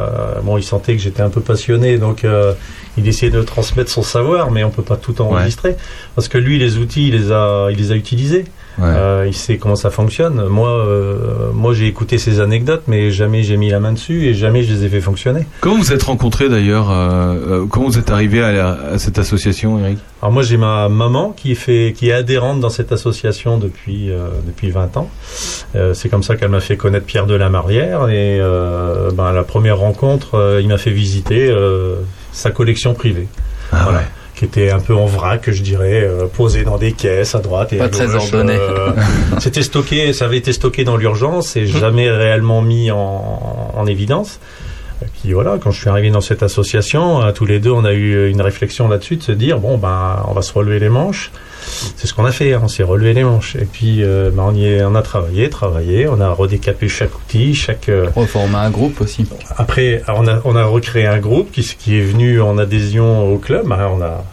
bon, 0.42 0.56
il 0.56 0.62
sentait 0.62 0.94
que 0.96 1.02
j'étais 1.02 1.20
un 1.22 1.28
peu 1.28 1.42
passionné, 1.42 1.98
donc 1.98 2.24
euh, 2.24 2.54
il 2.96 3.06
essayait 3.08 3.30
de 3.32 3.42
transmettre 3.42 3.90
son 3.90 4.02
savoir, 4.02 4.50
mais 4.50 4.64
on 4.64 4.70
peut 4.70 4.82
pas 4.82 4.96
tout 4.96 5.20
enregistrer 5.20 5.76
parce 6.14 6.28
que 6.28 6.38
lui, 6.38 6.58
les 6.58 6.78
outils, 6.78 7.08
il 7.08 7.14
les 7.14 7.30
a, 7.30 7.68
il 7.70 7.76
les 7.76 7.92
a 7.92 7.94
utilisés. 7.94 8.44
Euh, 8.80 9.24
il 9.26 9.34
sait 9.34 9.58
comment 9.58 9.76
ça 9.76 9.90
fonctionne. 9.90 10.46
Moi, 10.48 10.68
euh, 10.68 11.50
moi, 11.52 11.74
j'ai 11.74 11.86
écouté 11.86 12.18
ses 12.18 12.40
anecdotes, 12.40 12.84
mais 12.86 13.10
jamais 13.10 13.42
j'ai 13.42 13.56
mis 13.56 13.68
la 13.70 13.80
main 13.80 13.92
dessus 13.92 14.26
et 14.26 14.34
jamais 14.34 14.62
je 14.62 14.72
les 14.74 14.84
ai 14.84 14.88
fait 14.88 15.00
fonctionner. 15.00 15.46
Comment 15.60 15.76
vous 15.78 15.92
êtes 15.92 16.02
rencontrés 16.02 16.48
d'ailleurs 16.48 16.90
euh, 16.90 17.34
euh, 17.62 17.66
Comment 17.68 17.86
vous 17.88 17.98
êtes 17.98 18.10
arrivé 18.10 18.42
à, 18.42 18.52
la- 18.52 18.78
à 18.94 18.98
cette 18.98 19.18
association, 19.18 19.78
Eric? 19.78 19.98
Alors 20.22 20.32
moi 20.32 20.42
j'ai 20.44 20.56
ma 20.56 20.88
maman 20.88 21.34
qui 21.36 21.50
est 21.52 21.56
fait 21.56 21.92
qui 21.96 22.08
est 22.10 22.12
adhérente 22.12 22.60
dans 22.60 22.68
cette 22.70 22.92
association 22.92 23.58
depuis 23.58 24.10
euh, 24.10 24.28
depuis 24.46 24.70
20 24.70 24.96
ans. 24.96 25.10
Euh, 25.74 25.94
c'est 25.94 26.08
comme 26.08 26.22
ça 26.22 26.36
qu'elle 26.36 26.50
m'a 26.50 26.60
fait 26.60 26.76
connaître 26.76 27.06
Pierre 27.06 27.26
de 27.26 27.34
la 27.34 27.48
Marrière 27.48 28.08
et 28.08 28.38
euh, 28.40 29.10
ben, 29.12 29.32
la 29.32 29.42
première 29.42 29.78
rencontre 29.78 30.36
euh, 30.36 30.60
il 30.62 30.68
m'a 30.68 30.78
fait 30.78 30.90
visiter 30.92 31.48
euh, 31.50 31.96
sa 32.30 32.52
collection 32.52 32.94
privée. 32.94 33.26
Voilà. 33.72 34.02
Qui 34.42 34.46
était 34.46 34.70
un 34.72 34.80
peu 34.80 34.92
en 34.96 35.06
vrac, 35.06 35.48
je 35.52 35.62
dirais, 35.62 36.02
euh, 36.02 36.24
posée 36.26 36.64
dans 36.64 36.76
des 36.76 36.90
caisses 36.90 37.36
à 37.36 37.38
droite 37.38 37.72
et 37.72 37.76
Pas 37.76 37.84
à 37.84 37.88
très 37.88 38.06
gauche. 38.06 38.16
ordonné. 38.16 38.56
euh, 38.58 38.90
C'était 39.38 39.62
stocké, 39.62 40.12
ça 40.12 40.24
avait 40.24 40.38
été 40.38 40.52
stocké 40.52 40.82
dans 40.82 40.96
l'urgence 40.96 41.54
et 41.54 41.64
jamais 41.68 42.10
réellement 42.10 42.60
mis 42.60 42.90
en, 42.90 43.70
en 43.76 43.86
évidence. 43.86 44.40
Et 45.00 45.06
puis 45.22 45.32
voilà, 45.32 45.58
quand 45.60 45.70
je 45.70 45.80
suis 45.80 45.88
arrivé 45.88 46.10
dans 46.10 46.20
cette 46.20 46.42
association, 46.42 47.20
tous 47.32 47.44
les 47.46 47.60
deux, 47.60 47.70
on 47.70 47.84
a 47.84 47.92
eu 47.92 48.28
une 48.30 48.40
réflexion 48.40 48.88
là-dessus 48.88 49.16
de 49.16 49.22
se 49.22 49.32
dire 49.32 49.58
bon 49.58 49.78
ben, 49.78 50.24
on 50.28 50.32
va 50.32 50.42
se 50.42 50.52
relever 50.52 50.80
les 50.80 50.88
manches. 50.88 51.30
C'est 51.96 52.08
ce 52.08 52.14
qu'on 52.14 52.24
a 52.24 52.32
fait, 52.32 52.54
hein, 52.54 52.60
on 52.64 52.68
s'est 52.68 52.82
relevé 52.82 53.12
les 53.12 53.22
manches. 53.22 53.54
Et 53.56 53.64
puis 53.64 54.02
euh, 54.02 54.30
ben, 54.32 54.42
on 54.48 54.54
y 54.54 54.66
est, 54.66 54.82
on 54.84 54.94
a 54.96 55.02
travaillé, 55.02 55.50
travaillé, 55.50 56.08
on 56.08 56.20
a 56.20 56.30
redécapé 56.30 56.88
chaque 56.88 57.14
outil, 57.16 57.54
chaque. 57.54 57.88
euh, 57.88 58.08
Reformer 58.14 58.56
un 58.56 58.70
groupe 58.70 59.00
aussi. 59.00 59.24
après, 59.56 60.02
on 60.08 60.26
a, 60.26 60.40
on 60.44 60.56
a 60.56 60.64
recréé 60.64 61.06
un 61.06 61.18
groupe 61.18 61.50
qui, 61.52 61.62
qui 61.78 61.98
est 61.98 62.02
venu 62.04 62.40
en 62.40 62.58
adhésion 62.58 63.32
au 63.32 63.38
club. 63.38 63.70
A, 63.72 63.88
on 63.88 64.00
a 64.02 64.24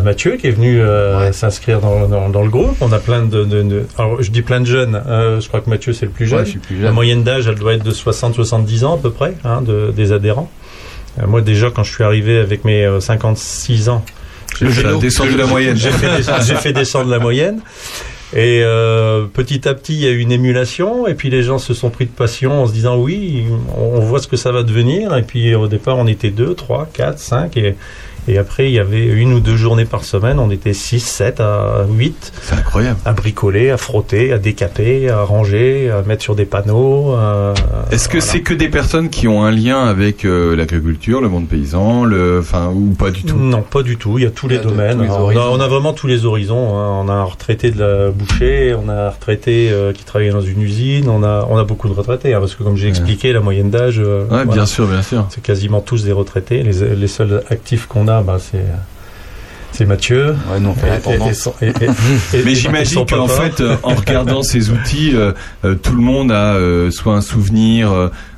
Mathieu 0.00 0.36
qui 0.36 0.46
est 0.46 0.50
venu 0.52 0.80
euh, 0.80 1.32
s'inscrire 1.32 1.80
dans, 1.80 2.08
dans, 2.08 2.28
dans 2.30 2.42
le 2.42 2.48
groupe. 2.48 2.76
On 2.80 2.92
a 2.92 2.98
plein 2.98 3.22
de, 3.24 3.44
de- 3.44 3.62
de- 3.62 3.86
alors 3.98 4.22
je 4.22 4.30
dis 4.30 4.42
plein 4.42 4.60
de 4.60 4.66
jeunes. 4.66 5.00
euh, 5.06 5.40
je 5.40 5.48
crois 5.48 5.60
que 5.60 5.68
Mathieu 5.68 5.92
c'est 5.92 6.06
le 6.06 6.12
plus 6.12 6.26
jeune. 6.26 6.38
Ouais, 6.40 6.44
je 6.46 6.50
suis 6.50 6.58
plus 6.58 6.76
jeune. 6.76 6.84
La 6.84 6.92
moyenne 6.92 7.22
d'âge, 7.24 7.46
elle 7.46 7.56
doit 7.56 7.74
être 7.74 7.84
de 7.84 7.90
60-70 7.92 8.84
ans 8.84 8.94
à 8.94 8.98
peu 8.98 9.10
près, 9.10 9.34
hein, 9.44 9.60
de, 9.60 9.92
des 9.94 10.12
adhérents. 10.12 10.50
Euh, 11.20 11.26
moi 11.26 11.40
déjà, 11.42 11.70
quand 11.70 11.82
je 11.84 11.92
suis 11.92 12.04
arrivé 12.04 12.38
avec 12.38 12.64
mes 12.64 12.84
euh, 12.86 13.00
56 13.00 13.88
ans, 13.90 14.04
Le 14.60 14.70
j'ai 14.70 14.82
la 14.82 15.46
moyenne. 15.46 15.76
Fait, 15.76 16.72
descendre 16.72 17.10
la 17.10 17.18
moyenne. 17.18 17.60
Et 18.34 18.62
euh, 18.64 19.26
petit 19.26 19.68
à 19.68 19.74
petit, 19.74 19.92
il 19.92 20.00
y 20.00 20.06
a 20.06 20.10
eu 20.10 20.20
une 20.20 20.32
émulation, 20.32 21.06
et 21.06 21.12
puis 21.14 21.28
les 21.28 21.42
gens 21.42 21.58
se 21.58 21.74
sont 21.74 21.90
pris 21.90 22.06
de 22.06 22.10
passion 22.10 22.62
en 22.62 22.66
se 22.66 22.72
disant 22.72 22.96
oui, 22.96 23.44
on 23.76 24.00
voit 24.00 24.20
ce 24.20 24.26
que 24.26 24.38
ça 24.38 24.52
va 24.52 24.62
devenir. 24.62 25.14
Et 25.14 25.22
puis 25.22 25.54
au 25.54 25.68
départ, 25.68 25.98
on 25.98 26.06
était 26.06 26.30
deux, 26.30 26.54
trois, 26.54 26.88
quatre, 26.94 27.18
cinq, 27.18 27.58
et, 27.58 27.74
et 28.28 28.38
après, 28.38 28.66
il 28.70 28.72
y 28.72 28.78
avait 28.78 29.04
une 29.04 29.32
ou 29.32 29.40
deux 29.40 29.56
journées 29.56 29.84
par 29.84 30.04
semaine, 30.04 30.38
on 30.38 30.50
était 30.50 30.72
6, 30.72 31.00
7 31.00 31.40
à 31.40 31.84
8. 31.88 32.32
C'est 32.42 32.54
incroyable. 32.54 32.98
À 33.04 33.12
bricoler, 33.12 33.70
à 33.70 33.76
frotter, 33.76 34.32
à 34.32 34.38
décaper, 34.38 35.08
à 35.10 35.22
ranger, 35.22 35.90
à 35.90 36.02
mettre 36.02 36.22
sur 36.22 36.34
des 36.34 36.44
panneaux. 36.44 37.16
Est-ce 37.90 38.08
que 38.08 38.18
voilà. 38.18 38.32
c'est 38.32 38.40
que 38.40 38.54
des 38.54 38.68
personnes 38.68 39.10
qui 39.10 39.28
ont 39.28 39.44
un 39.44 39.50
lien 39.50 39.84
avec 39.84 40.24
euh, 40.24 40.54
l'agriculture, 40.56 41.20
le 41.20 41.28
monde 41.28 41.46
paysan, 41.48 42.04
le, 42.04 42.38
enfin 42.40 42.70
ou 42.74 42.90
pas 42.94 43.10
du 43.10 43.22
tout? 43.24 43.36
Non, 43.36 43.62
pas 43.62 43.82
du 43.82 43.96
tout. 43.96 44.18
Il 44.18 44.24
y 44.24 44.26
a 44.26 44.30
tous 44.30 44.48
les 44.48 44.58
a 44.58 44.60
domaines. 44.62 44.98
tous 44.98 45.02
les 45.04 45.10
on, 45.10 45.14
a, 45.14 45.18
horizons. 45.20 45.42
on 45.52 45.60
a 45.60 45.68
vraiment 45.68 45.92
tous 45.92 46.06
les 46.06 46.24
horizons. 46.24 46.78
hein. 46.78 47.02
On 47.04 47.08
a 47.08 47.12
un 47.12 47.24
retraité 47.24 47.70
de 47.70 47.80
la 47.80 48.10
boucher, 48.10 48.74
on 48.74 48.88
a 48.88 49.06
un 49.06 49.10
retraité 49.10 49.70
euh, 49.70 49.92
qui 49.92 50.04
travaille 50.04 50.30
dans 50.30 50.40
une 50.40 50.62
usine, 50.62 51.08
on 51.08 51.22
a, 51.22 51.46
on 51.50 51.56
a 51.58 51.64
beaucoup 51.64 51.88
de 51.88 51.94
retraités. 51.94 52.34
hein, 52.34 52.40
parce 52.40 52.54
que 52.54 52.62
comme 52.62 52.76
j'ai 52.76 52.88
expliqué, 52.88 53.32
la 53.32 53.40
moyenne 53.40 53.70
d'âge. 53.70 53.96
euh, 53.98 54.24
Ouais, 54.30 54.44
bien 54.46 54.66
sûr, 54.66 54.86
bien 54.86 55.02
sûr. 55.02 55.26
C'est 55.30 55.42
quasiment 55.42 55.80
tous 55.80 56.04
des 56.04 56.12
retraités. 56.12 56.62
Les, 56.62 56.94
les 56.94 57.06
seuls 57.08 57.42
actifs 57.50 57.86
qu'on 57.86 58.08
a, 58.08 58.11
bah, 58.20 58.36
c'est. 58.38 58.64
C'est 59.74 59.86
Mathieu. 59.86 60.36
Ouais, 60.52 60.60
Et- 61.62 61.68
et- 61.68 61.70
et 62.34 62.42
Mais 62.44 62.54
j'imagine 62.54 63.06
qu'en 63.06 63.26
fait, 63.26 63.60
euh, 63.62 63.76
en 63.82 63.94
regardant 63.94 64.42
ces 64.42 64.68
outils, 64.68 65.12
euh, 65.14 65.32
euh, 65.64 65.74
tout 65.76 65.94
le 65.96 66.02
monde 66.02 66.30
a 66.30 66.52
euh, 66.56 66.90
soit 66.90 67.14
un 67.14 67.22
souvenir. 67.22 67.90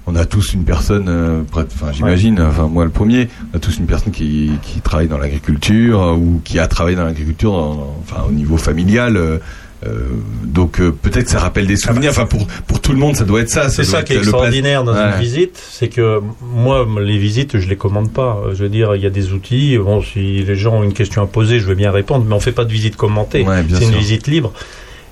on 0.07 0.15
a 0.15 0.27
tous 0.27 0.53
une 0.53 0.63
personne, 0.65 1.45
enfin 1.53 1.91
j'imagine, 1.93 2.39
enfin 2.41 2.69
moi 2.69 2.85
le 2.85 2.91
premier, 2.91 3.29
on 3.53 3.57
a 3.57 3.59
tous 3.59 3.79
une 3.79 3.87
personne 3.87 4.13
qui, 4.13 4.53
qui 4.63 4.81
travaille 4.81 5.09
dans 5.09 5.17
l'agriculture 5.19 6.15
ou 6.19 6.41
qui 6.45 6.59
a 6.61 6.67
travaillé 6.69 6.95
dans 6.97 7.05
l'agriculture, 7.05 7.55
enfin 7.55 8.23
au 8.29 8.31
niveau 8.33 8.57
familial. 8.59 9.41
Euh, 9.87 10.09
donc 10.45 10.81
euh, 10.81 10.91
peut-être 11.03 11.25
que 11.25 11.31
ça 11.31 11.39
rappelle 11.39 11.67
des 11.67 11.77
souvenirs. 11.77 12.11
Enfin 12.11 12.27
pour 12.27 12.47
pour 12.67 12.81
tout 12.81 12.93
le 12.93 12.99
monde, 12.99 13.17
ça 13.17 13.25
doit 13.25 13.41
être 13.41 13.51
ça. 13.51 13.69
C'est 13.69 13.85
ça 13.85 14.03
qui 14.03 14.13
est 14.15 14.17
extraordinaire 14.19 14.85
dans 14.85 14.95
une 14.95 15.19
visite, 15.21 15.61
c'est 15.71 15.89
que 15.89 16.21
moi, 16.43 16.87
les 17.01 17.19
visites, 17.19 17.59
je 17.59 17.69
les 17.69 17.77
commande 17.77 18.13
pas. 18.13 18.43
Je 18.53 18.63
veux 18.63 18.69
dire, 18.69 18.95
il 18.97 19.03
y 19.03 19.07
a 19.07 19.11
des 19.11 19.33
outils. 19.33 19.77
Bon, 19.79 20.03
si 20.03 20.43
les 20.45 20.57
gens 20.57 20.75
ont 20.77 20.83
une 20.85 20.93
question 20.95 21.23
à 21.23 21.27
poser, 21.27 21.59
je 21.61 21.67
veux 21.67 21.75
bien 21.75 21.91
répondre, 21.91 22.25
mais 22.29 22.35
on 22.35 22.41
fait 22.41 22.53
pas 22.53 22.65
de 22.65 22.73
visite 22.73 22.97
commentée. 22.97 23.43
Ouais, 23.43 23.65
c'est 23.73 23.85
une 23.85 23.95
visite 23.95 24.27
libre. 24.27 24.53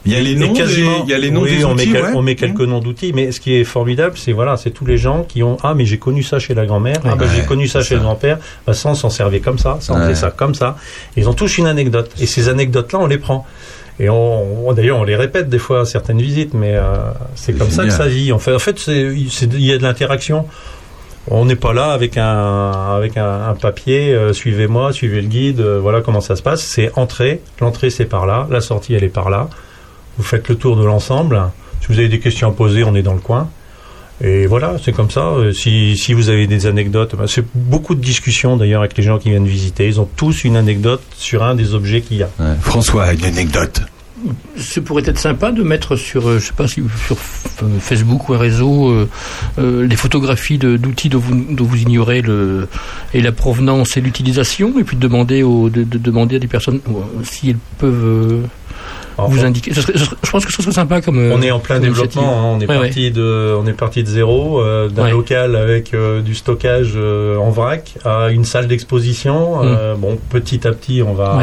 Il 0.05 0.12
y 0.12 0.16
a 0.16 0.20
les 0.20 0.35
noms, 0.35 0.53
quasiment- 0.53 0.99
des- 0.99 1.03
il 1.05 1.11
y 1.11 1.14
a 1.14 1.18
les 1.18 1.31
noms 1.31 1.43
oui, 1.43 1.59
des 1.59 1.64
on 1.64 1.77
met, 1.77 1.83
outils, 1.83 1.93
quel- 1.93 2.03
ouais. 2.03 2.11
on 2.16 2.23
met 2.23 2.35
quelques 2.35 2.62
noms 2.62 2.81
d'outils, 2.81 3.12
mais 3.14 3.31
ce 3.31 3.39
qui 3.39 3.55
est 3.55 3.62
formidable, 3.62 4.14
c'est 4.16 4.33
voilà, 4.33 4.57
c'est 4.57 4.70
tous 4.70 4.85
les 4.85 4.99
gens 4.99 5.23
qui 5.23 5.45
ont 5.45 5.59
ah 5.62 5.75
mais 5.77 5.85
j'ai 5.87 5.99
connu 5.99 6.25
ça 6.25 6.41
chez 6.41 6.55
la 6.55 6.66
grand-mère, 6.66 6.97
ah 7.05 7.14
bah, 7.14 7.25
Ouais, 7.27 7.31
j'ai 7.37 7.43
connu 7.47 7.68
ça 7.68 7.83
chez 7.83 7.95
le 7.95 8.01
grand-père, 8.01 8.41
bah 8.66 8.75
ça 8.75 8.89
on 8.89 8.97
s'en 8.97 9.11
servait 9.11 9.39
comme 9.39 9.59
ça, 9.61 9.77
ça 9.81 9.93
on 9.93 9.99
Ouais. 9.99 10.03
faisait 10.09 10.16
ça 10.16 10.33
comme 10.33 10.57
ça. 10.57 10.77
Ils 11.16 11.29
ont 11.29 11.35
tous 11.35 11.57
une 11.59 11.68
anecdote 11.68 12.11
et 12.20 12.27
ces 12.27 12.49
anecdotes-là 12.49 12.99
on 13.01 13.07
les 13.07 13.18
prend. 13.18 13.47
Et 14.01 14.09
on, 14.09 14.68
on- 14.68 14.72
d'ailleurs 14.72 14.99
on 14.99 15.05
les 15.05 15.16
répète 15.16 15.49
des 15.49 15.59
fois 15.59 15.80
à 15.80 15.84
certaines 15.84 16.20
visites, 16.20 16.55
mais 16.55 16.74
euh, 16.74 16.97
c'est 17.34 17.53
comme 17.57 17.70
ça 17.70 17.82
que 17.84 17.90
ça 17.97 18.07
vit. 18.09 18.32
En 18.32 18.38
fait, 18.38 18.55
en 18.55 18.59
fait, 18.59 18.86
il 18.88 19.64
y 19.64 19.72
a 19.72 19.78
de 19.78 19.82
l'interaction. 19.82 20.47
On 21.30 21.45
n'est 21.45 21.55
pas 21.57 21.72
là 21.72 21.93
avec 21.93 22.16
un 22.16 22.70
avec 22.97 23.16
un, 23.16 23.49
un 23.51 23.55
papier. 23.55 24.12
euh, 24.12 24.32
suivez-moi, 24.32 24.93
suivez 24.93 25.20
le 25.20 25.28
guide. 25.28 25.61
euh, 25.61 25.78
voilà 25.80 26.01
comment 26.01 26.20
ça 26.20 26.34
se 26.36 26.43
passe. 26.43 26.62
C'est 26.62 26.90
entrée. 26.97 27.40
L'entrée 27.61 27.90
c'est 27.90 28.07
par 28.07 28.26
là. 28.26 28.49
La 28.51 28.61
sortie 28.61 28.95
elle 28.95 29.05
est 29.05 29.09
par 29.09 29.30
là. 29.30 29.49
Vous 30.18 30.24
faites 30.24 30.49
le 30.49 30.57
tour 30.57 30.76
de 30.76 30.84
l'ensemble. 30.84 31.40
Si 31.80 31.86
vous 31.88 31.99
avez 31.99 32.09
des 32.09 32.18
questions 32.18 32.49
à 32.49 32.53
poser, 32.53 32.82
on 32.84 32.95
est 32.95 33.03
dans 33.03 33.14
le 33.14 33.20
coin. 33.20 33.49
Et 34.25 34.47
voilà, 34.47 34.77
c'est 34.83 34.93
comme 34.93 35.11
ça. 35.11 35.20
Euh, 35.33 35.53
Si, 35.53 35.97
si 35.97 36.12
vous 36.14 36.29
avez 36.29 36.47
des 36.47 36.66
anecdotes, 36.66 37.16
bah, 37.16 37.25
c'est 37.27 37.45
beaucoup 37.55 37.95
de 37.97 38.01
discussions 38.01 38.57
d'ailleurs 38.57 38.81
avec 38.83 38.97
les 38.97 39.03
gens 39.03 39.18
qui 39.18 39.31
viennent 39.31 39.47
visiter. 39.49 39.87
Ils 39.89 40.01
ont 40.01 40.09
tous 40.16 40.45
une 40.45 40.57
anecdote 40.57 41.03
sur 41.16 41.43
un 41.43 41.55
des 41.57 41.75
objets 41.75 42.01
qu'il 42.03 42.18
y 42.18 42.23
a. 42.23 42.31
François, 42.61 43.12
une 43.12 43.25
anecdote. 43.25 43.83
Ce 44.57 44.79
pourrait 44.79 45.03
être 45.07 45.18
sympa 45.18 45.51
de 45.51 45.64
mettre 45.64 45.97
sur, 45.97 46.29
euh, 46.29 46.39
je 46.39 46.47
sais 46.47 46.53
pas 46.53 46.68
si 46.68 46.81
sur 47.09 47.16
euh, 47.64 47.66
Facebook 47.81 48.29
ou 48.29 48.35
un 48.35 48.39
réseau, 48.39 48.89
euh, 48.91 49.09
euh, 49.59 49.85
les 49.85 49.97
photographies 49.97 50.59
de- 50.59 50.77
d'outils 50.77 51.09
dont 51.09 51.18
vous, 51.18 51.45
dont 51.57 51.64
vous 51.64 51.77
ignorez 51.79 52.23
le, 52.23 52.68
et 53.14 53.20
la 53.20 53.33
provenance 53.33 53.97
et 53.97 54.01
l'utilisation, 54.01 54.79
et 54.79 54.85
puis 54.85 54.95
de 54.97 55.01
demander, 55.03 55.43
aux, 55.43 55.68
de, 55.70 55.83
de 55.83 55.99
demander 55.99 56.37
à 56.37 56.39
des 56.39 56.47
personnes 56.47 56.79
euh, 56.89 57.01
si 57.25 57.51
elles 57.51 57.57
peuvent 57.79 58.05
euh, 58.05 58.43
vous 59.19 59.45
indiquer. 59.45 59.75
Ce 59.75 59.81
serait- 59.83 59.93
ce 59.99 60.05
serait- 60.05 60.17
je 60.25 60.31
pense 60.31 60.45
que 60.47 60.53
ce 60.53 60.63
serait 60.63 60.73
sympa 60.75 61.01
comme. 61.01 61.19
On 61.33 61.43
est 61.43 61.51
en 61.51 61.59
plein 61.59 61.79
développement. 61.81 62.23
hein. 62.23 62.57
On 62.57 62.61
est 62.61 62.67
Ouais, 62.69 62.77
ouais. 62.77 62.87
parti 62.87 63.11
de, 63.11 63.57
on 63.61 63.67
est 63.67 63.73
parti 63.73 64.03
de 64.03 64.09
zéro, 64.09 64.61
euh, 64.61 64.89
d'un 64.89 65.05
Ouais. 65.05 65.11
local 65.11 65.57
avec 65.57 65.95
euh, 65.95 66.21
du 66.23 66.35
stockage 66.35 66.93
euh, 66.97 67.37
en 67.37 67.51
vrac 67.51 67.95
à 68.05 68.29
une 68.31 68.45
salle 68.45 68.67
d'exposition. 68.69 69.63
Euh, 69.65 69.95
bon, 69.97 70.19
petit 70.31 70.67
à 70.67 70.73
petit, 70.73 71.03
on 71.03 71.13
va, 71.15 71.39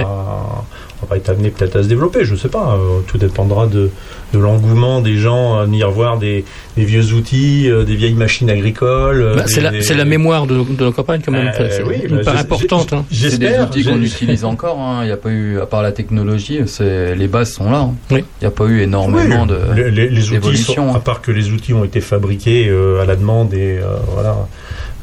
va 1.07 1.17
être 1.17 1.29
amené 1.29 1.49
peut-être 1.49 1.75
à 1.75 1.83
se 1.83 1.87
développer. 1.87 2.25
Je 2.25 2.35
sais 2.35 2.49
pas. 2.49 2.75
Euh, 2.79 2.99
tout 3.07 3.17
dépendra 3.17 3.67
de, 3.67 3.89
de 4.33 4.39
l'engouement 4.39 5.01
des 5.01 5.15
gens 5.17 5.57
à 5.57 5.65
venir 5.65 5.89
voir 5.91 6.17
des, 6.17 6.45
des 6.77 6.83
vieux 6.85 7.13
outils, 7.13 7.69
euh, 7.69 7.83
des 7.83 7.95
vieilles 7.95 8.13
machines 8.13 8.49
agricoles. 8.49 9.21
euh, 9.21 9.35
Bah, 9.35 9.43
c'est 9.47 9.61
des- 9.61 9.77
la, 9.77 9.81
c'est 9.81 9.95
la 9.95 10.05
mémoire 10.05 10.47
de, 10.47 10.61
de 10.63 10.85
la 10.85 10.91
campagne 10.91 11.21
quand 11.25 11.31
même. 11.31 11.51
Euh, 11.59 11.67
c'est 11.71 11.83
oui, 11.83 11.95
une 12.03 12.17
bah, 12.17 12.23
part 12.25 12.37
importante. 12.37 12.93
hein. 12.93 13.05
C'est 13.11 13.37
des 13.37 13.57
outils 13.59 13.83
qu'on 13.83 14.01
utilise 14.01 14.43
encore. 14.45 14.79
hein. 14.79 14.99
Il 15.03 15.05
n'y 15.07 15.11
a 15.11 15.17
pas 15.17 15.29
eu, 15.29 15.59
à 15.59 15.65
part 15.65 15.81
la 15.81 15.91
technologie, 15.91 16.59
c'est 16.65 17.15
les 17.15 17.27
bases 17.27 17.53
sont 17.53 17.69
là. 17.71 17.79
hein. 17.79 17.93
Oui. 18.11 18.23
Il 18.41 18.43
n'y 18.43 18.47
a 18.47 18.51
pas 18.51 18.65
eu 18.65 18.81
énormément 18.81 19.43
Oui, 19.43 19.47
de 19.47 19.81
les, 19.83 19.91
les- 19.91 20.09
les 20.09 20.31
outils, 20.31 20.57
sont- 20.57 20.89
hein. 20.89 20.93
à 20.95 20.99
part 20.99 21.21
que 21.21 21.31
les 21.31 21.51
outils 21.51 21.73
ont 21.73 21.83
été 21.83 22.01
fabriqués 22.01 22.67
euh, 22.69 23.01
à 23.01 23.05
la 23.05 23.15
demande 23.15 23.53
et 23.53 23.77
euh, 23.77 23.83
voilà. 24.13 24.35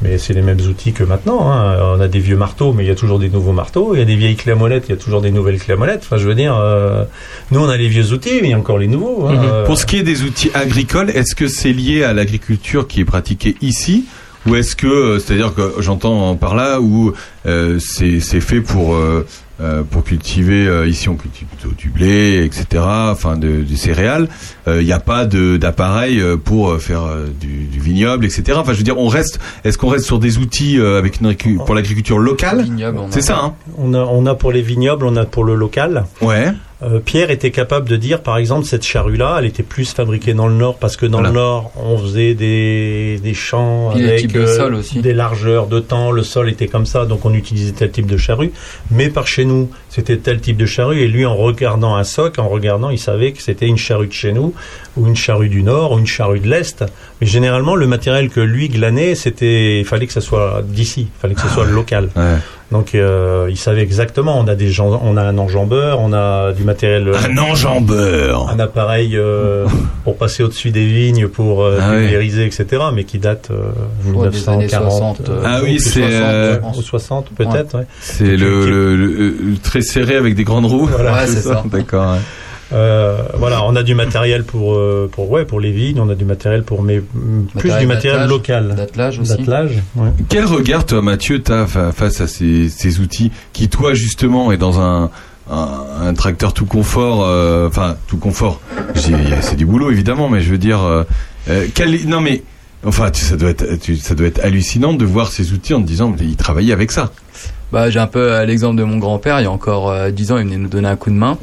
Mais 0.03 0.17
c'est 0.19 0.33
les 0.33 0.43
mêmes 0.43 0.59
outils 0.61 0.93
que 0.93 1.03
maintenant. 1.03 1.51
hein. 1.51 1.75
On 1.97 1.99
a 1.99 2.07
des 2.07 2.19
vieux 2.19 2.37
marteaux, 2.37 2.71
mais 2.71 2.83
il 2.83 2.87
y 2.87 2.91
a 2.91 2.95
toujours 2.95 3.17
des 3.19 3.29
nouveaux 3.29 3.51
marteaux. 3.51 3.95
Il 3.95 3.99
y 3.99 4.01
a 4.01 4.05
des 4.05 4.15
vieilles 4.15 4.35
clés 4.35 4.53
il 4.57 4.89
y 4.89 4.93
a 4.93 4.95
toujours 4.95 5.21
des 5.21 5.31
nouvelles 5.31 5.57
clés. 5.59 5.75
Enfin, 5.75 6.17
je 6.17 6.27
veux 6.27 6.35
dire, 6.35 6.55
euh, 6.55 7.03
nous 7.51 7.59
on 7.59 7.67
a 7.69 7.77
les 7.77 7.87
vieux 7.87 8.11
outils, 8.13 8.39
mais 8.41 8.49
il 8.49 8.51
y 8.51 8.53
a 8.53 8.57
encore 8.59 8.77
les 8.77 8.87
nouveaux. 8.87 9.27
hein. 9.27 9.35
Euh, 9.43 9.65
Pour 9.65 9.77
ce 9.77 9.85
qui 9.85 9.97
est 9.97 10.03
des 10.03 10.23
outils 10.23 10.51
agricoles, 10.53 11.09
est-ce 11.09 11.35
que 11.35 11.47
c'est 11.47 11.73
lié 11.73 12.03
à 12.03 12.13
l'agriculture 12.13 12.87
qui 12.87 13.01
est 13.01 13.05
pratiquée 13.05 13.55
ici 13.61 14.05
ou 14.47 14.55
est-ce 14.55 14.75
que, 14.75 14.87
euh, 14.87 15.19
c'est-à-dire 15.19 15.53
que 15.53 15.73
j'entends 15.79 16.35
par 16.35 16.55
là 16.55 16.79
où 16.81 17.13
euh, 17.45 17.77
c'est 17.79 18.19
c'est 18.19 18.41
fait 18.41 18.61
pour 18.61 18.95
euh, 18.95 19.25
euh, 19.59 19.83
pour 19.83 20.03
cultiver 20.03 20.67
euh, 20.67 20.87
ici 20.87 21.09
on 21.09 21.15
cultive 21.15 21.47
plutôt 21.47 21.73
du 21.75 21.89
blé, 21.89 22.43
etc. 22.45 22.83
Enfin 22.85 23.37
de, 23.37 23.61
des 23.61 23.75
céréales. 23.75 24.27
Il 24.67 24.85
n'y 24.85 24.91
a 24.91 24.99
pas 24.99 25.25
de 25.25 25.57
d'appareil 25.57 26.21
pour 26.43 26.79
faire 26.79 27.03
euh, 27.03 27.27
du, 27.39 27.65
du 27.65 27.79
vignoble, 27.79 28.25
etc. 28.25 28.57
Enfin 28.57 28.73
je 28.73 28.77
veux 28.77 28.83
dire, 28.83 28.97
on 28.97 29.07
reste. 29.07 29.39
Est-ce 29.63 29.77
qu'on 29.77 29.89
reste 29.89 30.05
sur 30.05 30.19
des 30.19 30.37
outils 30.37 30.79
euh, 30.79 30.97
avec 30.97 31.19
une 31.21 31.35
pour 31.65 31.75
l'agriculture 31.75 32.19
locale? 32.19 32.65
C'est 33.09 33.21
ça, 33.21 33.39
hein 33.43 33.53
On 33.77 33.93
a, 33.93 33.99
on 33.99 34.25
a 34.25 34.35
pour 34.35 34.51
les 34.51 34.61
vignobles, 34.61 35.05
on 35.05 35.15
a 35.15 35.25
pour 35.25 35.43
le 35.43 35.55
local. 35.55 36.05
Ouais. 36.21 36.51
Euh, 36.83 36.99
Pierre 36.99 37.31
était 37.31 37.49
capable 37.49 37.89
de 37.89 37.95
dire, 37.95 38.21
par 38.21 38.37
exemple, 38.37 38.65
cette 38.67 38.83
charrue-là, 38.85 39.37
elle 39.39 39.45
était 39.45 39.63
plus 39.63 39.91
fabriquée 39.93 40.35
dans 40.35 40.45
le 40.47 40.53
nord 40.53 40.77
parce 40.77 40.95
que 40.95 41.07
dans 41.07 41.17
Voilà. 41.17 41.29
le 41.29 41.35
nord, 41.35 41.71
on 41.75 41.97
faisait 41.97 42.35
des, 42.35 43.19
des 43.23 43.33
champs 43.33 43.89
Puis 43.95 44.03
avec 44.07 44.31
de 44.31 44.41
euh, 44.41 44.55
sol 44.57 44.75
aussi. 44.75 44.99
des 45.01 45.13
largeurs 45.15 45.65
de 45.65 45.79
temps, 45.79 46.11
le 46.11 46.21
sol 46.21 46.49
était 46.49 46.67
comme 46.67 46.85
ça, 46.85 47.05
donc 47.05 47.25
on 47.25 47.33
utilisait 47.33 47.71
tel 47.71 47.89
type 47.89 48.05
de 48.05 48.17
charrue. 48.17 48.51
Mais 48.91 49.09
par 49.09 49.25
chez 49.25 49.43
nous, 49.43 49.71
c'était 49.89 50.17
tel 50.17 50.39
type 50.39 50.57
de 50.57 50.67
charrue 50.67 50.99
et 51.01 51.07
lui, 51.07 51.25
en 51.25 51.35
regardant 51.35 51.95
un 51.95 52.03
soc, 52.03 52.37
en 52.37 52.47
regardant, 52.47 52.91
il 52.91 52.99
savait 52.99 53.31
que 53.31 53.41
c'était 53.41 53.65
une 53.65 53.77
charrue 53.77 54.05
de 54.07 54.13
chez 54.13 54.31
nous 54.31 54.53
ou 54.95 55.07
une 55.07 55.15
charrue 55.15 55.49
du 55.49 55.63
nord 55.63 55.93
ou 55.93 55.97
une 55.97 56.05
charrue 56.05 56.39
de 56.41 56.47
l'est. 56.47 56.85
Mais 57.21 57.25
généralement, 57.27 57.75
le 57.75 57.87
matériel 57.87 58.29
que 58.29 58.39
lui 58.39 58.69
glanait, 58.69 59.15
c'était, 59.15 59.79
il 59.79 59.85
fallait 59.85 60.05
que 60.05 60.13
ça 60.13 60.21
soit 60.21 60.61
d'ici, 60.63 61.07
il 61.15 61.19
fallait 61.19 61.33
que 61.33 61.41
ce 61.41 61.47
soit 61.49 61.65
local. 61.65 62.09
Donc 62.71 62.95
euh, 62.95 63.47
il 63.49 63.55
savait 63.57 63.81
exactement. 63.81 64.37
On 64.37 64.47
a 64.47 64.55
des 64.55 64.69
gens, 64.69 64.99
on 65.01 65.15
a 65.15 65.21
un 65.23 65.37
enjambeur, 65.37 66.01
on 66.01 66.11
a 66.11 66.51
du 66.51 66.63
matériel. 66.65 67.07
euh, 67.07 67.15
Un 67.29 67.37
enjambeur. 67.37 68.49
Un 68.49 68.59
appareil 68.59 69.15
euh, 69.15 69.65
pour 70.03 70.17
passer 70.17 70.43
au-dessus 70.43 70.71
des 70.71 70.85
vignes, 70.85 71.27
pour 71.29 71.63
euh, 71.63 71.79
Ah 71.81 71.91
oui. 71.95 72.13
etc. 72.41 72.65
Mais 72.93 73.05
qui 73.05 73.19
date 73.19 73.49
euh, 73.51 73.69
années 74.05 74.31
1940. 74.31 74.91
60, 74.91 75.29
euh, 75.29 75.41
Ah 75.45 75.59
oui, 75.63 75.75
ou 75.77 75.79
c'est, 75.79 76.01
60, 76.01 76.11
euh, 76.11 76.59
ou 76.77 76.81
60 76.81 77.25
peut-être. 77.37 77.77
ouais. 77.77 77.85
C'est 78.01 78.35
le, 78.35 78.65
le, 78.67 78.95
le- 78.97 79.35
le 79.39 79.57
très 79.63 79.81
serré 79.81 80.15
avec 80.17 80.35
des 80.35 80.43
grandes 80.43 80.65
roues. 80.65 80.87
Voilà, 80.91 81.13
Ouais, 81.21 81.27
c'est 81.27 81.41
ça. 81.41 81.63
D'accord. 81.71 82.15
Euh, 82.73 83.21
voilà, 83.35 83.63
on 83.63 83.75
a 83.77 83.83
du 83.83 83.95
matériel 83.95 84.43
pour 84.43 84.73
euh, 84.75 85.09
pour 85.11 85.31
ouais 85.31 85.45
pour 85.45 85.59
les 85.61 85.71
vignes, 85.71 85.99
on 86.01 86.09
a 86.09 86.15
du 86.15 86.25
matériel 86.25 86.63
pour 86.63 86.81
mais 86.83 87.01
plus 87.57 87.71
du 87.79 87.85
matériel 87.87 88.27
local. 88.27 88.73
d'attelage 88.75 89.19
aussi. 89.19 89.37
D'attelage, 89.37 89.71
ouais. 89.95 90.09
Quel 90.27 90.45
regard, 90.45 90.85
toi, 90.85 91.01
Mathieu, 91.01 91.41
t'as 91.41 91.65
fa- 91.65 91.91
face 91.93 92.19
à 92.19 92.27
ces, 92.27 92.67
ces 92.69 92.99
outils 92.99 93.31
qui, 93.53 93.69
toi, 93.69 93.93
justement, 93.93 94.51
est 94.51 94.57
dans 94.57 94.81
un, 94.81 95.09
un, 95.49 95.77
un 96.01 96.13
tracteur 96.13 96.53
tout 96.53 96.65
confort, 96.65 97.23
euh, 97.25 97.67
enfin, 97.69 97.95
tout 98.07 98.17
confort? 98.17 98.59
C'est 98.95 99.55
du 99.55 99.65
boulot, 99.65 99.89
évidemment, 99.91 100.27
mais 100.27 100.41
je 100.41 100.51
veux 100.51 100.57
dire, 100.57 100.83
euh, 100.83 101.03
euh, 101.49 101.67
quel- 101.73 102.05
non, 102.09 102.19
mais, 102.19 102.43
enfin, 102.85 103.11
tu- 103.11 103.23
ça 103.23 103.37
doit 103.37 103.51
être, 103.51 103.79
tu- 103.79 103.95
ça 103.95 104.13
doit 104.13 104.27
être 104.27 104.43
hallucinant 104.43 104.93
de 104.93 105.05
voir 105.05 105.31
ces 105.31 105.53
outils 105.53 105.73
en 105.73 105.81
te 105.81 105.87
disant, 105.87 106.09
mais 106.19 106.25
il 106.25 106.35
travaillait 106.35 106.73
avec 106.73 106.91
ça. 106.91 107.11
Bah, 107.71 107.89
j'ai 107.89 107.99
un 107.99 108.07
peu 108.07 108.33
euh, 108.33 108.45
l'exemple 108.45 108.77
de 108.77 108.83
mon 108.83 108.97
grand-père. 108.97 109.39
Il 109.39 109.43
y 109.43 109.47
a 109.47 109.51
encore 109.51 109.89
euh, 109.89 110.09
10 110.11 110.31
ans, 110.33 110.37
il 110.37 110.43
venait 110.45 110.57
nous 110.57 110.67
donner 110.69 110.87
un 110.89 110.95
coup 110.97 111.09
de 111.11 111.15
main. 111.15 111.37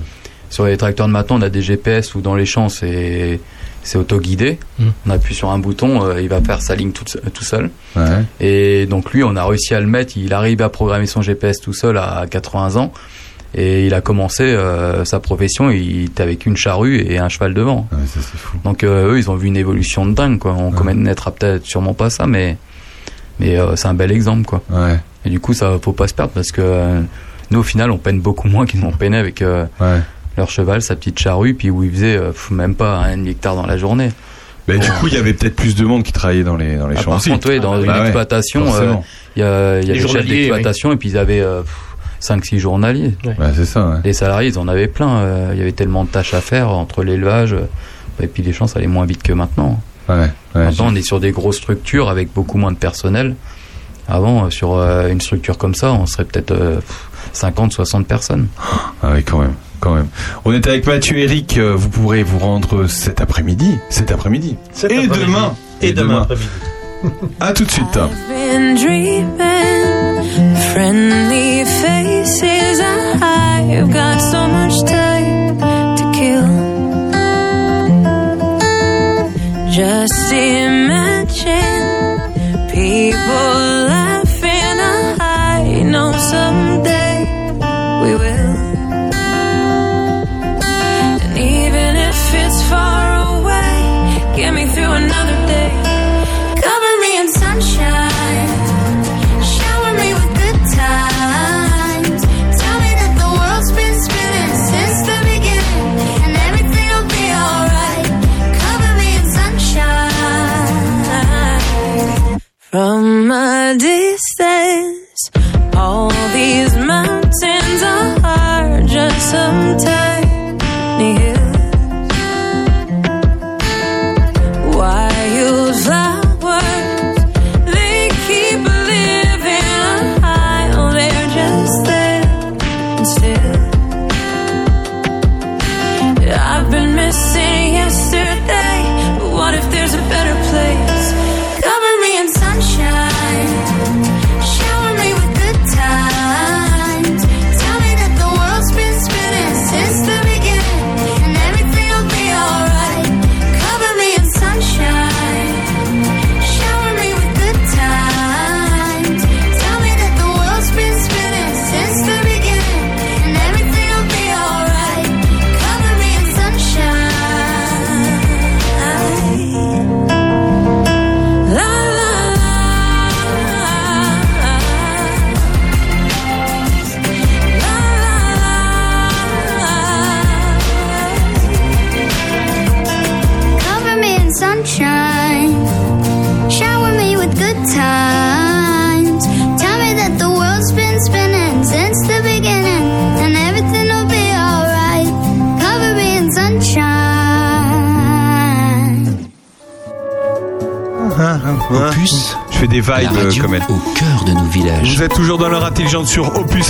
Sur 0.55 0.67
les 0.67 0.77
tracteurs 0.77 1.09
de 1.09 1.13
maintenant, 1.13 1.39
on 1.39 1.43
a 1.43 1.49
des 1.49 1.63
GPS 1.63 2.15
ou 2.15 2.21
dans 2.21 2.37
les 2.37 2.47
champs, 2.47 2.69
c'est 2.69 3.41
c'est 3.83 3.99
auto-guidé. 3.99 4.61
Mm. 4.79 4.85
On 5.07 5.11
appuie 5.11 5.35
sur 5.35 5.51
un 5.51 5.59
bouton, 5.59 6.05
euh, 6.05 6.23
il 6.23 6.29
va 6.29 6.41
faire 6.41 6.63
sa 6.63 6.77
ligne 6.77 6.93
tout, 6.93 7.05
se- 7.09 7.19
tout 7.19 7.43
seul. 7.43 7.71
Ouais. 7.97 8.03
Et 8.41 8.87
donc 8.87 9.13
lui, 9.13 9.25
on 9.25 9.35
a 9.35 9.45
réussi 9.45 9.75
à 9.75 9.81
le 9.81 9.89
mettre. 9.89 10.17
Il 10.17 10.33
arrive 10.33 10.63
à 10.63 10.69
programmer 10.69 11.07
son 11.07 11.23
GPS 11.23 11.61
tout 11.61 11.73
seul 11.73 11.99
à 11.99 12.25
80 12.31 12.77
ans. 12.77 12.93
Et 13.57 13.87
il 13.87 13.95
a 13.95 14.01
commencé 14.01 14.45
euh, 14.45 15.05
sa 15.05 15.19
profession, 15.21 15.71
il 15.71 16.05
était 16.05 16.23
avec 16.23 16.47
une 16.47 16.57
charrue 16.57 16.99
et 17.01 17.19
un 17.19 17.29
cheval 17.29 17.53
devant. 17.53 17.89
ça, 17.91 18.21
c'est 18.21 18.39
fou. 18.39 18.57
Donc 18.65 18.85
euh, 18.85 19.13
eux, 19.13 19.19
ils 19.19 19.29
ont 19.31 19.35
vu 19.37 19.49
une 19.49 19.57
évolution 19.57 20.07
de 20.07 20.15
dingue. 20.15 20.39
Quoi. 20.39 20.53
On 20.55 20.71
connaîtra 20.71 21.33
peut-être 21.33 21.67
sûrement 21.67 21.95
pas 21.95 22.11
ça, 22.11 22.27
mais, 22.29 22.57
mais 23.41 23.59
euh, 23.59 23.75
c'est 23.77 23.89
un 23.89 23.95
bel 23.95 24.13
exemple. 24.13 24.45
Quoi. 24.47 24.63
Ouais. 24.71 24.99
Et 25.25 25.31
du 25.31 25.41
coup, 25.41 25.53
ça 25.53 25.79
faut 25.83 25.93
pas 25.93 26.07
se 26.09 26.15
perdre 26.15 26.33
parce 26.33 26.53
que 26.53 26.63
euh, 26.63 27.01
nous, 27.51 27.59
au 27.59 27.63
final, 27.65 27.91
on 27.91 27.99
peine 27.99 28.21
beaucoup 28.21 28.49
moins 28.55 28.67
qu'ils 28.67 28.85
ont 28.85 28.93
peiné 28.93 29.17
avec 29.19 29.43
euh, 29.43 29.67
leur 30.37 30.51
cheval, 30.51 30.83
sa 30.83 30.97
petite 30.97 31.19
charrue, 31.19 31.55
puis 31.55 31.71
où 31.71 31.83
ils 31.85 31.91
faisaient 31.93 32.17
euh, 32.17 32.33
même 32.51 32.75
pas 32.75 32.97
un 32.99 33.25
hectare 33.25 33.55
dans 33.57 33.67
la 33.67 33.77
journée. 33.77 34.11
Mais 34.67 34.79
du 34.79 34.91
coup, 34.93 35.09
il 35.09 35.15
y 35.15 35.17
avait 35.19 35.35
peut-être 35.35 35.57
plus 35.57 35.75
de 35.77 35.85
monde 35.85 36.03
qui 36.05 36.13
travaillait 36.13 36.43
dans 36.45 36.57
les, 36.57 36.77
dans 36.77 36.89
les 36.89 36.97
Ah, 36.99 37.03
champs 37.03 37.11
par 37.11 37.19
aussi. 37.21 37.31
contre, 37.31 37.51
oui, 37.51 37.61
dans 37.61 37.79
une 37.81 37.87
Bah 37.87 38.01
exploitation, 38.03 38.65
euh, 38.75 38.95
il 39.37 39.41
y 39.41 39.43
a, 39.43 39.49
y 39.49 39.51
a 39.77 39.81
Les 39.81 39.87
des 39.87 39.95
chefs 39.95 40.03
journaliers, 40.03 40.35
d'exploitation 40.37 40.93
et 40.93 40.97
puis 40.97 41.11
ils 41.11 41.19
avaient 41.19 41.45
5-6 42.21 42.59
journaliers. 42.59 43.15
Bah, 43.39 43.51
c'est 43.55 43.67
ça, 43.67 43.87
ouais. 43.89 43.97
Les 44.05 44.13
salariés, 44.15 44.49
ils 44.49 44.59
en 44.59 44.67
avaient 44.69 44.89
plein. 44.89 45.19
euh, 45.19 45.51
Il 45.53 45.59
y 45.59 45.61
avait 45.63 45.73
tellement 45.73 46.05
de 46.05 46.09
tâches 46.09 46.33
à 46.35 46.41
faire 46.41 46.71
entre 46.71 47.03
l'élevage 47.05 47.53
euh, 47.53 47.67
et 48.23 48.27
puis 48.27 48.43
les 48.43 48.53
champs, 48.55 48.67
ça 48.67 48.79
allait 48.79 48.89
moins 48.89 49.05
vite 49.05 49.23
que 49.23 49.33
maintenant. 49.35 49.81
Ouais, 50.09 50.15
ouais, 50.17 50.29
maintenant, 50.55 50.87
on 50.89 50.95
est 50.95 51.03
sur 51.03 51.21
des 51.21 51.31
grosses 51.33 51.57
structures 51.59 52.09
avec 52.09 52.33
beaucoup 52.33 52.57
moins 52.59 52.73
de 52.73 52.77
personnel. 52.79 53.35
Avant, 54.09 54.45
euh, 54.47 54.51
sur 54.51 54.75
euh, 54.75 55.09
une 55.09 55.21
structure 55.21 55.57
comme 55.59 55.75
ça, 55.75 55.93
on 55.93 56.07
serait 56.07 56.25
peut-être 56.25 56.51
euh, 56.53 56.81
50, 57.33 57.73
60 57.73 58.07
personnes. 58.07 58.49
Ah 59.03 59.11
oui, 59.15 59.25
quand 59.25 59.39
même, 59.39 59.55
quand 59.81 59.95
même. 59.95 60.09
On 60.45 60.53
est 60.53 60.67
avec 60.67 60.87
Mathieu 60.87 61.19
et 61.19 61.25
Eric. 61.25 61.57
euh, 61.59 61.75
Vous 61.77 61.89
pourrez 61.89 62.23
vous 62.23 62.39
rendre 62.39 62.87
cet 62.87 63.21
après-midi. 63.21 63.79
Cet 63.91 64.11
après-midi. 64.13 64.57
Cet 64.73 64.93
et 64.93 64.99
après-midi. 64.99 65.21
demain. 65.27 65.55
Et 65.83 65.93
demain 65.93 66.23
après-midi. 66.23 66.49
À 67.41 67.53
tout 67.53 67.65
de 67.65 67.71
suite. 67.71 67.99
friendly 70.73 71.65
faces 71.65 72.81
I've 73.21 73.91
got 73.93 74.19
so 74.21 74.47
much 74.49 74.83
time 74.85 75.59
to 75.99 76.05
kill 76.13 76.45
just 79.71 80.33
imagine 80.33 81.85
people 82.73 83.74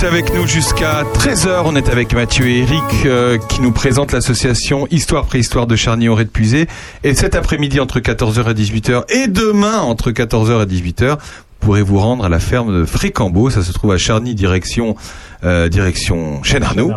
avec 0.05 0.33
nous 0.33 0.45
jusqu'à 0.45 1.03
13h. 1.03 1.63
On 1.65 1.75
est 1.75 1.89
avec 1.89 2.13
Mathieu 2.13 2.47
et 2.47 2.59
Eric 2.59 3.05
euh, 3.05 3.37
qui 3.37 3.61
nous 3.61 3.71
présentent 3.71 4.11
l'association 4.11 4.87
Histoire 4.91 5.25
Préhistoire 5.25 5.65
de 5.65 5.75
Charny 5.75 6.09
au 6.09 6.15
de 6.15 6.23
Puisé. 6.23 6.67
Et 7.03 7.15
cet 7.15 7.33
après-midi 7.33 7.79
entre 7.79 7.99
14h 7.99 8.51
et 8.51 8.53
18h 8.53 9.03
et 9.09 9.27
demain 9.27 9.79
entre 9.79 10.11
14h 10.11 10.63
et 10.63 10.65
18h, 10.65 11.11
vous 11.11 11.17
pourrez 11.59 11.81
vous 11.81 11.97
rendre 11.97 12.25
à 12.25 12.29
la 12.29 12.39
ferme 12.39 12.81
de 12.81 12.85
Frécambeau. 12.85 13.49
Ça 13.49 13.63
se 13.63 13.71
trouve 13.71 13.91
à 13.93 13.97
Charny, 13.97 14.35
direction 14.35 14.95
euh, 15.43 15.69
direction 15.69 16.43
Chêne 16.43 16.63
Arnaud. 16.63 16.91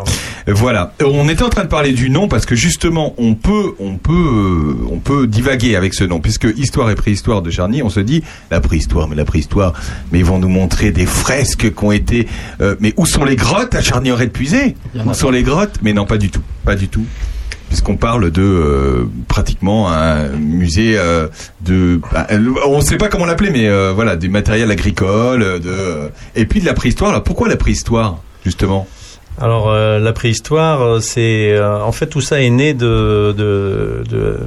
Voilà. 0.55 0.95
On 1.05 1.29
était 1.29 1.43
en 1.43 1.51
train 1.51 1.65
de 1.65 1.69
parler 1.69 1.93
du 1.93 2.09
nom 2.09 2.27
parce 2.27 2.47
que 2.47 2.55
justement, 2.55 3.15
on 3.19 3.35
peut, 3.35 3.75
on 3.79 3.97
peut, 3.97 4.13
euh, 4.13 4.89
on 4.91 4.99
peut 4.99 5.27
divaguer 5.27 5.77
avec 5.77 5.93
ce 5.93 6.05
nom 6.05 6.21
puisque 6.21 6.49
histoire 6.57 6.91
et 6.91 6.95
préhistoire 6.95 7.43
de 7.43 7.51
Charny, 7.51 7.83
on 7.83 7.91
se 7.91 8.01
dit 8.01 8.23
la 8.51 8.61
préhistoire, 8.61 9.09
mais 9.09 9.17
la 9.17 9.27
préhistoire, 9.27 9.75
mais 10.11 10.21
ils 10.21 10.25
vont 10.25 10.39
nous 10.39 10.49
montrer 10.49 10.91
des 10.91 11.07
fresques 11.07 11.75
qui 11.75 11.85
ont 11.85 11.93
été. 11.93 12.27
euh, 12.61 12.77
mais 12.81 12.95
où 12.97 13.05
sont 13.05 13.25
les 13.25 13.37
grottes? 13.37 13.75
À 13.75 13.83
Charny 13.83 14.11
aurait 14.11 14.29
a 14.99 15.05
Où 15.05 15.15
sont 15.15 15.31
les 15.31 15.43
grottes? 15.43 15.81
Mais 15.83 15.93
non, 15.93 16.07
pas 16.07 16.19
du 16.19 16.31
tout, 16.31 16.43
pas 16.65 16.77
du 16.77 16.89
tout. 16.89 17.05
Puisqu'on 17.69 17.97
parle 17.99 18.31
de 18.31 18.41
euh, 18.41 19.11
pratiquement 19.29 19.93
un 19.93 20.29
musée 20.29 20.95
euh, 20.97 21.29
de, 21.61 22.01
bah, 22.11 22.27
euh, 22.31 22.55
on 22.67 22.79
ne 22.79 22.83
sait 22.83 22.97
pas 22.97 23.09
comment 23.09 23.27
l'appeler, 23.27 23.51
mais 23.51 23.93
voilà, 23.93 24.17
du 24.17 24.31
matériel 24.31 24.71
agricole, 24.71 25.61
de, 25.61 26.11
et 26.35 26.47
puis 26.47 26.61
de 26.61 26.65
la 26.65 26.73
préhistoire. 26.73 27.11
Alors 27.11 27.25
pourquoi 27.25 27.49
la 27.49 27.57
préhistoire 27.57 28.23
justement? 28.45 28.87
Alors 29.41 29.71
euh, 29.71 30.01
la 30.01 30.13
préhistoire, 30.13 30.83
euh, 30.83 31.01
c'est 31.01 31.53
euh, 31.53 31.81
en 31.81 31.93
fait 31.93 32.07
tout 32.07 32.21
ça 32.21 32.43
est 32.43 32.51
né 32.51 32.75
de 32.75 33.33
de, 33.37 34.03
de, 34.09 34.39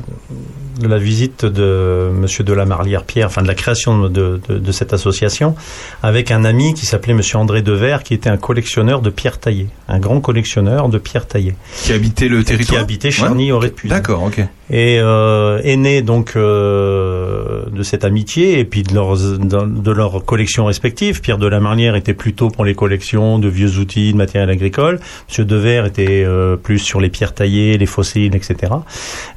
de 0.79 0.87
la 0.87 0.97
visite 0.97 1.45
de 1.45 2.09
Monsieur 2.13 2.43
de 2.43 2.53
la 2.53 2.65
Marlière 2.65 3.03
Pierre, 3.03 3.27
enfin 3.27 3.41
de 3.41 3.47
la 3.47 3.55
création 3.55 4.09
de, 4.09 4.39
de, 4.47 4.57
de 4.57 4.71
cette 4.71 4.93
association, 4.93 5.55
avec 6.03 6.31
un 6.31 6.45
ami 6.45 6.73
qui 6.73 6.85
s'appelait 6.85 7.13
Monsieur 7.13 7.37
André 7.37 7.61
Devers, 7.61 8.03
qui 8.03 8.13
était 8.13 8.29
un 8.29 8.37
collectionneur 8.37 9.01
de 9.01 9.09
pierres 9.09 9.39
taillées, 9.39 9.67
un 9.87 9.99
grand 9.99 10.21
collectionneur 10.21 10.89
de 10.89 10.97
pierres 10.97 11.27
taillées, 11.27 11.55
Qui 11.83 11.93
habitait 11.93 12.27
le 12.27 12.43
territoire 12.43 12.79
qui 12.79 12.83
habitait 12.83 13.11
Charny 13.11 13.51
Répuis. 13.51 13.89
D'accord, 13.89 14.23
ok. 14.23 14.39
Et 14.73 14.99
euh, 14.99 15.59
est 15.63 15.75
né 15.75 16.01
donc 16.01 16.33
euh, 16.37 17.63
de 17.71 17.83
cette 17.83 18.05
amitié 18.05 18.59
et 18.59 18.63
puis 18.63 18.83
de 18.83 18.93
leurs 18.93 19.17
de, 19.17 19.91
leurs 19.91 20.23
collections 20.23 20.65
respectives. 20.65 21.19
Pierre 21.19 21.37
de 21.37 21.47
la 21.47 21.59
Marnière 21.59 21.95
était 21.95 22.13
plutôt 22.13 22.49
pour 22.49 22.63
les 22.63 22.73
collections 22.73 23.37
de 23.37 23.49
vieux 23.49 23.79
outils, 23.79 24.13
de 24.13 24.17
matériel 24.17 24.49
agricole. 24.49 25.01
Monsieur 25.27 25.43
Devers 25.43 25.85
était 25.85 26.23
euh, 26.25 26.55
plus 26.55 26.79
sur 26.79 27.01
les 27.01 27.09
pierres 27.09 27.33
taillées, 27.33 27.77
les 27.77 27.85
fossiles, 27.85 28.33
etc. 28.33 28.73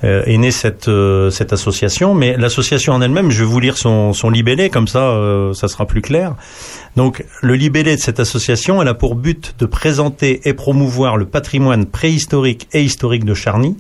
Euh, 0.05 0.23
est 0.25 0.39
née 0.39 0.53
cette 0.53 0.89
euh, 1.25 1.31
cette 1.31 1.53
association, 1.53 2.15
mais 2.15 2.37
l'association 2.37 2.93
en 2.93 3.03
elle-même, 3.03 3.31
je 3.31 3.41
vais 3.41 3.49
vous 3.51 3.61
lire 3.61 3.77
son 3.77 4.13
son 4.13 4.31
libellé 4.31 4.71
comme 4.71 4.89
ça, 4.89 5.11
euh, 5.11 5.53
ça 5.53 5.69
sera 5.69 5.87
plus 5.87 6.03
clair. 6.03 6.35
Donc, 6.97 7.25
le 7.43 7.55
libellé 7.55 7.97
de 7.97 8.01
cette 8.01 8.21
association, 8.21 8.81
elle 8.81 8.89
a 8.89 8.95
pour 8.95 9.17
but 9.17 9.55
de 9.59 9.67
présenter 9.67 10.41
et 10.45 10.55
promouvoir 10.55 11.17
le 11.17 11.27
patrimoine 11.27 11.87
préhistorique 11.87 12.69
et 12.73 12.83
historique 12.83 13.25
de 13.25 13.35
Charny, 13.35 13.77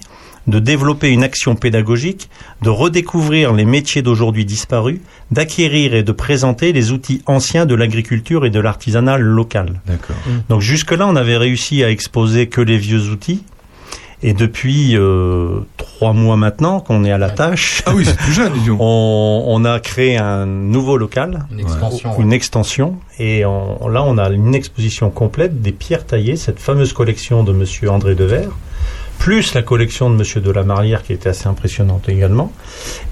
de 0.46 0.58
développer 0.58 1.10
une 1.10 1.22
action 1.22 1.54
pédagogique, 1.54 2.28
de 2.62 2.70
redécouvrir 2.70 3.52
les 3.52 3.64
métiers 3.64 4.02
d'aujourd'hui 4.02 4.44
disparus, 4.44 5.00
d'acquérir 5.30 5.94
et 5.94 6.02
de 6.02 6.12
présenter 6.12 6.72
les 6.72 6.92
outils 6.92 7.22
anciens 7.26 7.66
de 7.66 7.74
l'agriculture 7.74 8.44
et 8.44 8.50
de 8.50 8.60
l'artisanat 8.60 9.18
local. 9.18 9.80
D'accord. 9.86 10.16
Donc 10.48 10.60
jusque-là, 10.60 11.06
on 11.06 11.16
avait 11.16 11.36
réussi 11.36 11.82
à 11.82 11.90
exposer 11.90 12.48
que 12.48 12.60
les 12.60 12.78
vieux 12.78 13.08
outils. 13.10 13.42
Et 14.22 14.32
depuis 14.32 14.96
euh, 14.96 15.60
trois 15.76 16.12
mois 16.12 16.36
maintenant 16.36 16.80
qu'on 16.80 17.04
est 17.04 17.10
à 17.12 17.18
la 17.18 17.30
tâche, 17.30 17.82
Ah 17.86 17.92
oui, 17.94 18.04
c'est 18.06 18.16
tout 18.16 18.32
jeune, 18.32 18.52
disons. 18.54 18.76
on, 18.80 19.44
on 19.46 19.64
a 19.64 19.80
créé 19.80 20.16
un 20.16 20.46
nouveau 20.46 20.96
local, 20.96 21.44
Une 21.50 21.60
extension, 21.60 22.18
une 22.20 22.32
extension, 22.32 22.96
et 23.18 23.44
on- 23.44 23.88
là 23.88 24.02
on 24.04 24.16
a 24.18 24.30
une 24.30 24.54
exposition 24.54 25.10
complète 25.10 25.60
des 25.60 25.72
pierres 25.72 26.06
taillées, 26.06 26.36
cette 26.36 26.58
fameuse 26.58 26.92
collection 26.92 27.42
de 27.44 27.52
Monsieur 27.52 27.90
André 27.90 28.14
Devers, 28.14 28.48
plus 29.18 29.54
la 29.54 29.62
collection 29.62 30.10
de 30.10 30.16
Monsieur 30.16 30.40
de 30.40 30.50
la 30.50 30.64
Marlière 30.64 31.02
qui 31.02 31.12
était 31.12 31.28
assez 31.28 31.46
impressionnante 31.46 32.08
également. 32.08 32.50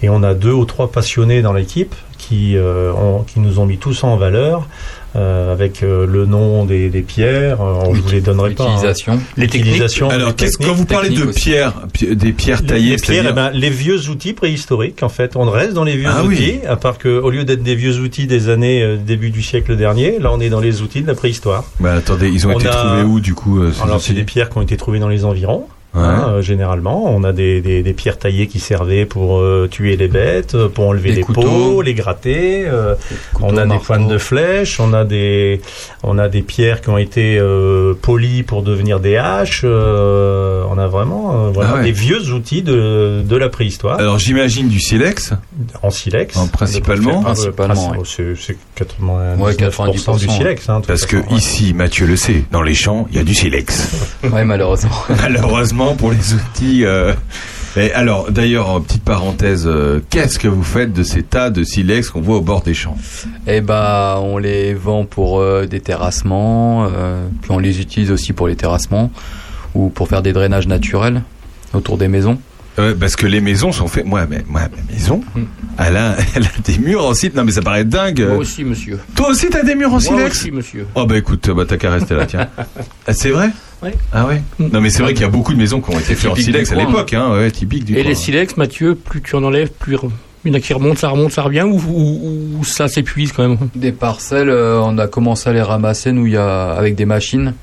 Et 0.03 0.09
on 0.09 0.23
a 0.23 0.35
deux 0.35 0.53
ou 0.53 0.65
trois 0.65 0.91
passionnés 0.91 1.43
dans 1.43 1.53
l'équipe 1.53 1.95
qui, 2.19 2.57
euh, 2.57 2.93
ont- 2.93 3.23
qui 3.23 3.41
nous 3.41 3.59
ont 3.61 3.66
mis 3.66 3.79
tous 3.79 4.03
en 4.05 4.16
valeur. 4.16 4.66
Euh, 5.16 5.52
avec 5.52 5.82
euh, 5.82 6.06
le 6.06 6.24
nom 6.26 6.64
des, 6.64 6.89
des 6.89 7.02
pierres, 7.02 7.60
euh, 7.60 7.94
je 7.94 8.01
vous 8.01 8.10
les 8.10 8.20
donnerai 8.20 8.51
pas. 8.52 8.64
hein. 8.64 8.68
L'utilisation. 8.70 9.20
L'utilisation. 9.36 10.09
Alors, 10.10 10.34
qu'est-ce 10.34 10.56
quand 10.59 10.72
vous 10.72 10.86
parlez 10.86 11.10
de 11.10 11.24
pierres, 11.26 11.74
pi- 11.93 12.16
des 12.16 12.32
pierres 12.32 12.64
taillées, 12.64 12.90
les 12.93 12.97
pierres, 12.97 13.26
eh 13.28 13.32
ben, 13.32 13.51
les 13.52 13.70
vieux 13.70 14.09
outils 14.09 14.32
préhistoriques, 14.32 15.02
en 15.02 15.09
fait, 15.09 15.36
on 15.36 15.48
reste 15.51 15.74
dans 15.74 15.84
les 15.84 15.97
vieux 15.97 16.09
Ah 16.10 16.22
oui. 16.24 16.34
outils, 16.34 16.66
à 16.66 16.76
part 16.76 16.98
que 16.98 17.09
au 17.20 17.30
lieu 17.30 17.44
d'être 17.44 17.62
des 17.62 17.74
vieux 17.74 17.98
outils 17.98 18.26
des 18.26 18.48
années 18.48 18.82
euh, 18.82 18.97
début 18.97 19.30
du 19.30 19.43
siècle 19.43 19.76
dernier, 19.76 20.18
là 20.18 20.30
on 20.32 20.40
est 20.40 20.48
dans 20.48 20.60
les 20.60 20.82
outils 20.82 21.02
de 21.02 21.06
la 21.06 21.14
préhistoire. 21.14 21.64
Bah, 21.80 21.93
attendez, 21.94 22.28
ils 22.28 22.47
ont 22.47 22.55
On 22.55 22.59
été 22.59 22.68
a- 22.68 22.72
trouvés 22.72 23.02
où 23.02 23.20
du 23.20 23.34
coup 23.34 23.60
euh, 23.60 23.72
ces 23.72 23.82
Alors 23.82 24.01
c'est 24.01 24.14
des 24.14 24.24
pierres 24.24 24.48
qui 24.51 24.59
ont 24.59 24.62
été 24.62 24.76
trouvées 24.76 24.98
dans 24.98 25.09
les 25.09 25.24
environs. 25.24 25.66
Ouais. 25.94 26.01
hein, 26.02 26.27
euh, 26.28 26.43
généralement, 26.43 27.05
on 27.06 27.23
a 27.23 27.32
des, 27.32 27.60
des, 27.60 27.82
des 27.82 27.93
pierres 27.93 28.19
taillées 28.19 28.47
qui 28.47 28.60
servaient 28.60 29.05
pour 29.05 29.39
euh, 29.40 29.69
tuer 29.70 29.97
les 29.97 30.09
bêtes, 30.09 30.55
euh, 30.55 30.69
pour 30.69 30.89
enlever 30.89 31.10
Des 31.10 31.16
les 31.16 31.23
couteaux. 31.23 31.43
peaux, 31.43 31.82
les 31.82 31.93
gratter. 31.94 32.64
euh, 32.66 32.94
on 33.43 33.56
a 33.59 33.66
des 33.66 33.78
pointes 33.78 34.09
de 34.09 34.16
flèches, 34.19 34.81
on 34.81 34.93
a 34.94 35.05
des 35.05 35.60
on 36.02 36.16
a 36.19 36.28
des 36.28 36.40
pierres 36.43 36.81
qui 36.81 36.89
ont 36.89 36.97
été 36.98 37.36
euh, 37.39 37.93
polies 37.94 38.43
pour 38.43 38.62
devenir 38.62 39.01
des 39.01 39.16
haches. 39.16 39.62
euh, 39.64 40.64
on 40.70 40.78
a 40.78 40.86
vraiment 40.86 41.47
euh, 41.47 41.51
voilà 41.52 41.70
Ah 41.74 41.77
ouais. 41.78 41.85
des 41.85 41.93
vieux 41.93 42.31
outils 42.32 42.62
de, 42.62 43.23
de 43.23 43.36
la 43.36 43.48
préhistoire 43.51 43.98
Alors 43.98 44.19
j'imagine 44.19 44.69
du 44.69 44.81
silex. 44.81 45.32
en 45.82 45.90
silex. 45.90 46.36
En 46.36 46.47
principalement. 46.48 47.20
Principalement, 47.23 47.90
ouais. 47.90 47.98
C'est 48.05 48.35
c'est 48.36 48.56
99% 48.78 49.39
Ouais, 49.39 49.55
du 49.55 49.64
90%, 49.64 50.19
silex. 50.36 50.69
hein, 50.69 50.81
Parce 50.86 51.05
que 51.06 51.19
façon, 51.19 51.32
ouais. 51.32 51.39
ici, 51.39 51.74
Mathieu 51.74 52.06
le 52.06 52.16
sait, 52.16 52.44
dans 52.51 52.62
les 52.62 52.74
champs, 52.74 53.06
il 53.10 53.16
y 53.16 53.20
a 53.20 53.24
du 53.24 53.35
silex. 53.35 53.90
Ouais, 54.32 54.44
malheureusement. 54.44 54.90
Malheureusement 55.23 55.81
pour 55.96 56.10
les 56.12 56.34
outils. 56.34 56.84
euh, 56.84 57.12
Et 57.76 57.92
alors, 57.92 58.30
d'ailleurs, 58.30 58.68
en 58.70 58.80
petite 58.80 59.02
parenthèse, 59.04 59.64
euh, 59.66 60.00
qu'est-ce 60.10 60.38
que 60.38 60.48
vous 60.48 60.62
faites 60.62 60.92
de 60.92 61.02
ces 61.02 61.22
tas 61.22 61.50
de 61.50 61.62
silex 61.64 62.10
qu'on 62.10 62.20
voit 62.20 62.36
au 62.36 62.40
bord 62.42 62.62
des 62.62 62.74
champs? 62.74 62.96
Et 63.46 63.60
bah, 63.60 64.18
on 64.22 64.38
les 64.38 64.74
vend 64.74 65.04
pour 65.04 65.40
euh, 65.40 65.66
des 65.66 65.80
terrassements, 65.80 66.84
euh, 66.86 67.26
puis 67.40 67.50
on 67.50 67.59
les 67.59 67.80
utilise 67.80 68.10
aussi 68.10 68.32
pour 68.32 68.46
les 68.48 68.56
terrassements 68.56 69.10
ou 69.74 69.88
pour 69.88 70.09
faire 70.09 70.22
des 70.22 70.32
drainages 70.34 70.68
naturels 70.68 71.22
autour 71.72 71.96
des 71.96 72.09
maisons. 72.09 72.38
Parce 72.98 73.16
que 73.16 73.26
les 73.26 73.42
maisons 73.42 73.70
sont 73.70 73.86
faites. 73.86 74.06
Moi, 74.06 74.26
mais, 74.30 74.42
moi 74.48 74.62
ma 74.62 74.94
maison, 74.94 75.20
Hmm. 75.34 75.42
elle, 75.78 75.96
a, 75.98 76.16
elle 76.34 76.44
a 76.44 76.48
des 76.64 76.78
murs 76.78 77.04
en 77.06 77.12
silex. 77.14 77.36
Non, 77.36 77.44
mais 77.44 77.52
ça 77.52 77.60
paraît 77.60 77.84
dingue. 77.84 78.24
Moi 78.26 78.38
aussi, 78.38 78.64
monsieur. 78.64 78.98
Toi 79.14 79.28
aussi, 79.28 79.48
t'as 79.50 79.62
des 79.62 79.74
murs 79.74 79.88
en 79.88 79.92
Moi 79.92 80.00
silex? 80.00 80.38
aussi, 80.40 80.50
monsieur. 80.50 80.86
Oh 80.94 81.04
bah 81.06 81.18
écoute, 81.18 81.50
bah 81.50 81.64
t'as 81.68 81.76
qu'à 81.76 81.90
rester 81.90 82.14
là, 82.14 82.24
tiens. 82.26 82.48
C'est 83.10 83.28
vrai? 83.30 83.50
Ouais. 83.82 83.94
Ah 84.12 84.26
ouais 84.26 84.40
Non 84.60 84.80
mais 84.80 84.90
c'est 84.90 85.02
vrai 85.02 85.12
qu'il 85.12 85.22
y 85.22 85.26
a 85.26 85.28
beaucoup 85.28 85.52
de 85.52 85.59
maisons 85.59 85.80
qui 85.80 85.90
ont 85.94 85.98
été 85.98 86.14
faites 86.14 86.30
en 86.30 86.34
silex 86.36 86.70
à 86.70 86.76
l'époque, 86.76 87.12
hein, 87.14 87.32
ouais, 87.32 87.50
typique 87.50 87.84
du 87.84 87.94
Et 87.94 88.00
coin. 88.02 88.09
les 88.10 88.14
silex, 88.14 88.56
Mathieu, 88.56 88.94
plus 88.94 89.20
tu 89.22 89.34
en 89.34 89.42
enlèves, 89.42 89.70
plus 89.72 89.96
il 90.44 90.50
y 90.50 90.54
en 90.54 90.59
a 90.59 90.60
qui 90.60 90.72
remontent, 90.72 90.98
ça 90.98 91.09
remonte, 91.09 91.30
ça 91.32 91.42
revient, 91.42 91.62
ou, 91.62 91.76
ou- 91.88 92.59
ou 92.60 92.64
ça 92.64 92.88
s'épuise 92.88 93.32
quand 93.32 93.46
même? 93.48 93.59
Des 93.76 93.92
parcelles, 93.92 94.50
euh, 94.50 94.80
on 94.82 94.98
a 94.98 95.06
commencé 95.06 95.48
à 95.50 95.52
les 95.52 95.62
ramasser, 95.62 96.12
nous, 96.12 96.26
il 96.26 96.32
y 96.32 96.36
a, 96.36 96.72
avec 96.72 96.94
des 96.96 97.04
machines 97.06 97.54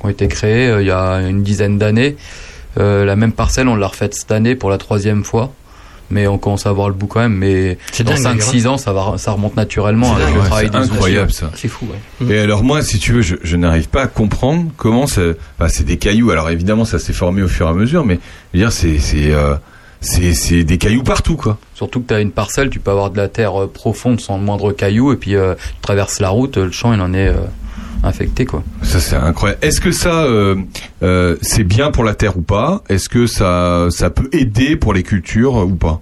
qui 0.00 0.06
ont 0.06 0.08
été 0.10 0.26
créées 0.28 0.68
euh, 0.68 0.80
il 0.82 0.86
y 0.88 0.90
a 0.90 1.16
une 1.28 1.42
dizaine 1.42 1.76
d'années. 1.78 2.16
Euh, 2.78 3.04
la 3.04 3.14
même 3.16 3.32
parcelle, 3.32 3.68
on 3.68 3.76
l'a 3.76 3.86
refaite 3.86 4.14
cette 4.14 4.32
année 4.32 4.54
pour 4.56 4.68
la 4.70 4.78
troisième 4.78 5.22
fois. 5.24 5.52
Mais 6.14 6.28
on 6.28 6.38
commence 6.38 6.64
à 6.64 6.70
avoir 6.70 6.86
le 6.88 6.94
bout 6.94 7.08
quand 7.08 7.18
même. 7.20 7.34
Mais 7.34 7.76
C'est 7.90 8.04
dans 8.04 8.12
dingue, 8.12 8.38
d'ailleurs, 8.38 8.54
5-6 8.54 8.66
ans, 8.68 8.78
ça, 8.78 8.92
va, 8.92 9.18
ça 9.18 9.32
remonte 9.32 9.56
naturellement 9.56 10.14
avec 10.14 10.28
Ouais, 10.28 10.34
le 10.34 10.40
travail 10.46 10.70
c'est 10.72 10.78
des 10.78 10.90
incroyable 10.92 11.32
ça. 11.32 11.50
C'est 11.56 11.66
fou, 11.66 11.88
ouais. 12.20 12.34
Et 12.34 12.38
alors 12.38 12.62
moi, 12.62 12.82
si 12.82 13.00
tu 13.00 13.12
veux, 13.12 13.22
je, 13.22 13.34
je 13.42 13.56
n'arrive 13.56 13.88
pas 13.88 14.02
à 14.02 14.06
comprendre 14.06 14.70
comment 14.76 15.08
ça. 15.08 15.22
Enfin, 15.58 15.68
c'est 15.68 15.84
des 15.84 15.96
cailloux. 15.96 16.30
Alors 16.30 16.48
évidemment, 16.50 16.84
ça 16.84 17.00
s'est 17.00 17.12
formé 17.12 17.42
au 17.42 17.48
fur 17.48 17.66
et 17.66 17.70
à 17.70 17.74
mesure, 17.74 18.04
mais 18.04 18.20
je 18.52 18.58
veux 18.58 18.64
dire, 18.64 18.72
c'est 18.72 18.98
c'est 18.98 19.32
euh, 19.32 19.56
c'est 20.00 20.34
c'est 20.34 20.62
des 20.62 20.78
cailloux 20.78 21.02
partout, 21.02 21.36
quoi. 21.36 21.58
Surtout 21.74 22.00
que 22.00 22.06
tu 22.08 22.14
as 22.14 22.20
une 22.20 22.30
parcelle, 22.30 22.70
tu 22.70 22.78
peux 22.78 22.92
avoir 22.92 23.10
de 23.10 23.16
la 23.16 23.26
terre 23.28 23.64
euh, 23.64 23.66
profonde 23.66 24.20
sans 24.20 24.38
le 24.38 24.44
moindre 24.44 24.70
caillou. 24.70 25.12
Et 25.12 25.16
puis, 25.16 25.34
euh, 25.34 25.54
tu 25.56 25.80
traverses 25.82 26.20
la 26.20 26.28
route, 26.28 26.56
le 26.56 26.70
champ, 26.70 26.94
il 26.94 27.00
en 27.00 27.12
est 27.12 27.28
euh, 27.28 27.34
infecté. 28.04 28.44
quoi. 28.46 28.62
Ça 28.82 29.00
c'est 29.00 29.16
incroyable. 29.16 29.60
Est-ce 29.62 29.80
que 29.80 29.92
ça 29.92 30.24
euh, 30.24 30.56
euh, 31.02 31.36
c'est 31.42 31.64
bien 31.64 31.90
pour 31.90 32.04
la 32.04 32.14
terre 32.14 32.36
ou 32.36 32.42
pas? 32.42 32.82
Est-ce 32.88 33.08
que 33.08 33.26
ça 33.26 33.86
ça 33.90 34.10
peut 34.10 34.28
aider 34.32 34.76
pour 34.76 34.92
les 34.94 35.02
cultures 35.02 35.58
euh, 35.60 35.64
ou 35.64 35.74
pas? 35.76 36.00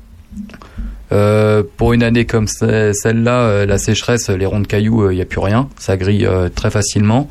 Euh, 1.12 1.62
pour 1.76 1.92
une 1.92 2.02
année 2.02 2.24
comme 2.24 2.48
ce- 2.48 2.92
celle-là, 2.94 3.40
euh, 3.40 3.66
la 3.66 3.76
sécheresse, 3.76 4.30
les 4.30 4.46
ronds 4.46 4.60
de 4.60 4.66
cailloux, 4.66 5.10
il 5.10 5.16
n'y 5.16 5.20
a 5.22 5.26
plus 5.26 5.40
rien. 5.40 5.68
Ça 5.78 5.96
grille 5.98 6.24
euh, 6.24 6.48
très 6.48 6.70
facilement. 6.70 7.28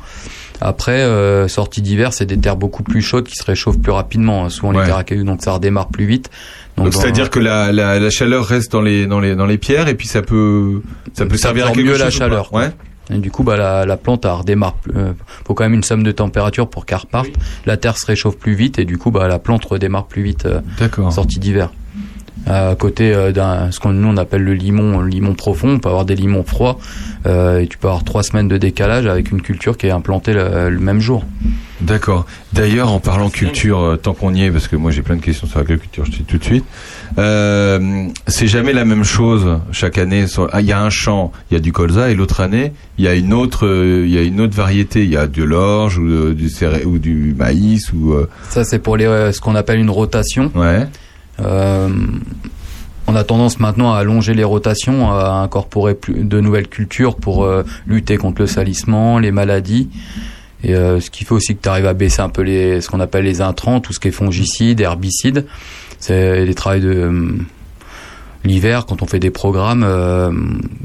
Après, 0.60 1.00
euh, 1.00 1.48
sortie 1.48 1.82
d'hiver, 1.82 2.12
c'est 2.12 2.24
des 2.26 2.38
terres 2.38 2.54
beaucoup 2.56 2.84
plus 2.84 3.02
chaudes 3.02 3.24
qui 3.26 3.34
se 3.34 3.42
réchauffent 3.42 3.80
plus 3.80 3.90
rapidement. 3.90 4.44
hein. 4.44 4.50
Souvent 4.50 4.72
Ouais. 4.72 4.80
les 4.82 4.86
terres 4.86 4.98
à 4.98 5.02
cailloux, 5.04 5.24
donc 5.24 5.42
ça 5.42 5.50
redémarre 5.54 5.88
plus 5.88 6.04
vite. 6.06 6.30
Donc, 6.76 6.94
c'est-à-dire 6.94 7.28
que 7.30 7.40
la, 7.40 7.72
la, 7.72 7.98
la 7.98 8.10
chaleur 8.10 8.46
reste 8.46 8.70
dans 8.70 8.80
les 8.80 9.06
dans 9.06 9.18
les 9.18 9.34
dans 9.34 9.46
les 9.46 9.58
pierres 9.58 9.88
et 9.88 9.94
puis 9.94 10.06
ça 10.06 10.22
peut 10.22 10.80
ça 11.12 11.26
peut 11.26 11.36
Ça 11.36 11.48
servir 11.48 11.66
à 11.66 11.72
quelque 11.72 11.84
mieux 11.88 11.96
la 11.98 12.04
chose 12.10 12.18
chaleur. 12.20 12.54
Ouais. 12.54 12.70
Et 13.14 13.18
du 13.18 13.30
coup, 13.30 13.42
bah, 13.42 13.56
la, 13.56 13.84
la 13.86 13.96
plante, 13.96 14.24
elle 14.24 14.32
redémarre. 14.32 14.76
Euh, 14.94 15.12
faut 15.46 15.54
quand 15.54 15.64
même 15.64 15.74
une 15.74 15.82
somme 15.82 16.02
de 16.02 16.12
température 16.12 16.68
pour 16.68 16.86
qu'elle 16.86 16.98
reparte. 16.98 17.30
La 17.66 17.76
terre 17.76 17.98
se 17.98 18.06
réchauffe 18.06 18.36
plus 18.36 18.54
vite 18.54 18.78
et 18.78 18.84
du 18.84 18.98
coup, 18.98 19.10
bah, 19.10 19.28
la 19.28 19.38
plante 19.38 19.64
redémarre 19.64 20.06
plus 20.06 20.22
vite 20.22 20.46
euh, 20.46 20.60
D'accord. 20.78 21.06
en 21.06 21.10
sortie 21.10 21.38
d'hiver. 21.38 21.70
À 22.46 22.74
côté 22.76 23.14
euh, 23.14 23.30
d'un 23.32 23.70
ce 23.70 23.78
qu'on 23.80 23.92
nous 23.92 24.08
on 24.08 24.16
appelle 24.16 24.42
le 24.42 24.54
limon 24.54 24.98
le 25.00 25.08
limon 25.08 25.34
profond 25.34 25.70
on 25.74 25.78
peut 25.78 25.88
avoir 25.88 26.04
des 26.04 26.16
limons 26.16 26.42
froids 26.44 26.78
euh, 27.26 27.60
et 27.60 27.66
tu 27.68 27.78
peux 27.78 27.86
avoir 27.88 28.02
trois 28.04 28.22
semaines 28.22 28.48
de 28.48 28.56
décalage 28.58 29.06
avec 29.06 29.30
une 29.30 29.42
culture 29.42 29.76
qui 29.76 29.86
est 29.86 29.90
implantée 29.90 30.32
le, 30.32 30.68
le 30.70 30.78
même 30.80 31.00
jour 31.00 31.24
D'accord. 31.80 32.26
D'ailleurs, 32.52 32.92
en 32.92 33.00
parlant 33.00 33.28
culture, 33.28 33.80
euh, 33.80 33.96
tant 33.96 34.14
qu'on 34.14 34.32
y 34.34 34.44
est, 34.44 34.52
parce 34.52 34.68
que 34.68 34.76
moi 34.76 34.92
j'ai 34.92 35.02
plein 35.02 35.16
de 35.16 35.20
questions 35.20 35.48
sur 35.48 35.58
l'agriculture, 35.58 36.04
je 36.04 36.12
te 36.12 36.16
dis 36.18 36.22
tout 36.22 36.38
de 36.38 36.44
suite. 36.44 36.64
Euh, 37.18 38.06
c'est 38.26 38.46
jamais 38.46 38.72
la 38.72 38.84
même 38.84 39.04
chose 39.04 39.58
chaque 39.72 39.98
année. 39.98 40.26
ah, 40.52 40.60
Il 40.60 40.66
y 40.66 40.72
a 40.72 40.80
un 40.80 40.90
champ, 40.90 41.32
il 41.50 41.54
y 41.54 41.56
a 41.56 41.60
du 41.60 41.72
colza, 41.72 42.10
et 42.10 42.14
l'autre 42.14 42.40
année, 42.40 42.72
il 42.98 43.04
y 43.04 43.08
a 43.08 43.14
une 43.14 43.32
autre, 43.32 43.66
euh, 43.66 44.04
il 44.06 44.12
y 44.12 44.18
a 44.18 44.22
une 44.22 44.40
autre 44.40 44.54
variété. 44.54 45.02
Il 45.02 45.10
y 45.10 45.16
a 45.16 45.26
de 45.26 45.42
l'orge 45.42 45.98
ou 45.98 46.06
euh, 46.06 46.34
du 46.34 46.48
céré- 46.48 46.84
ou 46.84 46.98
du 46.98 47.34
maïs 47.36 47.92
ou. 47.92 48.12
euh, 48.12 48.28
ça 48.48 48.64
c'est 48.64 48.78
pour 48.78 48.96
les 48.96 49.06
euh, 49.06 49.32
ce 49.32 49.40
qu'on 49.40 49.54
appelle 49.54 49.78
une 49.80 49.90
rotation 49.90 50.50
Ouais. 50.54 50.86
Euh, 51.44 51.88
on 53.06 53.16
a 53.16 53.24
tendance 53.24 53.58
maintenant 53.58 53.92
à 53.92 53.98
allonger 53.98 54.34
les 54.34 54.44
rotations, 54.44 55.10
à 55.10 55.30
incorporer 55.42 55.94
plus 55.94 56.24
de 56.24 56.40
nouvelles 56.40 56.68
cultures 56.68 57.16
pour 57.16 57.44
euh, 57.44 57.64
lutter 57.86 58.16
contre 58.16 58.40
le 58.40 58.46
salissement, 58.46 59.18
les 59.18 59.32
maladies. 59.32 59.90
Et 60.64 60.74
euh, 60.74 61.00
ce 61.00 61.10
qui 61.10 61.24
fait 61.24 61.34
aussi 61.34 61.56
que 61.56 61.62
tu 61.62 61.68
arrives 61.68 61.86
à 61.86 61.94
baisser 61.94 62.20
un 62.20 62.28
peu 62.28 62.42
les, 62.42 62.80
ce 62.80 62.88
qu'on 62.88 63.00
appelle 63.00 63.24
les 63.24 63.40
intrants, 63.40 63.80
tout 63.80 63.92
ce 63.92 63.98
qui 63.98 64.08
est 64.08 64.12
fongicide, 64.12 64.80
herbicide. 64.80 65.46
C'est 65.98 66.44
les 66.44 66.54
travaux 66.54 66.80
de 66.80 66.88
euh, 66.88 67.32
l'hiver 68.44 68.86
quand 68.86 69.02
on 69.02 69.06
fait 69.06 69.18
des 69.20 69.30
programmes 69.30 69.84
euh, 69.86 70.30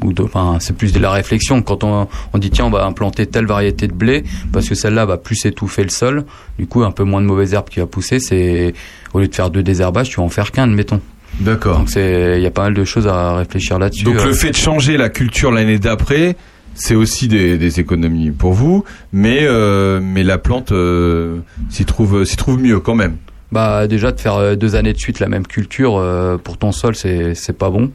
ou 0.04 0.14
de- 0.14 0.22
enfin 0.24 0.58
c'est 0.60 0.76
plus 0.76 0.94
de 0.94 1.00
la 1.00 1.12
réflexion 1.12 1.62
quand 1.62 1.84
on, 1.84 2.08
on 2.34 2.38
dit 2.38 2.50
tiens 2.52 2.66
on 2.66 2.70
va 2.70 2.86
implanter 2.86 3.26
telle 3.26 3.46
variété 3.48 3.88
de 3.88 3.94
blé 3.94 4.24
parce 4.54 4.68
que 4.70 4.76
celle-là 4.76 5.06
va 5.06 5.18
plus 5.18 5.46
étouffer 5.46 5.84
le 5.84 5.90
sol 5.90 6.26
du 6.60 6.68
coup 6.68 6.84
un 6.84 6.92
peu 6.92 7.04
moins 7.04 7.22
de 7.22 7.26
mauvaises 7.26 7.54
herbes 7.54 7.70
qui 7.70 7.80
va 7.80 7.88
pousser 7.88 8.20
c'est 8.20 8.74
au 9.14 9.20
lieu 9.20 9.28
de 9.28 9.34
faire 9.36 9.50
deux 9.50 9.64
désherbages 9.64 10.10
tu 10.10 10.18
vas 10.18 10.24
en 10.24 10.30
faire 10.30 10.52
qu'un 10.52 10.64
admettons 10.64 11.02
D'accord. 11.40 11.80
donc 11.80 11.90
c'est 11.90 12.36
il 12.38 12.44
y 12.44 12.46
a 12.48 12.52
pas 12.52 12.64
mal 12.64 12.74
de 12.74 12.84
choses 12.84 13.08
à 13.08 13.36
réfléchir 13.36 13.80
là-dessus 13.80 14.04
Donc 14.04 14.18
Euh, 14.18 14.26
le 14.26 14.34
fait 14.34 14.52
de 14.52 14.56
changer 14.56 14.98
la 14.98 15.10
culture 15.10 15.52
l'année 15.52 15.78
d'après, 15.80 16.36
c'est 16.74 16.96
aussi 16.96 17.28
des, 17.28 17.58
des 17.58 17.80
économies 17.80 18.30
pour 18.32 18.54
vous, 18.54 18.84
mais 19.12 19.40
euh, 19.42 20.00
mais 20.02 20.24
la 20.24 20.38
plante 20.38 20.72
euh, 20.72 21.40
s'y 21.70 21.86
trouve 21.86 22.24
s'y 22.24 22.38
trouve 22.38 22.60
mieux 22.62 22.80
quand 22.80 22.96
même. 22.96 23.18
Bah 23.52 23.88
déjà 23.88 24.12
de 24.12 24.20
faire 24.20 24.36
euh, 24.36 24.56
deux 24.56 24.76
années 24.76 24.92
de 24.94 24.98
suite 24.98 25.20
la 25.20 25.28
même 25.30 25.48
culture 25.48 25.96
euh, 25.98 26.38
pour 26.38 26.58
ton 26.58 26.72
sol 26.74 26.96
c'est 26.96 27.34
c'est 27.34 27.58
pas 27.58 27.70
bon. 27.70 27.92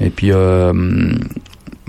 Et 0.00 0.10
puis 0.10 0.30
euh, 0.32 0.72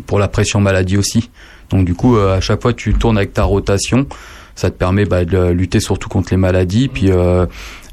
pour 0.08 0.18
la 0.20 0.28
pression 0.28 0.60
maladie 0.60 0.98
aussi. 0.98 1.30
Donc 1.70 1.86
du 1.86 1.94
coup 1.94 2.18
euh, 2.18 2.38
à 2.38 2.42
chaque 2.42 2.62
fois 2.62 2.74
tu 2.74 2.94
tournes 2.96 3.18
avec 3.18 3.34
ta 3.34 3.44
rotation, 3.44 4.08
ça 4.56 4.72
te 4.72 4.76
permet 4.78 5.06
bah, 5.06 5.26
de 5.26 5.50
lutter 5.50 5.80
surtout 5.80 6.10
contre 6.10 6.30
les 6.32 6.38
maladies. 6.38 6.88
Puis 6.88 7.12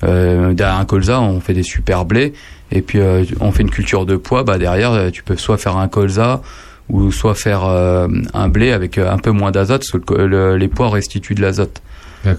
derrière 0.03 0.77
un 0.79 0.85
colza 0.87 1.21
on 1.21 1.41
fait 1.41 1.55
des 1.55 1.63
super 1.63 2.05
blés 2.05 2.33
et 2.73 2.81
puis 2.83 2.99
on 3.41 3.53
fait 3.53 3.63
une 3.63 3.71
culture 3.71 4.07
de 4.07 4.17
pois. 4.17 4.43
Bah 4.43 4.57
derrière 4.59 5.11
tu 5.13 5.23
peux 5.23 5.37
soit 5.37 5.59
faire 5.59 5.77
un 5.77 5.89
colza 5.89 6.41
ou 6.89 7.11
soit 7.13 7.35
faire 7.35 7.65
un 7.65 8.49
blé 8.49 8.73
avec 8.73 8.97
un 8.99 9.19
peu 9.19 9.31
moins 9.33 9.51
d'azote 9.51 9.85
le 9.93 10.27
le- 10.27 10.57
les 10.57 10.69
pois 10.69 10.89
restituent 10.89 11.35
de 11.35 11.43
l'azote. 11.43 11.83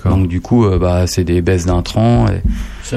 Donc 0.06 0.28
du 0.28 0.42
coup, 0.42 0.66
euh, 0.66 0.78
bah, 0.80 1.08
c'est 1.08 1.24
des 1.24 1.42
baisses 1.42 1.66
d'intrants. 1.66 2.26
Et 2.28 2.42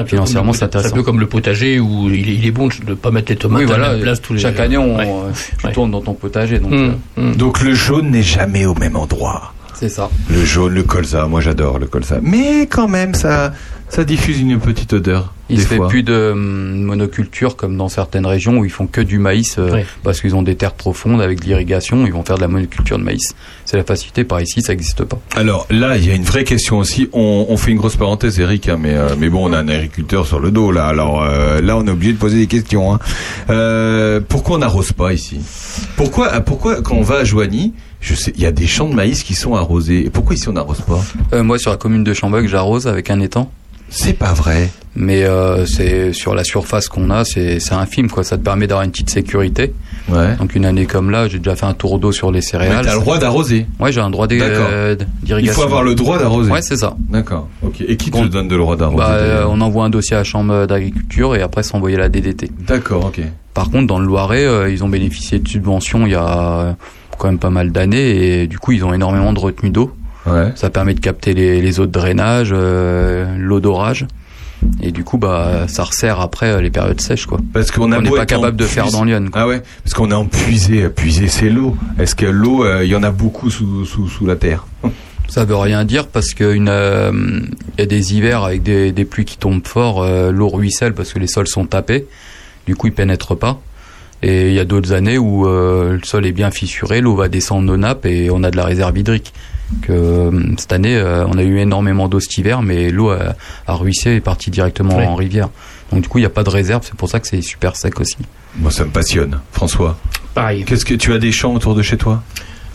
financièrement, 0.05 0.53
c'est 0.53 0.63
intéressant. 0.65 0.89
C'est 0.89 0.93
un 0.93 0.97
peu 0.97 1.03
comme 1.03 1.19
le 1.19 1.27
potager 1.27 1.79
où 1.79 2.09
il 2.09 2.29
est, 2.29 2.35
il 2.35 2.45
est 2.45 2.51
bon 2.51 2.67
de 2.67 2.73
ne 2.89 2.93
pas 2.95 3.11
mettre 3.11 3.31
les 3.31 3.35
tomates 3.37 3.59
Oui, 3.59 3.65
à 3.71 3.77
la 3.77 3.87
voilà, 3.89 4.01
place 4.01 4.21
tous 4.21 4.33
les 4.33 4.39
chaque 4.39 4.59
année, 4.59 4.77
on, 4.77 4.97
Ouais. 4.97 5.07
euh, 5.07 5.31
tu 5.59 5.65
Ouais. 5.67 5.71
tournes 5.73 5.91
dans 5.91 6.01
ton 6.01 6.13
potager. 6.13 6.59
Donc, 6.59 6.71
Hum, 6.73 6.95
euh, 7.17 7.33
Donc 7.35 7.61
le 7.61 7.73
jaune 7.73 8.11
n'est 8.11 8.23
jamais 8.23 8.65
au 8.65 8.75
même 8.75 8.95
endroit. 8.95 9.53
C'est 9.79 9.89
ça. 9.89 10.09
Le 10.29 10.43
jaune, 10.43 10.73
le 10.73 10.83
colza, 10.83 11.25
moi 11.27 11.39
j'adore 11.39 11.79
le 11.79 11.87
colza. 11.87 12.19
Mais 12.21 12.67
quand 12.67 12.89
même, 12.89 13.13
ça, 13.13 13.53
ça 13.87 14.03
diffuse 14.03 14.41
une 14.41 14.59
petite 14.59 14.91
odeur. 14.91 15.33
Il 15.49 15.59
se 15.59 15.65
fait 15.65 15.77
fois. 15.77 15.87
plus 15.87 16.03
de 16.03 16.31
hum, 16.33 16.83
monoculture 16.83 17.55
comme 17.55 17.75
dans 17.75 17.87
certaines 17.89 18.25
régions 18.25 18.57
où 18.59 18.65
ils 18.65 18.69
font 18.71 18.85
que 18.85 19.01
du 19.01 19.17
maïs 19.17 19.55
euh, 19.57 19.81
parce 20.03 20.21
qu'ils 20.21 20.35
ont 20.35 20.43
des 20.43 20.55
terres 20.55 20.73
profondes 20.73 21.21
avec 21.21 21.39
de 21.39 21.45
l'irrigation. 21.45 22.05
Ils 22.05 22.11
vont 22.11 22.23
faire 22.23 22.35
de 22.35 22.41
la 22.41 22.49
monoculture 22.49 22.99
de 22.99 23.03
maïs. 23.03 23.33
C'est 23.65 23.77
la 23.77 23.83
facilité. 23.83 24.25
Par 24.25 24.41
ici, 24.41 24.61
ça 24.61 24.73
n'existe 24.73 25.05
pas. 25.05 25.19
Alors 25.35 25.65
là, 25.71 25.97
il 25.97 26.05
y 26.05 26.11
a 26.11 26.13
une 26.13 26.23
vraie 26.23 26.43
question 26.43 26.77
aussi. 26.77 27.09
On, 27.13 27.47
on 27.49 27.57
fait 27.57 27.71
une 27.71 27.77
grosse 27.77 27.95
parenthèse, 27.95 28.39
Eric, 28.39 28.67
hein, 28.67 28.77
mais 28.79 28.93
euh, 28.93 29.15
mais 29.17 29.29
bon, 29.29 29.49
on 29.49 29.53
a 29.53 29.59
un 29.59 29.67
agriculteur 29.69 30.27
sur 30.27 30.39
le 30.39 30.51
dos 30.51 30.71
là. 30.71 30.85
Alors 30.85 31.23
euh, 31.23 31.61
là, 31.61 31.77
on 31.77 31.87
est 31.87 31.91
obligé 31.91 32.11
de 32.13 32.17
poser 32.17 32.37
des 32.37 32.47
questions. 32.47 32.93
Hein. 32.93 32.99
Euh, 33.49 34.19
pourquoi 34.27 34.57
on 34.57 34.59
n'arrose 34.59 34.91
pas 34.91 35.13
ici? 35.13 35.39
Pourquoi 35.95 36.41
pourquoi 36.41 36.81
quand 36.81 36.95
on 36.95 37.01
va 37.01 37.19
à 37.19 37.23
Joigny, 37.23 37.73
je 38.01 38.13
sais, 38.15 38.31
il 38.35 38.41
y 38.41 38.45
a 38.45 38.51
des 38.51 38.67
champs 38.67 38.87
de 38.89 38.93
maïs 38.95 39.23
qui 39.23 39.33
sont 39.35 39.55
arrosés. 39.55 40.05
Et 40.05 40.09
pourquoi 40.09 40.35
ici 40.35 40.47
on 40.49 40.53
n'arrose 40.53 40.81
pas 40.81 40.99
Euh, 41.33 41.43
moi, 41.43 41.57
sur 41.59 41.71
la 41.71 41.77
commune 41.77 42.03
de 42.03 42.13
Chamboc, 42.13 42.47
j'arrose 42.47 42.87
avec 42.87 43.09
un 43.09 43.19
étang. 43.19 43.51
C'est 43.91 44.13
pas 44.13 44.33
vrai. 44.33 44.69
Mais 44.95 45.23
euh, 45.23 45.65
c'est 45.65 46.13
sur 46.13 46.35
la 46.35 46.43
surface 46.43 46.87
qu'on 46.89 47.09
a, 47.09 47.23
c'est 47.25 47.59
c'est 47.59 47.73
infime 47.73 48.09
quoi. 48.09 48.23
Ça 48.23 48.37
te 48.37 48.43
permet 48.43 48.67
d'avoir 48.67 48.83
une 48.85 48.91
petite 48.91 49.09
sécurité. 49.09 49.73
Ouais. 50.09 50.35
Donc 50.35 50.55
une 50.55 50.65
année 50.65 50.85
comme 50.85 51.09
là, 51.09 51.27
j'ai 51.27 51.37
déjà 51.39 51.55
fait 51.55 51.65
un 51.65 51.73
tour 51.73 51.97
d'eau 51.99 52.11
sur 52.11 52.31
les 52.31 52.37
Mais 52.37 52.41
céréales. 52.41 52.85
t'as 52.85 52.93
le 52.95 52.99
droit 52.99 53.17
d'arroser. 53.17 53.65
Ouais, 53.79 53.91
j'ai 53.91 54.01
un 54.01 54.09
droit 54.09 54.27
euh, 54.31 54.95
Il 54.99 55.25
d'irrigation. 55.25 55.61
faut 55.61 55.67
avoir 55.67 55.83
le 55.83 55.95
droit 55.95 56.19
d'arroser. 56.19 56.51
Ouais, 56.51 56.61
c'est 56.61 56.77
ça. 56.77 56.95
D'accord. 57.09 57.47
Ok. 57.63 57.81
Et 57.87 57.97
qui 57.97 58.11
te 58.11 58.23
donne 58.27 58.47
le 58.49 58.57
droit 58.57 58.75
d'arroser 58.75 58.97
Bah, 59.03 59.11
euh, 59.11 59.45
on 59.49 59.59
envoie 59.61 59.85
un 59.85 59.89
dossier 59.89 60.15
à 60.15 60.19
la 60.19 60.23
chambre 60.23 60.65
d'agriculture 60.67 61.35
et 61.35 61.41
après 61.41 61.61
à 61.63 61.97
la 61.97 62.09
DDT. 62.09 62.51
D'accord. 62.67 63.05
Ok. 63.05 63.21
Par 63.53 63.69
contre, 63.71 63.87
dans 63.87 63.99
le 63.99 64.05
Loiret, 64.05 64.45
euh, 64.45 64.69
ils 64.71 64.83
ont 64.83 64.89
bénéficié 64.89 65.39
de 65.39 65.47
subventions 65.47 66.05
il 66.05 66.11
y 66.11 66.15
a 66.15 66.75
quand 67.19 67.27
même 67.27 67.39
pas 67.39 67.51
mal 67.51 67.71
d'années 67.71 68.41
et 68.41 68.47
du 68.47 68.57
coup 68.57 68.71
ils 68.71 68.83
ont 68.83 68.93
énormément 68.93 69.33
de 69.33 69.39
retenue 69.39 69.69
d'eau. 69.69 69.93
Ouais. 70.25 70.51
Ça 70.55 70.69
permet 70.69 70.93
de 70.93 70.99
capter 70.99 71.33
les, 71.33 71.61
les 71.61 71.79
eaux 71.79 71.85
de 71.85 71.91
drainage, 71.91 72.49
euh, 72.51 73.35
l'eau 73.37 73.59
d'orage. 73.59 74.05
Et 74.81 74.91
du 74.91 75.05
coup, 75.05 75.17
bah, 75.17 75.67
ça 75.69 75.85
resserre 75.85 76.19
après 76.19 76.51
euh, 76.51 76.61
les 76.61 76.69
périodes 76.69 76.99
sèches, 76.99 77.25
quoi. 77.25 77.39
Parce 77.53 77.71
qu'on 77.71 77.93
a 77.93 77.97
On 77.97 78.01
n'est 78.01 78.09
pas 78.09 78.25
capable 78.25 78.57
de 78.57 78.65
faire 78.65 78.91
dans 78.91 79.05
l'Yonne. 79.05 79.29
Ah 79.31 79.47
ouais, 79.47 79.61
parce 79.85 79.93
qu'on 79.93 80.11
est 80.11 80.15
en 80.15 80.25
puisé. 80.25 80.89
Puiser, 80.89 81.29
c'est 81.29 81.49
l'eau. 81.49 81.77
Est-ce 81.97 82.13
que 82.13 82.25
l'eau, 82.25 82.65
euh, 82.65 82.83
il 82.83 82.89
y 82.89 82.95
en 82.95 83.03
a 83.03 83.11
beaucoup 83.11 83.49
sous, 83.49 83.85
sous, 83.85 84.09
sous 84.09 84.25
la 84.25 84.35
terre? 84.35 84.65
Ça 85.29 85.45
veut 85.45 85.55
rien 85.55 85.85
dire 85.85 86.07
parce 86.07 86.33
une, 86.39 86.69
euh, 86.69 87.11
y 87.77 87.81
a 87.83 87.85
des 87.85 88.15
hivers 88.15 88.43
avec 88.43 88.63
des, 88.63 88.91
des 88.91 89.05
pluies 89.05 89.25
qui 89.25 89.37
tombent 89.37 89.65
fort, 89.65 90.01
euh, 90.01 90.31
l'eau 90.31 90.49
ruisselle 90.49 90.95
parce 90.95 91.13
que 91.13 91.19
les 91.19 91.27
sols 91.27 91.47
sont 91.47 91.65
tapés. 91.65 92.07
Du 92.65 92.75
coup, 92.75 92.87
ils 92.87 92.93
pénètrent 92.93 93.37
pas. 93.37 93.61
Et 94.21 94.49
il 94.49 94.53
y 94.53 94.59
a 94.59 94.65
d'autres 94.65 94.91
années 94.91 95.17
où 95.17 95.47
euh, 95.47 95.93
le 95.93 96.03
sol 96.03 96.25
est 96.25 96.31
bien 96.33 96.51
fissuré, 96.51 96.99
l'eau 96.99 97.15
va 97.15 97.29
descendre 97.29 97.63
nos 97.63 97.77
nappes 97.77 98.05
et 98.05 98.29
on 98.31 98.43
a 98.43 98.51
de 98.51 98.57
la 98.57 98.65
réserve 98.65 98.97
hydrique. 98.97 99.33
Que 99.83 99.91
euh, 99.93 100.31
cette 100.57 100.73
année, 100.73 100.97
euh, 100.97 101.25
on 101.27 101.37
a 101.37 101.43
eu 101.43 101.59
énormément 101.59 102.07
d'eau 102.09 102.19
cet 102.19 102.37
hiver, 102.37 102.61
mais 102.61 102.89
l'eau 102.89 103.11
a, 103.11 103.35
a 103.67 103.73
ruissé 103.75 104.09
et 104.11 104.15
est 104.15 104.19
partie 104.19 104.49
directement 104.49 104.97
Oui. 104.97 105.05
en 105.05 105.15
rivière. 105.15 105.49
Donc 105.91 106.01
du 106.01 106.09
coup, 106.09 106.17
il 106.17 106.21
n'y 106.21 106.27
a 106.27 106.31
pas 106.31 106.43
de 106.43 106.49
réserve. 106.49 106.81
C'est 106.83 106.95
pour 106.95 107.07
ça 107.07 107.19
que 107.19 107.27
c'est 107.27 107.41
super 107.41 107.75
sec 107.75 107.99
aussi. 107.99 108.17
Moi, 108.57 108.71
ça 108.71 108.83
me 108.83 108.89
passionne. 108.89 109.39
François, 109.53 109.97
Pareil. 110.33 110.65
qu'est-ce 110.65 110.85
que 110.85 110.95
tu 110.95 111.13
as 111.13 111.19
des 111.19 111.31
champs 111.31 111.53
autour 111.53 111.75
de 111.75 111.81
chez 111.83 111.97
toi? 111.97 112.23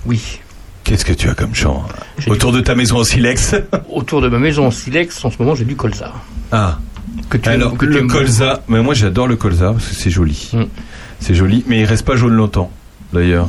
Oui. 0.06 0.40
Qu'est-ce 0.84 1.04
que 1.04 1.12
tu 1.12 1.28
as 1.28 1.34
comme 1.34 1.54
champ 1.54 1.84
Autour 2.26 2.52
de 2.52 2.60
ta 2.60 2.74
maison 2.74 2.98
en 2.98 3.04
silex? 3.04 3.54
Autour 3.90 4.20
de 4.20 4.28
ma 4.28 4.38
maison 4.38 4.66
en 4.66 4.70
silex, 4.70 5.24
en 5.24 5.30
ce 5.30 5.36
moment, 5.38 5.54
j'ai 5.54 5.64
du 5.64 5.76
colza. 5.76 6.12
Ah. 6.52 6.78
Que 7.30 7.38
tu 7.38 7.48
Alors, 7.48 7.76
que 7.76 7.86
tu 7.86 7.92
le 7.92 7.98
aimes 8.00 8.08
colza, 8.08 8.62
mais 8.68 8.82
moi 8.82 8.92
j'adore 8.94 9.26
le 9.26 9.36
colza 9.36 9.72
parce 9.72 9.88
que 9.88 9.94
c'est 9.94 10.10
joli. 10.10 10.50
Mm. 10.52 10.62
C'est 11.20 11.34
joli, 11.34 11.64
mais 11.66 11.80
il 11.80 11.84
reste 11.84 12.04
pas 12.04 12.16
jaune 12.16 12.34
longtemps, 12.34 12.70
d'ailleurs. 13.12 13.48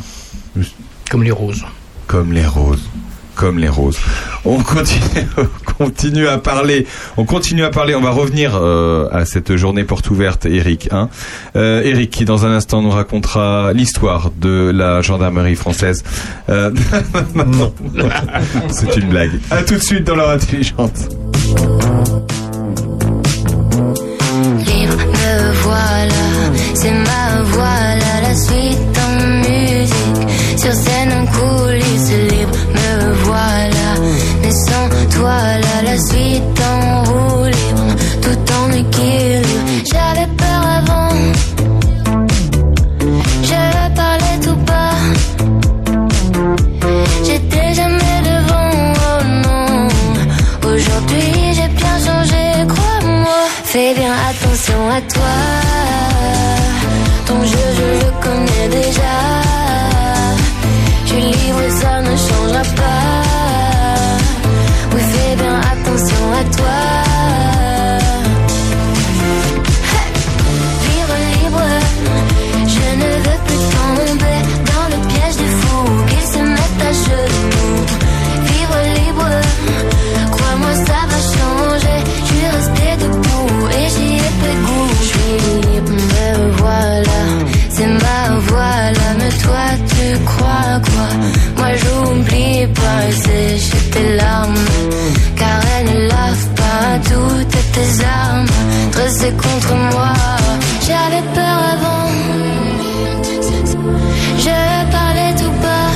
Comme 1.10 1.24
les 1.24 1.32
roses. 1.32 1.66
Comme 2.08 2.34
les 2.34 2.46
roses. 2.46 2.84
Comme 3.36 3.60
les 3.60 3.68
roses. 3.68 3.98
On 4.46 4.62
continue, 4.62 5.28
on 5.38 5.74
continue 5.74 6.28
à 6.28 6.38
parler. 6.38 6.88
On 7.18 7.26
continue 7.26 7.64
à 7.64 7.70
parler. 7.70 7.94
On 7.94 8.02
va 8.02 8.12
revenir 8.12 8.56
euh, 8.56 9.10
à 9.12 9.26
cette 9.26 9.58
journée 9.58 9.84
porte 9.84 10.10
ouverte, 10.10 10.46
Eric. 10.46 10.88
Hein. 10.92 11.10
Euh, 11.58 11.82
Eric, 11.84 12.12
qui 12.12 12.24
dans 12.24 12.46
un 12.46 12.52
instant 12.52 12.82
nous 12.82 12.92
racontera 12.92 13.74
l'histoire 13.74 14.32
de 14.40 14.72
la 14.74 15.02
gendarmerie 15.02 15.56
française. 15.56 16.04
Euh, 16.50 16.72
non, 17.36 17.74
c'est 18.70 18.96
une 18.96 19.10
blague. 19.10 19.32
À 19.52 19.64
tout 19.64 19.76
de 19.76 19.84
suite 19.84 20.06
dans 20.06 20.16
l'heure 20.16 20.30
intelligente. 20.30 21.10
C'est 26.86 26.92
ma 26.92 27.42
voilà, 27.44 28.14
la 28.22 28.36
suite 28.36 28.98
en 29.06 29.12
musique. 29.44 30.24
Sur 30.62 30.74
scène 30.74 31.12
en 31.20 31.26
coulisses, 31.26 32.12
libre, 32.30 32.56
me 32.76 33.14
voilà. 33.24 33.90
Mais 34.42 34.52
sans 34.52 34.88
toi, 35.18 35.38
là, 35.66 35.78
la 35.84 35.98
suite 35.98 36.60
en 36.74 37.04
roue 37.04 37.50
tout 38.22 38.54
en 38.60 38.72
équilibre. 38.72 39.64
J'avais 39.92 40.30
peur 40.42 40.62
avant, 40.80 41.10
je 43.50 43.96
parlais 43.96 44.38
tout 44.44 44.60
bas. 44.70 45.00
J'étais 47.26 47.74
jamais 47.74 48.18
devant, 48.32 48.94
oh 49.08 49.24
non. 49.46 49.88
Aujourd'hui 50.70 51.54
j'ai 51.56 51.70
bien 51.82 51.98
changé, 52.06 52.44
crois-moi. 52.68 53.40
Fais 53.64 53.94
bien 53.96 54.14
attention 54.30 54.82
à 54.98 55.02
toi. 55.14 55.75
pas. 62.64 64.18
Oui, 64.94 65.02
fais 65.02 65.36
bien 65.36 65.60
attention 65.60 66.26
à 66.34 66.44
toi. 66.56 66.80
Vivre 70.86 71.18
libre, 71.36 71.66
je 72.68 72.88
ne 73.02 73.10
veux 73.26 73.40
plus 73.46 73.64
tomber 73.76 74.40
dans 74.72 74.88
le 74.94 75.00
piège 75.10 75.38
des 75.38 75.52
fous 75.60 75.92
qu'ils 76.08 76.28
se 76.34 76.40
mettent 76.40 76.82
à 76.82 76.92
genoux. 77.06 77.82
Vivre 78.50 78.80
libre, 79.00 79.30
crois-moi, 80.32 80.74
ça 80.88 81.00
va 81.10 81.20
changer. 81.36 82.00
Je 82.20 82.26
suis 82.26 82.46
restée 82.56 82.94
debout 83.04 83.68
et 83.72 83.86
j'y 83.90 84.10
ai 84.16 84.32
pris 84.42 84.58
goût. 84.66 84.90
Je 85.02 85.06
suis 85.06 85.36
libre, 85.72 85.92
me 85.92 86.52
voilà, 86.58 87.20
c'est 87.70 87.88
ma 87.88 88.40
voilà, 88.40 89.08
mais 89.20 89.30
toi 89.44 89.66
tu 89.90 90.06
crois 90.26 90.80
quoi? 90.94 91.10
J'oublie 91.82 92.68
pas 92.68 93.12
sécher 93.12 93.78
tes 93.92 94.16
larmes. 94.16 94.66
Car 95.36 95.60
elles 95.74 95.86
ne 95.94 96.08
lavent 96.08 96.50
pas 96.62 96.90
toutes 97.10 97.58
tes 97.76 98.06
armes. 98.06 98.48
Dressées 98.92 99.34
contre 99.44 99.74
moi 99.92 100.14
J'avais 100.88 101.26
peur 101.34 101.58
avant. 101.74 102.08
Je 104.46 104.58
parlais 104.96 105.34
tout 105.42 105.56
bas. 105.64 105.94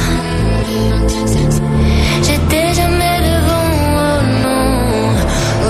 J'étais 2.25 2.73
jamais 2.79 3.17
devant, 3.29 3.69
oh 4.07 4.21
non. 4.43 4.61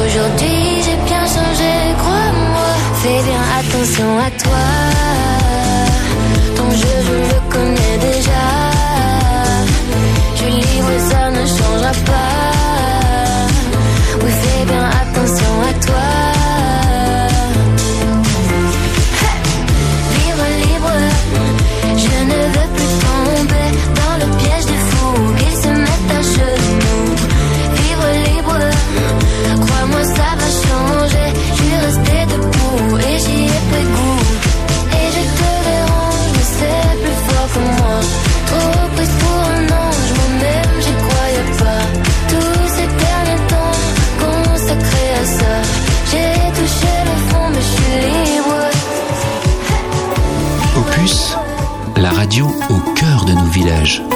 Aujourd'hui 0.02 0.60
j'ai 0.86 1.00
bien 1.10 1.26
changé, 1.36 1.74
crois-moi. 2.02 2.70
Fais 3.02 3.22
bien 3.30 3.44
attention 3.60 4.10
à 4.20 4.29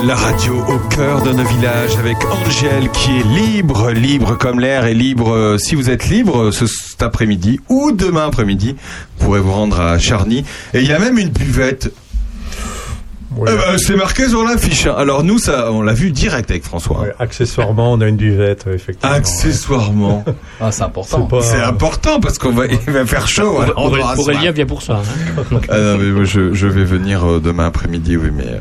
La 0.08 0.16
radio 0.16 0.56
au 0.68 0.80
cœur 0.90 1.22
de 1.22 1.32
nos 1.32 1.44
villages 1.44 1.96
avec 2.00 2.18
Angèle 2.26 2.90
qui 2.90 3.20
est 3.20 3.24
libre, 3.24 3.92
libre 3.92 4.36
comme 4.36 4.60
l'air 4.60 4.86
et 4.86 4.96
libre. 4.96 5.32
euh, 5.32 5.58
si 5.60 5.76
vous 5.76 5.92
êtes 5.92 6.08
libre 6.10 6.46
euh, 6.46 6.52
ce, 6.52 6.66
cet 6.66 7.04
après-midi 7.04 7.60
ou 7.70 7.92
demain 7.92 8.26
après-midi, 8.26 8.76
vous 9.20 9.26
pourrez 9.26 9.40
vous 9.42 9.52
rendre 9.52 9.80
à 9.80 10.00
Charny. 10.00 10.44
Et 10.74 10.80
il 10.82 10.88
y 10.88 10.92
a 10.92 10.98
même 10.98 11.20
une 11.20 11.30
buvette. 11.30 11.94
Eh 13.38 13.44
ben, 13.46 13.78
c'est 13.78 13.96
marqué 13.96 14.28
sur 14.28 14.44
l'affiche. 14.44 14.88
hein. 14.88 14.96
Alors 14.98 15.24
nous, 15.24 15.38
ça, 15.38 15.72
on 15.72 15.84
l'a 15.84 15.94
vu 15.94 16.10
direct 16.10 16.50
avec 16.50 16.64
François. 16.64 17.06
Accessoirement, 17.20 17.94
on 17.94 18.02
a 18.02 18.08
une 18.08 18.16
buvette, 18.18 18.66
effectivement. 18.74 19.16
Accessoirement. 19.16 20.26
Ah, 20.62 20.72
c'est 20.72 20.82
important. 20.84 21.26
pas- 21.28 21.42
C'est 21.44 21.62
important 21.62 22.20
parce 22.20 22.40
qu'on 22.40 22.54
va, 22.54 22.66
il 22.66 22.92
va 22.92 23.06
faire 23.06 23.28
chaud. 23.28 23.60
Aurélien 24.20 24.52
vient 24.52 24.66
pour 24.66 24.82
ça. 24.82 25.02
hein. 25.04 25.60
Ah 25.70 25.78
non, 25.80 25.98
mais 26.00 26.10
moi, 26.10 26.24
je, 26.24 26.54
je 26.56 26.68
vais 26.68 26.86
venir 26.86 27.24
euh, 27.24 27.40
demain 27.40 27.68
après-midi, 27.68 28.18
oui, 28.18 28.30
mais 28.36 28.46
euh, 28.48 28.60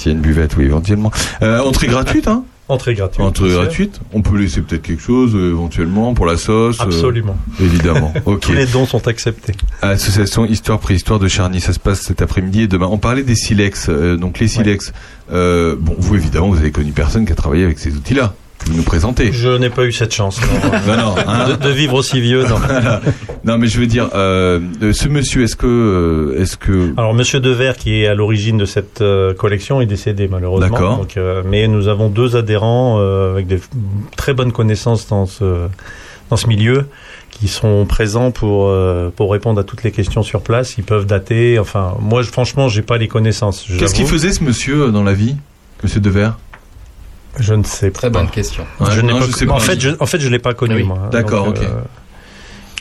s'il 0.00 0.12
y 0.12 0.14
a 0.14 0.16
une 0.16 0.22
buvette, 0.22 0.56
oui, 0.56 0.64
éventuellement. 0.64 1.10
Euh, 1.42 1.60
entrée 1.60 1.86
gratuite, 1.86 2.26
hein 2.28 2.44
Entrée 2.68 2.94
gratuite. 2.94 3.20
Entrée 3.20 3.48
gratuite. 3.50 4.00
On 4.12 4.22
peut 4.22 4.36
laisser 4.38 4.60
peut-être 4.60 4.82
quelque 4.82 5.02
chose, 5.02 5.34
euh, 5.34 5.50
éventuellement, 5.50 6.14
pour 6.14 6.24
la 6.24 6.36
sauce. 6.36 6.78
euh, 6.80 6.84
Absolument. 6.84 7.36
évidemment. 7.60 8.12
Ok. 8.26 8.40
Tous 8.42 8.52
les 8.52 8.66
dons 8.66 8.86
sont 8.86 9.08
acceptés. 9.08 9.54
Association 9.82 10.46
Histoire 10.46 10.78
Préhistoire 10.78 11.18
de 11.18 11.26
Charny, 11.26 11.60
ça 11.60 11.72
se 11.72 11.80
passe 11.80 12.02
cet 12.02 12.22
après-midi 12.22 12.62
et 12.62 12.66
demain. 12.68 12.86
On 12.88 12.98
parlait 12.98 13.24
des 13.24 13.34
silex. 13.34 13.88
euh, 13.88 14.16
donc 14.16 14.38
les 14.38 14.46
silex. 14.46 14.92
bon, 15.28 15.76
vous 15.98 16.14
évidemment, 16.14 16.48
vous 16.48 16.58
avez 16.58 16.70
connu 16.70 16.92
personne 16.92 17.26
qui 17.26 17.32
a 17.32 17.36
travaillé 17.36 17.64
avec 17.64 17.78
ces 17.80 17.94
outils-là. 17.96 18.34
Nous 18.72 18.82
présentez. 18.82 19.32
Je 19.32 19.48
n'ai 19.58 19.70
pas 19.70 19.84
eu 19.84 19.92
cette 19.92 20.14
chance. 20.14 20.38
Non, 20.86 20.96
non, 20.96 21.14
hein. 21.26 21.48
de, 21.48 21.56
de 21.56 21.70
vivre 21.70 21.94
aussi 21.94 22.20
vieux. 22.20 22.44
Non. 22.44 22.56
non, 23.44 23.58
mais 23.58 23.66
je 23.66 23.80
veux 23.80 23.86
dire, 23.86 24.10
euh, 24.14 24.60
ce 24.92 25.08
monsieur, 25.08 25.42
est-ce 25.44 25.56
que, 25.56 25.66
euh, 25.66 26.40
est-ce 26.40 26.56
que, 26.56 26.92
Alors, 26.96 27.14
Monsieur 27.14 27.40
Devers, 27.40 27.76
qui 27.76 28.02
est 28.02 28.06
à 28.06 28.14
l'origine 28.14 28.58
de 28.58 28.66
cette 28.66 29.00
euh, 29.00 29.32
collection, 29.34 29.80
est 29.80 29.86
décédé 29.86 30.28
malheureusement. 30.28 30.68
D'accord. 30.68 31.06
Euh, 31.16 31.42
mais 31.46 31.66
nous 31.68 31.88
avons 31.88 32.08
deux 32.08 32.36
adhérents 32.36 32.98
euh, 33.00 33.32
avec 33.32 33.46
de 33.46 33.56
f- 33.56 33.62
très 34.16 34.34
bonnes 34.34 34.52
connaissances 34.52 35.08
dans 35.08 35.26
ce 35.26 35.66
dans 36.28 36.36
ce 36.36 36.46
milieu, 36.46 36.86
qui 37.30 37.48
sont 37.48 37.86
présents 37.86 38.30
pour 38.30 38.66
euh, 38.68 39.10
pour 39.14 39.32
répondre 39.32 39.58
à 39.60 39.64
toutes 39.64 39.82
les 39.82 39.90
questions 39.90 40.22
sur 40.22 40.42
place. 40.42 40.76
Ils 40.78 40.84
peuvent 40.84 41.06
dater. 41.06 41.58
Enfin, 41.58 41.94
moi, 41.98 42.22
je- 42.22 42.28
franchement, 42.30 42.68
j'ai 42.68 42.82
pas 42.82 42.98
les 42.98 43.08
connaissances. 43.08 43.66
qu'est-ce 43.78 43.94
qu'il 43.94 44.06
faisait 44.06 44.32
ce 44.32 44.44
monsieur 44.44 44.92
dans 44.92 45.02
la 45.02 45.14
vie, 45.14 45.34
Monsieur 45.82 45.98
Devers? 46.00 46.36
Je 47.38 47.54
ne 47.54 47.62
sais 47.64 47.90
Très 47.90 48.10
pas. 48.10 48.18
bonne 48.20 48.30
question. 48.30 48.64
Ouais, 48.80 48.88
je 48.94 49.00
n'ai 49.00 49.12
non, 49.12 49.20
pas, 49.20 49.26
je 49.26 49.32
sais 49.32 49.48
en 49.48 49.58
fait, 49.60 49.80
je, 49.80 49.90
en 50.00 50.06
fait, 50.06 50.20
je 50.20 50.28
l'ai 50.28 50.38
pas 50.40 50.54
connu 50.54 50.74
oui. 50.76 50.82
moi. 50.82 50.98
hein. 51.04 51.08
D'accord, 51.10 51.48
ok. 51.48 51.58
euh, 51.62 51.80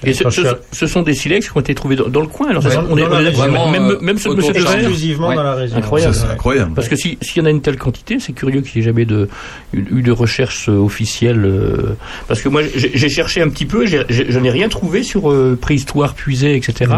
Et 0.01 0.13
ce, 0.13 0.23
je 0.29 0.41
ce- 0.71 0.87
sont 0.87 1.01
des 1.01 1.13
silex 1.13 1.49
qui 1.49 1.57
ont 1.57 1.59
été 1.59 1.75
trouvés 1.75 1.97
dans, 1.97 2.07
dans 2.07 2.21
le 2.21 2.27
coin. 2.27 2.47
Alors, 2.49 2.63
Ouais, 2.63 2.71
ça, 2.71 2.83
on 2.89 2.97
est, 2.97 3.03
on 3.03 3.69
même, 3.69 3.83
euh, 3.91 3.97
même 3.99 4.17
ce 4.17 4.29
autour 4.29 4.37
monsieur 4.47 4.53
de. 4.53 4.59
Charny. 4.65 4.79
exclusivement 4.79 5.27
Ouais. 5.27 5.35
dans 5.35 5.43
la 5.43 5.55
région. 5.55 5.75
Incroyable. 5.75 6.15
Ça, 6.15 6.31
incroyable. 6.31 6.71
Parce 6.73 6.87
que 6.87 6.95
si- 6.95 7.17
s'il 7.21 7.37
y 7.37 7.41
en 7.41 7.45
a 7.45 7.49
une 7.49 7.61
telle 7.61 7.77
quantité, 7.77 8.17
c'est 8.19 8.31
curieux 8.31 8.61
qu'il 8.61 8.79
n'y 8.79 8.85
ait 8.87 8.89
jamais 8.89 9.03
de, 9.03 9.27
eu 9.73 10.01
de 10.01 10.11
recherche 10.13 10.69
euh, 10.69 10.77
officielle. 10.77 11.43
euh, 11.45 11.97
parce 12.29 12.41
que 12.41 12.47
moi, 12.47 12.61
j'ai 12.75 13.09
cherché 13.09 13.41
un 13.41 13.49
petit 13.49 13.65
peu, 13.65 13.85
j'ai- 13.85 14.05
je 14.09 14.39
n'ai 14.39 14.49
rien 14.51 14.69
trouvé 14.69 15.03
sur 15.03 15.29
euh, 15.31 15.57
préhistoire 15.61 16.13
puisée, 16.13 16.55
etc. 16.55 16.91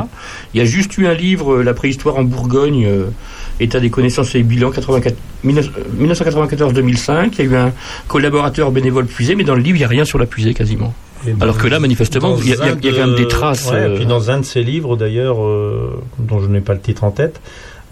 Il 0.54 0.60
y 0.60 0.62
a 0.62 0.66
juste 0.66 0.96
eu 1.00 1.08
un 1.08 1.14
livre, 1.16 1.56
euh, 1.56 1.64
La 1.64 1.74
préhistoire 1.74 2.18
en 2.18 2.24
Bourgogne, 2.24 2.86
euh, 2.86 3.06
État 3.62 3.80
des 3.80 3.90
connaissances 3.90 4.36
et 4.36 4.44
bilan 4.44 4.72
84 4.72 5.16
19 5.44 5.70
euh, 5.78 6.06
1994-2005. 6.08 7.30
Il 7.40 7.46
y 7.46 7.48
a 7.48 7.52
eu 7.52 7.56
un 7.56 7.72
collaborateur 8.08 8.72
bénévole 8.72 9.06
puisé, 9.06 9.36
mais 9.36 9.44
dans 9.44 9.56
le 9.56 9.62
livre, 9.62 9.78
il 9.78 9.82
n'y 9.82 9.86
a 9.86 9.90
rien 9.90 10.06
sur 10.06 10.20
la 10.20 10.26
puisée 10.26 10.54
quasiment. 10.54 10.94
Et 11.28 11.34
Alors 11.40 11.58
que 11.58 11.68
là, 11.68 11.80
manifestement, 11.80 12.36
il 12.40 12.46
y 12.46 12.50
y 12.50 12.54
a- 12.54 12.56
y 12.56 12.92
quand 12.92 12.98
même 12.98 13.16
des 13.16 13.24
de- 13.24 13.28
traces, 13.28 13.70
ouais, 13.70 13.78
euh, 13.78 13.94
et 13.94 13.96
puis 13.98 14.06
dans 14.08 14.32
un 14.32 14.40
de 14.40 14.46
ces 14.46 14.64
livres, 14.64 14.96
d'ailleurs, 14.98 15.44
euh, 15.44 16.02
dont 16.18 16.40
je 16.40 16.48
n'ai 16.48 16.62
pas 16.62 16.74
le 16.74 16.80
titre 16.80 17.04
en 17.04 17.12
tête, 17.12 17.40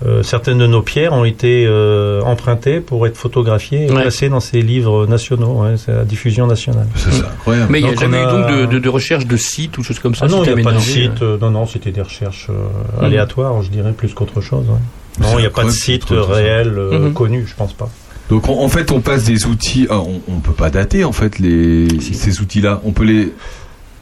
euh, 0.04 0.24
certaines 0.24 0.58
de 0.58 0.66
nos 0.66 0.82
pierres 0.82 1.14
ont 1.14 1.26
été 1.26 1.66
euh, 1.68 2.22
empruntées 2.24 2.80
pour 2.80 3.06
être 3.06 3.18
photographiées 3.18 3.86
et 3.86 3.92
Ouais. 3.92 4.02
placées 4.02 4.30
dans 4.30 4.40
ces 4.40 4.62
livres 4.64 5.06
nationaux. 5.06 5.62
ouais, 5.62 5.76
c'est 5.78 5.92
la 5.94 6.06
diffusion 6.06 6.48
nationale. 6.48 6.88
Ça, 6.96 7.12
c'est 7.12 7.22
incroyable. 7.24 7.68
Mais 7.72 7.82
il 7.82 7.86
n'y 7.86 7.92
a 7.92 7.96
jamais 7.96 8.18
eu 8.18 8.22
a- 8.26 8.32
donc 8.32 8.48
de, 8.50 8.66
de- 8.66 8.80
de 8.80 8.90
recherche 8.90 9.28
de 9.28 9.38
sites 9.38 9.78
ou 9.78 9.84
choses 9.84 10.00
comme 10.00 10.16
ça. 10.16 10.26
Ah 10.28 10.32
non, 10.32 10.44
il 10.44 10.52
n'y 10.56 10.62
a 10.62 10.64
pas 10.64 10.72
de 10.74 10.80
site. 10.80 11.22
euh, 11.22 11.38
non, 11.40 11.52
non, 11.52 11.66
c'était 11.68 11.92
des 11.92 12.02
recherches 12.02 12.48
euh, 12.50 12.54
Mhm. 13.00 13.06
aléatoires, 13.06 13.62
je 13.62 13.70
dirais, 13.70 13.92
plus 13.92 14.14
qu'autre 14.16 14.42
chose. 14.42 14.66
ouais. 14.70 14.80
Non, 15.20 15.38
il 15.38 15.42
n'y 15.42 15.48
a 15.48 15.50
pas 15.50 15.64
de 15.64 15.70
site 15.72 16.06
réel 16.10 16.74
euh, 16.78 17.00
Mhm. 17.00 17.14
connu, 17.14 17.46
je 17.48 17.56
pense 17.56 17.74
pas. 17.74 17.90
Donc 18.30 18.48
en, 18.48 18.60
en 18.62 18.70
fait, 18.70 18.92
on 18.92 19.02
passe 19.02 19.24
des 19.24 19.46
outils. 19.48 19.88
ah, 19.90 20.00
on, 20.00 20.22
on 20.28 20.40
peut 20.40 20.54
pas 20.54 20.70
dater 20.70 21.04
en 21.04 21.12
fait 21.12 21.40
les 21.40 21.88
ces 22.00 22.42
outils-là. 22.42 22.82
On 22.86 22.92
peut 22.92 23.04
les. 23.04 23.34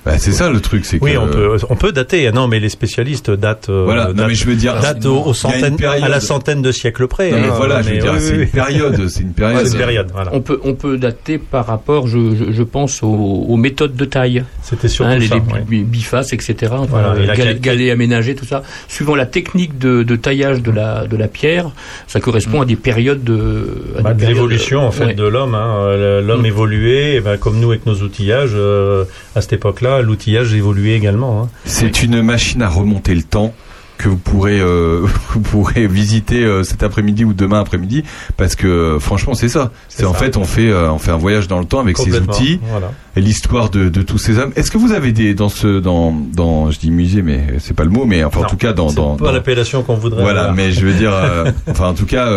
Bah, 0.08 0.18
c'est 0.18 0.32
ça 0.32 0.50
le 0.50 0.60
truc, 0.62 0.86
c'est 0.86 1.00
que. 1.00 1.04
Oui, 1.04 1.18
on 1.18 1.28
peut, 1.28 1.58
on 1.70 1.76
peut 1.76 1.92
dater. 1.92 2.32
Non, 2.32 2.48
mais 2.48 2.60
les 2.60 2.70
spécialistes 2.70 3.30
datent. 3.30 3.68
euh, 3.70 3.84
Voilà. 3.86 4.08
Non, 4.08 4.14
datent- 4.14 4.28
mais 4.30 4.34
je 4.36 4.46
veux 4.46 4.56
dire. 4.56 4.80
datent 4.80 5.06
aux, 5.06 5.34
centaines, 5.34 5.76
période. 5.76 6.04
à 6.04 6.08
la 6.10 6.20
centaine 6.20 6.62
de 6.62 6.72
siècles 6.72 7.08
près. 7.08 7.32
Non, 7.32 7.40
mais 7.40 7.48
hein, 7.48 7.54
voilà, 7.58 7.82
je 7.82 7.90
veux 7.90 7.98
dire, 7.98 8.14
oui, 8.14 8.20
c'est 8.22 8.32
oui, 8.38 8.44
une 8.44 8.50
période, 8.50 9.08
c'est 9.10 9.22
une 9.22 9.34
période. 9.34 9.66
C'est 9.66 9.72
une 9.74 9.78
période, 9.80 10.08
voilà. 10.14 10.32
On 10.34 10.42
peut, 10.42 10.60
on 10.64 10.74
peut 10.76 10.98
dater 10.98 11.38
par 11.38 11.66
rapport, 11.68 12.08
je, 12.08 12.18
je, 12.36 12.52
je 12.52 12.64
pense, 12.64 13.04
aux, 13.04 13.08
aux 13.08 13.58
méthodes 13.58 13.96
de 13.96 14.06
taille. 14.06 14.44
C'était 14.64 14.88
surtout 14.88 15.12
Hein, 15.12 15.18
les, 15.18 15.28
ça. 15.28 15.36
les 15.36 15.78
ouais. 15.78 15.84
bifaces, 15.84 16.34
etc. 16.34 16.56
Enfin, 16.72 16.86
Voilà, 16.90 17.16
et 17.22 17.26
la 17.26 17.54
galets 17.54 17.92
aménagés, 17.92 18.36
tout 18.36 18.46
ça. 18.46 18.64
Suivant 18.88 19.16
la 19.16 19.26
technique 19.26 19.78
de, 19.78 20.04
de 20.04 20.16
taillage 20.16 20.62
de 20.62 20.72
la, 20.72 21.06
de 21.08 21.18
la 21.18 21.28
pierre, 21.28 21.70
ça 22.08 22.20
correspond 22.20 22.62
à 22.62 22.66
des 22.66 22.76
périodes 22.76 23.24
de. 23.24 23.84
Bah, 24.02 24.14
de 24.14 24.26
l'évolution 24.26 24.86
en 24.88 24.92
fait 24.92 25.06
ouais. 25.08 25.14
de 25.14 25.24
l'homme. 25.24 25.56
Hein. 25.56 26.22
L'homme 26.22 26.42
Mm. 26.44 26.46
évoluait, 26.46 27.20
ben, 27.20 27.38
comme 27.38 27.60
nous 27.60 27.72
avec 27.72 27.86
nos 27.86 27.96
outillages. 27.96 28.52
euh, 28.56 29.04
à 29.36 29.42
cette 29.42 29.54
époque-là, 29.54 29.97
l'outillage 30.02 30.54
évoluait 30.54 30.94
également. 30.96 31.44
hein. 31.44 31.50
C'est 31.66 32.04
une 32.04 32.22
machine 32.22 32.62
à 32.62 32.70
remonter 32.70 33.16
le 33.16 33.24
temps 33.24 33.54
que 33.98 34.10
vous 34.10 34.18
pourrez 34.18 34.60
euh, 34.62 35.08
vous 35.34 35.40
pourrez 35.40 35.88
visiter 35.88 36.44
euh, 36.44 36.62
cet 36.62 36.84
après-midi 36.84 37.26
ou 37.26 37.34
demain 37.34 37.60
après-midi 37.62 38.04
parce 38.38 38.56
que 38.56 38.68
euh, 38.68 39.00
franchement 39.00 39.34
c'est 39.34 39.50
ça. 39.50 39.72
C'est 39.90 40.06
en 40.06 40.14
fait 40.14 40.38
on 40.38 40.44
fait 40.46 40.70
euh, 40.70 40.92
on 40.92 41.00
fait 41.00 41.10
un 41.10 41.18
voyage 41.18 41.48
dans 41.48 41.58
le 41.58 41.66
temps 41.66 41.80
avec 41.80 41.98
ces 41.98 42.16
outils 42.20 42.60
Voilà. 42.70 42.92
et 43.16 43.22
l'histoire 43.22 43.72
de, 43.72 43.90
de 43.90 44.02
tous 44.04 44.20
ces 44.20 44.38
hommes. 44.38 44.52
Est-ce 44.56 44.70
que 44.70 44.78
vous 44.78 44.92
avez 44.92 45.14
des 45.14 45.34
dans 45.34 45.50
ce 45.50 45.80
dans 45.80 46.12
dans 46.12 46.70
je 46.70 46.78
dis 46.78 46.92
musée 46.92 47.24
mais 47.24 47.56
c'est 47.58 47.74
pas 47.76 47.86
le 47.86 47.90
mot 47.90 48.06
mais 48.06 48.24
enfin 48.24 48.42
en 48.42 48.44
tout 48.44 48.56
cas 48.56 48.72
dans 48.72 48.92
dans, 48.94 49.16
pas 49.16 49.26
dans- 49.26 49.32
l'appellation 49.32 49.82
qu'on 49.82 49.96
voudrait. 49.96 50.22
voilà, 50.22 50.42
avoir. 50.42 50.56
mais 50.56 50.72
je 50.72 50.86
veux 50.86 50.94
dire, 50.94 51.14
enfin 51.68 51.88
en 51.88 51.94
tout 51.96 52.06
cas, 52.06 52.30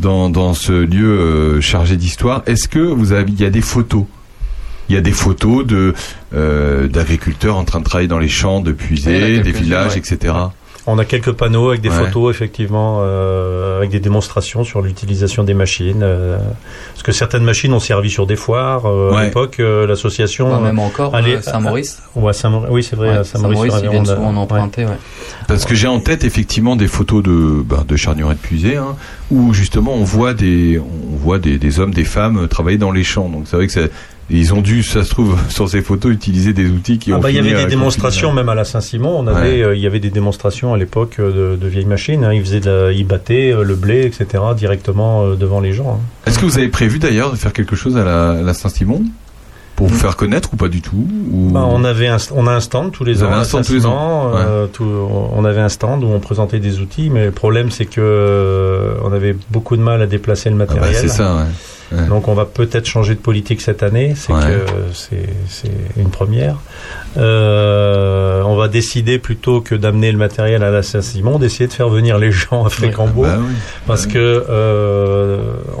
dans, 0.00 0.30
dans 0.30 0.52
ce 0.52 0.72
lieu 0.72 1.60
chargé 1.60 1.96
d'histoire, 1.96 2.42
est-ce 2.46 2.66
que 2.66 2.80
vous 2.80 3.12
avez, 3.12 3.30
il 3.30 3.40
y 3.40 3.44
a 3.44 3.50
des 3.50 3.60
photos 3.60 4.02
Il 4.88 4.94
y 4.94 4.98
a 4.98 5.00
des 5.00 5.12
photos 5.12 5.66
de 5.66 5.94
euh, 6.34 6.88
d'agriculteurs 6.88 7.56
en 7.56 7.64
train 7.64 7.80
de 7.80 7.84
travailler 7.84 8.08
dans 8.08 8.18
les 8.18 8.28
champs, 8.28 8.60
de 8.60 8.72
puiser, 8.72 9.40
des 9.40 9.52
villages, 9.52 9.92
ouais. 9.92 9.98
etc. 9.98 10.34
On 10.90 10.98
a 10.98 11.04
quelques 11.04 11.32
panneaux 11.32 11.68
avec 11.68 11.82
des 11.82 11.90
Ouais. 11.90 11.96
photos, 12.06 12.34
effectivement, 12.34 13.00
euh, 13.02 13.76
avec 13.76 13.90
des 13.90 14.00
démonstrations 14.00 14.64
sur 14.64 14.80
l'utilisation 14.80 15.44
des 15.44 15.52
machines. 15.52 16.00
euh, 16.02 16.38
parce 16.94 17.02
que 17.02 17.12
certaines 17.12 17.44
machines 17.44 17.74
ont 17.74 17.80
servi 17.80 18.08
sur 18.08 18.26
des 18.26 18.36
foires. 18.36 18.86
euh, 18.86 19.12
À 19.12 19.24
l'époque, 19.24 19.60
euh, 19.60 19.86
l'association... 19.86 20.54
Ouais, 20.56 20.62
même 20.62 20.78
euh, 20.78 20.82
encore, 20.82 21.14
allait- 21.14 21.42
Saint-Maurice. 21.42 22.00
Ouais, 22.16 22.32
Saint-Maurice. 22.32 22.70
Oui, 22.72 22.82
c'est 22.82 22.96
vrai, 22.96 23.10
Ouais, 23.10 23.16
à 23.18 23.24
Saint-Maurice. 23.24 23.58
Saint-Maurice, 23.58 23.82
ils 23.84 23.90
viennent 23.90 24.06
souvent 24.06 24.28
en 24.28 24.32
Ouais. 24.32 24.38
emprunter, 24.38 24.86
ouais. 24.86 24.96
Parce 25.46 25.66
que 25.66 25.74
j'ai 25.74 25.88
en 25.88 26.00
tête 26.00 26.24
effectivement 26.24 26.74
des 26.74 26.86
photos 26.88 27.22
de, 27.22 27.62
bah, 27.62 27.84
de 27.86 27.96
charnières 27.96 28.32
épuisées, 28.32 28.76
hein, 28.76 28.96
où 29.30 29.52
justement 29.52 29.92
on 29.92 30.04
voit 30.04 30.32
des, 30.32 30.78
on 30.78 31.16
voit 31.16 31.38
des, 31.38 31.58
des 31.58 31.80
hommes, 31.80 31.92
des 31.92 32.04
femmes 32.04 32.48
travailler 32.48 32.78
dans 32.78 32.92
les 32.92 33.04
champs. 33.04 33.28
Donc 33.28 33.42
c'est 33.44 33.56
vrai 33.56 33.66
que 33.66 33.72
ça, 33.74 33.80
ils 34.30 34.52
ont 34.54 34.60
dû, 34.60 34.82
ça 34.82 35.04
se 35.04 35.10
trouve, 35.10 35.38
sur 35.48 35.68
ces 35.68 35.80
photos, 35.82 36.12
utiliser 36.12 36.52
des 36.52 36.68
outils 36.68 36.98
qui 36.98 37.12
Ah 37.12 37.16
ont. 37.16 37.20
bah, 37.20 37.30
il 37.30 37.36
y 37.36 37.38
avait 37.38 37.54
des 37.54 37.66
démonstrations 37.66 38.32
même 38.32 38.48
à 38.48 38.54
la 38.54 38.64
Saint-Simon. 38.64 39.16
On 39.18 39.26
avait, 39.26 39.58
Ouais. 39.58 39.62
euh, 39.62 39.74
il 39.76 39.80
y 39.82 39.86
avait 39.86 40.00
des 40.00 40.10
démonstrations 40.10 40.74
à 40.74 40.76
l'époque 40.76 41.16
euh, 41.18 41.54
de, 41.54 41.56
de 41.56 41.68
vieilles 41.68 41.84
machines. 41.86 42.24
hein. 42.24 42.32
Ils 42.34 42.42
faisaient, 42.42 42.60
de 42.60 42.70
la- 42.70 42.92
ils 42.92 43.06
battaient 43.06 43.52
euh, 43.52 43.62
le 43.64 43.74
blé, 43.74 44.04
etc. 44.04 44.42
directement 44.56 45.28
devant 45.34 45.60
les 45.60 45.72
gens. 45.72 45.98
hein. 46.00 46.04
Est-ce 46.26 46.38
que 46.38 46.44
vous 46.44 46.58
avez 46.58 46.68
prévu 46.68 46.98
d'ailleurs 46.98 47.30
de 47.30 47.36
faire 47.36 47.52
quelque 47.52 47.76
chose 47.76 47.96
à 47.96 48.04
la, 48.42 48.54
Saint-Simon? 48.54 49.02
Pour 49.76 49.86
vous 49.86 49.94
faire 49.96 50.16
connaître 50.16 50.52
ou 50.52 50.56
pas 50.56 50.66
du 50.66 50.82
tout 50.82 51.06
ou... 51.30 51.50
Bah, 51.52 51.64
on 51.64 51.84
avait 51.84 52.08
un, 52.08 52.16
on 52.34 52.48
a 52.48 52.52
un 52.52 52.58
stand 52.58 52.90
tous 52.90 53.04
les 53.04 53.12
Vous 53.12 53.22
ans. 53.22 53.30
un 53.32 53.44
stand 53.44 53.64
tous 53.64 53.74
les 53.74 53.86
ans 53.86 54.32
euh, 54.34 54.66
tout- 54.66 54.82
on 54.84 55.44
avait 55.44 55.60
un 55.60 55.68
stand 55.68 56.02
où 56.02 56.08
on 56.08 56.18
présentait 56.18 56.58
des 56.58 56.80
outils, 56.80 57.10
mais 57.10 57.26
le 57.26 57.30
problème 57.30 57.70
c'est 57.70 57.84
que 57.86 58.00
euh, 58.00 58.94
on 59.04 59.12
avait 59.12 59.36
beaucoup 59.52 59.76
de 59.76 59.80
mal 59.82 60.02
à 60.02 60.08
déplacer 60.08 60.50
le 60.50 60.56
Ah 60.56 60.64
bah, 60.66 60.74
matériel. 60.74 60.96
c'est 61.00 61.06
ça. 61.06 61.36
Ouais. 61.36 61.42
Ouais. 61.92 62.06
Donc 62.06 62.28
on 62.28 62.34
va 62.34 62.44
peut-être 62.44 62.86
changer 62.86 63.14
de 63.14 63.20
politique 63.20 63.60
cette 63.60 63.82
année, 63.82 64.12
c'est 64.16 64.32
Ouais. 64.32 64.40
que 64.42 64.72
c'est 64.92 65.28
c'est 65.48 65.70
une 65.96 66.10
première. 66.10 66.56
Euh, 67.16 68.42
on 68.44 68.56
va 68.56 68.68
décider 68.68 69.18
plutôt 69.18 69.60
que 69.60 69.74
d'amener 69.74 70.12
le 70.12 70.18
matériel 70.18 70.62
à 70.62 70.70
la 70.70 70.82
Saint-Simon, 70.82 71.38
d'essayer 71.38 71.66
de 71.66 71.72
faire 71.72 71.88
venir 71.88 72.18
les 72.18 72.30
gens 72.30 72.64
à 72.64 72.68
Frécambeau, 72.70 73.22
Bah 73.22 73.36
oui. 73.40 73.54
parce 73.86 74.06
que 74.06 74.18
euh, 74.18 75.38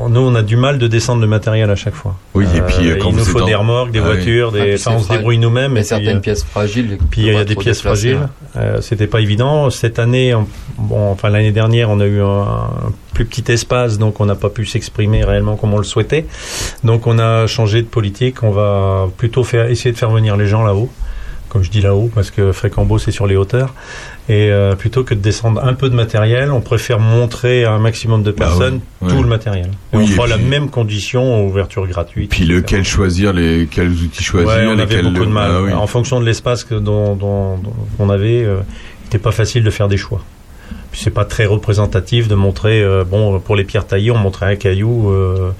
nous 0.08 0.20
on 0.20 0.34
a 0.34 0.42
du 0.42 0.56
mal 0.56 0.78
de 0.78 0.86
descendre 0.86 1.20
le 1.20 1.26
matériel 1.28 1.70
à 1.70 1.76
chaque 1.76 1.94
fois. 1.94 2.16
Oui, 2.34 2.46
et 2.56 2.60
puis, 2.62 2.90
euh, 2.90 2.96
quand 3.00 3.10
il 3.10 3.16
nous 3.16 3.24
faut 3.24 3.40
dans- 3.40 3.46
des 3.46 3.54
remorques, 3.54 3.90
des 3.90 3.98
Ah 3.98 4.02
oui. 4.08 4.14
voitures, 4.16 4.50
Ah, 4.54 4.56
des, 4.58 4.74
enfin 4.74 4.76
c'est 4.76 4.90
on 4.90 4.98
se 4.98 5.04
fragile. 5.04 5.18
débrouille 5.18 5.38
nous-mêmes. 5.38 5.72
Il 5.72 5.76
y 5.76 5.78
a 5.78 5.80
et 5.80 5.84
certaines 5.84 6.16
euh, 6.16 6.20
pièces 6.20 6.44
fragiles. 6.44 6.98
puis 7.10 7.22
il 7.22 7.32
y 7.32 7.36
a 7.36 7.44
des 7.44 7.54
pièces 7.54 7.82
fragiles. 7.82 8.20
Euh, 8.56 8.80
C'était 8.80 9.06
pas 9.06 9.20
évident. 9.20 9.70
Cette 9.70 9.98
année, 9.98 10.34
on- 10.34 10.46
bon, 10.78 11.10
enfin 11.12 11.28
l'année 11.28 11.52
dernière, 11.52 11.90
on 11.90 12.00
a 12.00 12.06
eu 12.06 12.20
un, 12.20 12.26
un 12.26 12.92
plus 13.18 13.24
petit 13.24 13.50
espace, 13.50 13.98
donc 13.98 14.20
on 14.20 14.26
n'a 14.26 14.36
pas 14.36 14.48
pu 14.48 14.64
s'exprimer 14.64 15.24
réellement 15.24 15.56
comme 15.56 15.74
on 15.74 15.78
le 15.78 15.84
souhaitait. 15.84 16.26
Donc 16.84 17.06
on 17.08 17.18
a 17.18 17.46
changé 17.48 17.82
de 17.82 17.86
politique. 17.88 18.42
On 18.44 18.50
va 18.52 19.08
plutôt 19.16 19.42
faire 19.42 19.68
essayer 19.68 19.90
de 19.92 19.98
faire 19.98 20.10
venir 20.10 20.36
les 20.36 20.46
gens 20.46 20.62
là-haut. 20.64 20.88
Comme 21.48 21.64
je 21.64 21.70
dis 21.70 21.80
là-haut, 21.80 22.10
parce 22.14 22.30
que 22.30 22.52
Frécambeau 22.52 22.98
c'est 22.98 23.10
sur 23.10 23.26
les 23.26 23.34
hauteurs, 23.34 23.72
et 24.28 24.50
euh, 24.52 24.74
plutôt 24.74 25.02
que 25.02 25.14
de 25.14 25.20
descendre 25.20 25.64
un 25.64 25.72
peu 25.72 25.88
de 25.88 25.94
matériel, 25.94 26.52
on 26.52 26.60
préfère 26.60 26.98
montrer 27.00 27.64
à 27.64 27.72
un 27.72 27.78
maximum 27.78 28.22
de 28.22 28.30
Bah 28.32 28.44
personnes 28.44 28.80
tout 29.08 29.22
le 29.22 29.28
matériel. 29.30 29.70
Et 29.94 29.96
Oui, 29.96 30.02
on 30.04 30.06
et 30.06 30.10
fera 30.12 30.26
la 30.26 30.36
même 30.36 30.68
condition, 30.68 31.46
ouverture 31.46 31.86
gratuite. 31.86 32.30
Puis 32.30 32.44
lequel 32.44 32.84
choisir, 32.84 33.32
les 33.32 33.66
quels 33.70 33.88
outils 33.90 34.22
choisir, 34.22 34.46
Ouais, 34.48 34.66
on 34.68 34.78
avait 34.78 35.02
beaucoup 35.02 35.24
de 35.24 35.30
mal. 35.30 35.50
Ah 35.54 35.62
oui. 35.62 35.72
En 35.72 35.86
fonction 35.86 36.20
de 36.20 36.26
l'espace 36.26 36.66
dont, 36.68 37.16
dont- 37.16 37.56
dont 37.56 37.72
on 37.98 38.10
avait, 38.10 38.44
euh, 38.44 38.58
il 39.00 39.04
n'était 39.04 39.18
pas 39.18 39.32
facile 39.32 39.64
de 39.64 39.70
faire 39.70 39.88
des 39.88 39.96
choix. 39.96 40.20
C'est 41.00 41.10
pas 41.12 41.24
très 41.24 41.46
représentatif 41.46 42.26
de 42.26 42.34
montrer, 42.34 42.82
euh, 42.82 43.04
bon, 43.04 43.38
pour 43.38 43.54
les 43.54 43.62
pierres 43.62 43.86
taillées, 43.86 44.10
on 44.10 44.18
montrait 44.18 44.46
un 44.46 44.56
caillou, 44.56 45.10
euh, 45.10 45.52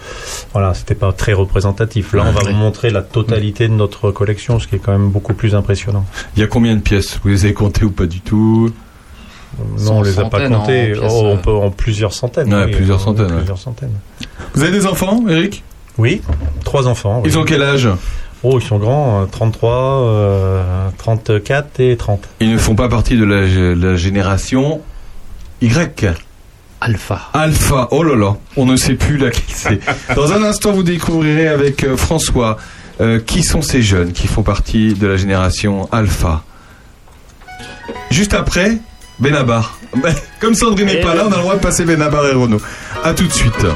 voilà, 0.52 0.74
c'était 0.74 0.96
pas 0.96 1.12
très 1.12 1.32
représentatif. 1.32 2.12
Là, 2.12 2.24
on 2.26 2.32
va 2.32 2.40
vous 2.42 2.56
montrer 2.56 2.90
la 2.90 3.02
totalité 3.02 3.68
de 3.68 3.72
notre 3.72 4.10
collection, 4.10 4.58
ce 4.58 4.66
qui 4.66 4.74
est 4.74 4.78
quand 4.80 4.90
même 4.90 5.10
beaucoup 5.10 5.34
plus 5.34 5.54
impressionnant. 5.54 6.04
Il 6.36 6.40
y 6.40 6.42
a 6.42 6.48
combien 6.48 6.74
de 6.74 6.80
pièces? 6.80 7.20
Vous 7.22 7.28
les 7.28 7.44
avez 7.44 7.54
comptées 7.54 7.84
ou 7.84 7.92
pas 7.92 8.06
du 8.06 8.20
tout? 8.20 8.72
Non, 9.80 9.98
on 9.98 10.02
les 10.02 10.18
a 10.18 10.24
pas 10.24 10.38
centaines, 10.38 10.54
comptés. 10.56 10.92
en 10.92 10.98
pièces, 10.98 11.12
Oh, 11.14 11.20
on 11.24 11.34
euh. 11.34 11.36
peut 11.36 11.52
en 11.54 11.70
plusieurs 11.70 12.12
centaines. 12.12 12.52
Ouais, 12.52 12.64
oui, 12.66 12.72
plusieurs 12.72 13.00
euh, 13.00 13.04
centaines, 13.04 13.26
ouais. 13.26 13.36
Plusieurs 13.38 13.58
centaines. 13.58 13.94
Vous 14.54 14.62
avez 14.62 14.72
des 14.72 14.86
enfants, 14.86 15.22
Eric? 15.28 15.62
Oui, 15.98 16.20
trois 16.64 16.86
enfants. 16.88 17.22
Ils 17.24 17.32
oui. 17.32 17.36
ont 17.38 17.44
quel 17.44 17.62
âge? 17.62 17.88
Oh, 18.42 18.58
ils 18.60 18.64
sont 18.66 18.78
grands, 18.78 19.22
euh, 19.22 19.26
33, 19.26 19.70
euh, 19.72 20.88
34 20.98 21.80
et 21.80 21.96
30. 21.96 22.28
Ils 22.40 22.52
ne 22.52 22.58
font 22.58 22.74
pas 22.74 22.88
partie 22.88 23.16
de 23.16 23.24
la, 23.24 23.46
la 23.74 23.96
génération 23.96 24.80
Y. 25.60 26.14
Alpha. 26.80 27.30
Alpha, 27.32 27.88
oh 27.90 28.04
là 28.04 28.14
là, 28.14 28.36
on 28.56 28.64
ne 28.64 28.76
sait 28.76 28.94
plus 28.94 29.16
laquelle 29.16 29.42
c'est. 29.48 29.80
Dans 30.14 30.32
un 30.32 30.42
instant, 30.44 30.72
vous 30.72 30.84
découvrirez 30.84 31.48
avec 31.48 31.82
euh, 31.82 31.96
François 31.96 32.56
euh, 33.00 33.18
qui 33.18 33.42
sont 33.42 33.62
ces 33.62 33.82
jeunes 33.82 34.12
qui 34.12 34.28
font 34.28 34.42
partie 34.42 34.94
de 34.94 35.08
la 35.08 35.16
génération 35.16 35.88
Alpha. 35.90 36.42
Juste 38.10 38.34
après, 38.34 38.78
Benabar. 39.18 39.76
Ben, 39.96 40.14
Comme 40.40 40.54
Sandrine 40.54 40.86
n'est 40.86 41.00
pas 41.00 41.14
là, 41.14 41.24
on 41.26 41.32
a 41.32 41.36
le 41.36 41.42
droit 41.42 41.56
de 41.56 41.60
passer 41.60 41.84
Benabar 41.84 42.24
et 42.26 42.32
Renault. 42.32 42.60
A 43.02 43.12
tout 43.12 43.26
de 43.26 43.32
suite, 43.32 43.66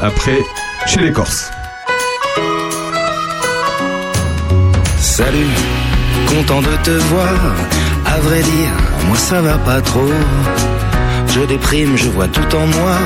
après, 0.00 0.38
chez 0.86 1.00
les 1.00 1.12
Corses. 1.12 1.50
Salut, 5.00 5.46
content 6.28 6.62
de 6.62 6.76
te 6.84 6.90
voir. 6.90 7.34
À 8.06 8.20
vrai 8.20 8.40
dire, 8.40 8.70
moi 9.08 9.16
ça 9.16 9.40
va 9.40 9.58
pas 9.58 9.80
trop. 9.80 10.08
Je 11.34 11.40
déprime, 11.46 11.96
je 11.96 12.10
vois 12.10 12.28
tout 12.28 12.54
en 12.54 12.66
noir, 12.66 13.00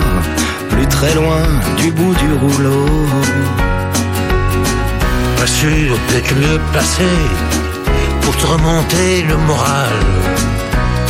plus 0.71 0.87
très 0.89 1.15
loin 1.15 1.43
du 1.77 1.93
bout 1.93 2.15
du 2.15 2.33
rouleau. 2.33 2.87
Pas 5.39 5.47
sûr 5.47 5.97
d'être 6.11 6.31
le 6.35 6.41
mieux 6.41 6.61
placé 6.73 7.05
pour 8.23 8.37
te 8.37 8.47
remonter 8.47 9.23
le 9.23 9.37
moral. 9.37 9.93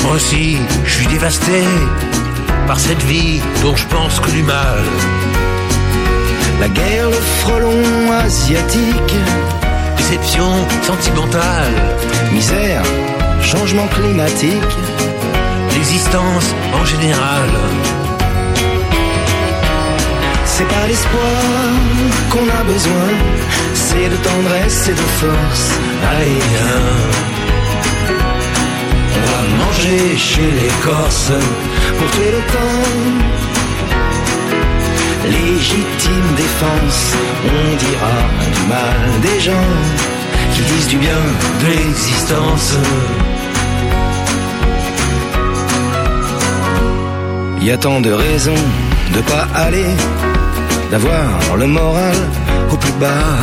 Moi 0.02 0.16
aussi, 0.16 0.58
je 0.84 0.92
suis 0.92 1.06
dévasté 1.06 1.64
par 2.66 2.78
cette 2.78 3.02
vie 3.04 3.40
dont 3.62 3.74
je 3.74 3.86
pense 3.86 4.20
que 4.20 4.30
du 4.30 4.42
mal. 4.42 4.84
La 6.60 6.68
guerre, 6.68 7.08
le 7.08 7.22
frelon 7.40 8.12
asiatique, 8.12 9.14
Déception 9.96 10.52
sentimentale, 10.82 11.72
misère, 12.32 12.82
changement 13.42 13.88
climatique. 13.88 14.76
L'existence 15.76 16.54
en 16.72 16.84
général. 16.84 17.48
C'est 20.44 20.68
pas 20.74 20.86
l'espoir 20.88 21.40
qu'on 22.30 22.48
a 22.60 22.62
besoin, 22.64 23.08
c'est 23.74 24.08
de 24.14 24.18
tendresse 24.28 24.88
et 24.88 24.96
de 25.02 25.08
force. 25.20 25.66
Allez. 26.10 26.42
On 29.16 29.22
va 29.30 29.42
manger 29.64 30.16
chez 30.16 30.50
les 30.60 30.72
Corses. 30.84 31.32
pour 31.98 32.10
tuer 32.14 32.32
le 32.36 32.42
temps. 32.54 32.84
Légitime 35.36 36.28
défense, 36.44 37.02
on 37.54 37.76
dira 37.84 38.16
du 38.56 38.64
mal 38.76 39.00
des 39.26 39.40
gens 39.40 39.72
qui 40.52 40.62
disent 40.70 40.88
du 40.88 40.98
bien 40.98 41.22
de 41.62 41.66
l'existence. 41.76 42.76
Y 47.66 47.72
a 47.72 47.76
tant 47.76 48.00
de 48.00 48.12
raisons 48.12 48.62
de 49.12 49.20
pas 49.22 49.48
aller, 49.52 49.90
d'avoir 50.92 51.56
le 51.58 51.66
moral 51.66 52.14
au 52.70 52.76
plus 52.76 52.92
bas. 52.92 53.34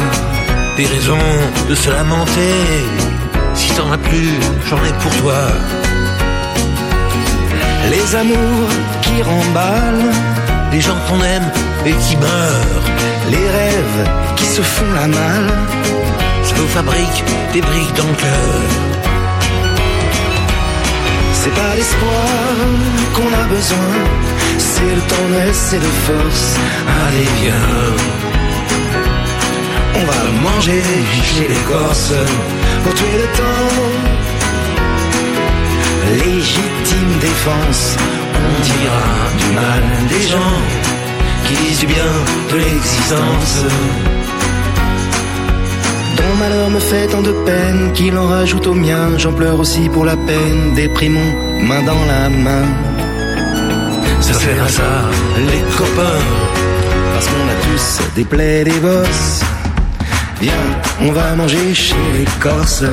Des 0.78 0.86
raisons 0.86 1.28
de 1.70 1.76
se 1.76 1.90
lamenter. 1.90 2.56
Si 3.54 3.70
t'en 3.74 3.92
as 3.92 3.98
plus, 3.98 4.34
j'en 4.70 4.78
ai 4.78 4.94
pour 5.02 5.14
toi. 5.18 5.42
Les 7.92 8.16
amours 8.16 8.70
qui 9.02 9.22
remballent, 9.22 10.12
Les 10.72 10.80
gens 10.82 11.00
qu'on 11.08 11.22
aime 11.22 11.50
et 11.86 11.94
qui 12.04 12.16
meurent. 12.16 12.88
les 13.30 13.48
rêves 13.60 14.10
qui 14.38 14.46
se 14.46 14.62
font 14.62 14.92
la 14.96 15.08
malle. 15.08 15.52
Ça 16.44 16.54
nous 16.58 16.68
fabrique 16.68 17.24
des 17.52 17.62
briques 17.62 17.96
dans 17.98 18.08
le 18.08 18.16
cœur. 18.16 18.93
C'est 21.44 21.56
pas 21.56 21.76
l'espoir 21.76 22.56
qu'on 23.14 23.34
a 23.34 23.44
besoin, 23.50 23.94
c'est 24.58 24.96
de 24.96 25.02
tendresse 25.14 25.74
et 25.74 25.80
de 25.80 25.94
force. 26.08 26.56
Allez, 27.04 27.28
viens. 27.42 27.70
On 29.96 30.06
va 30.06 30.22
manger 30.50 30.82
chez 31.22 31.50
les 31.50 31.62
Corses 31.70 32.14
pour 32.82 32.94
tuer 32.94 33.18
le 33.24 33.28
temps. 33.42 33.84
Légitime 36.24 37.14
défense, 37.20 37.98
On 38.36 38.62
dira 38.72 39.06
du 39.42 39.50
mal 39.54 39.84
des 40.08 40.26
gens 40.26 40.62
qui 41.46 41.56
disent 41.56 41.80
du 41.80 41.88
bien 41.88 42.14
de 42.52 42.56
l'existence. 42.56 43.66
Malheur 46.40 46.70
me 46.70 46.80
fait 46.80 47.08
tant 47.08 47.22
de 47.22 47.32
peine 47.46 47.92
qu'il 47.94 48.18
en 48.18 48.28
rajoute 48.28 48.68
au 48.68 48.74
mien. 48.74 49.18
J'en 49.18 49.34
pleure 49.34 49.60
aussi 49.60 49.88
pour 49.90 50.04
la 50.04 50.18
peine, 50.18 50.74
déprimons, 50.76 51.34
main 51.62 51.82
dans 51.84 52.06
la 52.06 52.30
main. 52.30 52.66
Ça 54.20 54.34
sert 54.34 54.64
à 54.64 54.68
ça, 54.68 54.92
les 55.38 55.64
copains. 55.78 56.24
Parce 57.14 57.28
qu'on 57.28 57.48
a 57.54 57.58
tous 57.66 58.16
des 58.16 58.26
plaies, 58.26 58.64
des 58.64 58.80
bosses. 58.80 59.42
Viens, 60.42 60.66
on 61.02 61.12
va 61.12 61.36
manger 61.36 61.74
chez 61.74 61.96
les 62.18 62.26
Corses. 62.40 62.86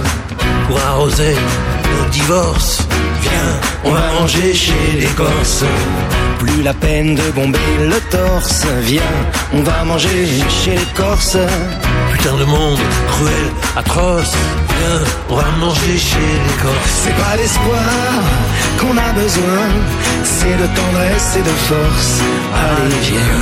Pour 0.69 0.79
arroser 0.79 1.35
nos 1.93 2.09
divorces. 2.11 2.87
Viens, 3.23 3.53
on 3.85 3.91
va 3.93 4.13
manger 4.21 4.55
chez 4.55 5.01
les 5.01 5.13
Corses. 5.17 5.65
Plus 6.39 6.63
la 6.63 6.75
peine 6.75 7.15
de 7.15 7.31
bomber 7.35 7.59
le 7.81 8.01
torse. 8.11 8.67
Viens, 8.83 9.17
on 9.53 9.63
va 9.63 9.85
manger 9.85 10.27
chez 10.49 10.73
les 10.73 10.93
Corses. 10.95 11.39
Putain 12.23 12.37
de 12.37 12.45
monde, 12.45 12.79
cruel, 13.09 13.51
atroce. 13.77 14.35
Viens, 14.69 15.01
on 15.31 15.37
va 15.37 15.51
manger 15.59 15.97
chez 15.97 16.19
les 16.19 16.63
Corses. 16.63 17.01
C'est 17.03 17.17
pas 17.17 17.35
l'espoir 17.37 17.81
qu'on 18.79 18.95
a 18.95 19.13
besoin, 19.13 19.63
c'est 20.23 20.57
de 20.63 20.67
tendresse 20.67 21.37
et 21.39 21.43
de 21.43 21.57
force. 21.69 22.21
Allez, 22.53 23.01
viens. 23.09 23.41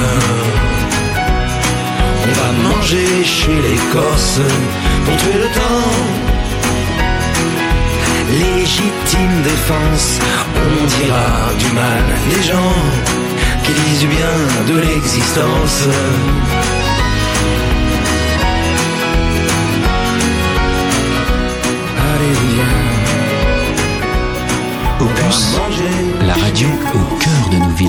On 2.22 2.32
va 2.40 2.70
manger 2.70 3.24
chez 3.24 3.56
les 3.56 3.78
Corses 3.92 4.42
pour 5.05 5.16
tuer 5.16 5.38
le 5.42 5.48
temps. 5.59 5.90
Légitime 8.30 9.42
défense, 9.42 10.18
on 10.55 11.02
dira 11.02 11.30
du 11.59 11.74
mal 11.74 12.05
des 12.30 12.42
gens 12.44 12.76
qui 13.64 13.72
disent 13.72 14.06
bien 14.06 14.72
de 14.72 14.80
l'existence. 14.80 15.88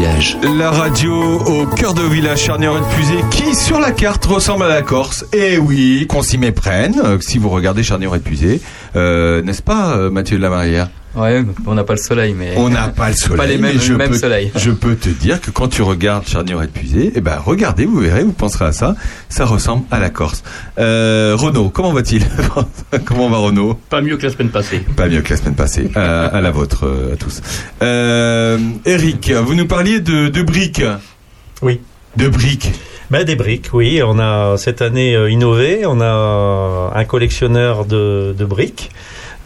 La 0.02 0.72
radio 0.72 1.40
au 1.42 1.66
cœur 1.66 1.94
de 1.94 2.02
village 2.04 2.44
charnière 2.44 2.72
et 2.72 2.96
Pusé 2.96 3.22
qui 3.32 3.54
sur 3.54 3.82
la 3.82 3.92
carte 3.92 4.24
ressemble 4.24 4.64
à 4.64 4.70
la 4.70 4.82
Corse. 4.82 5.26
Et 5.34 5.58
oui, 5.58 6.08
qu'on 6.08 6.22
s'y 6.22 6.38
méprenne 6.38 7.02
euh, 7.04 7.18
si 7.20 7.38
vous 7.38 7.50
regardez 7.50 7.84
charnière 7.84 8.16
et. 8.16 8.62
Euh, 8.96 9.42
N'est-ce 9.42 9.62
pas 9.62 9.98
euh, 9.98 10.10
Mathieu 10.10 10.38
de 10.38 10.42
la 10.42 10.50
Marrière 10.50 10.88
Ouais, 11.16 11.44
on 11.66 11.74
n'a 11.74 11.84
pas 11.84 11.94
le 11.94 12.00
soleil, 12.00 12.36
mais. 12.38 12.54
On 12.56 12.70
n'a 12.70 12.90
pas 12.90 13.10
le 13.10 13.16
soleil. 13.16 13.38
Pas 13.38 13.46
les 13.48 13.58
mêmes, 13.58 13.76
mais 13.76 13.82
je 13.82 13.94
même 13.94 14.10
peux, 14.12 14.18
soleil. 14.18 14.52
Je 14.56 14.70
peux 14.70 14.96
te 14.96 15.10
dire 15.10 15.42
que 15.42 15.50
quand 15.50 15.68
tu 15.68 15.82
regardes 15.82 16.28
Charnier 16.28 16.56
épuisé, 16.64 17.12
eh 17.16 17.22
ben 17.22 17.38
regardez, 17.44 17.86
vous 17.86 18.00
verrez, 18.00 18.24
vous 18.24 18.32
penserez 18.34 18.66
à 18.66 18.72
ça. 18.72 18.96
Ça 19.28 19.46
ressemble 19.46 19.86
à 19.90 20.00
la 20.00 20.10
Corse. 20.12 20.44
Euh, 20.78 21.36
Renaud, 21.38 21.70
comment 21.70 21.92
va-t-il 21.94 22.24
Comment 23.06 23.28
va 23.30 23.38
Renaud 23.38 23.74
Pas 23.90 24.02
mieux 24.02 24.18
que 24.18 24.28
la 24.28 24.32
semaine 24.34 24.50
passée. 24.50 24.80
Pas 24.96 25.08
mieux 25.08 25.22
que 25.22 25.32
la 25.32 25.38
semaine 25.38 25.56
passée. 25.56 25.90
à, 25.96 26.26
à 26.28 26.42
la 26.42 26.52
vôtre, 26.52 26.86
euh, 26.86 27.14
à 27.14 27.16
tous. 27.16 27.42
Euh, 27.82 28.60
Eric, 28.86 29.32
vous 29.32 29.56
nous 29.56 29.68
parliez 29.68 30.00
de, 30.00 30.28
de 30.28 30.42
briques. 30.44 30.84
Oui. 31.62 31.80
De 32.18 32.28
briques. 32.28 32.72
Ben, 33.10 33.24
des 33.24 33.36
briques, 33.36 33.70
oui. 33.74 34.02
On 34.06 34.20
a 34.20 34.58
cette 34.58 34.84
année 34.84 35.16
euh, 35.16 35.32
innové. 35.32 35.86
On 35.88 36.00
a 36.02 36.92
un 36.96 37.06
collectionneur 37.06 37.86
de, 37.86 38.36
de 38.38 38.46
briques. 38.46 38.92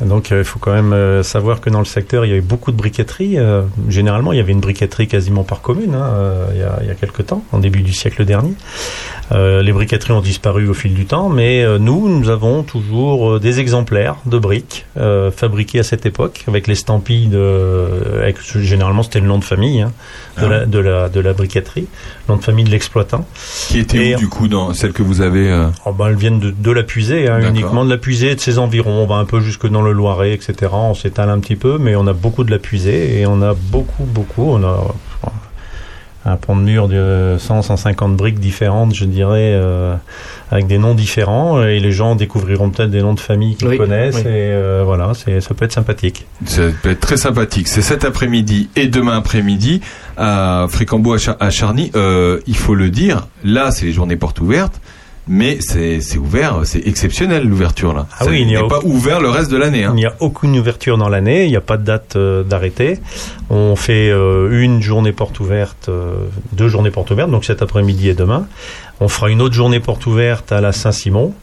Donc 0.06 0.32
euh, 0.32 0.40
il 0.40 0.44
faut 0.46 0.60
quand 0.60 0.74
même 0.74 0.94
euh, 0.94 1.24
savoir 1.24 1.62
que 1.62 1.70
dans 1.70 1.80
le 1.80 1.86
secteur, 1.86 2.26
il 2.26 2.30
y 2.30 2.32
avait 2.32 2.42
beaucoup 2.42 2.72
de 2.72 2.78
briqueteries. 2.78 3.38
Euh, 3.38 3.62
généralement, 3.90 4.34
il 4.34 4.38
y 4.38 4.40
avait 4.42 4.52
une 4.52 4.60
briqueterie 4.60 5.08
quasiment 5.08 5.44
par 5.44 5.62
commune 5.62 5.96
hein, 5.96 6.14
il, 6.54 6.60
y 6.60 6.64
a, 6.64 6.80
il 6.82 6.88
y 6.88 6.92
a 6.92 6.96
quelques 6.96 7.26
temps, 7.28 7.44
en 7.52 7.60
début 7.60 7.82
du 7.82 7.94
siècle 7.94 8.26
dernier. 8.26 8.54
Les 9.32 9.72
briqueteries 9.72 10.14
ont 10.14 10.22
disparu 10.22 10.68
au 10.70 10.76
fil 10.76 10.94
du 10.94 11.06
temps, 11.06 11.28
mais 11.28 11.66
nous, 11.80 12.08
nous 12.08 12.30
avons 12.30 12.62
toujours 12.62 13.40
des 13.40 13.60
exemplaires 13.60 14.18
de 14.28 14.38
briques 14.38 14.86
fabriquées 15.36 15.80
à 15.80 15.84
cette 15.84 16.06
époque, 16.06 16.44
avec 16.48 16.68
l'estampille 16.68 17.28
de... 17.28 18.20
Avec, 18.22 18.38
généralement, 18.60 19.02
c'était 19.02 19.22
le 19.22 19.26
nom 19.26 19.40
de 19.40 19.44
famille 19.44 19.82
hein, 19.82 19.92
de, 20.38 20.46
Ah. 20.46 20.50
la, 20.50 20.66
de, 20.68 20.78
la, 20.78 21.10
de 21.10 21.20
la 21.20 21.34
briqueterie, 21.34 21.88
nom 22.30 22.36
de 22.38 22.44
famille 22.44 22.64
de 22.66 22.70
l'exploitant. 22.70 23.26
Qui 23.70 23.80
était 23.80 24.10
Et- 24.10 24.16
où 24.16 24.20
du 24.20 24.28
coup 24.30 24.48
dans 24.48 24.72
celle 24.74 24.94
que 24.94 25.02
vous 25.02 25.22
avez 25.22 25.68
Oh, 25.86 25.94
ben, 25.94 26.10
elles 26.10 26.16
viennent 26.16 26.40
de, 26.40 26.52
de 26.52 26.72
la 26.72 26.84
puisée, 26.84 27.28
hein, 27.28 27.40
uniquement 27.50 27.86
de 27.86 27.90
la 27.90 27.98
puisée, 27.98 28.36
de 28.36 28.40
ses 28.40 28.60
environs. 28.60 29.02
On 29.02 29.08
va 29.08 29.16
un 29.16 29.26
peu 29.26 29.40
jusque 29.40 29.68
dans 29.68 29.82
le 29.82 29.93
Loiret, 29.94 30.34
etc. 30.34 30.72
On 30.74 30.94
s'étale 30.94 31.30
un 31.30 31.40
petit 31.40 31.56
peu, 31.56 31.78
mais 31.80 31.96
on 31.96 32.06
a 32.08 32.14
beaucoup 32.14 32.44
de 32.44 32.52
la 32.52 32.60
puisée 32.60 33.20
et 33.20 33.26
on 33.26 33.42
a 33.42 33.54
beaucoup, 33.54 34.04
beaucoup. 34.04 34.44
On 34.50 34.64
a 34.64 34.68
euh, 34.68 35.30
un 36.26 36.38
pont 36.38 36.56
de 36.56 36.62
mur 36.62 36.88
de 36.88 37.36
100, 37.38 37.64
150 37.64 38.16
briques 38.16 38.40
différentes, 38.40 38.96
je 38.96 39.04
dirais, 39.04 39.52
euh, 39.56 39.94
avec 40.52 40.68
des 40.68 40.78
noms 40.78 40.94
différents. 40.94 41.62
Et 41.64 41.82
les 41.82 41.92
gens 41.92 42.16
découvriront 42.16 42.70
peut-être 42.70 42.92
des 42.92 43.02
noms 43.02 43.14
de 43.14 43.20
famille 43.20 43.56
qu'ils 43.58 43.68
Oui, 43.68 43.78
connaissent. 43.78 44.16
oui. 44.16 44.22
Et 44.22 44.52
euh, 44.54 44.84
voilà, 44.86 45.12
c'est, 45.16 45.42
ça 45.42 45.54
peut 45.54 45.66
être 45.66 45.74
sympathique. 45.74 46.26
Ça 46.46 46.62
peut 46.82 46.92
être 46.92 47.02
très 47.02 47.18
sympathique. 47.18 47.68
C'est 47.68 47.82
cet 47.82 48.06
après-midi 48.06 48.70
et 48.78 48.88
demain 48.88 49.18
après-midi 49.18 49.82
à 50.16 50.66
Frécambeau 50.70 51.14
à, 51.14 51.18
Char- 51.18 51.36
à 51.42 51.50
Charny. 51.50 51.92
Euh, 51.96 52.40
il 52.48 52.56
faut 52.56 52.76
le 52.76 52.90
dire, 52.90 53.28
là 53.44 53.72
c'est 53.72 53.86
les 53.86 53.92
journées 53.92 54.16
portes 54.16 54.40
ouvertes, 54.40 54.80
mais 55.28 55.60
c'est 55.62 56.18
ouvert, 56.18 56.62
c'est 56.64 56.86
exceptionnel 56.88 57.48
l'ouverture 57.48 57.94
là. 57.94 58.08
Ah 58.20 58.26
Ça 58.26 58.30
oui, 58.32 58.42
il 58.42 58.48
n'y 58.48 58.56
a 58.56 58.64
pas 58.66 58.80
aucun- 58.80 58.88
ouvert 58.88 59.22
le 59.22 59.30
reste 59.30 59.50
de 59.52 59.58
l'année. 59.58 59.84
Hein. 59.86 59.92
Il 59.94 60.00
n'y 60.00 60.06
a 60.06 60.14
aucune 60.20 60.58
ouverture 60.58 60.98
dans 60.98 61.10
l'année, 61.10 61.46
il 61.46 61.50
n'y 61.50 61.56
a 61.56 61.62
pas 61.62 61.78
de 61.78 61.84
date 61.86 62.16
euh, 62.16 62.44
d'arrêté. 62.44 63.00
On 63.50 63.76
fait 63.76 64.10
euh, 64.10 64.62
une 64.62 64.82
journée 64.82 65.12
porte 65.14 65.40
ouverte, 65.40 65.88
euh, 65.90 66.16
deux 66.52 66.68
journées 66.68 66.92
porte 66.92 67.12
ouvertes, 67.12 67.32
donc 67.32 67.46
cet 67.46 67.62
après-midi 67.62 68.10
et 68.10 68.14
demain. 68.14 68.48
On 69.00 69.08
fera 69.08 69.30
une 69.30 69.42
autre 69.42 69.56
journée 69.56 69.80
porte 69.80 70.06
ouverte 70.06 70.52
à 70.52 70.62
la 70.62 70.72
Saint-Simon. 70.72 71.34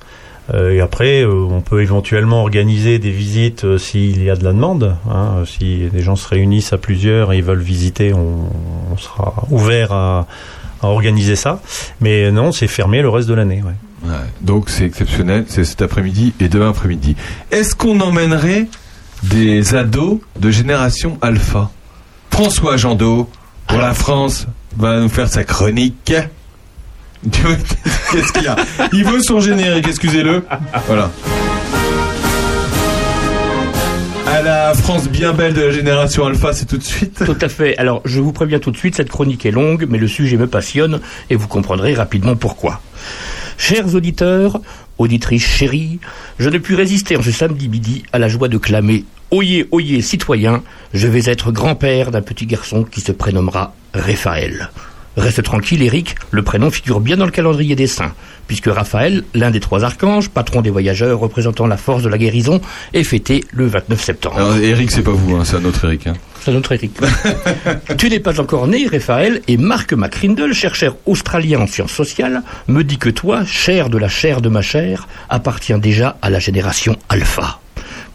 Et 0.53 0.81
après, 0.81 1.25
on 1.25 1.61
peut 1.61 1.81
éventuellement 1.81 2.41
organiser 2.41 2.99
des 2.99 3.11
visites 3.13 3.79
s'il 3.79 4.21
y 4.25 4.31
a 4.31 4.35
de 4.35 4.43
la 4.43 4.53
demande. 4.53 4.97
hein. 5.09 5.45
Si 5.47 5.85
des 5.93 6.01
gens 6.01 6.17
se 6.17 6.27
réunissent 6.27 6.73
à 6.73 6.77
plusieurs 6.79 7.33
et 7.33 7.37
ils 7.39 7.45
veulent 7.45 7.61
visiter, 7.61 8.13
on, 8.13 8.49
on 8.93 8.97
sera 8.97 9.45
ouvert 9.51 9.93
à, 9.93 10.27
à 10.83 10.87
organiser 10.87 11.37
ça. 11.37 11.61
Mais 12.01 12.31
non, 12.31 12.53
c'est 12.53 12.69
fermé 12.69 13.03
le 13.03 13.09
reste 13.09 13.29
de 13.29 13.35
l'année. 13.35 13.63
donc 14.41 14.71
c'est 14.71 14.85
exceptionnel, 14.85 15.45
c'est 15.49 15.65
cet 15.65 15.83
après-midi 15.83 16.35
et 16.41 16.49
demain 16.49 16.71
après-midi. 16.71 17.17
Est-ce 17.51 17.75
qu'on 17.75 18.01
emmènerait 18.01 18.67
des 19.23 19.75
ados 19.75 20.19
de 20.39 20.51
génération 20.51 21.19
alpha? 21.21 21.71
François 22.31 22.77
Jandot, 22.77 23.29
pour 23.67 23.79
la 23.79 23.93
France, 23.93 24.47
va 24.77 25.01
nous 25.01 25.09
faire 25.09 25.29
sa 25.29 25.45
chronique. 25.45 26.13
Qu'est-ce 27.31 28.33
qu'il 28.33 28.49
a? 28.49 28.57
Il 28.93 29.05
veut 29.05 29.21
son 29.23 29.41
générique, 29.41 29.87
excusez-le. 29.89 30.45
Voilà. 30.87 31.11
À 34.27 34.43
la 34.43 34.75
France 34.75 35.09
bien 35.09 35.33
belle 35.33 35.55
de 35.55 35.63
la 35.63 35.71
génération 35.71 36.25
alpha, 36.27 36.53
c'est 36.53 36.67
tout 36.67 36.79
de 36.79 36.83
suite. 36.83 37.23
Tout 37.25 37.37
à 37.41 37.49
fait. 37.49 37.77
Alors, 37.79 38.03
je 38.05 38.21
vous 38.21 38.33
préviens 38.33 38.59
tout 38.59 38.71
de 38.71 38.77
suite, 38.77 38.95
cette 38.95 39.09
chronique 39.09 39.45
est 39.47 39.51
longue, 39.51 39.87
mais 39.89 39.99
le 39.99 40.09
sujet 40.09 40.37
me 40.37 40.47
passionne 40.47 41.01
et 41.31 41.37
vous 41.37 41.49
comprendrez 41.49 41.95
rapidement 41.95 42.37
pourquoi. 42.37 42.81
Chers 43.59 43.95
auditeurs, 43.95 44.61
auditrices 44.99 45.47
chéries, 45.47 46.01
je 46.39 46.49
ne 46.49 46.59
puis 46.59 46.75
résister 46.75 47.17
en 47.17 47.23
ce 47.23 47.31
samedi 47.31 47.69
midi 47.69 48.05
à 48.13 48.19
la 48.19 48.29
joie 48.29 48.49
de 48.49 48.59
clamer 48.59 49.05
Oyez, 49.31 49.69
oyez, 49.71 50.03
citoyens, 50.03 50.63
je 50.93 51.07
vais 51.07 51.31
être 51.31 51.53
grand-père 51.53 52.11
d'un 52.11 52.23
petit 52.23 52.47
garçon 52.47 52.85
qui 52.85 53.01
se 53.01 53.13
prénommera 53.13 53.75
Raphaël. 53.95 54.71
Reste 55.17 55.43
tranquille, 55.43 55.83
Eric, 55.83 56.15
le 56.31 56.43
prénom 56.43 56.71
figure 56.71 57.01
bien 57.01 57.17
dans 57.17 57.27
le 57.27 57.31
calendrier 57.31 57.77
des 57.77 57.87
saints, 57.87 58.15
puisque 58.51 58.67
Raphaël, 58.67 59.23
l'un 59.33 59.53
des 59.53 59.61
trois 59.61 59.85
archanges, 59.85 60.29
patron 60.29 60.61
des 60.61 60.71
voyageurs 60.71 61.21
représentant 61.21 61.69
la 61.69 61.77
force 61.77 62.03
de 62.03 62.09
la 62.09 62.19
guérison, 62.19 62.61
est 62.93 63.05
fêté 63.05 63.45
le 63.53 63.67
29 63.67 64.03
septembre. 64.03 64.39
Alors, 64.39 64.57
Eric, 64.57 64.91
c'est 64.91 65.05
pas 65.05 65.13
vous, 65.13 65.37
hein, 65.37 65.45
c'est 65.45 65.55
un 65.55 65.65
autre 65.65 65.85
Eric. 65.85 66.09
hein. 66.09 66.15
C'est 66.41 66.51
notre 66.51 66.73
Eric. 66.73 66.91
tu 67.97 68.11
n'es 68.11 68.19
pas 68.19 68.41
encore 68.41 68.67
né, 68.67 68.89
Raphaël, 68.91 69.41
et 69.47 69.57
Marc 69.57 69.93
McCrindle, 69.93 70.53
chercheur 70.53 70.97
australien 71.07 71.61
en 71.61 71.69
sciences 71.69 71.93
sociales, 71.93 72.43
me 72.67 72.83
dit 72.83 72.99
que 72.99 73.09
toi, 73.11 73.45
chair 73.45 73.89
de 73.89 73.99
la 73.99 74.09
chair 74.09 74.41
de 74.41 74.49
ma 74.49 74.63
chair, 74.63 75.07
appartiens 75.29 75.79
déjà 75.79 76.17
à 76.21 76.29
la 76.29 76.41
génération 76.41 76.97
alpha. 77.09 77.61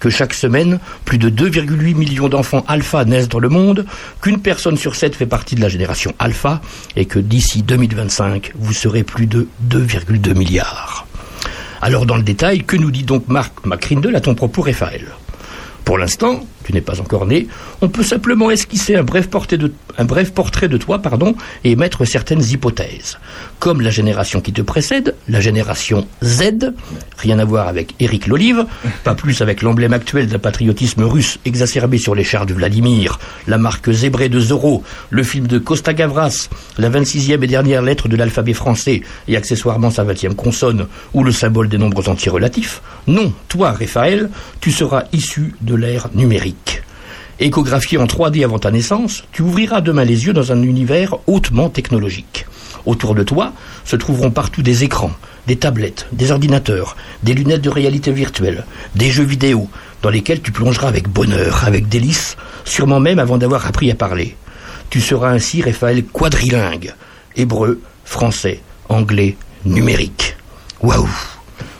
Que 0.06 0.11
chaque 0.11 0.36
semaine, 0.36 0.77
plus 1.03 1.18
de 1.18 1.32
2,8 1.32 1.95
millions 1.95 2.30
d'enfants 2.30 2.64
alpha 2.68 3.06
naissent 3.06 3.27
dans 3.27 3.40
le 3.40 3.49
monde, 3.49 3.88
qu'une 4.22 4.40
personne 4.40 4.77
sur 4.77 4.95
sept 4.95 5.15
fait 5.15 5.26
partie 5.26 5.56
de 5.56 5.61
la 5.61 5.68
génération 5.68 6.14
alpha, 6.19 6.61
et 6.95 7.06
que 7.06 7.18
d'ici 7.18 7.64
2025, 7.64 8.52
vous 8.53 8.72
serez 8.72 9.02
plus 9.02 9.26
de 9.26 9.48
2,2 9.68 10.36
milliards. 10.36 11.07
Alors 11.82 12.06
dans 12.06 12.18
le 12.18 12.22
détail, 12.22 12.64
que 12.64 12.77
nous 12.77 12.91
dit 12.91 13.02
donc 13.02 13.27
Marc 13.30 13.65
McCrindle 13.65 14.15
à 14.15 14.22
ton 14.22 14.36
propos, 14.36 14.61
Raphaël 14.61 15.07
Pour 15.86 15.98
l'instant, 15.98 16.45
tu 16.66 16.74
n'es 16.74 16.82
pas 16.82 17.00
encore 17.00 17.28
né, 17.28 17.48
on 17.82 17.90
peut 17.90 18.04
simplement 18.04 18.50
esquisser 18.50 18.96
un 18.96 19.04
bref, 19.04 19.30
portrait 19.30 19.58
de, 19.58 20.78
toi 20.78 21.00
pardon, 21.00 21.36
et 21.64 21.72
émettre 21.72 22.06
certaines 22.06 22.44
hypothèses. 22.44 23.20
Comme 23.60 23.82
la 23.82 23.92
génération 23.92 24.42
qui 24.42 24.52
te 24.52 24.64
précède, 24.64 25.16
la 25.30 25.42
génération 25.42 26.08
Z, 26.24 26.74
rien 27.18 27.38
à 27.38 27.46
voir 27.46 27.68
avec 27.68 27.94
Éric 28.00 28.26
Lolive, 28.26 28.66
pas 29.04 29.14
plus 29.14 29.42
avec 29.42 29.62
l'emblème 29.62 29.94
actuel 29.94 30.28
d'un 30.28 30.40
patriotisme 30.40 31.04
russe 31.04 31.38
exacerbé 31.46 32.00
sur 32.00 32.16
les 32.16 32.24
chars 32.24 32.48
de 32.48 32.56
Vladimir, 32.56 33.20
la 33.48 33.60
marque 33.60 33.92
zébrée 33.92 34.30
de 34.30 34.40
Zorro, 34.40 34.84
le 35.12 35.22
film 35.24 35.46
de 35.46 35.60
Costa 35.60 35.94
Gavras, 35.94 36.50
la 36.80 36.90
26e 36.90 37.44
et 37.44 37.48
dernière 37.48 37.84
lettre 37.84 38.08
de 38.08 38.16
l'alphabet 38.16 38.54
français 38.54 39.02
et 39.28 39.38
accessoirement 39.38 39.92
sa 39.92 40.04
20e 40.04 40.34
consonne, 40.34 40.88
ou 41.14 41.24
le 41.24 41.32
symbole 41.32 41.70
des 41.70 41.78
nombres 41.78 42.10
entiers 42.10 42.32
relatifs. 42.32 42.82
Non, 43.06 43.32
toi, 43.50 43.72
Raphaël, 43.72 44.30
tu 44.62 44.72
seras 44.72 45.04
issu 45.14 45.54
de 45.62 45.76
l'ère 45.76 46.10
numérique. 46.16 46.55
Échographié 47.40 47.98
en 47.98 48.06
3D 48.06 48.45
avant 48.45 48.60
ta 48.60 48.72
naissance, 48.72 49.23
tu 49.34 49.41
ouvriras 49.41 49.82
demain 49.82 50.06
les 50.06 50.26
yeux 50.26 50.34
dans 50.34 50.52
un 50.52 50.61
univers 50.61 51.15
hautement 51.27 51.69
technologique. 51.69 52.45
Autour 52.86 53.15
de 53.15 53.23
toi 53.23 53.52
se 53.84 53.95
trouveront 53.95 54.32
partout 54.32 54.61
des 54.61 54.84
écrans, 54.84 55.11
des 55.48 55.57
tablettes, 55.57 56.07
des 56.11 56.32
ordinateurs, 56.32 56.95
des 57.23 57.34
lunettes 57.34 57.61
de 57.61 57.69
réalité 57.69 58.11
virtuelle, 58.11 58.65
des 58.95 59.10
jeux 59.10 59.23
vidéo, 59.23 59.68
dans 60.02 60.10
lesquels 60.10 60.41
tu 60.41 60.52
plongeras 60.52 60.88
avec 60.88 61.10
bonheur, 61.10 61.64
avec 61.65 61.90
délice, 61.90 62.38
sûrement 62.64 62.99
même 62.99 63.19
avant 63.19 63.38
d'avoir 63.38 63.65
appris 63.65 63.91
à 63.91 63.95
parler. 63.95 64.36
Tu 64.90 65.02
seras 65.02 65.32
ainsi, 65.32 65.61
Raphaël, 65.61 66.06
quadrilingue. 66.06 66.94
Hébreu, 67.36 67.82
français, 68.06 68.61
anglais, 68.88 69.36
numérique. 69.65 70.38
Waouh 70.82 71.10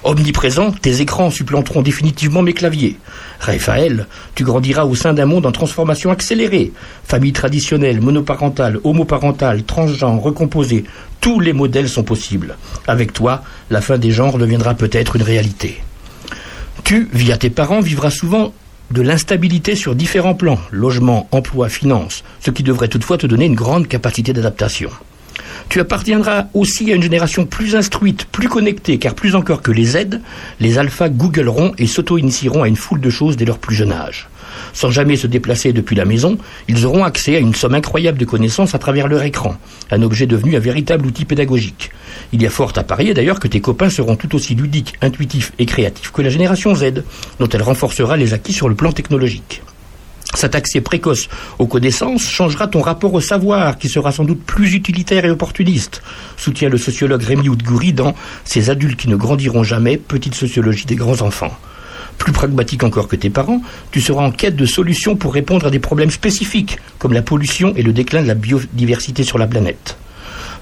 Omniprésent, 0.03 0.72
tes 0.72 1.02
écrans 1.02 1.31
supplanteront 1.31 1.81
définitivement 1.81 2.43
mes 2.43 2.53
claviers. 2.53 2.97
Raphaël, 3.45 4.07
tu 4.34 4.43
grandiras 4.43 4.85
au 4.85 4.95
sein 4.95 5.13
d'un 5.13 5.26
monde 5.26 5.45
en 5.45 5.51
transformation 5.51 6.11
accélérée. 6.11 6.73
Famille 7.03 7.34
traditionnelle, 7.34 8.01
monoparentale, 8.01 8.80
homoparentale, 8.84 9.63
transgenre, 9.63 10.22
recomposée, 10.22 10.84
tous 11.22 11.39
les 11.39 11.53
modèles 11.53 11.89
sont 11.89 12.03
possibles. 12.03 12.57
Avec 12.88 13.13
toi, 13.13 13.43
la 13.69 13.81
fin 13.81 13.97
des 13.97 14.11
genres 14.11 14.38
deviendra 14.38 14.73
peut-être 14.73 15.15
une 15.15 15.23
réalité. 15.23 15.81
Tu, 16.84 17.09
via 17.13 17.38
tes 17.38 17.49
parents, 17.49 17.81
vivras 17.81 18.11
souvent 18.11 18.53
de 18.91 19.01
l'instabilité 19.01 19.76
sur 19.76 19.95
différents 19.95 20.35
plans, 20.35 20.59
logement, 20.72 21.27
emploi, 21.31 21.69
finances, 21.69 22.23
ce 22.39 22.51
qui 22.51 22.63
devrait 22.63 22.88
toutefois 22.88 23.17
te 23.17 23.27
donner 23.27 23.45
une 23.45 23.55
grande 23.55 23.88
capacité 23.88 24.34
d'adaptation. 24.34 24.89
Tu 25.70 25.80
appartiendras 25.80 26.46
aussi 26.54 26.92
à 26.92 26.96
une 26.96 27.04
génération 27.04 27.46
plus 27.46 27.76
instruite, 27.76 28.26
plus 28.32 28.48
connectée, 28.48 28.98
car 28.98 29.14
plus 29.14 29.36
encore 29.36 29.62
que 29.62 29.72
les 29.72 29.86
Z, 29.86 30.22
les 30.60 30.78
alphas 30.78 31.10
googleront 31.10 31.74
et 31.78 31.88
s'auto-initieront 31.88 32.64
à 32.64 32.68
une 32.68 32.76
foule 32.76 33.02
de 33.02 33.10
choses 33.10 33.36
dès 33.36 33.46
leur 33.46 33.58
plus 33.58 33.76
jeune 33.76 33.92
âge. 33.92 34.30
Sans 34.74 34.90
jamais 34.90 35.16
se 35.16 35.28
déplacer 35.28 35.74
depuis 35.74 35.96
la 35.96 36.06
maison, 36.06 36.38
ils 36.68 36.86
auront 36.86 37.04
accès 37.04 37.36
à 37.36 37.40
une 37.40 37.56
somme 37.56 37.74
incroyable 37.74 38.18
de 38.18 38.26
connaissances 38.26 38.76
à 38.76 38.80
travers 38.80 39.08
leur 39.08 39.24
écran, 39.24 39.56
un 39.92 40.02
objet 40.02 40.28
devenu 40.28 40.56
un 40.56 40.60
véritable 40.60 41.06
outil 41.06 41.26
pédagogique. 41.26 41.92
Il 42.32 42.42
y 42.42 42.46
a 42.46 42.50
fort 42.50 42.74
à 42.76 42.84
parier 42.84 43.14
d'ailleurs 43.14 43.40
que 43.40 43.48
tes 43.48 43.62
copains 43.62 43.90
seront 43.90 44.16
tout 44.16 44.34
aussi 44.36 44.56
ludiques, 44.56 44.94
intuitifs 45.02 45.52
et 45.60 45.66
créatifs 45.66 46.12
que 46.12 46.22
la 46.22 46.30
génération 46.30 46.76
Z, 46.76 47.04
dont 47.40 47.50
elle 47.50 47.64
renforcera 47.64 48.18
les 48.18 48.34
acquis 48.34 48.54
sur 48.54 48.70
le 48.70 48.76
plan 48.76 48.92
technologique. 48.92 49.62
Cet 50.36 50.53
accès 50.53 50.82
précoce 50.82 51.30
aux 51.60 51.66
connaissances 51.66 52.24
changera 52.24 52.68
ton 52.68 52.82
rapport 52.82 53.14
au 53.14 53.22
savoir, 53.22 53.78
qui 53.78 53.88
sera 53.88 54.12
sans 54.12 54.26
doute 54.26 54.44
plus 54.44 54.74
utilitaire 54.74 55.26
et 55.26 55.30
opportuniste, 55.30 56.03
soutient 56.38 56.70
le 56.70 56.78
sociologue 56.78 57.24
Rémi 57.24 57.48
Oudgouri 57.49 57.94
dans 57.94 58.14
Ces 58.44 58.70
adultes 58.70 58.99
qui 58.99 59.07
ne 59.07 59.16
grandiront 59.16 59.64
jamais, 59.64 59.98
petite 59.98 60.36
sociologie 60.36 60.86
des 60.86 60.95
grands 60.95 61.22
enfants. 61.22 61.57
Plus 62.18 62.32
pragmatique 62.32 62.84
encore 62.84 63.07
que 63.07 63.16
tes 63.16 63.30
parents, 63.30 63.62
tu 63.91 64.02
seras 64.02 64.26
en 64.26 64.32
quête 64.32 64.56
de 64.56 64.66
solutions 64.66 65.16
pour 65.16 65.34
répondre 65.34 65.68
à 65.68 65.70
des 65.70 65.80
problèmes 65.80 66.12
spécifiques, 66.12 66.78
comme 66.99 67.14
la 67.14 67.22
pollution 67.22 67.74
et 67.76 67.82
le 67.82 67.94
déclin 67.94 68.22
de 68.22 68.28
la 68.28 68.36
biodiversité 68.36 69.24
sur 69.24 69.38
la 69.38 69.48
planète. 69.48 69.98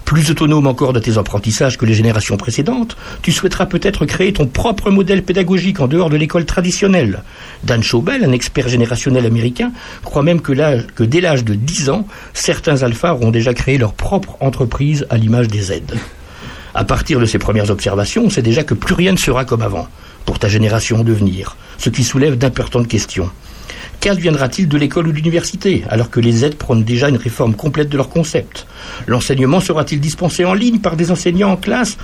Plus 0.06 0.30
autonome 0.30 0.68
encore 0.68 0.94
de 0.94 1.00
tes 1.00 1.18
apprentissages 1.18 1.78
que 1.78 1.86
les 1.86 1.94
générations 1.94 2.38
précédentes, 2.38 2.98
tu 3.22 3.32
souhaiteras 3.32 3.66
peut-être 3.66 4.06
créer 4.06 4.34
ton 4.34 4.46
propre 4.46 4.92
modèle 4.92 5.24
pédagogique 5.24 5.80
en 5.80 5.88
dehors 5.88 6.10
de 6.10 6.18
l'école 6.18 6.46
traditionnelle. 6.46 7.24
Dan 7.64 7.82
Schaubel, 7.82 8.24
un 8.24 8.32
expert 8.32 8.68
générationnel 8.68 9.26
américain, 9.26 9.72
croit 10.04 10.24
même 10.24 10.42
que 10.42 11.04
dès 11.04 11.22
l'âge 11.22 11.46
de 11.46 11.56
10 11.56 11.90
ans, 11.90 12.06
certains 12.34 12.84
alphas 12.84 13.14
auront 13.14 13.32
déjà 13.32 13.54
créé 13.54 13.78
leur 13.78 13.94
propre 13.94 14.38
entreprise 14.42 15.08
à 15.10 15.18
l'image 15.18 15.48
des 15.48 15.62
Z. 15.62 15.82
À 16.76 16.84
partir 16.84 17.20
de 17.20 17.26
ces 17.26 17.40
premières 17.40 17.70
observations, 17.70 18.26
on 18.26 18.30
sait 18.30 18.42
déjà 18.42 18.64
que 18.64 18.74
plus 18.74 18.96
rien 18.96 19.14
ne 19.14 19.18
sera 19.18 19.46
comme 19.46 19.62
avant, 19.62 19.88
pour 20.26 20.40
ta 20.40 20.48
génération 20.50 21.00
en 21.00 21.04
devenir, 21.04 21.56
ce 21.78 21.90
qui 21.90 22.04
soulève 22.04 22.38
d'importantes 22.38 22.88
questions. 22.88 23.30
Qu'adviendra-t-il 24.00 24.68
de 24.68 24.78
l'école 24.78 25.08
ou 25.08 25.12
de 25.12 25.18
l'université, 25.18 25.84
alors 25.90 26.10
que 26.10 26.20
les 26.20 26.44
aides 26.46 26.56
prônent 26.56 26.84
déjà 26.84 27.10
une 27.10 27.18
réforme 27.18 27.54
complète 27.54 27.90
de 27.90 27.98
leur 27.98 28.10
concept? 28.10 28.68
L'enseignement 29.08 29.60
sera-t-il 29.60 30.00
dispensé 30.00 30.46
en 30.46 30.54
ligne 30.54 30.80
par 30.80 30.96
des 30.96 31.12
enseignants 31.12 31.52
en 31.52 31.58
classe 31.58 31.98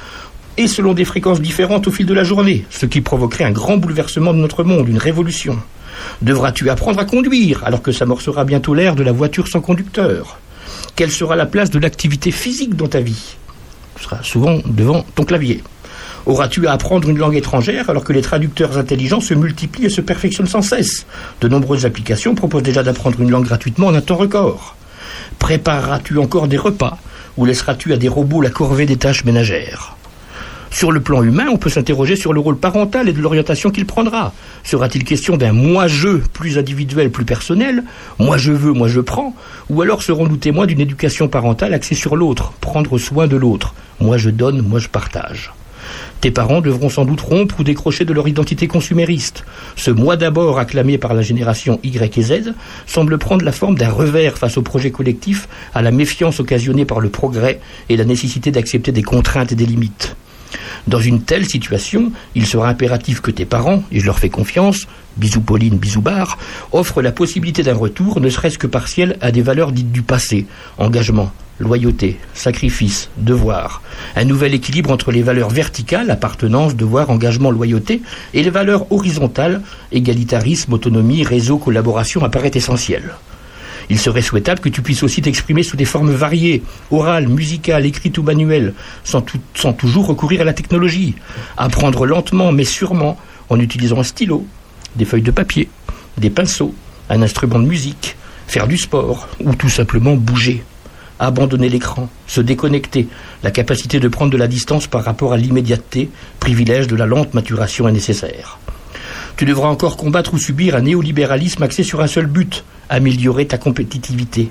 et 0.57 0.67
selon 0.67 0.93
des 0.93 1.05
fréquences 1.05 1.41
différentes 1.41 1.87
au 1.87 1.91
fil 1.91 2.05
de 2.05 2.13
la 2.13 2.23
journée, 2.23 2.65
ce 2.69 2.85
qui 2.85 3.01
provoquerait 3.01 3.45
un 3.45 3.51
grand 3.51 3.77
bouleversement 3.77 4.33
de 4.33 4.39
notre 4.39 4.63
monde, 4.63 4.89
une 4.89 4.97
révolution? 4.97 5.57
Devras-tu 6.21 6.69
apprendre 6.69 6.99
à 6.99 7.05
conduire, 7.05 7.63
alors 7.63 7.81
que 7.81 7.91
s'amorcera 7.91 8.45
bientôt 8.45 8.73
l'ère 8.73 8.95
de 8.95 9.03
la 9.03 9.11
voiture 9.11 9.47
sans 9.47 9.61
conducteur? 9.61 10.39
Quelle 10.95 11.11
sera 11.11 11.35
la 11.35 11.45
place 11.45 11.69
de 11.69 11.79
l'activité 11.79 12.31
physique 12.31 12.75
dans 12.75 12.87
ta 12.87 12.99
vie? 12.99 13.35
Tu 13.95 14.03
seras 14.03 14.23
souvent 14.23 14.59
devant 14.65 15.05
ton 15.15 15.23
clavier. 15.23 15.63
Auras-tu 16.25 16.67
à 16.67 16.73
apprendre 16.73 17.09
une 17.09 17.17
langue 17.17 17.35
étrangère 17.35 17.89
alors 17.89 18.03
que 18.03 18.13
les 18.13 18.21
traducteurs 18.21 18.77
intelligents 18.77 19.21
se 19.21 19.33
multiplient 19.33 19.85
et 19.85 19.89
se 19.89 20.01
perfectionnent 20.01 20.47
sans 20.47 20.61
cesse? 20.61 21.05
De 21.41 21.47
nombreuses 21.47 21.85
applications 21.85 22.35
proposent 22.35 22.63
déjà 22.63 22.83
d'apprendre 22.83 23.21
une 23.21 23.31
langue 23.31 23.45
gratuitement 23.45 23.87
en 23.87 23.95
un 23.95 24.01
temps 24.01 24.17
record. 24.17 24.75
Prépareras-tu 25.39 26.17
encore 26.17 26.47
des 26.47 26.57
repas 26.57 26.97
ou 27.37 27.45
laisseras-tu 27.45 27.93
à 27.93 27.97
des 27.97 28.09
robots 28.09 28.41
la 28.41 28.49
corvée 28.49 28.85
des 28.85 28.97
tâches 28.97 29.23
ménagères? 29.23 29.95
Sur 30.71 30.91
le 30.91 30.99
plan 30.99 31.23
humain, 31.23 31.47
on 31.51 31.57
peut 31.57 31.69
s'interroger 31.69 32.15
sur 32.15 32.31
le 32.31 32.39
rôle 32.39 32.57
parental 32.57 33.09
et 33.09 33.13
de 33.13 33.21
l'orientation 33.21 33.71
qu'il 33.71 33.85
prendra. 33.85 34.33
Sera-t-il 34.63 35.03
question 35.03 35.35
d'un 35.35 35.51
moi-je 35.51 36.17
plus 36.17 36.59
individuel, 36.59 37.09
plus 37.09 37.25
personnel? 37.25 37.83
Moi 38.19 38.37
je 38.37 38.51
veux, 38.51 38.73
moi 38.73 38.87
je 38.87 39.01
prends 39.01 39.33
Ou 39.69 39.81
alors 39.81 40.03
serons-nous 40.03 40.37
témoins 40.37 40.67
d'une 40.67 40.79
éducation 40.79 41.27
parentale 41.27 41.73
axée 41.73 41.95
sur 41.95 42.15
l'autre, 42.15 42.53
prendre 42.61 42.97
soin 42.99 43.27
de 43.27 43.35
l'autre? 43.35 43.73
Moi 43.99 44.17
je 44.17 44.29
donne, 44.29 44.61
moi 44.61 44.79
je 44.79 44.89
partage. 44.89 45.51
Tes 46.21 46.31
parents 46.31 46.59
devront 46.59 46.89
sans 46.89 47.05
doute 47.05 47.21
rompre 47.21 47.59
ou 47.59 47.63
décrocher 47.63 48.03
de 48.03 48.11
leur 48.13 48.27
identité 48.27 48.67
consumériste. 48.67 49.45
Ce 49.77 49.89
moi 49.89 50.17
d'abord 50.17 50.59
acclamé 50.59 50.97
par 50.97 51.13
la 51.13 51.21
génération 51.21 51.79
Y 51.83 52.17
et 52.17 52.21
Z 52.21 52.53
semble 52.85 53.17
prendre 53.17 53.45
la 53.45 53.53
forme 53.53 53.77
d'un 53.77 53.89
revers 53.89 54.37
face 54.37 54.57
au 54.57 54.61
projet 54.61 54.91
collectif, 54.91 55.47
à 55.73 55.81
la 55.81 55.91
méfiance 55.91 56.41
occasionnée 56.41 56.85
par 56.85 56.99
le 56.99 57.09
progrès 57.09 57.61
et 57.87 57.95
la 57.95 58.03
nécessité 58.03 58.51
d'accepter 58.51 58.91
des 58.91 59.03
contraintes 59.03 59.53
et 59.53 59.55
des 59.55 59.65
limites. 59.65 60.15
Dans 60.87 60.99
une 60.99 61.21
telle 61.21 61.45
situation, 61.45 62.11
il 62.35 62.45
sera 62.45 62.67
impératif 62.67 63.21
que 63.21 63.31
tes 63.31 63.45
parents, 63.45 63.83
et 63.91 63.99
je 63.99 64.05
leur 64.05 64.19
fais 64.19 64.29
confiance, 64.29 64.87
bisous 65.17 65.41
Pauline, 65.41 65.77
bisous 65.77 66.01
Bar, 66.01 66.37
offrent 66.71 67.01
la 67.01 67.11
possibilité 67.11 67.63
d'un 67.63 67.75
retour, 67.75 68.19
ne 68.19 68.29
serait-ce 68.29 68.57
que 68.57 68.67
partiel, 68.67 69.17
à 69.21 69.31
des 69.31 69.41
valeurs 69.41 69.71
dites 69.71 69.91
du 69.91 70.01
passé, 70.01 70.47
engagement, 70.77 71.31
loyauté, 71.59 72.17
sacrifice, 72.33 73.09
devoir. 73.17 73.81
Un 74.15 74.25
nouvel 74.25 74.53
équilibre 74.53 74.91
entre 74.91 75.11
les 75.11 75.21
valeurs 75.21 75.49
verticales, 75.49 76.09
appartenance, 76.09 76.75
devoir, 76.75 77.09
engagement, 77.09 77.51
loyauté, 77.51 78.01
et 78.33 78.43
les 78.43 78.49
valeurs 78.49 78.91
horizontales, 78.91 79.61
égalitarisme, 79.91 80.73
autonomie, 80.73 81.23
réseau, 81.23 81.57
collaboration, 81.57 82.23
apparaît 82.23 82.51
essentiel. 82.53 83.11
Il 83.89 83.99
serait 83.99 84.21
souhaitable 84.21 84.59
que 84.59 84.69
tu 84.69 84.81
puisses 84.81 85.03
aussi 85.03 85.21
t'exprimer 85.21 85.63
sous 85.63 85.75
des 85.75 85.85
formes 85.85 86.11
variées, 86.11 86.63
orales, 86.91 87.27
musicales, 87.27 87.85
écrites 87.85 88.17
ou 88.19 88.23
manuelles, 88.23 88.73
sans, 89.03 89.25
sans 89.55 89.73
toujours 89.73 90.05
recourir 90.05 90.41
à 90.41 90.43
la 90.43 90.53
technologie. 90.53 91.15
Apprendre 91.57 92.05
lentement 92.05 92.51
mais 92.51 92.65
sûrement 92.65 93.17
en 93.49 93.59
utilisant 93.59 93.99
un 93.99 94.03
stylo, 94.03 94.45
des 94.95 95.05
feuilles 95.05 95.23
de 95.23 95.31
papier, 95.31 95.69
des 96.17 96.29
pinceaux, 96.29 96.75
un 97.09 97.23
instrument 97.23 97.57
de 97.57 97.65
musique, 97.65 98.15
faire 98.47 98.67
du 98.67 98.77
sport 98.77 99.27
ou 99.39 99.55
tout 99.55 99.69
simplement 99.69 100.15
bouger. 100.15 100.63
Abandonner 101.19 101.67
l'écran, 101.67 102.09
se 102.27 102.39
déconnecter, 102.39 103.07
la 103.43 103.51
capacité 103.51 103.99
de 103.99 104.07
prendre 104.07 104.31
de 104.31 104.37
la 104.37 104.47
distance 104.47 104.87
par 104.87 105.03
rapport 105.03 105.33
à 105.33 105.37
l'immédiateté, 105.37 106.09
privilège 106.39 106.87
de 106.87 106.95
la 106.95 107.05
lente 107.05 107.33
maturation 107.33 107.89
est 107.89 107.91
nécessaire. 107.91 108.57
Tu 109.35 109.45
devras 109.45 109.67
encore 109.67 109.97
combattre 109.97 110.33
ou 110.33 110.37
subir 110.37 110.75
un 110.75 110.81
néolibéralisme 110.81 111.63
axé 111.63 111.83
sur 111.83 112.01
un 112.01 112.07
seul 112.07 112.25
but, 112.25 112.63
améliorer 112.89 113.47
ta 113.47 113.57
compétitivité. 113.57 114.49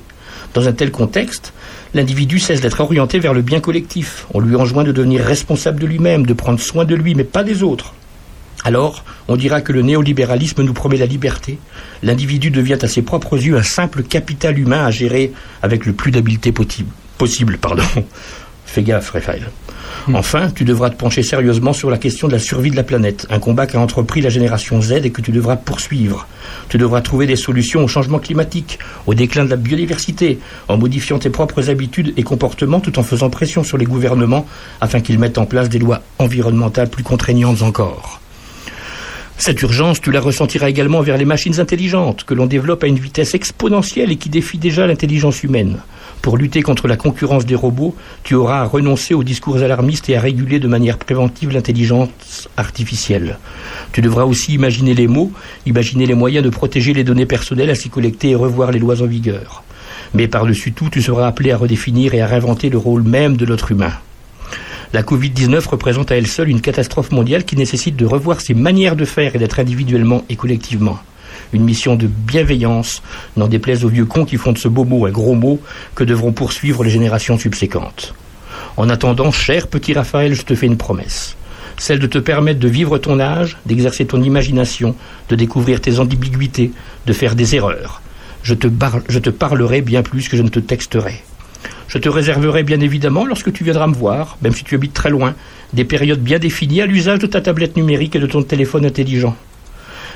Dans 0.55 0.69
un 0.69 0.73
tel 0.73 0.91
contexte, 0.91 1.53
l'individu 1.95 2.39
cesse 2.39 2.61
d'être 2.61 2.81
orienté 2.81 3.19
vers 3.19 3.35
le 3.35 3.43
bien 3.43 3.61
collectif. 3.61 4.27
On 4.35 4.41
lui 4.41 4.57
enjoint 4.57 4.85
de 4.85 4.93
devenir 4.93 5.25
responsable 5.25 5.81
de 5.81 5.87
lui-même, 5.87 6.27
de 6.27 6.33
prendre 6.35 6.61
soin 6.61 6.85
de 6.85 6.95
lui, 6.95 7.15
mais 7.15 7.25
pas 7.25 7.45
des 7.45 7.63
autres. 7.63 7.95
Alors, 8.69 9.03
on 9.29 9.37
dira 9.37 9.63
que 9.63 9.73
le 9.73 9.81
néolibéralisme 9.81 10.63
nous 10.63 10.75
promet 10.75 10.99
la 10.99 11.07
liberté. 11.07 11.59
L'individu 12.03 12.51
devient 12.51 12.77
à 12.83 12.87
ses 12.87 13.01
propres 13.01 13.43
yeux 13.43 13.57
un 13.57 13.63
simple 13.63 14.03
capital 14.03 14.59
humain 14.59 14.85
à 14.85 14.91
gérer 14.91 15.33
avec 15.63 15.87
le 15.87 15.95
plus 15.95 16.11
d'habileté 16.11 16.53
possible. 16.53 17.57
Pardon. 17.57 17.83
Fais 18.67 18.83
gaffe, 18.83 19.09
Raphaël. 19.09 19.49
Enfin, 20.13 20.51
tu 20.51 20.65
devras 20.67 20.91
te 20.91 20.97
pencher 20.97 21.23
sérieusement 21.23 21.73
sur 21.73 21.89
la 21.89 21.97
question 21.97 22.29
de 22.29 22.35
la 22.35 22.39
survie 22.39 22.71
de 22.71 22.77
la 22.77 22.83
planète, 22.83 23.27
un 23.31 23.39
combat 23.39 23.67
qu'a 23.67 23.81
entrepris 23.81 24.21
la 24.21 24.29
génération 24.29 24.83
Z 24.83 24.93
et 25.03 25.11
que 25.13 25.23
tu 25.23 25.33
devras 25.33 25.57
poursuivre. 25.57 26.29
Tu 26.69 26.77
devras 26.77 27.01
trouver 27.01 27.27
des 27.27 27.37
solutions 27.37 27.83
au 27.83 27.89
changement 27.89 28.19
climatique, 28.19 28.79
au 29.07 29.15
déclin 29.15 29.47
de 29.47 29.51
la 29.51 29.57
biodiversité, 29.57 30.41
en 30.69 30.77
modifiant 30.77 31.19
tes 31.19 31.31
propres 31.31 31.71
habitudes 31.71 32.13
et 32.19 32.23
comportements 32.23 32.81
tout 32.81 32.99
en 32.99 33.03
faisant 33.03 33.31
pression 33.31 33.65
sur 33.65 33.79
les 33.79 33.87
gouvernements 33.87 34.45
afin 34.83 35.01
qu'ils 35.01 35.19
mettent 35.19 35.39
en 35.39 35.47
place 35.47 35.71
des 35.71 35.79
lois 35.79 36.03
environnementales 36.19 36.91
plus 36.91 37.03
contraignantes 37.03 37.63
encore. 37.63 38.21
Cette 39.41 39.63
urgence, 39.63 40.01
tu 40.01 40.11
la 40.11 40.21
ressentiras 40.21 40.69
également 40.69 41.01
vers 41.01 41.17
les 41.17 41.25
machines 41.25 41.61
intelligentes 41.61 42.25
que 42.25 42.35
l'on 42.35 42.47
développe 42.47 42.83
à 42.83 42.89
une 42.89 42.99
vitesse 42.99 43.35
exponentielle 43.35 44.11
et 44.11 44.17
qui 44.17 44.29
défient 44.29 44.59
déjà 44.59 44.85
l'intelligence 44.85 45.45
humaine. 45.45 45.79
Pour 46.23 46.37
lutter 46.37 46.61
contre 46.61 46.89
la 46.89 46.97
concurrence 46.97 47.47
des 47.47 47.55
robots, 47.55 47.95
tu 48.25 48.35
auras 48.35 48.63
à 48.63 48.65
renoncer 48.65 49.15
aux 49.15 49.23
discours 49.23 49.59
alarmistes 49.59 50.11
et 50.11 50.17
à 50.17 50.21
réguler 50.21 50.59
de 50.59 50.67
manière 50.67 50.99
préventive 50.99 51.53
l'intelligence 51.53 52.49
artificielle. 52.57 53.39
Tu 53.93 54.03
devras 54.03 54.25
aussi 54.25 54.55
imaginer 54.55 54.95
les 54.95 55.07
mots, 55.07 55.31
imaginer 55.67 56.07
les 56.07 56.15
moyens 56.15 56.45
de 56.45 56.51
protéger 56.51 56.93
les 56.93 57.05
données 57.05 57.25
personnelles 57.25 57.71
ainsi 57.71 57.91
collecter 57.91 58.31
et 58.31 58.35
revoir 58.35 58.73
les 58.73 58.81
lois 58.81 59.01
en 59.03 59.07
vigueur. 59.07 59.63
Mais 60.15 60.27
par-dessus 60.27 60.73
tout, 60.73 60.89
tu 60.91 61.01
seras 61.01 61.29
appelé 61.29 61.53
à 61.53 61.57
redéfinir 61.57 62.13
et 62.13 62.21
à 62.21 62.27
réinventer 62.27 62.71
le 62.71 62.79
rôle 62.79 63.05
même 63.05 63.37
de 63.37 63.47
l'être 63.47 63.71
humain. 63.71 63.93
La 64.95 65.03
Covid-19 65.03 65.69
représente 65.69 66.11
à 66.11 66.17
elle 66.17 66.27
seule 66.27 66.49
une 66.49 66.63
catastrophe 66.63 67.13
mondiale 67.13 67.45
qui 67.45 67.57
nécessite 67.57 67.95
de 67.95 68.07
revoir 68.07 68.41
ses 68.41 68.55
manières 68.55 68.97
de 68.97 69.05
faire 69.05 69.37
et 69.37 69.39
d'être 69.39 69.61
individuellement 69.61 70.25
et 70.31 70.37
collectivement. 70.37 70.99
Une 71.53 71.63
mission 71.63 71.95
de 71.95 72.07
bienveillance, 72.07 73.03
n'en 73.37 73.49
déplaise 73.49 73.85
aux 73.85 73.91
vieux 73.91 74.07
cons 74.07 74.25
qui 74.25 74.39
font 74.39 74.53
de 74.53 74.59
ce 74.59 74.67
beau 74.67 74.85
mot 74.85 75.05
un 75.05 75.11
gros 75.11 75.35
mot 75.35 75.61
que 75.95 76.05
devront 76.05 76.33
poursuivre 76.33 76.85
les 76.85 76.91
générations 76.91 77.37
subséquentes. 77.37 78.15
En 78.79 78.89
attendant, 78.89 79.31
cher 79.31 79.67
petit 79.67 79.93
Raphaël, 79.93 80.35
je 80.35 80.43
te 80.43 80.55
fais 80.55 80.67
une 80.67 80.79
promesse. 80.79 81.37
Celle 81.77 81.99
de 81.99 82.07
te 82.07 82.19
permettre 82.19 82.59
de 82.59 82.69
vivre 82.69 82.97
ton 82.97 83.21
âge, 83.21 83.59
d'exercer 83.67 84.07
ton 84.07 84.23
imagination, 84.23 84.95
de 85.29 85.37
découvrir 85.37 85.83
tes 85.83 85.99
ambiguïtés, 85.99 86.73
de 87.07 87.13
faire 87.13 87.35
des 87.35 87.55
erreurs. 87.55 88.01
Je 88.43 88.55
te, 88.55 88.69
je 89.09 89.19
te 89.19 89.31
parlerai 89.31 89.83
bien 89.83 90.03
plus 90.03 90.29
que 90.29 90.37
je 90.37 90.43
ne 90.43 90.49
te 90.49 90.61
texterai. 90.61 91.23
Je 91.89 91.97
te 91.97 92.09
réserverai 92.11 92.65
bien 92.65 92.81
évidemment, 92.81 93.25
lorsque 93.25 93.51
tu 93.51 93.65
viendras 93.65 93.87
me 93.87 93.95
voir, 93.95 94.37
même 94.43 94.53
si 94.53 94.63
tu 94.63 94.75
habites 94.75 94.93
très 94.93 95.09
loin, 95.09 95.35
des 95.73 95.85
périodes 95.85 96.21
bien 96.21 96.39
définies 96.39 96.83
à 96.83 96.87
l'usage 96.87 97.19
de 97.19 97.27
ta 97.27 97.41
tablette 97.41 97.79
numérique 97.79 98.15
et 98.15 98.19
de 98.19 98.27
ton 98.27 98.43
téléphone 98.43 98.85
intelligent. 98.85 99.35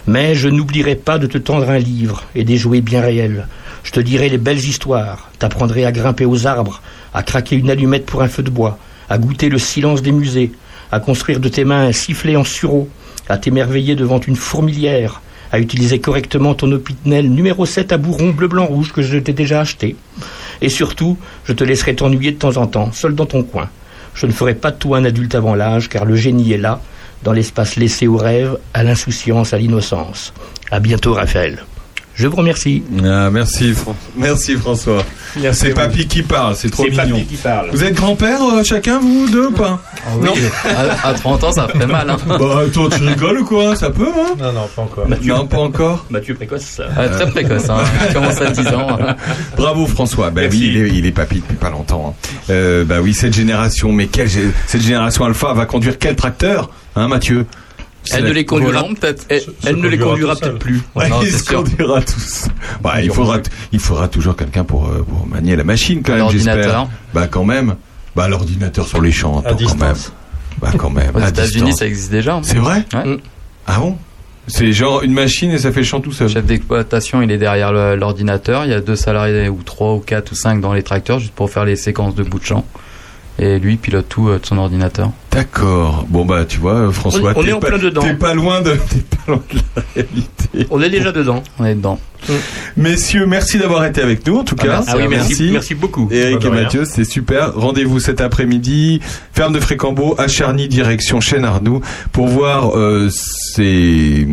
Mais 0.06 0.34
je 0.34 0.50
n'oublierai 0.50 0.96
pas 0.96 1.16
de 1.18 1.26
te 1.26 1.38
tendre 1.38 1.70
un 1.70 1.78
livre 1.78 2.24
et 2.34 2.44
des 2.44 2.58
jouets 2.58 2.82
bien 2.82 3.00
réels. 3.00 3.46
Je 3.84 3.90
te 3.90 4.00
dirai 4.00 4.28
les 4.28 4.36
belles 4.36 4.58
histoires, 4.58 5.30
t'apprendrai 5.38 5.86
à 5.86 5.92
grimper 5.92 6.26
aux 6.26 6.46
arbres, 6.46 6.82
à 7.14 7.22
craquer 7.22 7.56
une 7.56 7.70
allumette 7.70 8.04
pour 8.04 8.20
un 8.20 8.28
feu 8.28 8.42
de 8.42 8.50
bois, 8.50 8.78
à 9.08 9.16
goûter 9.16 9.48
le 9.48 9.58
silence 9.58 10.02
des 10.02 10.12
musées, 10.12 10.52
à 10.90 11.00
construire 11.00 11.40
de 11.40 11.48
tes 11.48 11.64
mains 11.64 11.86
un 11.86 11.92
sifflet 11.92 12.36
en 12.36 12.44
sureau, 12.44 12.90
à 13.30 13.38
t'émerveiller 13.38 13.94
devant 13.94 14.20
une 14.20 14.36
fourmilière, 14.36 15.22
à 15.52 15.60
utiliser 15.60 16.00
correctement 16.00 16.54
ton 16.54 16.72
opinel 16.72 17.30
numéro 17.30 17.66
7 17.66 17.92
à 17.92 17.98
bourron 17.98 18.30
bleu 18.30 18.48
blanc 18.48 18.66
rouge 18.66 18.92
que 18.92 19.02
je 19.02 19.18
t'ai 19.18 19.34
déjà 19.34 19.60
acheté. 19.60 19.96
Et 20.62 20.68
surtout, 20.68 21.18
je 21.44 21.52
te 21.52 21.62
laisserai 21.62 21.94
t'ennuyer 21.94 22.32
de 22.32 22.38
temps 22.38 22.56
en 22.56 22.66
temps, 22.66 22.90
seul 22.92 23.14
dans 23.14 23.26
ton 23.26 23.42
coin. 23.42 23.68
Je 24.14 24.26
ne 24.26 24.32
ferai 24.32 24.54
pas 24.54 24.70
de 24.70 24.78
toi 24.78 24.98
un 24.98 25.04
adulte 25.04 25.34
avant 25.34 25.54
l'âge, 25.54 25.88
car 25.88 26.04
le 26.04 26.16
génie 26.16 26.52
est 26.52 26.58
là, 26.58 26.80
dans 27.22 27.32
l'espace 27.32 27.76
laissé 27.76 28.06
au 28.06 28.16
rêve, 28.16 28.58
à 28.74 28.82
l'insouciance, 28.82 29.52
à 29.52 29.58
l'innocence. 29.58 30.32
À 30.70 30.80
bientôt, 30.80 31.14
Raphaël. 31.14 31.64
Je 32.14 32.26
vous 32.26 32.36
remercie. 32.36 32.82
Ah, 33.04 33.30
merci, 33.30 33.72
Fran- 33.72 33.96
merci 34.16 34.54
François. 34.56 35.02
C'est 35.52 35.70
Papy 35.70 36.06
qui 36.06 36.22
parle, 36.22 36.54
c'est 36.54 36.68
trop 36.70 36.84
C'est 36.84 36.90
mignon. 36.90 37.16
Papy 37.16 37.24
qui 37.26 37.36
parle. 37.36 37.70
Vous 37.72 37.82
êtes 37.82 37.94
grand-père 37.94 38.38
euh, 38.42 38.62
chacun, 38.62 38.98
vous 39.00 39.28
deux 39.30 39.46
ou 39.46 39.52
pas 39.52 39.80
Non 40.20 40.34
à, 41.04 41.08
à 41.08 41.14
30 41.14 41.44
ans, 41.44 41.52
ça 41.52 41.68
ferait 41.68 41.86
mal. 41.86 42.10
Hein. 42.10 42.18
Bah, 42.26 42.38
toi, 42.72 42.88
tu 42.94 43.02
rigoles 43.02 43.38
ou 43.40 43.44
quoi 43.46 43.74
Ça 43.76 43.88
peut, 43.90 44.08
hein 44.14 44.34
Non, 44.38 44.52
non, 44.52 44.68
pas 44.76 44.82
encore. 44.82 45.06
Non, 45.24 45.46
pas 45.46 45.56
encore. 45.58 46.04
Mathieu 46.10 46.34
Précoce. 46.34 46.82
Ah, 46.96 47.08
très 47.08 47.30
précoce, 47.30 47.70
hein. 47.70 47.78
Il 48.08 48.14
commence 48.14 48.40
à 48.42 48.50
10 48.50 48.66
ans. 48.68 48.98
Bravo 49.56 49.86
François. 49.86 50.28
Bah 50.30 50.42
oui, 50.50 50.60
il 50.74 50.76
est, 50.76 50.88
il 50.90 51.06
est 51.06 51.12
papy 51.12 51.36
depuis 51.36 51.56
pas 51.56 51.70
longtemps. 51.70 52.14
hein. 52.14 52.28
Euh, 52.50 52.84
bah 52.84 52.96
oui, 53.02 53.14
cette 53.14 53.32
génération, 53.34 53.90
mais 53.90 54.06
quelle 54.08 54.28
cette 54.66 54.82
génération 54.82 55.24
alpha 55.24 55.54
va 55.54 55.64
conduire 55.64 55.98
quel 55.98 56.14
tracteur, 56.16 56.68
hein, 56.94 57.08
Mathieu? 57.08 57.46
Elle 58.12 58.24
ne 58.24 58.30
les 58.32 58.44
conduira 58.44 58.82
peut-être. 58.84 59.26
Elle, 59.28 59.42
elle 59.64 59.76
ne 59.76 59.88
les 59.88 59.98
conduira 59.98 60.34
peut-être 60.36 60.58
plus. 60.58 60.82
Ouais, 60.94 61.08
Non, 61.08 61.20
il 61.22 61.30
c'est 61.30 61.38
se 61.38 61.44
sûr. 61.44 61.62
conduira 61.62 62.00
tous. 62.02 62.46
Bah, 62.82 63.00
il 63.02 63.10
faudra, 63.10 63.38
il 63.72 63.78
faudra 63.78 64.08
toujours 64.08 64.34
quelqu'un 64.36 64.64
pour, 64.64 64.88
euh, 64.88 65.04
pour 65.08 65.26
manier 65.26 65.54
la 65.56 65.64
machine 65.64 66.02
quand 66.02 66.12
Un 66.14 66.16
même, 66.16 66.30
j'espère. 66.30 66.54
ordinateur. 66.56 66.88
Bah 67.14 67.28
quand 67.28 67.44
même. 67.44 67.76
Bah 68.16 68.28
l'ordinateur 68.28 68.86
sur 68.86 69.00
les 69.00 69.12
champs, 69.12 69.38
attends, 69.40 69.56
quand 69.56 69.76
même. 69.78 69.94
Bah 70.60 70.70
quand 70.76 70.90
même. 70.90 71.14
Aux 71.16 71.20
à 71.22 71.28
États-Unis, 71.28 71.72
ça 71.74 71.86
existe 71.86 72.10
déjà. 72.10 72.38
C'est 72.42 72.58
vrai 72.58 72.84
Ouais. 72.92 73.18
Ah 73.66 73.78
bon 73.78 73.96
C'est 74.48 74.72
genre 74.72 75.02
une 75.02 75.12
machine 75.12 75.50
et 75.52 75.58
ça 75.58 75.70
fait 75.72 75.80
le 75.80 75.86
chant 75.86 76.00
tout 76.00 76.12
seul. 76.12 76.26
Le 76.26 76.32
chef 76.34 76.44
d'exploitation, 76.44 77.22
il 77.22 77.30
est 77.30 77.38
derrière 77.38 77.72
l'ordinateur. 77.96 78.64
Il 78.64 78.70
y 78.70 78.74
a 78.74 78.80
deux 78.80 78.96
salariés, 78.96 79.48
ou 79.48 79.62
trois, 79.64 79.94
ou 79.94 80.00
quatre, 80.00 80.32
ou 80.32 80.34
cinq 80.34 80.60
dans 80.60 80.72
les 80.74 80.82
tracteurs, 80.82 81.20
juste 81.20 81.32
pour 81.32 81.50
faire 81.50 81.64
les 81.64 81.76
séquences 81.76 82.14
de 82.16 82.22
bout 82.24 82.40
de 82.40 82.44
champ. 82.44 82.64
Et 83.38 83.58
lui, 83.58 83.72
il 83.72 83.78
pilote 83.78 84.06
tout 84.08 84.28
euh, 84.28 84.38
de 84.38 84.46
son 84.46 84.58
ordinateur. 84.58 85.10
D'accord. 85.30 86.04
Bon 86.08 86.24
bah 86.26 86.44
tu 86.44 86.58
vois, 86.58 86.92
François, 86.92 87.32
On- 87.34 87.40
on 87.40 87.42
t'es 87.42 87.48
est 87.48 87.52
en 87.52 87.60
pas- 87.60 87.68
plein 87.68 87.78
dedans. 87.78 88.02
T'es 88.02 88.14
pas 88.14 88.34
loin 88.34 88.60
de, 88.60 88.70
t'es 88.90 89.00
pas 89.16 89.32
loin 89.32 89.42
de 89.52 89.58
la 89.76 89.82
réalité. 89.94 90.66
On 90.70 90.80
est 90.82 90.90
déjà 90.90 91.10
dedans. 91.12 91.42
On 91.58 91.64
est 91.64 91.74
dedans. 91.74 91.98
Messieurs, 92.76 93.26
merci 93.26 93.58
d'avoir 93.58 93.84
été 93.84 94.00
avec 94.00 94.24
nous 94.26 94.36
en 94.36 94.44
tout 94.44 94.54
Ah, 94.60 94.62
cas. 94.62 94.68
merci. 94.68 94.90
Ah 94.92 94.96
oui, 94.96 95.08
merci- 95.08 95.50
merci 95.52 95.74
beaucoup. 95.74 96.08
Eric 96.10 96.44
et. 96.44 96.50
Mathieu, 96.50 96.84
c'est 96.84 97.04
super. 97.04 97.54
Rendez-vous 97.54 97.98
cet 98.00 98.20
après-midi, 98.20 99.00
ferme 99.32 99.52
de 99.54 99.60
Frécambeau, 99.60 100.14
à 100.18 100.28
Charny, 100.28 100.68
direction 100.68 101.20
Chêne 101.20 101.44
Arnoux, 101.44 101.80
pour 102.12 102.28
voir 102.28 102.76
euh, 102.76 103.08
ces, 103.10 104.28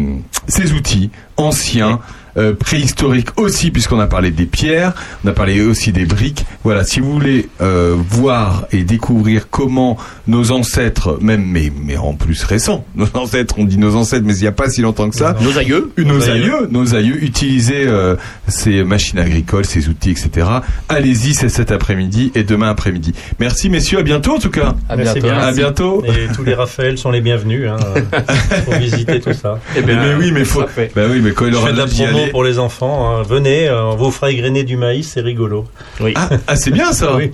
ces 0.48 0.74
outils 0.74 1.10
anciens. 1.38 2.00
Euh, 2.40 2.53
préhistoriques 2.53 3.30
aussi 3.38 3.70
puisqu'on 3.72 3.99
a 3.99 4.07
parlé 4.07 4.32
des 4.32 4.45
pierres, 4.45 4.94
on 5.24 5.28
a 5.28 5.32
parlé 5.34 5.61
aussi 5.61 5.91
des 5.91 6.06
briques. 6.06 6.45
Voilà, 6.64 6.84
si 6.84 6.99
vous 6.99 7.11
voulez 7.11 7.48
euh, 7.61 7.95
voir 8.10 8.66
et 8.72 8.84
découvrir 8.84 9.49
comment 9.49 9.98
nos 10.28 10.52
ancêtres, 10.52 11.18
même 11.22 11.44
mais 11.45 11.72
mais 11.86 11.98
en 11.98 12.14
plus 12.14 12.44
récents, 12.44 12.86
nos 12.95 13.07
ancêtres, 13.14 13.56
on 13.57 13.66
dit 13.66 13.78
nos 13.78 13.95
ancêtres, 13.95 14.26
mais 14.26 14.36
il 14.36 14.41
n'y 14.41 14.48
a 14.48 14.52
pas 14.52 14.70
si 14.70 14.82
longtemps 14.82 15.10
que 15.10 15.16
ça, 15.16 15.36
Nos 15.41 15.57
aïeux. 15.57 15.91
nos, 15.98 16.06
Nos 16.06 16.30
aïeux, 16.30 16.56
aïeux. 16.56 16.68
nos 16.72 16.95
aïeux 16.95 17.24
utilisaient 17.24 17.88
euh, 17.88 18.16
ces 18.48 18.84
machines 18.84 19.20
agricoles, 19.20 19.66
ces 19.66 19.90
outils, 19.90 20.11
etc. 20.11 20.48
Allez-y, 20.88 21.34
c'est 21.34 21.49
cet 21.49 21.72
après-midi 21.72 22.32
et 22.36 22.44
demain 22.44 22.70
après-midi. 22.70 23.14
Merci 23.40 23.70
messieurs, 23.70 23.99
à 23.99 24.03
bientôt 24.03 24.36
en 24.36 24.40
tout 24.40 24.49
cas. 24.49 24.76
Merci 24.95 25.20
bien. 25.22 25.38
À 25.38 25.52
bientôt. 25.52 26.03
Et 26.06 26.34
tous 26.34 26.44
les 26.44 26.53
Raphaël 26.53 26.98
sont 26.98 27.11
les 27.11 27.22
bienvenus 27.22 27.68
hein, 27.70 27.78
pour 28.66 28.74
visiter 28.76 29.20
tout 29.20 29.34
ça. 29.34 29.60
Eh 29.78 29.82
ben, 29.82 29.98
mais 29.99 30.16
oui, 30.16 30.32
mais 30.32 30.45
faut. 30.45 30.61
Bah 30.95 31.03
oui, 31.10 31.20
mais 31.22 31.32
quand 31.32 31.45
il 31.45 31.56
aura 31.56 31.68
fais 31.68 31.74
de 31.74 31.78
la 31.78 31.86
l'âge 31.86 31.94
d'y 31.94 32.03
aller- 32.03 32.28
pour 32.31 32.43
les 32.43 32.60
enfants. 32.60 33.10
hein. 33.18 33.23
Venez, 33.27 33.68
euh, 33.68 33.84
on 33.85 33.95
vous 33.95 34.11
fera 34.11 34.31
égrener 34.31 34.64
du 34.64 34.77
maïs, 34.77 35.10
c'est 35.14 35.22
rigolo. 35.22 35.65
Oui. 35.99 36.14
Ah, 36.15 36.30
ah, 36.47 36.56
c'est 36.56 36.72
bien 36.72 36.91
ça. 36.93 37.15
Oui. 37.18 37.31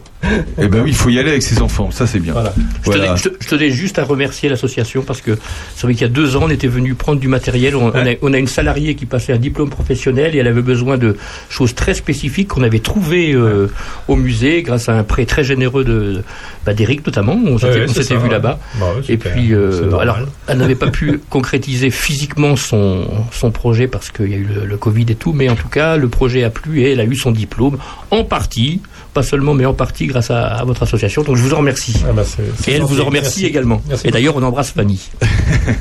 Eh 0.60 0.68
ben 0.70 0.82
oui, 0.82 0.90
il 0.90 0.96
faut 0.96 1.10
y 1.10 1.20
aller 1.20 1.30
avec 1.30 1.44
ses 1.44 1.62
enfants. 1.62 1.92
Ça 1.92 2.08
c'est 2.08 2.18
bien. 2.20 2.34
Voilà. 2.34 2.52
Je, 2.84 2.90
tenais, 2.92 3.08
je 3.16 3.30
te- 3.30 3.36
je 3.40 3.48
tenais 3.48 3.70
juste 3.70 4.00
à 4.00 4.04
remercier 4.04 4.50
l'association 4.50 5.04
parce 5.04 5.22
que 5.22 5.38
c'est 5.76 5.84
vrai 5.86 5.94
qu'il 5.94 6.02
y 6.02 6.10
a 6.10 6.12
deux 6.12 6.36
ans, 6.36 6.42
on 6.46 6.50
était 6.50 6.66
venu 6.68 6.96
prendre 6.96 7.20
du 7.20 7.28
matériel. 7.28 7.76
On, 7.76 7.90
on 7.94 8.08
a, 8.08 8.14
on 8.24 8.34
a 8.34 8.38
une 8.40 8.48
salariée 8.48 8.96
qui 8.96 9.06
passait 9.06 9.34
un 9.34 9.38
diplôme 9.38 9.70
professionnel 9.70 10.36
et 10.36 10.40
elle 10.40 10.48
avait 10.48 10.64
besoin 10.64 10.98
de 10.98 11.16
choses 11.50 11.76
très 11.76 11.94
spécifiques 11.94 12.48
qu'on 12.48 12.64
avait 12.64 12.80
trouvées 12.80 13.34
euh, 13.34 13.68
au 14.08 14.16
musée 14.16 14.64
grâce 14.64 14.90
à 14.90 14.94
un 14.98 15.04
prêt 15.04 15.26
très 15.26 15.44
généreux 15.44 15.84
de 15.84 16.24
bah, 16.66 16.74
d'Éric 16.74 17.06
notamment. 17.06 17.38
On 17.46 17.60
s'était 17.60 18.16
Ouais, 18.16 18.24
vu 18.24 18.30
là-bas. 18.30 18.58
Bah 18.80 18.94
et 19.08 19.18
puis, 19.18 19.54
euh, 19.54 19.96
alors, 20.00 20.18
elle 20.48 20.58
n'avait 20.58 20.74
pas 20.74 20.90
pu 20.90 21.20
concrétiser 21.30 21.92
physiquement 21.92 22.56
son, 22.56 23.06
son 23.32 23.52
projet 23.52 23.88
parce 23.88 24.10
qu'il 24.10 24.32
y 24.32 24.34
a 24.34 24.38
eu 24.38 24.48
le, 24.56 24.66
le 24.66 24.78
Covid 24.86 25.06
et 25.10 25.16
tout, 25.16 25.34
mais 25.34 25.50
en 25.50 25.56
tout 25.56 25.68
cas, 25.68 25.98
le 25.98 26.08
projet 26.10 26.44
a 26.44 26.52
plu 26.52 26.82
et 26.82 26.92
elle 26.92 27.00
a 27.00 27.06
eu 27.06 27.16
son 27.16 27.32
diplôme 27.32 27.80
en 28.12 28.24
partie, 28.24 28.82
pas 29.16 29.24
seulement, 29.24 29.56
mais 29.56 29.66
en 29.66 29.74
partie 29.74 30.06
grâce 30.06 30.30
à, 30.30 30.46
à 30.46 30.64
votre 30.64 30.84
association. 30.84 31.24
Donc 31.24 31.38
je 31.38 31.42
vous 31.42 31.56
en 31.56 31.58
remercie. 31.58 31.96
Ah 32.08 32.12
bah, 32.14 32.22
et 32.68 32.72
elle 32.74 32.84
vous 32.84 33.02
en 33.02 33.06
remercie 33.06 33.42
Merci. 33.42 33.46
également. 33.48 33.82
Merci 33.88 34.08
et 34.08 34.12
d'ailleurs, 34.12 34.36
on 34.36 34.44
embrasse 34.44 34.72
Fanny. 34.72 35.10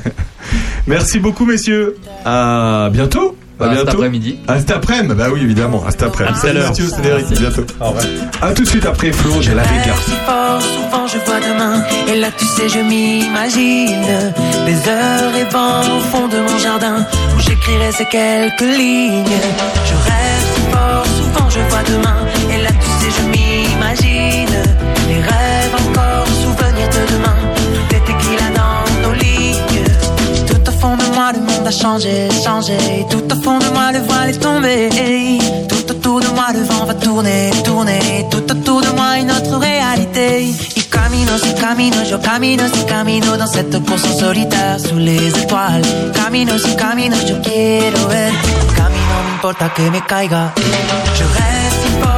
Merci 0.87 1.19
beaucoup 1.19 1.45
messieurs. 1.45 1.97
À 2.25 2.89
bientôt. 2.91 3.34
À 3.59 3.63
À 3.63 3.67
cet 3.69 3.75
bientôt. 3.83 3.97
après-midi. 3.97 4.37
À 4.47 4.59
cet 4.59 4.71
après-midi. 4.71 5.13
Bah 5.15 5.27
oui, 5.31 5.41
évidemment. 5.41 5.83
À 5.87 5.91
cet 5.91 6.03
après-midi. 6.03 6.39
Salut 6.39 6.59
l'heure. 6.59 6.69
Mathieu, 6.69 6.87
c'est 6.89 7.05
Eric. 7.07 7.25
À 7.31 7.35
bientôt. 7.39 7.65
Au 7.79 7.85
revoir. 7.85 8.03
À 8.41 8.51
tout 8.53 8.63
de 8.63 8.67
suite 8.67 8.85
après 8.85 9.11
Flo, 9.11 9.31
j'ai 9.41 9.53
la 9.53 9.63
si 9.63 9.69
fort, 10.25 10.61
souvent 10.61 11.07
je 11.07 11.17
vois 11.25 11.39
demain. 11.39 11.81
Et 12.07 12.19
là, 12.19 12.27
tu 12.37 12.45
sais, 12.45 12.67
je 12.69 12.79
m'imagine 12.79 14.05
des 14.65 14.89
heures 14.89 15.31
rêvant 15.33 15.79
au 15.97 15.99
fond 16.01 16.27
de 16.27 16.37
mon 16.39 16.57
jardin 16.59 17.05
où 17.37 17.39
j'écrirai 17.41 17.91
ces 17.93 18.05
quelques 18.05 18.61
lignes. 18.61 19.23
Je 19.25 19.93
rêve 19.93 20.45
si 20.55 20.61
fort, 20.71 21.05
souvent 21.05 21.49
je 21.49 21.59
vois 21.69 21.83
demain. 21.83 22.17
Et 22.53 22.61
là, 22.61 22.69
tu 22.71 23.05
sais, 23.05 23.11
je 23.17 23.21
m'imagine 23.23 23.34
monde 31.65 31.67
a 31.67 31.71
changé, 31.71 32.29
changé. 32.43 32.77
Tout 33.09 33.25
au 33.31 33.41
fond 33.41 33.57
de 33.59 33.69
moi, 33.73 33.91
le 33.91 33.99
voile 33.99 34.29
est 34.29 34.39
tombé. 34.39 34.89
Tout 35.67 35.91
autour 35.91 36.19
de 36.19 36.27
moi, 36.27 36.47
le 36.53 36.61
vent 36.63 36.85
va 36.85 36.93
tourner, 36.93 37.51
tourner. 37.63 38.25
Tout 38.29 38.51
autour 38.51 38.81
de 38.81 38.89
moi, 38.95 39.17
une 39.19 39.31
autre 39.31 39.57
réalité. 39.57 40.53
Y 40.75 40.83
camino, 40.89 41.37
si 41.37 41.53
camino, 41.55 41.97
yo 42.03 42.19
camino, 42.19 42.63
si 42.73 42.83
camino 42.85 43.37
dans 43.37 43.47
cette 43.47 43.77
course 43.85 44.17
solitaire 44.19 44.79
sous 44.79 44.97
les 44.97 45.29
étoiles. 45.41 45.85
Camino, 46.13 46.57
si 46.57 46.75
camino, 46.75 47.15
yo 47.27 47.41
quiero 47.41 48.07
ver. 48.07 48.31
Camino, 48.75 49.15
no 49.25 49.35
importa 49.35 49.69
que 49.75 49.89
me 49.89 50.01
caiga. 50.01 50.53
Je 51.17 51.25
si 51.79 51.89
fort, 52.01 52.14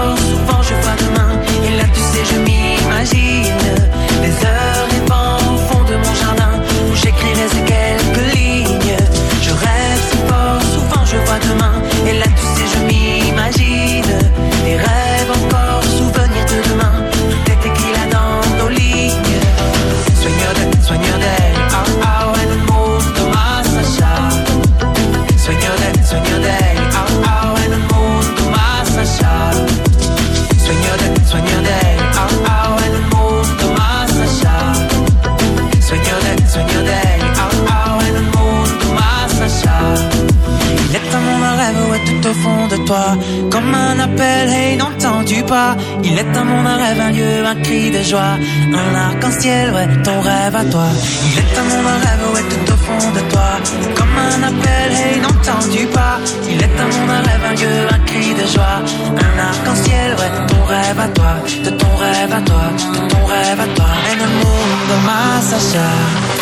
comme 42.87 43.75
un 43.75 43.99
appel, 43.99 44.49
hey, 44.49 44.77
n'entends-tu 44.77 45.43
pas? 45.43 45.75
Il 46.03 46.17
est 46.17 46.37
un 46.37 46.43
monde, 46.43 46.67
rêve, 46.67 47.01
un 47.01 47.11
lieu, 47.11 47.45
un 47.45 47.55
cri 47.55 47.91
de 47.91 48.01
joie, 48.01 48.37
un 48.73 48.95
arc-en-ciel, 48.95 49.73
ouais, 49.73 49.87
ton 50.03 50.21
rêve 50.21 50.55
à 50.55 50.63
toi. 50.63 50.87
Il 51.25 51.37
est 51.37 51.59
un 51.59 51.63
monde, 51.63 51.85
un 51.85 51.99
rêve, 52.07 52.25
ouais, 52.33 52.45
tout 52.49 52.73
au 52.73 52.77
fond 52.77 53.11
de 53.11 53.19
toi, 53.31 53.49
comme 53.95 54.17
un 54.17 54.43
appel, 54.43 54.91
hey, 54.93 55.19
n'entends-tu 55.19 55.85
pas? 55.87 56.17
Il 56.49 56.61
est 56.61 56.79
un 56.79 56.85
monde, 56.85 57.25
rêve, 57.25 57.45
un 57.49 57.55
lieu, 57.55 57.87
un 57.91 57.99
cri 58.05 58.33
de 58.33 58.47
joie, 58.53 58.79
un 59.25 59.39
arc-en-ciel, 59.49 60.15
ouais, 60.19 60.31
ton 60.47 60.63
rêve 60.63 60.99
à 60.99 61.07
toi, 61.09 61.33
de 61.65 61.69
ton 61.71 61.95
rêve 61.97 62.33
à 62.33 62.41
toi, 62.41 62.65
de 62.93 63.07
ton 63.09 63.25
rêve 63.25 63.59
à 63.59 63.75
toi. 63.75 63.89
Et 64.11 64.15
le 64.15 64.27
monde, 64.39 64.93
ma 65.05 65.41
Sacha. 65.41 66.36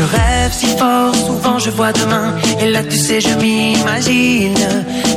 Je 0.00 0.04
rêve 0.06 0.50
si 0.50 0.66
fort, 0.78 1.14
souvent 1.14 1.58
je 1.58 1.68
vois 1.68 1.92
demain. 1.92 2.34
Et 2.58 2.70
là, 2.70 2.82
tu 2.82 2.96
sais, 2.96 3.20
je 3.20 3.34
m'imagine 3.34 4.54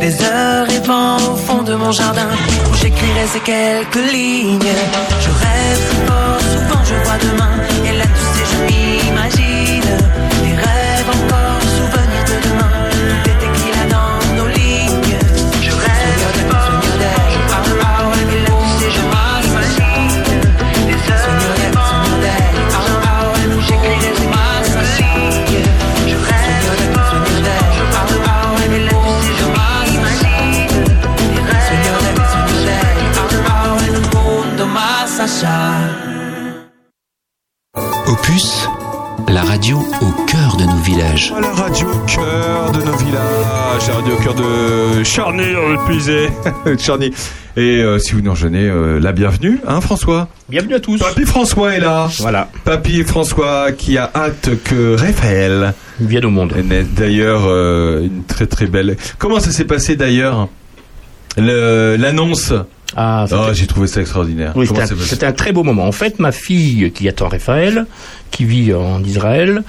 des 0.01 0.22
heures 0.22 0.68
vents 0.84 1.15
au 1.15 1.38
fond 1.38 1.64
de 1.64 1.73
mon 1.73 1.93
jardin 1.93 2.27
où 2.69 2.76
j'écrirai 2.76 3.26
ces 3.31 3.39
quelques 3.39 4.11
lignes. 4.11 4.76
Je 5.22 5.30
rêve 5.30 5.80
si 5.89 5.95
fort, 6.05 6.39
souvent 6.41 6.84
je 6.84 6.95
vois 7.05 7.18
demain. 7.18 7.62
Puiser. 45.88 46.30
Charny. 46.80 47.11
Et 47.55 47.81
euh, 47.81 47.99
si 47.99 48.14
vous 48.14 48.22
nous 48.22 48.31
rejoignez, 48.31 48.68
euh, 48.69 48.99
la 48.99 49.11
bienvenue, 49.11 49.60
hein 49.68 49.80
François 49.81 50.27
Bienvenue 50.49 50.76
à 50.76 50.80
tous. 50.80 50.97
Papy 50.99 51.23
François 51.23 51.73
est 51.76 51.80
là. 51.80 52.10
Voilà. 52.19 52.49
Papy 52.64 53.03
François 53.03 53.72
qui 53.72 53.97
a 53.97 54.10
hâte 54.15 54.49
que 54.64 54.95
Raphaël 54.95 55.73
vienne 55.99 56.26
au 56.26 56.30
monde. 56.31 56.53
D'ailleurs, 56.95 57.43
euh, 57.45 58.01
une 58.05 58.23
très 58.23 58.47
très 58.47 58.65
belle. 58.65 58.97
Comment 59.19 59.39
ça 59.39 59.51
s'est 59.51 59.65
passé 59.65 59.95
d'ailleurs 59.95 60.47
Le- 61.38 61.95
L'annonce 61.99 62.53
Ah, 62.95 63.26
Oh, 63.31 63.49
j'ai 63.53 63.68
trouvé 63.68 63.88
ça 63.88 64.01
extraordinaire. 64.01 64.53
Oui, 64.55 64.68
c'était 65.05 65.26
un, 65.26 65.34
très 65.34 65.51
beau 65.51 65.64
moment. 65.64 65.85
En 65.85 65.91
fait, 65.91 66.18
ma 66.19 66.31
fille, 66.31 66.91
qui 66.91 67.07
attend 67.07 67.27
Raphaël, 67.27 67.85
qui 68.31 68.45
vit 68.45 68.73
en 68.73 69.03
Israël, 69.03 69.64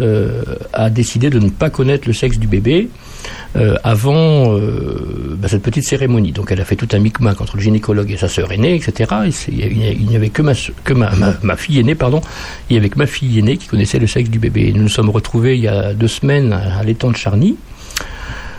euh, 0.00 0.42
a 0.72 0.88
décidé 0.90 1.30
de 1.30 1.38
ne 1.40 1.48
pas 1.48 1.70
connaître 1.70 2.06
le 2.06 2.12
sexe 2.14 2.38
du 2.38 2.46
bébé 2.46 2.88
euh, 3.56 3.76
avant 3.84 4.56
euh, 4.56 5.36
bah, 5.38 5.48
cette 5.48 5.62
petite 5.62 5.84
cérémonie. 5.84 6.32
Donc, 6.32 6.50
elle 6.50 6.60
a 6.60 6.64
fait 6.64 6.76
tout 6.76 6.88
un 6.92 6.98
micmac 6.98 7.40
entre 7.40 7.56
le 7.56 7.62
gynécologue 7.62 8.10
et 8.10 8.16
sa 8.16 8.28
sœur 8.28 8.50
aînée, 8.50 8.74
etc. 8.74 9.12
Il 9.48 10.06
n'y 10.06 10.16
avait 10.16 10.30
que, 10.30 10.42
ma, 10.42 11.56
fille 11.56 11.78
aînée, 11.78 11.94
pardon, 11.94 12.20
et 12.70 12.76
avec 12.76 12.96
ma 12.96 13.06
fille 13.06 13.38
aînée 13.38 13.56
qui 13.56 13.68
connaissait 13.68 13.98
le 13.98 14.06
sexe 14.06 14.28
du 14.28 14.38
bébé. 14.38 14.72
Nous 14.74 14.82
nous 14.82 14.88
sommes 14.88 15.10
retrouvés 15.10 15.56
il 15.56 15.62
y 15.62 15.68
a 15.68 15.94
deux 15.94 16.08
semaines 16.08 16.52
à, 16.52 16.82
l'étang 16.82 17.10
de 17.10 17.16
Charny. 17.16 17.56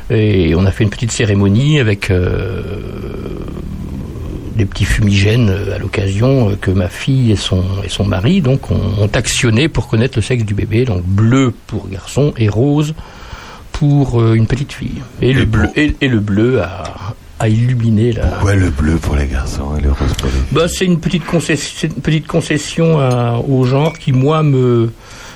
Et 0.10 0.54
on 0.56 0.66
a 0.66 0.72
fait 0.72 0.84
une 0.84 0.92
petite 0.92 1.12
cérémonie 1.12 1.80
avec 1.80 2.12
euh, 2.12 2.62
des 4.56 4.66
petits 4.66 4.86
fumigènes 4.86 5.52
à 5.74 5.78
l'occasion 5.78 6.56
que 6.62 6.72
ma 6.72 6.88
fille 6.88 7.32
et 7.32 7.36
son, 7.36 7.64
mari 8.06 8.42
ont, 8.46 8.60
ont 8.72 9.10
actionné 9.14 9.68
pour 9.68 9.88
connaître 9.88 10.18
le 10.18 10.22
sexe 10.22 10.46
du 10.46 10.54
bébé. 10.54 10.86
Donc 10.86 11.04
bleu 11.04 11.54
pour 11.68 11.90
garçon 11.90 12.34
et 12.38 12.48
rose 12.48 12.94
euh, 13.84 14.34
une 14.34 14.48
petite 14.48 14.74
fille. 14.74 15.02
Et, 15.22 15.34
le 15.34 15.46
bleu 15.46 15.70
et, 15.76 15.96
et 16.02 16.08
le 16.08 16.20
bleu 16.20 16.62
a, 16.62 16.84
a 17.40 17.50
illuminé 17.50 18.12
la. 18.14 18.28
Pourquoi 18.28 18.56
le 18.56 18.70
bleu 18.70 18.96
pour 18.96 19.16
les 19.16 19.28
garçons 19.28 19.76
et 19.78 19.82
le 19.82 19.90
rose 19.92 20.14
pour 20.18 20.28
les 20.30 20.34
Bah, 20.58 20.68
c'est 20.68 20.86
une 20.86 21.00
petite 21.00 21.26
concession, 21.26 21.90
une 21.96 22.02
petite 22.02 22.28
concession 22.28 23.00
à- 23.00 23.40
au 23.48 23.66
genre 23.66 23.98
qui 23.98 24.12
moi 24.14 24.44
me, 24.44 24.92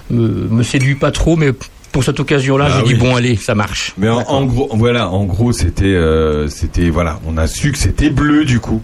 me 0.10 0.28
me 0.50 0.64
séduit 0.64 0.96
pas 0.96 1.12
trop, 1.12 1.36
mais 1.36 1.52
pour 1.92 2.04
cette 2.04 2.20
occasion-là, 2.20 2.68
Ah 2.70 2.74
j'ai 2.78 2.84
oui. 2.88 2.94
dit 2.94 3.00
bon 3.00 3.16
allez, 3.16 3.36
ça 3.36 3.56
marche. 3.56 3.94
Mais 3.98 4.10
en, 4.10 4.20
en 4.22 4.46
gros, 4.46 4.70
voilà, 4.74 5.10
en 5.10 5.26
gros, 5.26 5.52
c'était, 5.52 5.86
euh, 5.86 6.48
c'était, 6.48 6.90
voilà, 6.90 7.20
on 7.28 7.36
a 7.38 7.48
su 7.48 7.72
que 7.72 7.78
c'était 7.78 8.10
bleu 8.12 8.46
du 8.46 8.60
coup. 8.60 8.82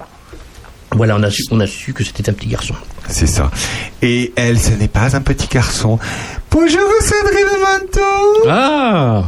Voilà, 0.91 1.15
on 1.17 1.23
a 1.23 1.29
su, 1.29 1.43
on 1.51 1.59
a 1.59 1.67
su 1.67 1.93
que 1.93 2.03
c'était 2.03 2.29
un 2.29 2.33
petit 2.33 2.47
garçon. 2.47 2.73
C'est 3.07 3.27
ça. 3.27 3.51
Et 4.01 4.31
elle, 4.35 4.57
ce 4.59 4.71
n'est 4.71 4.87
pas 4.87 5.15
un 5.15 5.21
petit 5.21 5.47
garçon. 5.47 5.99
Bonjour 6.49 6.79
Sandrine 7.01 7.61
Manteau. 7.61 8.49
Ah. 8.49 9.23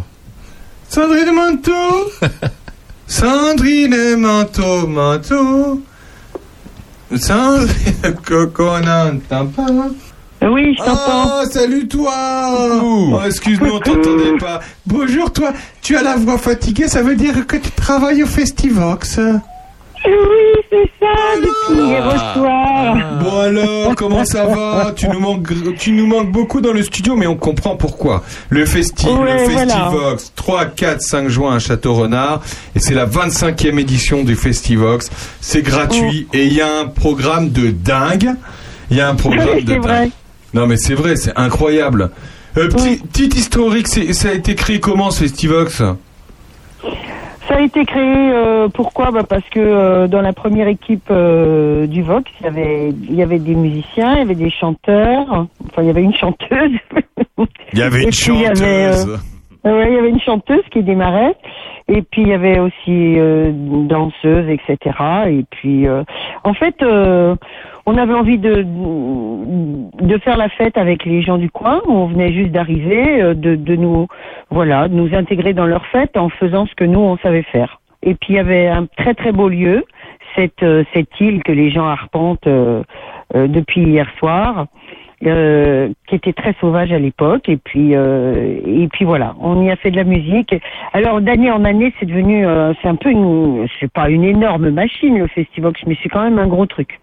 Sandrine 0.89 1.31
Manteau. 1.31 2.11
Sandrine 3.07 4.15
Manteau, 4.17 4.87
Manteau. 4.87 5.81
Sandrine, 7.15 8.15
qu'on 8.23 8.79
n'entend 8.79 9.47
pas. 9.47 9.65
Oui, 10.41 10.75
je 10.77 10.83
t'entends. 10.83 11.41
Oh, 11.41 11.45
salut 11.49 11.87
toi 11.87 12.79
oh, 12.83 13.19
Excuse-nous, 13.25 13.71
on 13.71 13.79
t'entendait 13.79 14.37
pas. 14.39 14.59
Bonjour 14.85 15.31
toi, 15.31 15.51
tu 15.81 15.97
as 15.97 16.03
la 16.03 16.15
voix 16.15 16.37
fatiguée, 16.37 16.87
ça 16.87 17.01
veut 17.01 17.15
dire 17.15 17.47
que 17.47 17.57
tu 17.57 17.71
travailles 17.71 18.23
au 18.23 18.27
Festivox 18.27 19.19
Oui, 20.07 20.63
c'est 20.69 20.89
ça, 20.99 21.13
depuis 21.37 21.81
hier 21.85 22.05
au 22.07 22.39
soir. 22.39 22.95
Bon 23.21 23.39
alors, 23.41 23.95
comment 23.95 24.23
ça 24.23 24.45
va? 24.45 24.93
Tu 24.95 25.07
nous, 25.09 25.19
manques, 25.19 25.49
tu 25.77 25.91
nous 25.91 26.07
manques 26.07 26.31
beaucoup 26.31 26.61
dans 26.61 26.71
le 26.71 26.81
studio, 26.81 27.15
mais 27.15 27.27
on 27.27 27.35
comprend 27.35 27.75
pourquoi. 27.75 28.23
Le, 28.49 28.65
festi 28.65 29.05
Ouais, 29.07 29.45
le 29.45 29.51
voilà. 29.51 29.73
Festivox, 29.73 30.31
3, 30.35 30.65
4, 30.67 31.01
5 31.01 31.27
juin 31.27 31.55
à 31.55 31.59
Château-Renard, 31.59 32.41
et 32.75 32.79
c'est 32.79 32.93
la 32.93 33.05
25e 33.05 33.77
édition 33.79 34.23
du 34.23 34.35
Festivox. 34.35 35.09
C'est 35.41 35.61
gratuit, 35.61 36.27
et 36.33 36.45
il 36.45 36.53
y 36.53 36.61
a 36.61 36.79
un 36.81 36.85
programme 36.87 37.49
de 37.49 37.71
dingue. 37.71 38.31
Il 38.89 38.95
y 38.97 39.01
a 39.01 39.09
un 39.09 39.15
programme 39.15 39.49
Oui, 39.55 39.63
de 39.63 39.73
dingue. 39.73 39.83
vrai. 39.83 40.09
Non 40.53 40.65
mais 40.67 40.77
c'est 40.77 40.93
vrai, 40.95 41.17
c'est 41.17 41.33
incroyable. 41.35 42.11
Euh, 42.57 42.69
petit, 42.69 42.97
Petite 42.97 43.35
historique, 43.35 43.87
ça 43.87 44.29
a 44.29 44.33
été 44.33 44.55
créé 44.55 44.79
comment 44.79 45.11
ce 45.11 45.19
Festivox? 45.23 45.81
Ça 47.47 47.55
a 47.55 47.61
été 47.61 47.85
créé, 47.85 48.31
euh, 48.33 48.67
pourquoi? 48.67 49.11
Bah 49.11 49.23
Parce 49.27 49.47
que 49.49 49.59
euh, 49.59 50.07
dans 50.07 50.21
la 50.21 50.33
première 50.33 50.67
équipe 50.67 51.07
euh, 51.09 51.87
du 51.87 52.03
Vox, 52.03 52.29
il 52.41 52.43
y, 52.43 52.47
avait, 52.47 52.89
il 52.89 53.15
y 53.15 53.23
avait 53.23 53.39
des 53.39 53.55
musiciens, 53.55 54.15
il 54.15 54.19
y 54.19 54.21
avait 54.21 54.35
des 54.35 54.49
chanteurs, 54.49 55.47
enfin 55.65 55.81
il 55.81 55.85
y 55.85 55.89
avait 55.89 56.03
une 56.03 56.13
chanteuse. 56.13 56.71
Il 57.73 57.79
y 57.79 57.81
avait 57.83 58.01
une 58.01 58.09
euh, 58.09 58.11
chanteuse. 58.11 59.19
Ouais, 59.63 59.87
il 59.87 59.93
y 59.93 59.97
avait 59.97 60.09
une 60.09 60.21
chanteuse 60.21 60.63
qui 60.71 60.83
démarrait, 60.83 61.35
et 61.87 62.01
puis 62.01 62.21
il 62.21 62.27
y 62.29 62.33
avait 62.33 62.59
aussi 62.59 63.17
euh, 63.17 63.49
une 63.49 63.87
danseuse, 63.87 64.49
etc. 64.49 64.95
Et 65.27 65.45
puis, 65.49 65.87
euh, 65.87 66.03
en 66.43 66.53
fait, 66.53 66.81
euh, 66.83 67.35
on 67.85 67.97
avait 67.97 68.13
envie 68.13 68.37
de 68.37 68.65
de 70.01 70.17
faire 70.19 70.37
la 70.37 70.49
fête 70.49 70.77
avec 70.77 71.05
les 71.05 71.21
gens 71.21 71.37
du 71.37 71.49
coin. 71.49 71.81
On 71.87 72.05
venait 72.05 72.33
juste 72.33 72.51
d'arriver, 72.51 73.21
euh, 73.21 73.33
de, 73.33 73.55
de 73.55 73.75
nous, 73.75 74.07
voilà, 74.49 74.87
de 74.87 74.93
nous 74.93 75.15
intégrer 75.15 75.53
dans 75.53 75.65
leur 75.65 75.85
fête 75.87 76.17
en 76.17 76.29
faisant 76.29 76.65
ce 76.65 76.75
que 76.75 76.83
nous 76.83 76.99
on 76.99 77.17
savait 77.17 77.43
faire. 77.43 77.79
Et 78.03 78.13
puis 78.13 78.33
il 78.33 78.35
y 78.35 78.39
avait 78.39 78.67
un 78.67 78.85
très 78.85 79.13
très 79.15 79.31
beau 79.31 79.49
lieu, 79.49 79.85
cette 80.35 80.63
euh, 80.63 80.83
cette 80.93 81.19
île 81.19 81.43
que 81.43 81.51
les 81.51 81.71
gens 81.71 81.87
arpentent 81.87 82.47
euh, 82.47 82.83
euh, 83.35 83.47
depuis 83.47 83.81
hier 83.81 84.07
soir 84.19 84.67
euh, 85.25 85.89
qui 86.07 86.15
était 86.15 86.33
très 86.33 86.53
sauvage 86.61 86.91
à 86.91 86.99
l'époque. 86.99 87.49
Et 87.49 87.57
puis 87.57 87.95
euh, 87.95 88.59
et 88.65 88.87
puis 88.87 89.05
voilà 89.05 89.35
on 89.41 89.63
y 89.63 89.71
a 89.71 89.75
fait 89.75 89.91
de 89.91 89.95
la 89.95 90.03
musique. 90.03 90.53
Alors 90.93 91.21
d'année 91.21 91.51
en 91.51 91.63
année 91.65 91.93
c'est 91.99 92.05
devenu 92.05 92.45
euh, 92.45 92.73
c'est 92.81 92.87
un 92.87 92.95
peu 92.95 93.09
une 93.09 93.67
c'est 93.79 93.91
pas 93.91 94.09
une 94.09 94.23
énorme 94.23 94.69
machine 94.69 95.17
le 95.17 95.27
Festivox 95.27 95.81
mais 95.87 95.97
c'est 96.01 96.09
quand 96.09 96.23
même 96.23 96.39
un 96.39 96.47
gros 96.47 96.65
truc. 96.65 96.99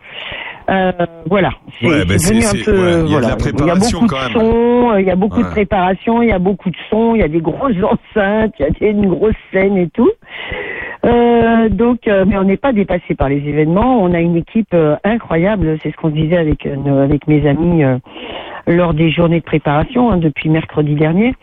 Euh, 0.71 0.93
voilà. 1.29 1.51
C'est 1.81 1.87
Ouais, 1.89 2.19
c'est 2.19 2.35
devenu 2.35 2.47
un 2.47 2.65
peu 2.65 2.83
ouais, 2.83 3.05
il 3.07 3.13
y 3.13 3.71
a 3.71 3.75
beaucoup 3.75 4.07
quand 4.07 4.17
de 4.17 4.23
même. 4.23 4.33
sons 4.33 4.97
il 4.99 5.07
y 5.07 5.11
a 5.11 5.17
beaucoup 5.17 5.43
de 5.43 5.49
préparation 5.51 6.23
il 6.23 6.29
y 6.29 6.33
a 6.33 6.39
beaucoup 6.39 6.71
de 6.71 6.77
sons 6.91 7.15
il 7.15 7.21
y 7.21 7.25
a 7.25 7.29
des 7.29 7.41
grosses 7.41 7.77
enceintes 7.83 8.55
il 8.61 8.77
y 8.81 8.87
a 8.87 8.91
une 8.91 9.09
grosse 9.09 9.35
scène 9.53 9.77
et 9.77 9.89
tout 9.89 10.11
euh, 11.05 11.69
donc, 11.69 12.09
euh, 12.09 12.25
mais 12.27 12.37
on 12.39 12.45
n'est 12.45 12.57
pas 12.57 12.73
dépassé 12.73 13.15
par 13.15 13.29
les 13.29 13.37
événements. 13.37 14.03
On 14.03 14.13
a 14.15 14.21
une 14.21 14.37
équipe 14.37 14.73
euh, 14.75 14.97
incroyable. 15.05 15.79
C'est 15.83 15.91
ce 15.91 15.97
qu'on 15.97 16.09
disait 16.09 16.37
avec 16.37 16.67
euh, 16.67 17.05
avec 17.05 17.27
mes 17.27 17.47
amis 17.47 17.83
lors 18.67 18.95
des 18.95 19.11
journées 19.11 19.41
de 19.41 19.45
préparation 19.45 20.11
hein, 20.11 20.17
depuis 20.17 20.49
mercredi 20.49 20.95
dernier. 20.95 21.35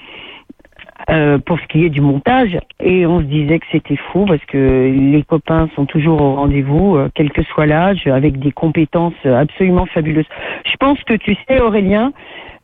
pour 1.46 1.60
ce 1.60 1.66
qui 1.68 1.84
est 1.86 1.90
du 1.90 2.02
montage, 2.02 2.58
et 2.80 3.06
on 3.06 3.20
se 3.20 3.26
disait 3.26 3.60
que 3.60 3.66
c'était 3.72 3.98
fou 3.98 4.26
parce 4.26 4.44
que 4.46 4.92
les 4.96 5.24
copains 5.24 5.68
sont 5.76 5.86
toujours 5.86 6.22
au 6.22 6.36
rendez-vous, 6.36 6.98
quel 7.16 7.32
que 7.32 7.44
soit 7.44 7.66
l'âge, 7.66 8.08
avec 8.08 8.40
des 8.40 8.52
compétences 8.52 9.26
absolument 9.26 9.88
fabuleuses. 9.88 10.30
Je 10.64 10.76
pense 10.80 11.00
que 11.04 11.16
tu 11.16 11.36
sais, 11.48 11.60
Aurélien, 11.60 12.14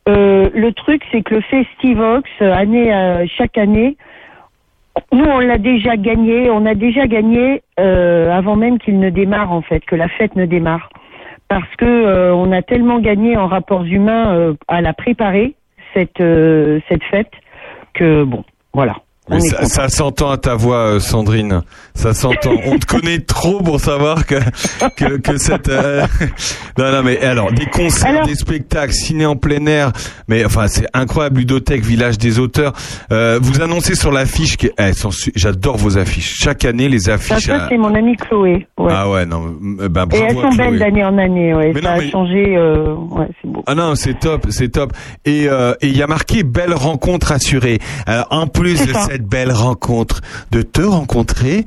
le 0.07 0.69
truc 0.71 1.01
c'est 1.11 1.23
que 1.23 1.35
le 1.35 1.41
Festivox, 1.41 2.29
année 2.39 3.25
chaque 3.37 3.57
année, 3.57 3.97
Nous, 5.11 5.25
on 5.25 5.39
l'a 5.39 5.57
déjà 5.57 5.97
gagné. 5.97 6.49
On 6.49 6.65
a 6.65 6.75
déjà 6.75 7.07
gagné 7.07 7.61
euh, 7.79 8.31
avant 8.31 8.55
même 8.55 8.79
qu'il 8.79 8.99
ne 8.99 9.09
démarre, 9.09 9.51
en 9.51 9.61
fait, 9.61 9.81
que 9.85 9.95
la 9.95 10.07
fête 10.07 10.35
ne 10.35 10.45
démarre. 10.45 10.89
Parce 11.47 11.75
que 11.77 11.85
euh, 11.85 12.33
on 12.33 12.51
a 12.51 12.61
tellement 12.61 12.99
gagné 12.99 13.37
en 13.37 13.47
rapports 13.47 13.85
humains 13.85 14.33
euh, 14.33 14.53
à 14.67 14.81
la 14.81 14.93
préparer, 14.93 15.55
cette, 15.93 16.21
cette 16.89 17.03
fête, 17.05 17.31
que 17.93 18.23
bon, 18.23 18.43
voilà. 18.73 18.97
Mais 19.29 19.39
ça, 19.41 19.65
ça 19.65 19.89
s'entend 19.89 20.29
à 20.31 20.37
ta 20.37 20.55
voix, 20.55 20.77
euh, 20.95 20.99
Sandrine. 20.99 21.61
Ça 21.95 22.13
s'entend. 22.13 22.53
On 22.65 22.77
te 22.77 22.85
connaît 22.85 23.19
trop 23.19 23.61
pour 23.61 23.79
savoir 23.79 24.25
que 24.25 24.35
que, 24.95 25.17
que 25.17 25.37
cette. 25.37 25.69
euh, 25.69 26.05
Non, 26.77 26.91
non, 26.91 27.01
mais 27.03 27.19
alors 27.21 27.51
des 27.51 27.65
concerts, 27.65 28.25
des 28.25 28.35
spectacles, 28.35 28.93
ciné 28.93 29.25
en 29.25 29.35
plein 29.35 29.65
air. 29.65 29.91
Mais 30.27 30.45
enfin, 30.45 30.67
c'est 30.67 30.85
incroyable. 30.93 31.39
Ludothèque, 31.39 31.83
village 31.83 32.17
des 32.17 32.39
auteurs. 32.39 32.73
Euh, 33.11 33.39
vous 33.41 33.61
annoncez 33.61 33.95
sur 33.95 34.11
l'affiche 34.11 34.57
que 34.57 34.67
elles 34.77 34.93
su- 34.95 35.31
J'adore 35.35 35.77
vos 35.77 35.97
affiches. 35.97 36.35
Chaque 36.39 36.65
année, 36.65 36.87
les 36.87 37.09
affiches. 37.09 37.45
ça, 37.47 37.55
euh, 37.55 37.65
c'est 37.69 37.77
mon 37.77 37.93
amie 37.95 38.15
Chloé. 38.15 38.67
Ouais. 38.77 38.93
Ah 38.95 39.09
ouais, 39.09 39.25
non. 39.25 39.55
euh, 39.81 39.89
Ben, 39.89 40.03
Et 40.03 40.07
bravo 40.07 40.23
elles 40.29 40.37
à 40.37 40.41
sont 40.51 40.55
belles 40.57 40.79
d'année 40.79 41.03
en 41.03 41.17
année, 41.17 41.53
ouais. 41.53 41.71
Mais 41.73 41.81
ça 41.81 41.89
non, 41.89 41.95
a 41.95 41.99
mais- 41.99 42.09
changé, 42.11 42.55
euh, 42.57 42.93
ouais, 42.95 43.27
c'est 43.41 43.49
beau. 43.49 43.63
Ah 43.65 43.75
non, 43.75 43.95
c'est 43.95 44.19
top, 44.19 44.45
c'est 44.49 44.69
top. 44.69 44.93
Et 45.25 45.47
euh, 45.49 45.73
et 45.81 45.87
il 45.87 45.97
y 45.97 46.03
a 46.03 46.07
marqué 46.07 46.43
belle 46.43 46.73
rencontre 46.73 47.31
assurée. 47.31 47.79
Alors, 48.05 48.27
en 48.29 48.47
plus 48.47 48.85
de. 48.85 48.93
Cette 49.17 49.27
belle 49.27 49.51
rencontre, 49.51 50.21
de 50.51 50.61
te 50.61 50.81
rencontrer, 50.81 51.65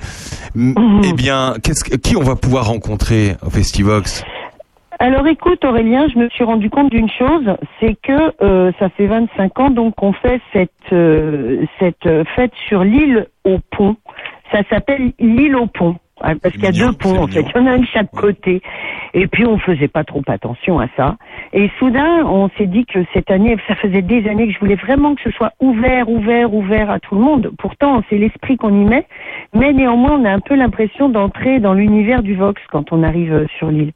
Mhm. 0.55 1.02
eh 1.05 1.12
bien, 1.12 1.55
qu'est-ce 1.62 1.85
qui 1.97 2.16
on 2.16 2.22
va 2.22 2.36
pouvoir 2.36 2.66
rencontrer 2.68 3.35
au 3.44 3.51
Festivox? 3.51 4.22
Alors 5.01 5.27
écoute 5.27 5.64
Aurélien, 5.64 6.06
je 6.12 6.18
me 6.18 6.28
suis 6.28 6.44
rendu 6.44 6.68
compte 6.70 6.90
d'une 6.90 7.09
chose, 7.09 7.56
c'est 7.81 7.97
que 8.02 8.35
euh, 8.44 8.70
ça 8.78 8.89
fait 8.90 9.06
25 9.06 9.59
ans 9.59 9.70
donc 9.70 9.94
qu'on 9.97 10.12
fait 10.12 10.40
cette 10.52 10.70
euh, 10.93 11.64
cette 11.81 12.06
fête 12.36 12.52
sur 12.68 12.85
l'île 12.85 13.27
au 13.44 13.59
pont. 13.77 13.97
Ça 14.52 14.60
s'appelle 14.68 15.12
l'île 15.18 15.56
au 15.56 15.66
pont. 15.66 15.97
Parce 16.20 16.55
qu'il 16.55 16.64
y 16.64 16.66
a 16.66 16.72
deux 16.72 16.92
ponts 16.92 17.22
en 17.22 17.26
fait, 17.26 17.40
il 17.40 17.56
y 17.56 17.59
en 17.59 17.66
a 17.66 17.72
un 17.72 17.78
de 17.78 17.86
chaque 17.86 18.10
côté. 18.10 18.62
Et 19.14 19.26
puis 19.26 19.47
on 19.47 19.59
faisait 19.59 19.88
pas 19.88 20.05
trop 20.05 20.22
attention 20.28 20.78
à 20.78 20.86
ça. 20.97 21.16
Et 21.52 21.70
soudain, 21.78 22.24
on 22.26 22.48
s'est 22.56 22.66
dit 22.66 22.84
que 22.86 23.01
cette 23.12 23.30
année, 23.30 23.56
ça 23.66 23.74
faisait 23.74 24.02
des 24.02 24.28
années 24.28 24.47
que 24.47 24.52
je 24.52 24.59
voulais 24.60 24.76
vraiment 24.76 25.14
que 25.14 25.22
ce 25.22 25.30
soit 25.30 25.52
ouvert, 25.60 26.09
ouvert, 26.09 26.55
ouvert 26.55 26.90
à 26.90 27.01
tout 27.01 27.14
le 27.14 27.20
monde. 27.20 27.51
Pourtant, 27.59 28.02
c'est 28.09 28.18
l'esprit 28.18 28.56
qu'on 28.56 28.74
y 28.74 28.84
met. 28.84 29.06
Mais 29.55 29.72
néanmoins, 29.72 30.12
on 30.12 30.24
a 30.24 30.30
un 30.30 30.40
peu 30.40 30.55
l'impression 30.55 31.09
d'entrer 31.09 31.59
dans 31.59 31.74
l'univers 31.74 32.22
du 32.22 32.34
Vox 32.34 32.60
quand 32.70 32.92
on 32.92 33.02
arrive 33.02 33.32
euh, 33.32 33.47
sur 33.59 33.70
l'île. 33.70 33.92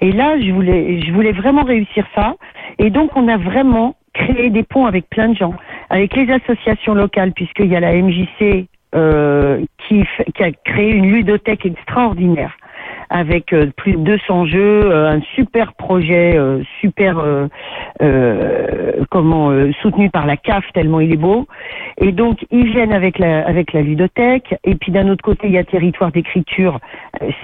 Et 0.00 0.12
là, 0.12 0.40
je 0.40 0.50
voulais, 0.50 1.02
je 1.02 1.12
voulais 1.12 1.32
vraiment 1.32 1.64
réussir 1.64 2.06
ça. 2.14 2.36
Et 2.78 2.90
donc, 2.90 3.10
on 3.16 3.28
a 3.28 3.36
vraiment 3.36 3.96
créé 4.14 4.48
des 4.50 4.62
ponts 4.62 4.86
avec 4.86 5.08
plein 5.10 5.28
de 5.28 5.36
gens, 5.36 5.54
avec 5.90 6.14
les 6.14 6.30
associations 6.30 6.94
locales, 6.94 7.32
puisqu'il 7.32 7.66
y 7.66 7.76
a 7.76 7.80
la 7.80 7.92
MJC 7.94 8.68
qui, 8.94 10.04
fait- 10.04 10.30
qui 10.32 10.42
a 10.42 10.52
créé 10.52 10.90
une 10.92 11.10
ludothèque 11.10 11.66
extraordinaire 11.66 12.56
avec 13.14 13.52
euh, 13.52 13.70
plus 13.76 13.92
de 13.92 13.98
200 13.98 14.46
jeux, 14.46 14.90
euh, 14.90 15.08
un 15.08 15.20
super 15.36 15.72
projet, 15.74 16.36
euh, 16.36 16.64
super 16.80 17.20
euh, 17.20 17.46
euh, 18.02 19.04
comment 19.08 19.52
euh, 19.52 19.70
soutenu 19.80 20.10
par 20.10 20.26
la 20.26 20.36
CAF 20.36 20.64
tellement 20.74 20.98
il 20.98 21.12
est 21.12 21.16
beau. 21.16 21.46
Et 21.98 22.10
donc 22.10 22.44
ils 22.50 22.66
viennent 22.66 22.92
avec 22.92 23.20
la 23.20 23.46
avec 23.46 23.72
la 23.72 23.82
ludothèque. 23.82 24.56
Et 24.64 24.74
puis 24.74 24.90
d'un 24.90 25.08
autre 25.08 25.22
côté 25.22 25.46
il 25.46 25.52
y 25.52 25.58
a 25.58 25.62
territoire 25.62 26.10
d'écriture. 26.10 26.80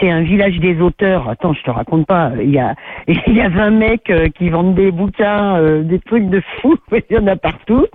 C'est 0.00 0.10
un 0.10 0.22
village 0.22 0.58
des 0.58 0.80
auteurs. 0.80 1.28
Attends, 1.28 1.52
je 1.52 1.62
te 1.62 1.70
raconte 1.70 2.04
pas. 2.04 2.32
Il 2.42 2.50
y 2.50 2.58
a 2.58 2.74
il 3.06 3.36
y 3.36 3.40
a 3.40 3.48
20 3.48 3.70
mecs 3.70 4.12
qui 4.36 4.48
vendent 4.48 4.74
des 4.74 4.90
bouquins, 4.90 5.56
euh, 5.56 5.82
des 5.82 6.00
trucs 6.00 6.28
de 6.28 6.42
fou. 6.60 6.74
Il 7.10 7.16
y 7.16 7.18
en 7.18 7.28
a 7.28 7.36
partout. 7.36 7.86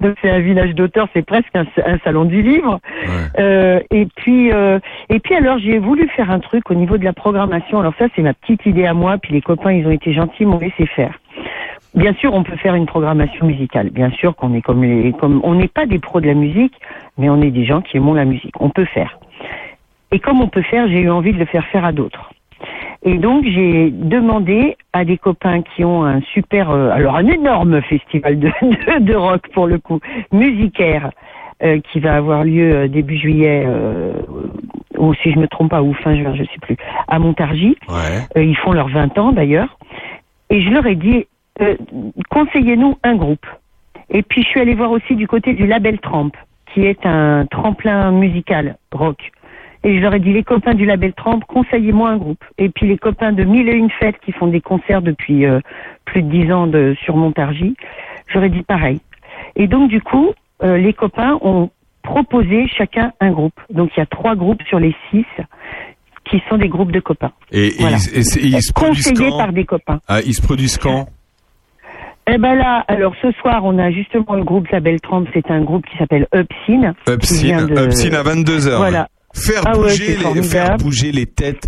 Donc 0.00 0.14
c'est 0.22 0.30
un 0.30 0.38
village 0.38 0.72
d'auteurs. 0.76 1.08
C'est 1.12 1.26
presque 1.26 1.54
un, 1.54 1.64
un 1.84 1.98
salon 2.04 2.26
du 2.26 2.42
livre. 2.42 2.78
Euh, 3.40 3.80
et 3.90 4.06
puis 4.14 4.52
euh, 4.52 4.78
et 5.08 5.18
puis 5.18 5.34
alors 5.34 5.58
j'ai 5.58 5.80
voulu 5.80 6.08
faire 6.10 6.30
un 6.30 6.38
truc 6.38 6.70
au 6.70 6.74
niveau 6.74 6.96
de 6.96 7.04
la 7.04 7.12
programmation. 7.24 7.80
Alors 7.80 7.94
ça 7.98 8.06
c'est 8.14 8.20
ma 8.20 8.34
petite 8.34 8.66
idée 8.66 8.84
à 8.84 8.92
moi. 8.92 9.16
Puis 9.16 9.32
les 9.32 9.40
copains 9.40 9.72
ils 9.72 9.86
ont 9.86 9.90
été 9.90 10.12
gentils, 10.12 10.42
ils 10.44 10.46
m'ont 10.46 10.58
laissé 10.58 10.84
faire. 10.84 11.14
Bien 11.94 12.12
sûr, 12.14 12.34
on 12.34 12.42
peut 12.42 12.56
faire 12.56 12.74
une 12.74 12.84
programmation 12.84 13.46
musicale. 13.46 13.88
Bien 13.88 14.10
sûr 14.10 14.36
qu'on 14.36 14.52
est 14.52 14.60
comme 14.60 14.82
les, 14.84 15.14
on 15.22 15.54
n'est 15.54 15.68
pas 15.78 15.86
des 15.86 15.98
pros 15.98 16.20
de 16.20 16.26
la 16.26 16.34
musique, 16.34 16.74
mais 17.16 17.30
on 17.30 17.40
est 17.40 17.50
des 17.50 17.64
gens 17.64 17.80
qui 17.80 17.96
aimons 17.96 18.12
la 18.14 18.26
musique. 18.26 18.60
On 18.60 18.68
peut 18.68 18.84
faire. 18.84 19.18
Et 20.12 20.18
comme 20.18 20.42
on 20.42 20.48
peut 20.48 20.66
faire, 20.74 20.86
j'ai 20.88 21.00
eu 21.00 21.10
envie 21.10 21.32
de 21.32 21.38
le 21.38 21.46
faire 21.46 21.64
faire 21.68 21.86
à 21.86 21.92
d'autres. 21.92 22.30
Et 23.04 23.16
donc 23.16 23.44
j'ai 23.44 23.90
demandé 23.90 24.76
à 24.92 25.06
des 25.06 25.16
copains 25.16 25.62
qui 25.62 25.82
ont 25.82 26.04
un 26.04 26.20
super, 26.34 26.70
euh, 26.70 26.90
alors 26.90 27.16
un 27.16 27.26
énorme 27.26 27.80
festival 27.82 28.38
de, 28.38 28.48
de, 28.62 28.98
de 29.00 29.14
rock 29.14 29.48
pour 29.54 29.66
le 29.66 29.78
coup, 29.78 30.00
musicaire, 30.30 31.10
euh, 31.62 31.80
qui 31.80 32.00
va 32.00 32.16
avoir 32.16 32.44
lieu 32.44 32.74
euh, 32.74 32.88
début 32.88 33.16
juillet, 33.16 33.64
euh, 33.66 34.12
ou 34.98 35.14
si 35.14 35.32
je 35.32 35.38
me 35.38 35.48
trompe 35.48 35.70
pas, 35.70 35.82
ou 35.82 35.92
fin 35.94 36.16
juin, 36.16 36.34
je 36.34 36.44
sais 36.44 36.58
plus, 36.60 36.76
à 37.08 37.18
Montargis. 37.18 37.76
Euh, 38.36 38.42
ils 38.42 38.56
font 38.56 38.72
leurs 38.72 38.88
20 38.88 39.18
ans 39.18 39.32
d'ailleurs. 39.32 39.78
Et 40.50 40.60
je 40.62 40.70
leur 40.70 40.86
ai 40.86 40.94
dit, 40.94 41.26
euh, 41.60 41.76
conseillez-nous 42.30 42.98
un 43.02 43.16
groupe. 43.16 43.46
Et 44.10 44.22
puis 44.22 44.42
je 44.42 44.48
suis 44.48 44.60
allée 44.60 44.74
voir 44.74 44.90
aussi 44.90 45.16
du 45.16 45.26
côté 45.26 45.54
du 45.54 45.66
label 45.66 45.98
Tramp, 45.98 46.30
qui 46.72 46.84
est 46.84 47.04
un 47.06 47.46
tremplin 47.46 48.10
musical 48.10 48.76
rock. 48.92 49.32
Et 49.84 49.96
je 49.96 50.00
leur 50.00 50.14
ai 50.14 50.20
dit, 50.20 50.32
les 50.32 50.42
copains 50.42 50.74
du 50.74 50.86
label 50.86 51.12
Tramp, 51.12 51.40
conseillez-moi 51.46 52.08
un 52.08 52.16
groupe. 52.16 52.42
Et 52.56 52.70
puis 52.70 52.86
les 52.86 52.96
copains 52.96 53.32
de 53.32 53.44
Mille 53.44 53.68
et 53.68 53.74
une 53.74 53.90
fêtes 53.90 54.18
qui 54.24 54.32
font 54.32 54.46
des 54.46 54.62
concerts 54.62 55.02
depuis 55.02 55.44
euh, 55.44 55.60
plus 56.06 56.22
de 56.22 56.30
dix 56.30 56.50
ans 56.52 56.66
de, 56.66 56.96
sur 57.04 57.16
Montargis, 57.16 57.76
j'aurais 58.28 58.48
dit 58.48 58.62
pareil. 58.62 59.00
Et 59.56 59.66
donc 59.66 59.90
du 59.90 60.00
coup, 60.00 60.32
euh, 60.64 60.78
les 60.78 60.92
copains 60.92 61.38
ont 61.42 61.70
proposé 62.02 62.66
chacun 62.76 63.12
un 63.20 63.30
groupe. 63.30 63.58
Donc 63.70 63.90
il 63.96 64.00
y 64.00 64.02
a 64.02 64.06
trois 64.06 64.34
groupes 64.36 64.62
sur 64.68 64.78
les 64.78 64.94
six 65.10 65.24
qui 66.30 66.42
sont 66.48 66.56
des 66.58 66.68
groupes 66.68 66.92
de 66.92 67.00
copains. 67.00 67.32
Et, 67.52 67.74
Voilà. 67.78 67.96
ils, 67.98 68.18
et 68.18 68.22
c'est- 68.22 68.40
ils 68.40 68.62
se 68.62 68.72
Conseillés 68.72 69.30
quand 69.30 69.38
par 69.38 69.52
des 69.52 69.64
copains. 69.64 70.00
Ah, 70.08 70.20
ils 70.24 70.34
se 70.34 70.42
produisent 70.42 70.78
quand 70.78 71.06
Eh 72.26 72.38
ben 72.38 72.54
là, 72.54 72.82
alors 72.88 73.14
ce 73.20 73.30
soir, 73.32 73.62
on 73.64 73.78
a 73.78 73.90
justement 73.90 74.34
le 74.34 74.44
groupe 74.44 74.66
Label 74.68 74.98
30, 75.00 75.28
c'est 75.34 75.50
un 75.50 75.60
groupe 75.60 75.84
qui 75.86 75.96
s'appelle 75.98 76.26
Upsine. 76.34 76.94
Upsine, 77.08 77.66
de- 77.66 77.84
Upsine 77.86 78.14
à 78.14 78.22
22h. 78.22 78.76
Voilà. 78.78 79.08
Faire, 79.34 79.62
Ah 79.66 79.72
bouger 79.72 80.16
les, 80.16 80.42
faire 80.42 80.76
bouger 80.78 81.10
les 81.12 81.26
têtes 81.26 81.66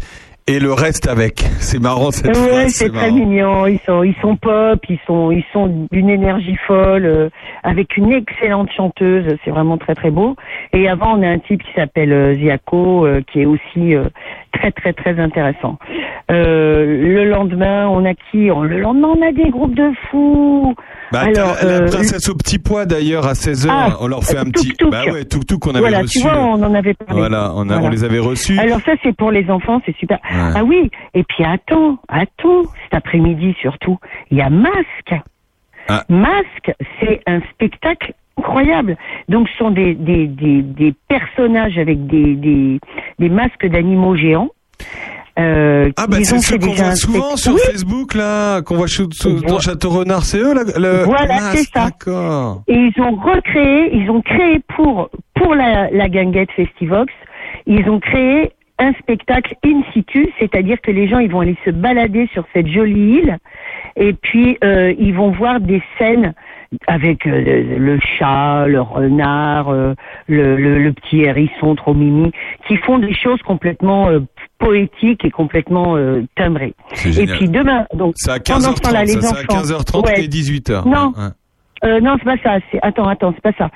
et 0.49 0.59
le 0.61 0.73
reste 0.73 1.09
avec. 1.09 1.41
C'est 1.59 1.81
marrant 1.81 2.11
cette 2.11 2.27
Ouais, 2.29 2.35
phrase. 2.49 2.73
c'est 2.73 2.89
très 2.89 3.11
marrant. 3.11 3.17
mignon. 3.27 3.67
Ils 3.67 3.81
sont, 3.81 4.03
ils 4.03 4.15
sont 4.21 4.37
pop, 4.37 4.79
ils 4.89 4.99
sont, 5.07 5.31
ils 5.33 5.45
sont 5.53 5.89
d'une 5.91 6.09
énergie 6.09 6.57
folle, 6.67 7.05
euh, 7.07 7.29
avec 7.65 7.97
une 7.97 8.13
excellente 8.13 8.71
chanteuse. 8.77 9.37
C'est 9.45 9.51
vraiment 9.51 9.77
très 9.79 9.95
très 9.95 10.11
beau. 10.11 10.37
Et 10.73 10.89
avant, 10.89 11.19
on 11.19 11.23
a 11.23 11.29
un 11.29 11.39
type 11.39 11.63
qui 11.63 11.73
s'appelle 11.75 12.13
euh, 12.13 12.35
Ziaco, 12.35 13.07
euh, 13.07 13.23
qui 13.33 13.41
est 13.43 13.47
aussi 13.47 13.95
euh, 13.95 14.05
très 14.59 14.73
très 14.73 14.93
très 14.93 15.19
intéressant. 15.21 15.79
Euh, 16.31 16.85
le 16.85 17.25
lendemain, 17.29 17.89
on 17.89 18.05
a 18.05 18.15
qui 18.15 18.51
On- 18.51 18.63
Le 18.63 18.81
lendemain, 18.81 19.09
on 19.17 19.23
a 19.27 19.33
des 19.33 19.51
groupes 19.51 19.75
de 19.75 19.91
fous. 20.11 20.75
Bah, 21.13 21.21
Alors, 21.21 21.55
la 21.63 21.69
euh, 21.69 21.87
princesse 21.87 22.29
au 22.29 22.35
petit 22.35 22.59
pois 22.59 22.85
d'ailleurs 22.87 23.27
à 23.27 23.35
16h. 23.35 23.69
Ah, 23.71 23.97
on 24.01 24.09
leur 24.09 24.25
fait 24.25 24.39
un 24.39 24.45
petit. 24.45 24.73
Tuk. 24.73 24.91
Bah 24.91 25.03
ouais, 25.13 25.25
Tuk 25.25 25.47
Tuk 25.47 25.61
qu'on 25.61 25.71
avait 25.71 25.81
voilà, 25.81 26.01
reçu. 26.01 26.19
tu 26.19 26.25
vois, 26.25 26.39
on 26.39 26.63
en 26.63 26.75
avait 26.75 26.95
parlé. 26.95 27.21
Voilà, 27.21 27.53
on, 27.55 27.69
a, 27.71 27.79
on 27.81 27.89
les 27.89 28.05
avait 28.05 28.19
reçus. 28.19 28.59
Alors 28.59 28.81
ça, 28.81 28.93
c'est 29.03 29.17
pour 29.17 29.31
les 29.31 29.49
enfants, 29.51 29.81
c'est 29.87 29.97
super. 29.97 30.19
Ah 30.31 30.65
oui, 30.65 30.91
et 31.15 31.23
puis 31.25 31.45
attends, 31.45 31.99
attends, 32.09 32.63
cet 32.85 32.95
après-midi 32.95 33.55
surtout, 33.61 33.99
il 34.31 34.39
y 34.39 34.43
a 34.43 34.51
Masque. 34.51 35.15
Ah. 35.89 36.05
Masque, 36.09 36.73
c'est 37.01 37.21
un 37.27 37.41
spectacle 37.53 38.13
incroyable. 38.39 38.97
Donc 39.29 39.49
ce 39.49 39.57
sont 39.57 39.71
des, 39.71 39.95
des, 39.95 40.27
des, 40.27 40.63
des 40.63 40.95
personnages 41.09 41.79
avec 41.79 42.07
des, 42.07 42.35
des, 42.35 42.79
des 43.19 43.29
masques 43.29 43.67
d'animaux 43.67 44.17
géants. 44.17 44.51
Euh, 45.39 45.91
Ah 45.99 46.07
bah 46.09 46.17
c'est 46.23 46.43
fait 46.43 46.59
qu'on 46.59 46.73
voit 46.73 46.95
souvent 46.95 47.37
sur 47.37 47.53
Oui, 47.55 47.61
Facebook 47.67 48.15
là, 48.15 48.63
qu'on 48.63 48.77
voit 48.77 48.89
sous- 48.89 49.07
dans 49.47 49.59
Château 49.61 49.91
Renard, 49.91 50.23
c'est 50.25 50.39
eux 50.39 50.55
là, 50.55 50.63
le 50.79 51.05
Voilà, 51.05 51.39
c'est 51.53 51.65
ça. 51.65 51.85
D'accord. 51.87 52.63
Et 52.69 52.75
ils 52.75 53.03
ont 53.03 53.15
recréé, 53.17 53.95
ils 53.95 54.11
ont 54.11 54.23
créé 54.23 54.61
pour, 54.77 55.11
pour 55.35 55.55
la, 55.55 55.91
la 55.91 56.09
ganguette 56.09 56.49
Festivox, 56.57 57.13
ils 57.67 57.87
ont 57.91 58.01
créé 58.01 58.53
un 58.79 58.93
spectacle 58.95 59.55
in 59.65 59.83
situ, 59.93 60.29
c'est-à-dire 60.39 60.81
que 60.83 60.91
les 60.91 61.09
gens 61.09 61.19
ils 61.19 61.31
vont 61.31 61.41
aller 61.41 61.57
se 61.65 61.71
balader 61.71 62.29
sur 62.33 62.45
cette 62.53 62.67
jolie 62.69 63.19
île 63.19 63.39
et 63.97 64.13
puis 64.13 64.59
euh, 64.63 64.93
ils 64.99 65.15
vont 65.15 65.31
voir 65.31 65.61
des 65.61 65.83
scènes 65.99 66.35
avec 66.87 67.27
euh, 67.27 67.41
le, 67.41 67.79
le 67.79 67.99
chat, 68.19 68.67
le 68.67 68.81
renard, 68.81 69.69
euh, 69.71 69.95
le, 70.29 70.57
le, 70.57 70.79
le 70.83 70.93
petit 70.93 71.21
hérisson 71.23 71.75
trop 71.75 71.95
mimi, 71.95 72.33
qui 72.67 72.77
font 72.79 72.99
des 72.99 73.15
choses 73.15 73.41
complètement 73.43 74.09
euh, 74.09 74.21
poétiques 74.59 75.25
et 75.25 75.31
complètement 75.31 75.97
euh, 75.97 76.23
timbrées. 76.37 76.75
Et 77.07 77.27
puis 77.27 77.49
demain, 77.49 77.87
donc 77.95 78.15
à 78.29 78.39
pendant 78.41 78.75
ce 78.75 78.81
temps-là, 78.83 79.05
15h30, 79.05 79.07
les 79.07 79.21
ça, 79.23 79.35
c'est 79.37 79.53
à 79.55 79.59
enfants, 79.59 79.63
15h30 80.01 80.07
Ouais. 80.07 80.25
et 80.25 80.29
18h. 80.29 80.89
Non. 80.89 81.13
Ouais. 81.17 81.29
Euh, 81.85 82.01
non, 82.01 82.17
c'est 82.19 82.25
pas 82.25 82.37
ça. 82.43 82.59
Attends, 82.83 83.07
attends, 83.07 83.33
c'est 83.35 83.43
pas 83.43 83.57
ça. 83.59 83.71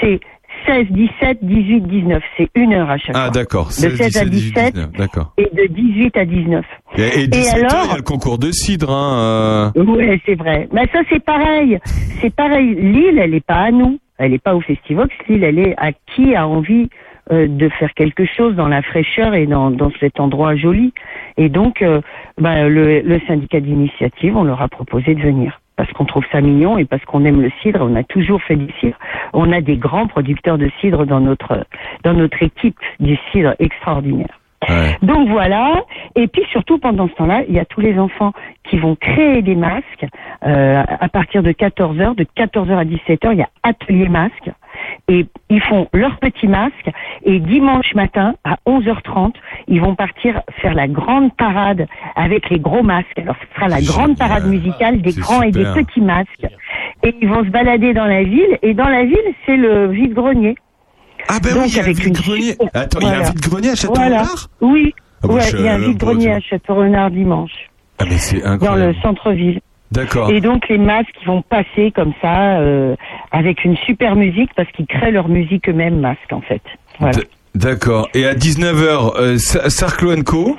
C'est 0.00 0.20
16, 0.66 0.86
17, 0.90 1.38
18, 1.42 1.80
19. 1.82 2.22
C'est 2.36 2.48
une 2.54 2.72
heure 2.74 2.90
à 2.90 2.98
chaque 2.98 3.14
Ah 3.16 3.24
fois. 3.24 3.30
d'accord. 3.30 3.66
De 3.68 3.72
16, 3.72 3.96
16 3.96 4.16
à 4.16 4.24
17, 4.24 4.30
18, 4.30 4.52
17 4.54 4.74
19. 4.74 4.92
D'accord. 4.98 5.32
et 5.38 5.48
de 5.54 5.66
18 5.72 6.16
à 6.16 6.24
19. 6.24 6.64
Et, 6.98 7.22
et 7.22 7.26
17 7.28 7.54
alors 7.54 7.84
il 7.84 7.90
y 7.90 7.92
a 7.92 7.96
le 7.96 8.02
concours 8.02 8.38
de 8.38 8.50
cidre. 8.50 8.90
Hein, 8.90 9.72
euh. 9.76 9.84
Ouais, 9.84 10.20
c'est 10.26 10.34
vrai. 10.34 10.68
Mais 10.72 10.86
ça, 10.92 11.00
c'est 11.10 11.22
pareil. 11.24 11.78
C'est 12.20 12.34
pareil. 12.34 12.74
L'île, 12.74 13.18
elle 13.18 13.34
est 13.34 13.44
pas 13.44 13.54
à 13.64 13.70
nous. 13.70 13.98
Elle 14.18 14.30
n'est 14.32 14.38
pas 14.38 14.54
au 14.54 14.60
Festivox. 14.60 15.10
Lille, 15.28 15.44
elle 15.44 15.58
est 15.58 15.74
à 15.76 15.92
qui 15.92 16.34
a 16.34 16.46
envie 16.48 16.88
euh, 17.32 17.46
de 17.48 17.68
faire 17.68 17.92
quelque 17.94 18.24
chose 18.24 18.54
dans 18.56 18.68
la 18.68 18.82
fraîcheur 18.82 19.34
et 19.34 19.46
dans, 19.46 19.70
dans 19.70 19.90
cet 20.00 20.20
endroit 20.20 20.56
joli. 20.56 20.92
Et 21.36 21.48
donc, 21.48 21.82
euh, 21.82 22.00
bah, 22.38 22.68
le, 22.68 23.00
le 23.00 23.20
syndicat 23.26 23.60
d'initiative, 23.60 24.36
on 24.36 24.44
leur 24.44 24.62
a 24.62 24.68
proposé 24.68 25.14
de 25.14 25.20
venir 25.20 25.60
parce 25.76 25.92
qu'on 25.92 26.04
trouve 26.04 26.24
ça 26.32 26.40
mignon 26.40 26.78
et 26.78 26.84
parce 26.84 27.04
qu'on 27.04 27.24
aime 27.24 27.42
le 27.42 27.50
cidre. 27.62 27.80
On 27.82 27.94
a 27.96 28.02
toujours 28.02 28.42
fait 28.42 28.56
du 28.56 28.72
cidre. 28.80 28.96
On 29.32 29.52
a 29.52 29.60
des 29.60 29.76
grands 29.76 30.06
producteurs 30.06 30.58
de 30.58 30.70
cidre 30.80 31.06
dans 31.06 31.20
notre 31.20 31.66
dans 32.02 32.14
notre 32.14 32.42
équipe 32.42 32.78
du 33.00 33.18
cidre 33.30 33.54
extraordinaire. 33.58 34.40
Donc 35.02 35.28
voilà. 35.28 35.84
Et 36.16 36.26
puis 36.26 36.42
surtout 36.50 36.78
pendant 36.78 37.08
ce 37.08 37.14
temps-là, 37.14 37.42
il 37.48 37.54
y 37.54 37.58
a 37.58 37.64
tous 37.64 37.80
les 37.80 37.98
enfants 37.98 38.32
qui 38.64 38.78
vont 38.78 38.96
créer 38.96 39.42
des 39.42 39.54
masques 39.54 40.06
euh, 40.44 40.82
à 40.88 41.08
partir 41.08 41.42
de 41.42 41.52
14 41.52 41.96
h 41.98 42.14
De 42.16 42.26
14 42.34 42.68
h 42.68 42.76
à 42.76 42.84
17 42.84 43.22
h 43.22 43.32
il 43.32 43.38
y 43.38 43.42
a 43.42 43.48
atelier 43.62 44.08
masque. 44.08 44.50
Et 45.08 45.26
ils 45.50 45.62
font 45.62 45.88
leurs 45.92 46.18
petits 46.18 46.48
masques. 46.48 46.90
Et 47.24 47.38
dimanche 47.38 47.94
matin, 47.94 48.34
à 48.44 48.56
11h30, 48.66 49.34
ils 49.68 49.80
vont 49.80 49.94
partir 49.94 50.42
faire 50.60 50.74
la 50.74 50.88
grande 50.88 51.34
parade 51.36 51.86
avec 52.16 52.50
les 52.50 52.58
gros 52.58 52.82
masques. 52.82 53.16
Alors 53.16 53.36
ce 53.40 53.54
sera 53.54 53.68
la 53.68 53.80
grande 53.80 54.18
parade 54.18 54.46
musicale 54.46 55.00
des 55.00 55.12
grands 55.12 55.42
et 55.42 55.52
des 55.52 55.64
petits 55.64 56.00
masques. 56.00 56.46
Et 57.04 57.14
ils 57.20 57.28
vont 57.28 57.44
se 57.44 57.50
balader 57.50 57.94
dans 57.94 58.06
la 58.06 58.24
ville. 58.24 58.58
Et 58.62 58.74
dans 58.74 58.88
la 58.88 59.04
ville, 59.04 59.34
c'est 59.44 59.56
le 59.56 59.88
vide-grenier. 59.92 60.56
Ah 61.28 61.38
ben 61.42 61.54
Donc, 61.54 61.64
oui, 61.64 61.70
il 61.70 61.76
y 61.76 61.78
a 61.78 61.82
un 61.82 61.84
avec 61.84 61.96
vide-grenier. 61.98 62.56
Attends, 62.74 62.98
il 63.00 63.06
y 63.06 63.10
a 63.10 63.18
un 63.18 63.22
vide-grenier 63.22 63.70
à 63.70 63.74
Voilà. 63.74 63.76
Château-Renard 63.76 64.48
Oui. 64.60 64.94
Ah 65.22 65.26
bon, 65.28 65.34
ouais, 65.34 65.50
il 65.52 65.64
y 65.64 65.68
a 65.68 65.74
un 65.74 65.78
vide-grenier 65.78 66.32
à 66.32 66.40
Château-Renard 66.40 67.10
dimanche. 67.10 67.70
Ah 67.98 68.04
mais 68.08 68.18
c'est 68.18 68.40
Dans 68.58 68.74
le 68.74 68.94
centre-ville. 69.02 69.60
D'accord. 69.92 70.30
Et 70.30 70.40
donc 70.40 70.68
les 70.68 70.78
masques 70.78 71.14
ils 71.22 71.26
vont 71.26 71.42
passer 71.42 71.92
comme 71.94 72.12
ça 72.20 72.58
euh, 72.58 72.96
avec 73.30 73.64
une 73.64 73.76
super 73.76 74.16
musique 74.16 74.50
parce 74.56 74.70
qu'ils 74.72 74.86
créent 74.86 75.12
leur 75.12 75.28
musique 75.28 75.68
eux-mêmes 75.68 76.00
masques 76.00 76.32
en 76.32 76.40
fait. 76.40 76.62
Voilà. 76.98 77.18
D'accord. 77.54 78.08
Et 78.14 78.26
à 78.26 78.34
19h, 78.34 79.16
euh, 79.18 79.38
Sa- 79.38 79.70
Sarclo 79.70 80.14
Co? 80.24 80.56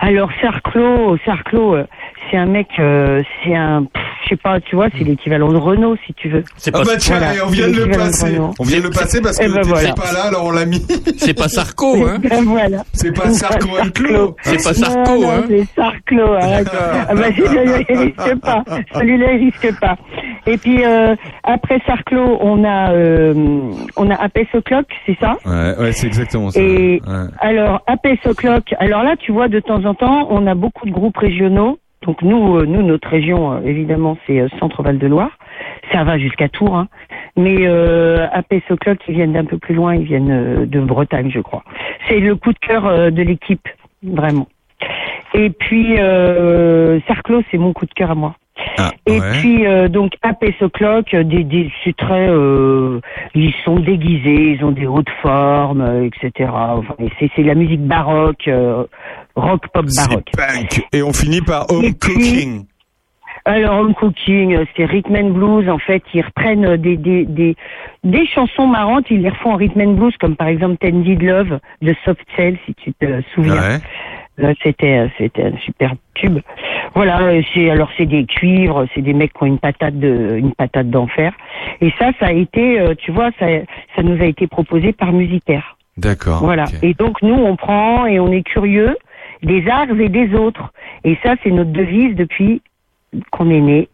Alors 0.00 0.30
Sarclo, 0.40 1.16
Sarclo, 1.24 1.74
euh, 1.74 1.84
c'est 2.30 2.36
un 2.36 2.46
mec, 2.46 2.68
euh, 2.78 3.22
c'est 3.44 3.54
un, 3.54 3.84
pff, 3.84 4.02
je 4.24 4.28
sais 4.30 4.36
pas, 4.36 4.60
tu 4.60 4.76
vois, 4.76 4.88
c'est 4.96 5.04
l'équivalent 5.04 5.50
de 5.52 5.56
Renault 5.58 5.96
si 6.06 6.14
tu 6.14 6.28
veux. 6.28 6.44
Ah 6.74 6.82
bah 6.84 6.96
tiens, 6.98 7.18
Voilà, 7.18 7.34
et 7.36 7.40
on 7.42 7.46
vient 7.48 7.64
c'est 7.66 7.72
de 7.72 7.84
le 7.84 7.90
passer. 7.90 8.38
On 8.58 8.64
vient 8.64 8.78
de 8.78 8.84
le 8.84 8.90
passer 8.90 9.20
parce 9.20 9.38
que 9.38 9.44
Eh 9.44 9.48
ben 9.48 9.54
t'étais 9.56 9.68
voilà. 9.68 9.92
pas 9.94 10.12
là, 10.12 10.24
alors 10.28 10.44
on 10.46 10.50
l'a 10.50 10.66
mis. 10.66 10.80
C'est 11.18 11.34
pas 11.34 11.48
Sarko, 11.48 12.06
hein 12.06 12.18
Ben 12.22 12.44
voilà. 12.44 12.82
C'est 12.92 13.12
pas 13.12 13.30
Sarko 13.30 13.68
Clo. 13.94 14.36
C'est 14.42 14.62
pas 14.62 14.74
Sarko, 14.74 15.18
non, 15.22 15.30
hein 15.30 15.44
c'est 15.48 15.64
Sarclo, 15.74 16.32
arrête. 16.34 16.68
ah 17.08 17.14
bah, 17.14 17.22
celui-là, 17.36 17.78
il 17.88 17.96
risque 17.98 18.40
pas. 18.40 18.64
Celui-là, 18.94 19.32
il 19.32 19.44
risque 19.44 19.80
pas. 19.80 19.96
Et 20.46 20.56
puis, 20.56 20.84
euh, 20.84 21.14
après 21.44 21.80
Sarclo, 21.86 22.38
on 22.40 22.64
a, 22.64 22.92
euh, 22.92 23.34
on 23.96 24.10
a 24.10 24.14
Apes 24.14 24.54
O'Clock, 24.54 24.86
c'est 25.06 25.16
ça? 25.20 25.36
Ouais, 25.44 25.74
ouais, 25.78 25.92
c'est 25.92 26.06
exactement 26.06 26.50
ça. 26.50 26.60
Et 26.60 27.00
Ouais. 27.06 27.26
alors, 27.40 27.82
Apes 27.86 28.18
O'Clock, 28.26 28.74
alors 28.78 29.02
là, 29.02 29.16
tu 29.18 29.32
vois, 29.32 29.48
de 29.48 29.60
temps 29.60 29.84
en 29.84 29.94
temps, 29.94 30.26
on 30.30 30.46
a 30.46 30.54
beaucoup 30.54 30.86
de 30.86 30.90
groupes 30.92 31.16
régionaux. 31.16 31.78
Donc 32.02 32.22
nous, 32.22 32.56
euh, 32.56 32.64
nous 32.66 32.82
notre 32.82 33.08
région, 33.08 33.52
euh, 33.52 33.60
évidemment, 33.64 34.16
c'est 34.26 34.40
euh, 34.40 34.48
Centre-Val 34.60 34.98
de 34.98 35.06
Loire. 35.06 35.30
Ça 35.92 36.04
va 36.04 36.18
jusqu'à 36.18 36.48
Tours. 36.48 36.76
Hein. 36.76 36.88
Mais 37.36 37.66
euh, 37.66 38.26
O'Clock, 38.70 38.98
ils 39.08 39.14
viennent 39.14 39.32
d'un 39.32 39.44
peu 39.44 39.58
plus 39.58 39.74
loin, 39.74 39.94
ils 39.94 40.04
viennent 40.04 40.66
de 40.66 40.80
Bretagne, 40.80 41.30
je 41.30 41.40
crois. 41.40 41.64
C'est 42.08 42.20
le 42.20 42.36
coup 42.36 42.52
de 42.52 42.58
cœur 42.58 43.10
de 43.10 43.22
l'équipe, 43.22 43.68
vraiment. 44.02 44.46
Et 45.34 45.50
puis, 45.50 45.98
euh, 45.98 47.00
Sarclo, 47.06 47.42
c'est 47.50 47.58
mon 47.58 47.72
coup 47.72 47.86
de 47.86 47.92
cœur 47.92 48.10
à 48.10 48.14
moi. 48.14 48.34
Ah, 48.78 48.92
Et 49.06 49.20
ouais. 49.20 49.30
puis 49.40 49.66
euh, 49.66 49.88
donc 49.88 50.12
Apes 50.22 50.44
O'Clock, 50.60 51.14
euh, 51.14 51.22
des, 51.24 51.44
des, 51.44 51.70
c'est 51.84 51.96
très, 51.96 52.28
euh, 52.28 53.00
ils 53.34 53.52
sont 53.64 53.78
déguisés, 53.78 54.56
ils 54.58 54.64
ont 54.64 54.72
des 54.72 54.86
hautes 54.86 55.10
formes, 55.22 55.80
euh, 55.80 56.06
etc. 56.08 56.50
Enfin, 56.52 56.94
et 56.98 57.08
c'est, 57.18 57.30
c'est 57.36 57.42
la 57.42 57.54
musique 57.54 57.82
baroque, 57.86 58.48
rock 59.36 59.66
pop 59.72 59.86
baroque. 59.96 60.30
Punk. 60.36 60.86
Et 60.92 61.02
on 61.02 61.12
finit 61.12 61.40
par 61.40 61.70
Home 61.70 61.84
Et 61.84 61.92
puis- 61.92 62.14
Cooking. 62.14 62.64
Alors 63.44 63.78
home 63.80 63.94
cooking, 63.94 64.58
c'est 64.76 64.84
rhythm 64.84 65.14
and 65.16 65.30
blues. 65.30 65.70
En 65.70 65.78
fait, 65.78 66.02
ils 66.12 66.20
reprennent 66.22 66.76
des 66.76 66.98
des 66.98 67.24
des, 67.24 67.56
des 68.04 68.26
chansons 68.26 68.66
marrantes, 68.66 69.06
ils 69.10 69.22
les 69.22 69.30
refont 69.30 69.52
en 69.52 69.56
rhythm 69.56 69.80
and 69.80 69.92
blues, 69.94 70.14
comme 70.20 70.36
par 70.36 70.48
exemple 70.48 70.76
Tended 70.78 71.22
Love 71.22 71.58
de 71.80 71.94
Soft 72.04 72.20
Cell, 72.36 72.58
si 72.66 72.74
tu 72.74 72.92
te 72.92 73.06
souviens. 73.34 73.78
Ouais. 74.40 74.54
C'était 74.62 75.08
c'était 75.16 75.44
un 75.44 75.56
super 75.64 75.94
tube. 76.14 76.38
Voilà, 76.94 77.20
euh, 77.20 77.42
c'est 77.52 77.70
alors 77.70 77.90
c'est 77.96 78.06
des 78.06 78.24
cuivres, 78.24 78.86
c'est 78.94 79.02
des 79.02 79.12
mecs 79.12 79.32
qui 79.32 79.42
ont 79.42 79.46
une 79.46 79.58
patate 79.58 79.98
de 79.98 80.36
une 80.36 80.52
patate 80.52 80.90
d'enfer. 80.90 81.32
Et 81.80 81.92
ça, 81.98 82.10
ça 82.18 82.26
a 82.26 82.32
été, 82.32 82.80
euh, 82.80 82.94
tu 82.96 83.12
vois, 83.12 83.30
ça 83.38 83.46
ça 83.96 84.02
nous 84.02 84.20
a 84.20 84.26
été 84.26 84.46
proposé 84.46 84.92
par 84.92 85.12
Musicaire. 85.12 85.76
D'accord. 85.96 86.40
Voilà. 86.40 86.66
Et 86.82 86.94
donc 86.94 87.22
nous, 87.22 87.34
on 87.34 87.56
prend 87.56 88.06
et 88.06 88.20
on 88.20 88.30
est 88.32 88.42
curieux 88.42 88.96
des 89.42 89.68
arts 89.68 89.90
et 89.98 90.08
des 90.08 90.34
autres. 90.34 90.72
Et 91.04 91.16
ça, 91.22 91.34
c'est 91.42 91.50
notre 91.50 91.72
devise 91.72 92.14
depuis 92.16 92.62
qu'on 93.30 93.50
est 93.50 93.60
né 93.60 93.88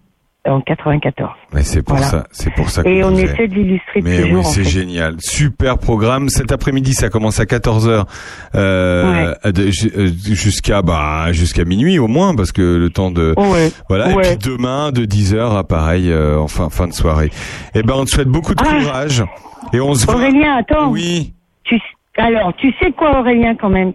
en 0.46 0.60
94. 0.60 1.30
Mais 1.52 1.62
c'est 1.62 1.82
pour 1.82 1.96
Voilà. 1.96 2.10
ça, 2.10 2.26
c'est 2.32 2.52
pour 2.54 2.68
ça 2.70 2.82
que 2.82 2.88
Et 2.88 3.02
on 3.04 3.12
essaie 3.16 3.48
de 3.48 3.54
l'illustrer 3.54 4.00
Mais 4.02 4.22
toujours. 4.22 4.38
oui, 4.38 4.44
c'est 4.44 4.64
génial. 4.64 5.16
Super 5.18 5.78
programme. 5.78 6.28
Cet 6.28 6.52
après-midi, 6.52 6.92
ça 6.94 7.08
commence 7.08 7.40
à 7.40 7.44
14h 7.46 8.04
euh, 8.54 9.34
de- 9.44 9.70
ju- 9.70 9.90
euh, 9.96 10.08
jusqu'à 10.34 10.82
bah 10.82 11.32
jusqu'à 11.32 11.64
minuit 11.64 11.98
au 11.98 12.08
moins 12.08 12.34
parce 12.34 12.52
que 12.52 12.76
le 12.76 12.90
temps 12.90 13.10
de 13.10 13.34
Ouais. 13.36 13.70
voilà 13.88 14.10
et 14.10 14.36
puis 14.36 14.50
demain 14.50 14.92
de 14.92 15.04
10h 15.04 15.56
à 15.56 15.64
pareil 15.64 16.10
euh, 16.10 16.38
en 16.38 16.48
fin, 16.48 16.68
fin 16.70 16.86
de 16.88 16.92
soirée. 16.92 17.30
Eh 17.74 17.82
ben 17.82 17.94
on 17.96 18.04
te 18.04 18.10
souhaite 18.10 18.28
beaucoup 18.28 18.54
de 18.54 18.62
Ah. 18.64 18.80
courage 18.82 19.24
et 19.72 19.80
on 19.80 19.94
se 19.94 20.06
voit 20.06 20.16
Aurélien, 20.16 20.56
attends. 20.56 20.90
Oui. 20.90 21.32
Tu, 21.64 21.80
alors, 22.16 22.52
tu 22.58 22.70
sais 22.80 22.92
quoi, 22.92 23.20
Aurélien, 23.20 23.54
quand 23.58 23.70
même? 23.70 23.92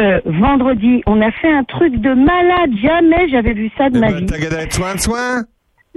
Euh, 0.00 0.20
Vendredi, 0.26 1.02
on 1.06 1.20
a 1.20 1.30
fait 1.32 1.50
un 1.52 1.64
truc 1.64 1.96
de 2.00 2.14
malade. 2.14 2.70
Jamais 2.80 3.28
j'avais 3.30 3.52
vu 3.52 3.68
ça 3.76 3.90
de 3.90 3.98
ma 3.98 4.12
vie. 4.12 4.26
soin 4.70 4.96
soin? 4.96 5.42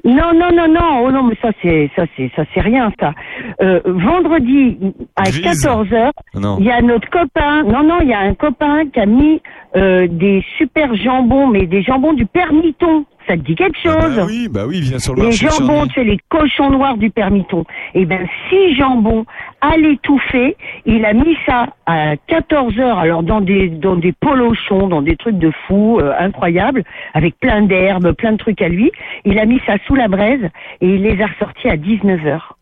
Non, 0.03 0.33
non, 0.33 0.49
non, 0.51 0.67
non. 0.67 1.03
Oh 1.05 1.11
non, 1.11 1.23
mais 1.23 1.37
ça 1.41 1.49
c'est 1.61 1.89
ça 1.95 2.05
c'est 2.15 2.31
ça 2.35 2.43
c'est 2.53 2.61
rien 2.61 2.91
ça. 2.99 3.13
Euh, 3.61 3.81
vendredi 3.85 4.77
à 5.15 5.23
Grise. 5.23 5.41
14 5.41 5.87
h 5.89 6.11
il 6.59 6.65
y 6.65 6.71
a 6.71 6.81
notre 6.81 7.09
copain. 7.09 7.63
Non, 7.63 7.83
non, 7.83 7.99
il 8.01 8.07
y 8.07 8.13
a 8.13 8.19
un 8.19 8.33
copain 8.33 8.87
qui 8.91 8.99
a 8.99 9.05
mis 9.05 9.41
euh, 9.75 10.07
des 10.09 10.43
super 10.57 10.95
jambons, 10.95 11.47
mais 11.47 11.67
des 11.67 11.81
jambons 11.83 12.13
du 12.13 12.25
Permiton. 12.25 13.05
Ça 13.27 13.37
te 13.37 13.41
dit 13.41 13.55
quelque 13.55 13.77
chose 13.81 14.15
Bah 14.15 14.23
oui, 14.25 14.47
bah 14.49 14.63
oui, 14.67 14.83
sur 14.99 15.13
le 15.13 15.21
les 15.21 15.27
marché. 15.27 15.47
jambons, 15.59 15.87
sais, 15.93 16.03
les 16.03 16.17
cochons 16.29 16.71
noirs 16.71 16.97
du 16.97 17.09
Permiton. 17.11 17.63
Eh 17.93 18.05
ben, 18.05 18.27
six 18.49 18.75
jambons 18.75 19.25
à 19.61 19.77
l'étouffer. 19.77 20.57
Il 20.85 21.05
a 21.05 21.13
mis 21.13 21.37
ça 21.45 21.67
à 21.85 22.15
14 22.27 22.79
heures, 22.79 22.97
alors 22.97 23.21
dans 23.23 23.41
des, 23.41 23.69
dans 23.69 23.95
des 23.95 24.11
polochons, 24.11 24.87
dans 24.87 25.01
des 25.01 25.15
trucs 25.15 25.37
de 25.37 25.51
fou, 25.67 25.99
euh, 25.99 26.13
incroyables, 26.19 26.83
avec 27.13 27.39
plein 27.39 27.61
d'herbes, 27.61 28.11
plein 28.13 28.31
de 28.33 28.37
trucs 28.37 28.61
à 28.61 28.69
lui. 28.69 28.91
Il 29.25 29.37
a 29.39 29.45
mis 29.45 29.61
ça 29.67 29.75
sous 29.85 29.95
la 29.95 30.07
braise 30.07 30.41
et 30.81 30.87
il 30.87 31.03
les 31.03 31.21
a 31.21 31.27
ressortis 31.27 31.69
à 31.69 31.77
19 31.77 32.25
heures. 32.25 32.57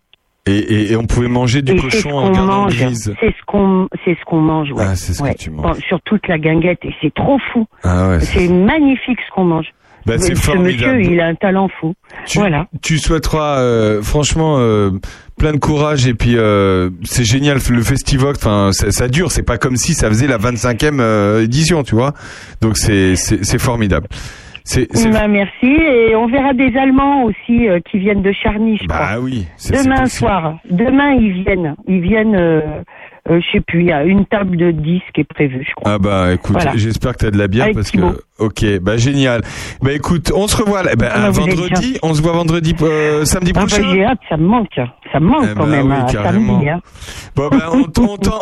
Et, 0.45 0.57
et, 0.57 0.91
et 0.93 0.95
on 0.95 1.03
pouvait 1.05 1.27
manger 1.27 1.61
du 1.61 1.73
Et 1.73 1.77
c'est 1.77 1.81
cochon 1.83 2.11
en 2.17 2.31
mange. 2.33 2.75
grise. 2.75 3.13
C'est 3.19 3.27
ce 3.31 3.43
qu'on, 3.45 3.87
c'est 4.03 4.17
ce 4.19 4.25
qu'on 4.25 4.39
mange, 4.41 4.71
ouais. 4.71 4.83
Ah, 4.83 4.95
c'est 4.95 5.13
ce 5.13 5.21
que 5.21 5.37
tu 5.37 5.51
manges. 5.51 5.77
Sur 5.87 6.01
toute 6.01 6.27
la 6.27 6.39
guinguette. 6.39 6.79
Et 6.85 6.93
c'est 7.01 7.13
trop 7.13 7.37
fou. 7.53 7.65
Ah 7.83 8.09
ouais. 8.09 8.19
C'est 8.21 8.47
magnifique 8.49 9.19
ce 9.27 9.31
qu'on 9.33 9.43
mange. 9.43 9.67
Bah, 10.05 10.17
c'est 10.17 10.35
ce 10.35 10.41
formidable. 10.41 10.97
monsieur, 10.97 11.11
il 11.13 11.19
a 11.19 11.27
un 11.27 11.35
talent 11.35 11.67
fou. 11.79 11.93
Tu, 12.25 12.39
Voilà. 12.39 12.67
tu 12.81 12.97
souhaiteras 12.97 13.59
euh, 13.59 14.01
franchement 14.01 14.55
euh, 14.59 14.91
plein 15.37 15.51
de 15.53 15.57
courage 15.57 16.07
et 16.07 16.13
puis 16.13 16.35
euh, 16.37 16.89
c'est 17.03 17.23
génial 17.25 17.57
le 17.69 17.81
festivox 17.81 18.37
enfin 18.39 18.71
ça, 18.71 18.91
ça 18.91 19.07
dure 19.07 19.31
c'est 19.31 19.43
pas 19.43 19.57
comme 19.57 19.75
si 19.77 19.93
ça 19.93 20.07
faisait 20.09 20.27
la 20.27 20.37
25e 20.37 20.99
euh, 20.99 21.43
édition 21.43 21.83
tu 21.83 21.95
vois 21.95 22.13
donc 22.61 22.77
c'est 22.77 23.15
formidable 23.59 24.07
Bah, 25.11 25.27
merci. 25.27 25.65
Et 25.65 26.15
on 26.15 26.27
verra 26.27 26.53
des 26.53 26.75
Allemands 26.77 27.23
aussi 27.23 27.67
euh, 27.67 27.79
qui 27.89 27.97
viennent 27.97 28.21
de 28.21 28.31
Charny, 28.31 28.77
je 28.77 28.85
crois. 28.85 28.99
bah 28.99 29.17
oui 29.19 29.47
c'est 29.57 29.75
c'est 29.75 29.83
Demain 29.85 30.05
soir. 30.05 30.57
Demain, 30.69 31.13
ils 31.13 31.43
viennent. 31.43 31.75
Ils 31.87 32.01
viennent, 32.01 32.35
euh, 32.35 32.61
euh, 33.29 33.39
je 33.41 33.51
sais 33.51 33.61
plus, 33.61 33.81
il 33.81 33.87
y 33.87 33.91
a 33.91 34.03
une 34.03 34.25
table 34.25 34.57
de 34.57 34.71
10 34.71 35.01
qui 35.13 35.21
est 35.21 35.23
prévue, 35.23 35.65
je 35.67 35.73
crois. 35.75 35.93
ah 35.93 35.99
bah 35.99 36.33
écoute 36.33 36.53
Voilà. 36.53 36.71
j'espère 36.75 37.13
que 37.13 37.25
t'as 37.25 37.31
de 37.31 37.37
la 37.37 37.47
bière 37.47 37.65
Avec 37.65 37.75
parce 37.75 37.91
Thibaut. 37.91 38.11
que 38.11 38.43
ok 38.43 38.79
bah 38.81 38.97
génial 38.97 39.41
bah 39.81 39.91
écoute 39.91 40.31
on 40.33 40.47
se 40.47 40.55
revoit 40.57 40.81
là, 40.83 40.95
bah, 40.95 41.09
Ah, 41.13 41.25
un 41.27 41.29
vous 41.29 41.41
êtes 41.41 41.55
vendredi 41.55 41.97
on 42.01 42.13
se 42.13 42.21
voit 42.21 42.31
vendredi 42.31 42.73
euh, 42.81 43.25
samedi 43.25 43.51
Ah, 43.55 43.59
bah, 43.59 43.65
prochain 43.67 43.83
j'ai 43.93 44.03
hâte, 44.05 44.19
ça 44.29 44.37
me 44.37 44.47
manque. 44.47 44.67
Ça 45.11 45.19
me 45.19 45.27
manque 45.27 45.45
Eh 45.51 45.53
quand 45.55 45.63
bah 45.63 45.65
même. 45.67 45.87
oui, 45.87 45.93
hein, 45.99 46.05
carrément. 46.11 46.53
samedi, 46.59 46.69
hein. 46.69 46.81
bon 47.35 47.49
bah 47.49 47.69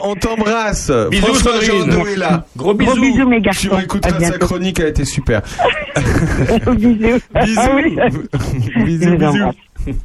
on 0.03 0.15
t'embrasse 0.15 0.91
Bisous, 1.11 1.25
François 1.25 1.63
est 1.63 2.15
là 2.17 2.45
Gros 2.55 2.73
Gros 2.75 2.93
bisous. 2.95 3.01
bisous, 3.01 3.27
mes 3.27 3.37
tu 3.37 3.41
garçons. 3.43 3.69
À 3.71 3.75
réécouteras 3.77 4.19
sa 4.19 4.37
chronique 4.37 4.79
elle 4.79 4.85
a 4.85 4.89
été 4.89 5.05
super 5.05 5.41
bisous. 6.75 7.19
Ah 7.33 7.43
Bisous. 7.45 7.61
oui. 7.75 7.97
bisous, 8.85 9.17
bisous. 9.17 9.95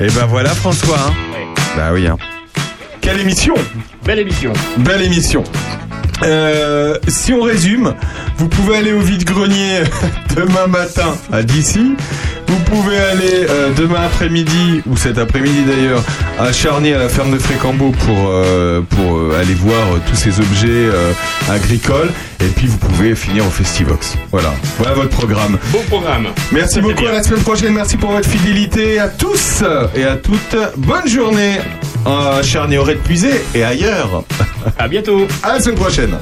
Et 0.00 0.06
ben 0.06 0.26
voilà 0.28 0.50
François. 0.50 0.96
hein. 1.08 1.12
Bah 1.76 1.90
oui. 1.92 2.06
Hein. 2.06 2.16
Quelle 3.08 3.20
émission 3.20 3.54
Belle 4.04 4.18
émission. 4.18 4.52
Belle 4.76 5.00
émission. 5.00 5.42
Euh, 6.24 6.98
si 7.08 7.32
on 7.32 7.40
résume, 7.40 7.94
vous 8.36 8.48
pouvez 8.48 8.76
aller 8.76 8.92
au 8.92 9.00
vide-grenier 9.00 9.84
demain 10.36 10.66
matin 10.66 11.16
à 11.32 11.42
d'ici 11.42 11.96
Vous 12.46 12.58
pouvez 12.66 12.98
aller 12.98 13.46
euh, 13.48 13.72
demain 13.74 14.02
après-midi, 14.04 14.82
ou 14.86 14.98
cet 14.98 15.16
après-midi 15.16 15.62
d'ailleurs, 15.66 16.04
à 16.38 16.52
Charny, 16.52 16.92
à 16.92 16.98
la 16.98 17.08
ferme 17.08 17.32
de 17.32 17.38
Frécambeau 17.38 17.92
pour, 17.92 18.28
euh, 18.28 18.82
pour 18.82 19.34
aller 19.34 19.54
voir 19.54 19.86
tous 20.06 20.16
ces 20.16 20.38
objets 20.40 20.90
agricoles. 21.48 22.10
Et 22.40 22.48
puis 22.48 22.66
vous 22.66 22.76
pouvez 22.76 23.14
finir 23.14 23.46
au 23.46 23.50
Festivox. 23.50 24.18
Voilà, 24.30 24.52
voilà 24.76 24.92
votre 24.92 25.08
programme. 25.16 25.56
Beau 25.72 25.82
programme. 25.88 26.26
Merci 26.52 26.82
beaucoup, 26.82 27.00
bien. 27.00 27.10
à 27.10 27.14
la 27.14 27.22
semaine 27.22 27.42
prochaine. 27.42 27.72
Merci 27.72 27.96
pour 27.96 28.10
votre 28.10 28.28
fidélité 28.28 28.98
à 28.98 29.08
tous 29.08 29.64
et 29.96 30.04
à 30.04 30.16
toutes. 30.16 30.56
Bonne 30.76 31.08
journée 31.08 31.58
un 32.06 32.42
cher 32.42 32.68
Néoré 32.68 32.94
de 32.94 33.00
Puisé 33.00 33.44
et 33.54 33.64
ailleurs. 33.64 34.22
À 34.78 34.88
bientôt. 34.88 35.26
À 35.42 35.54
la 35.54 35.60
semaine 35.60 35.76
prochaine. 35.78 36.18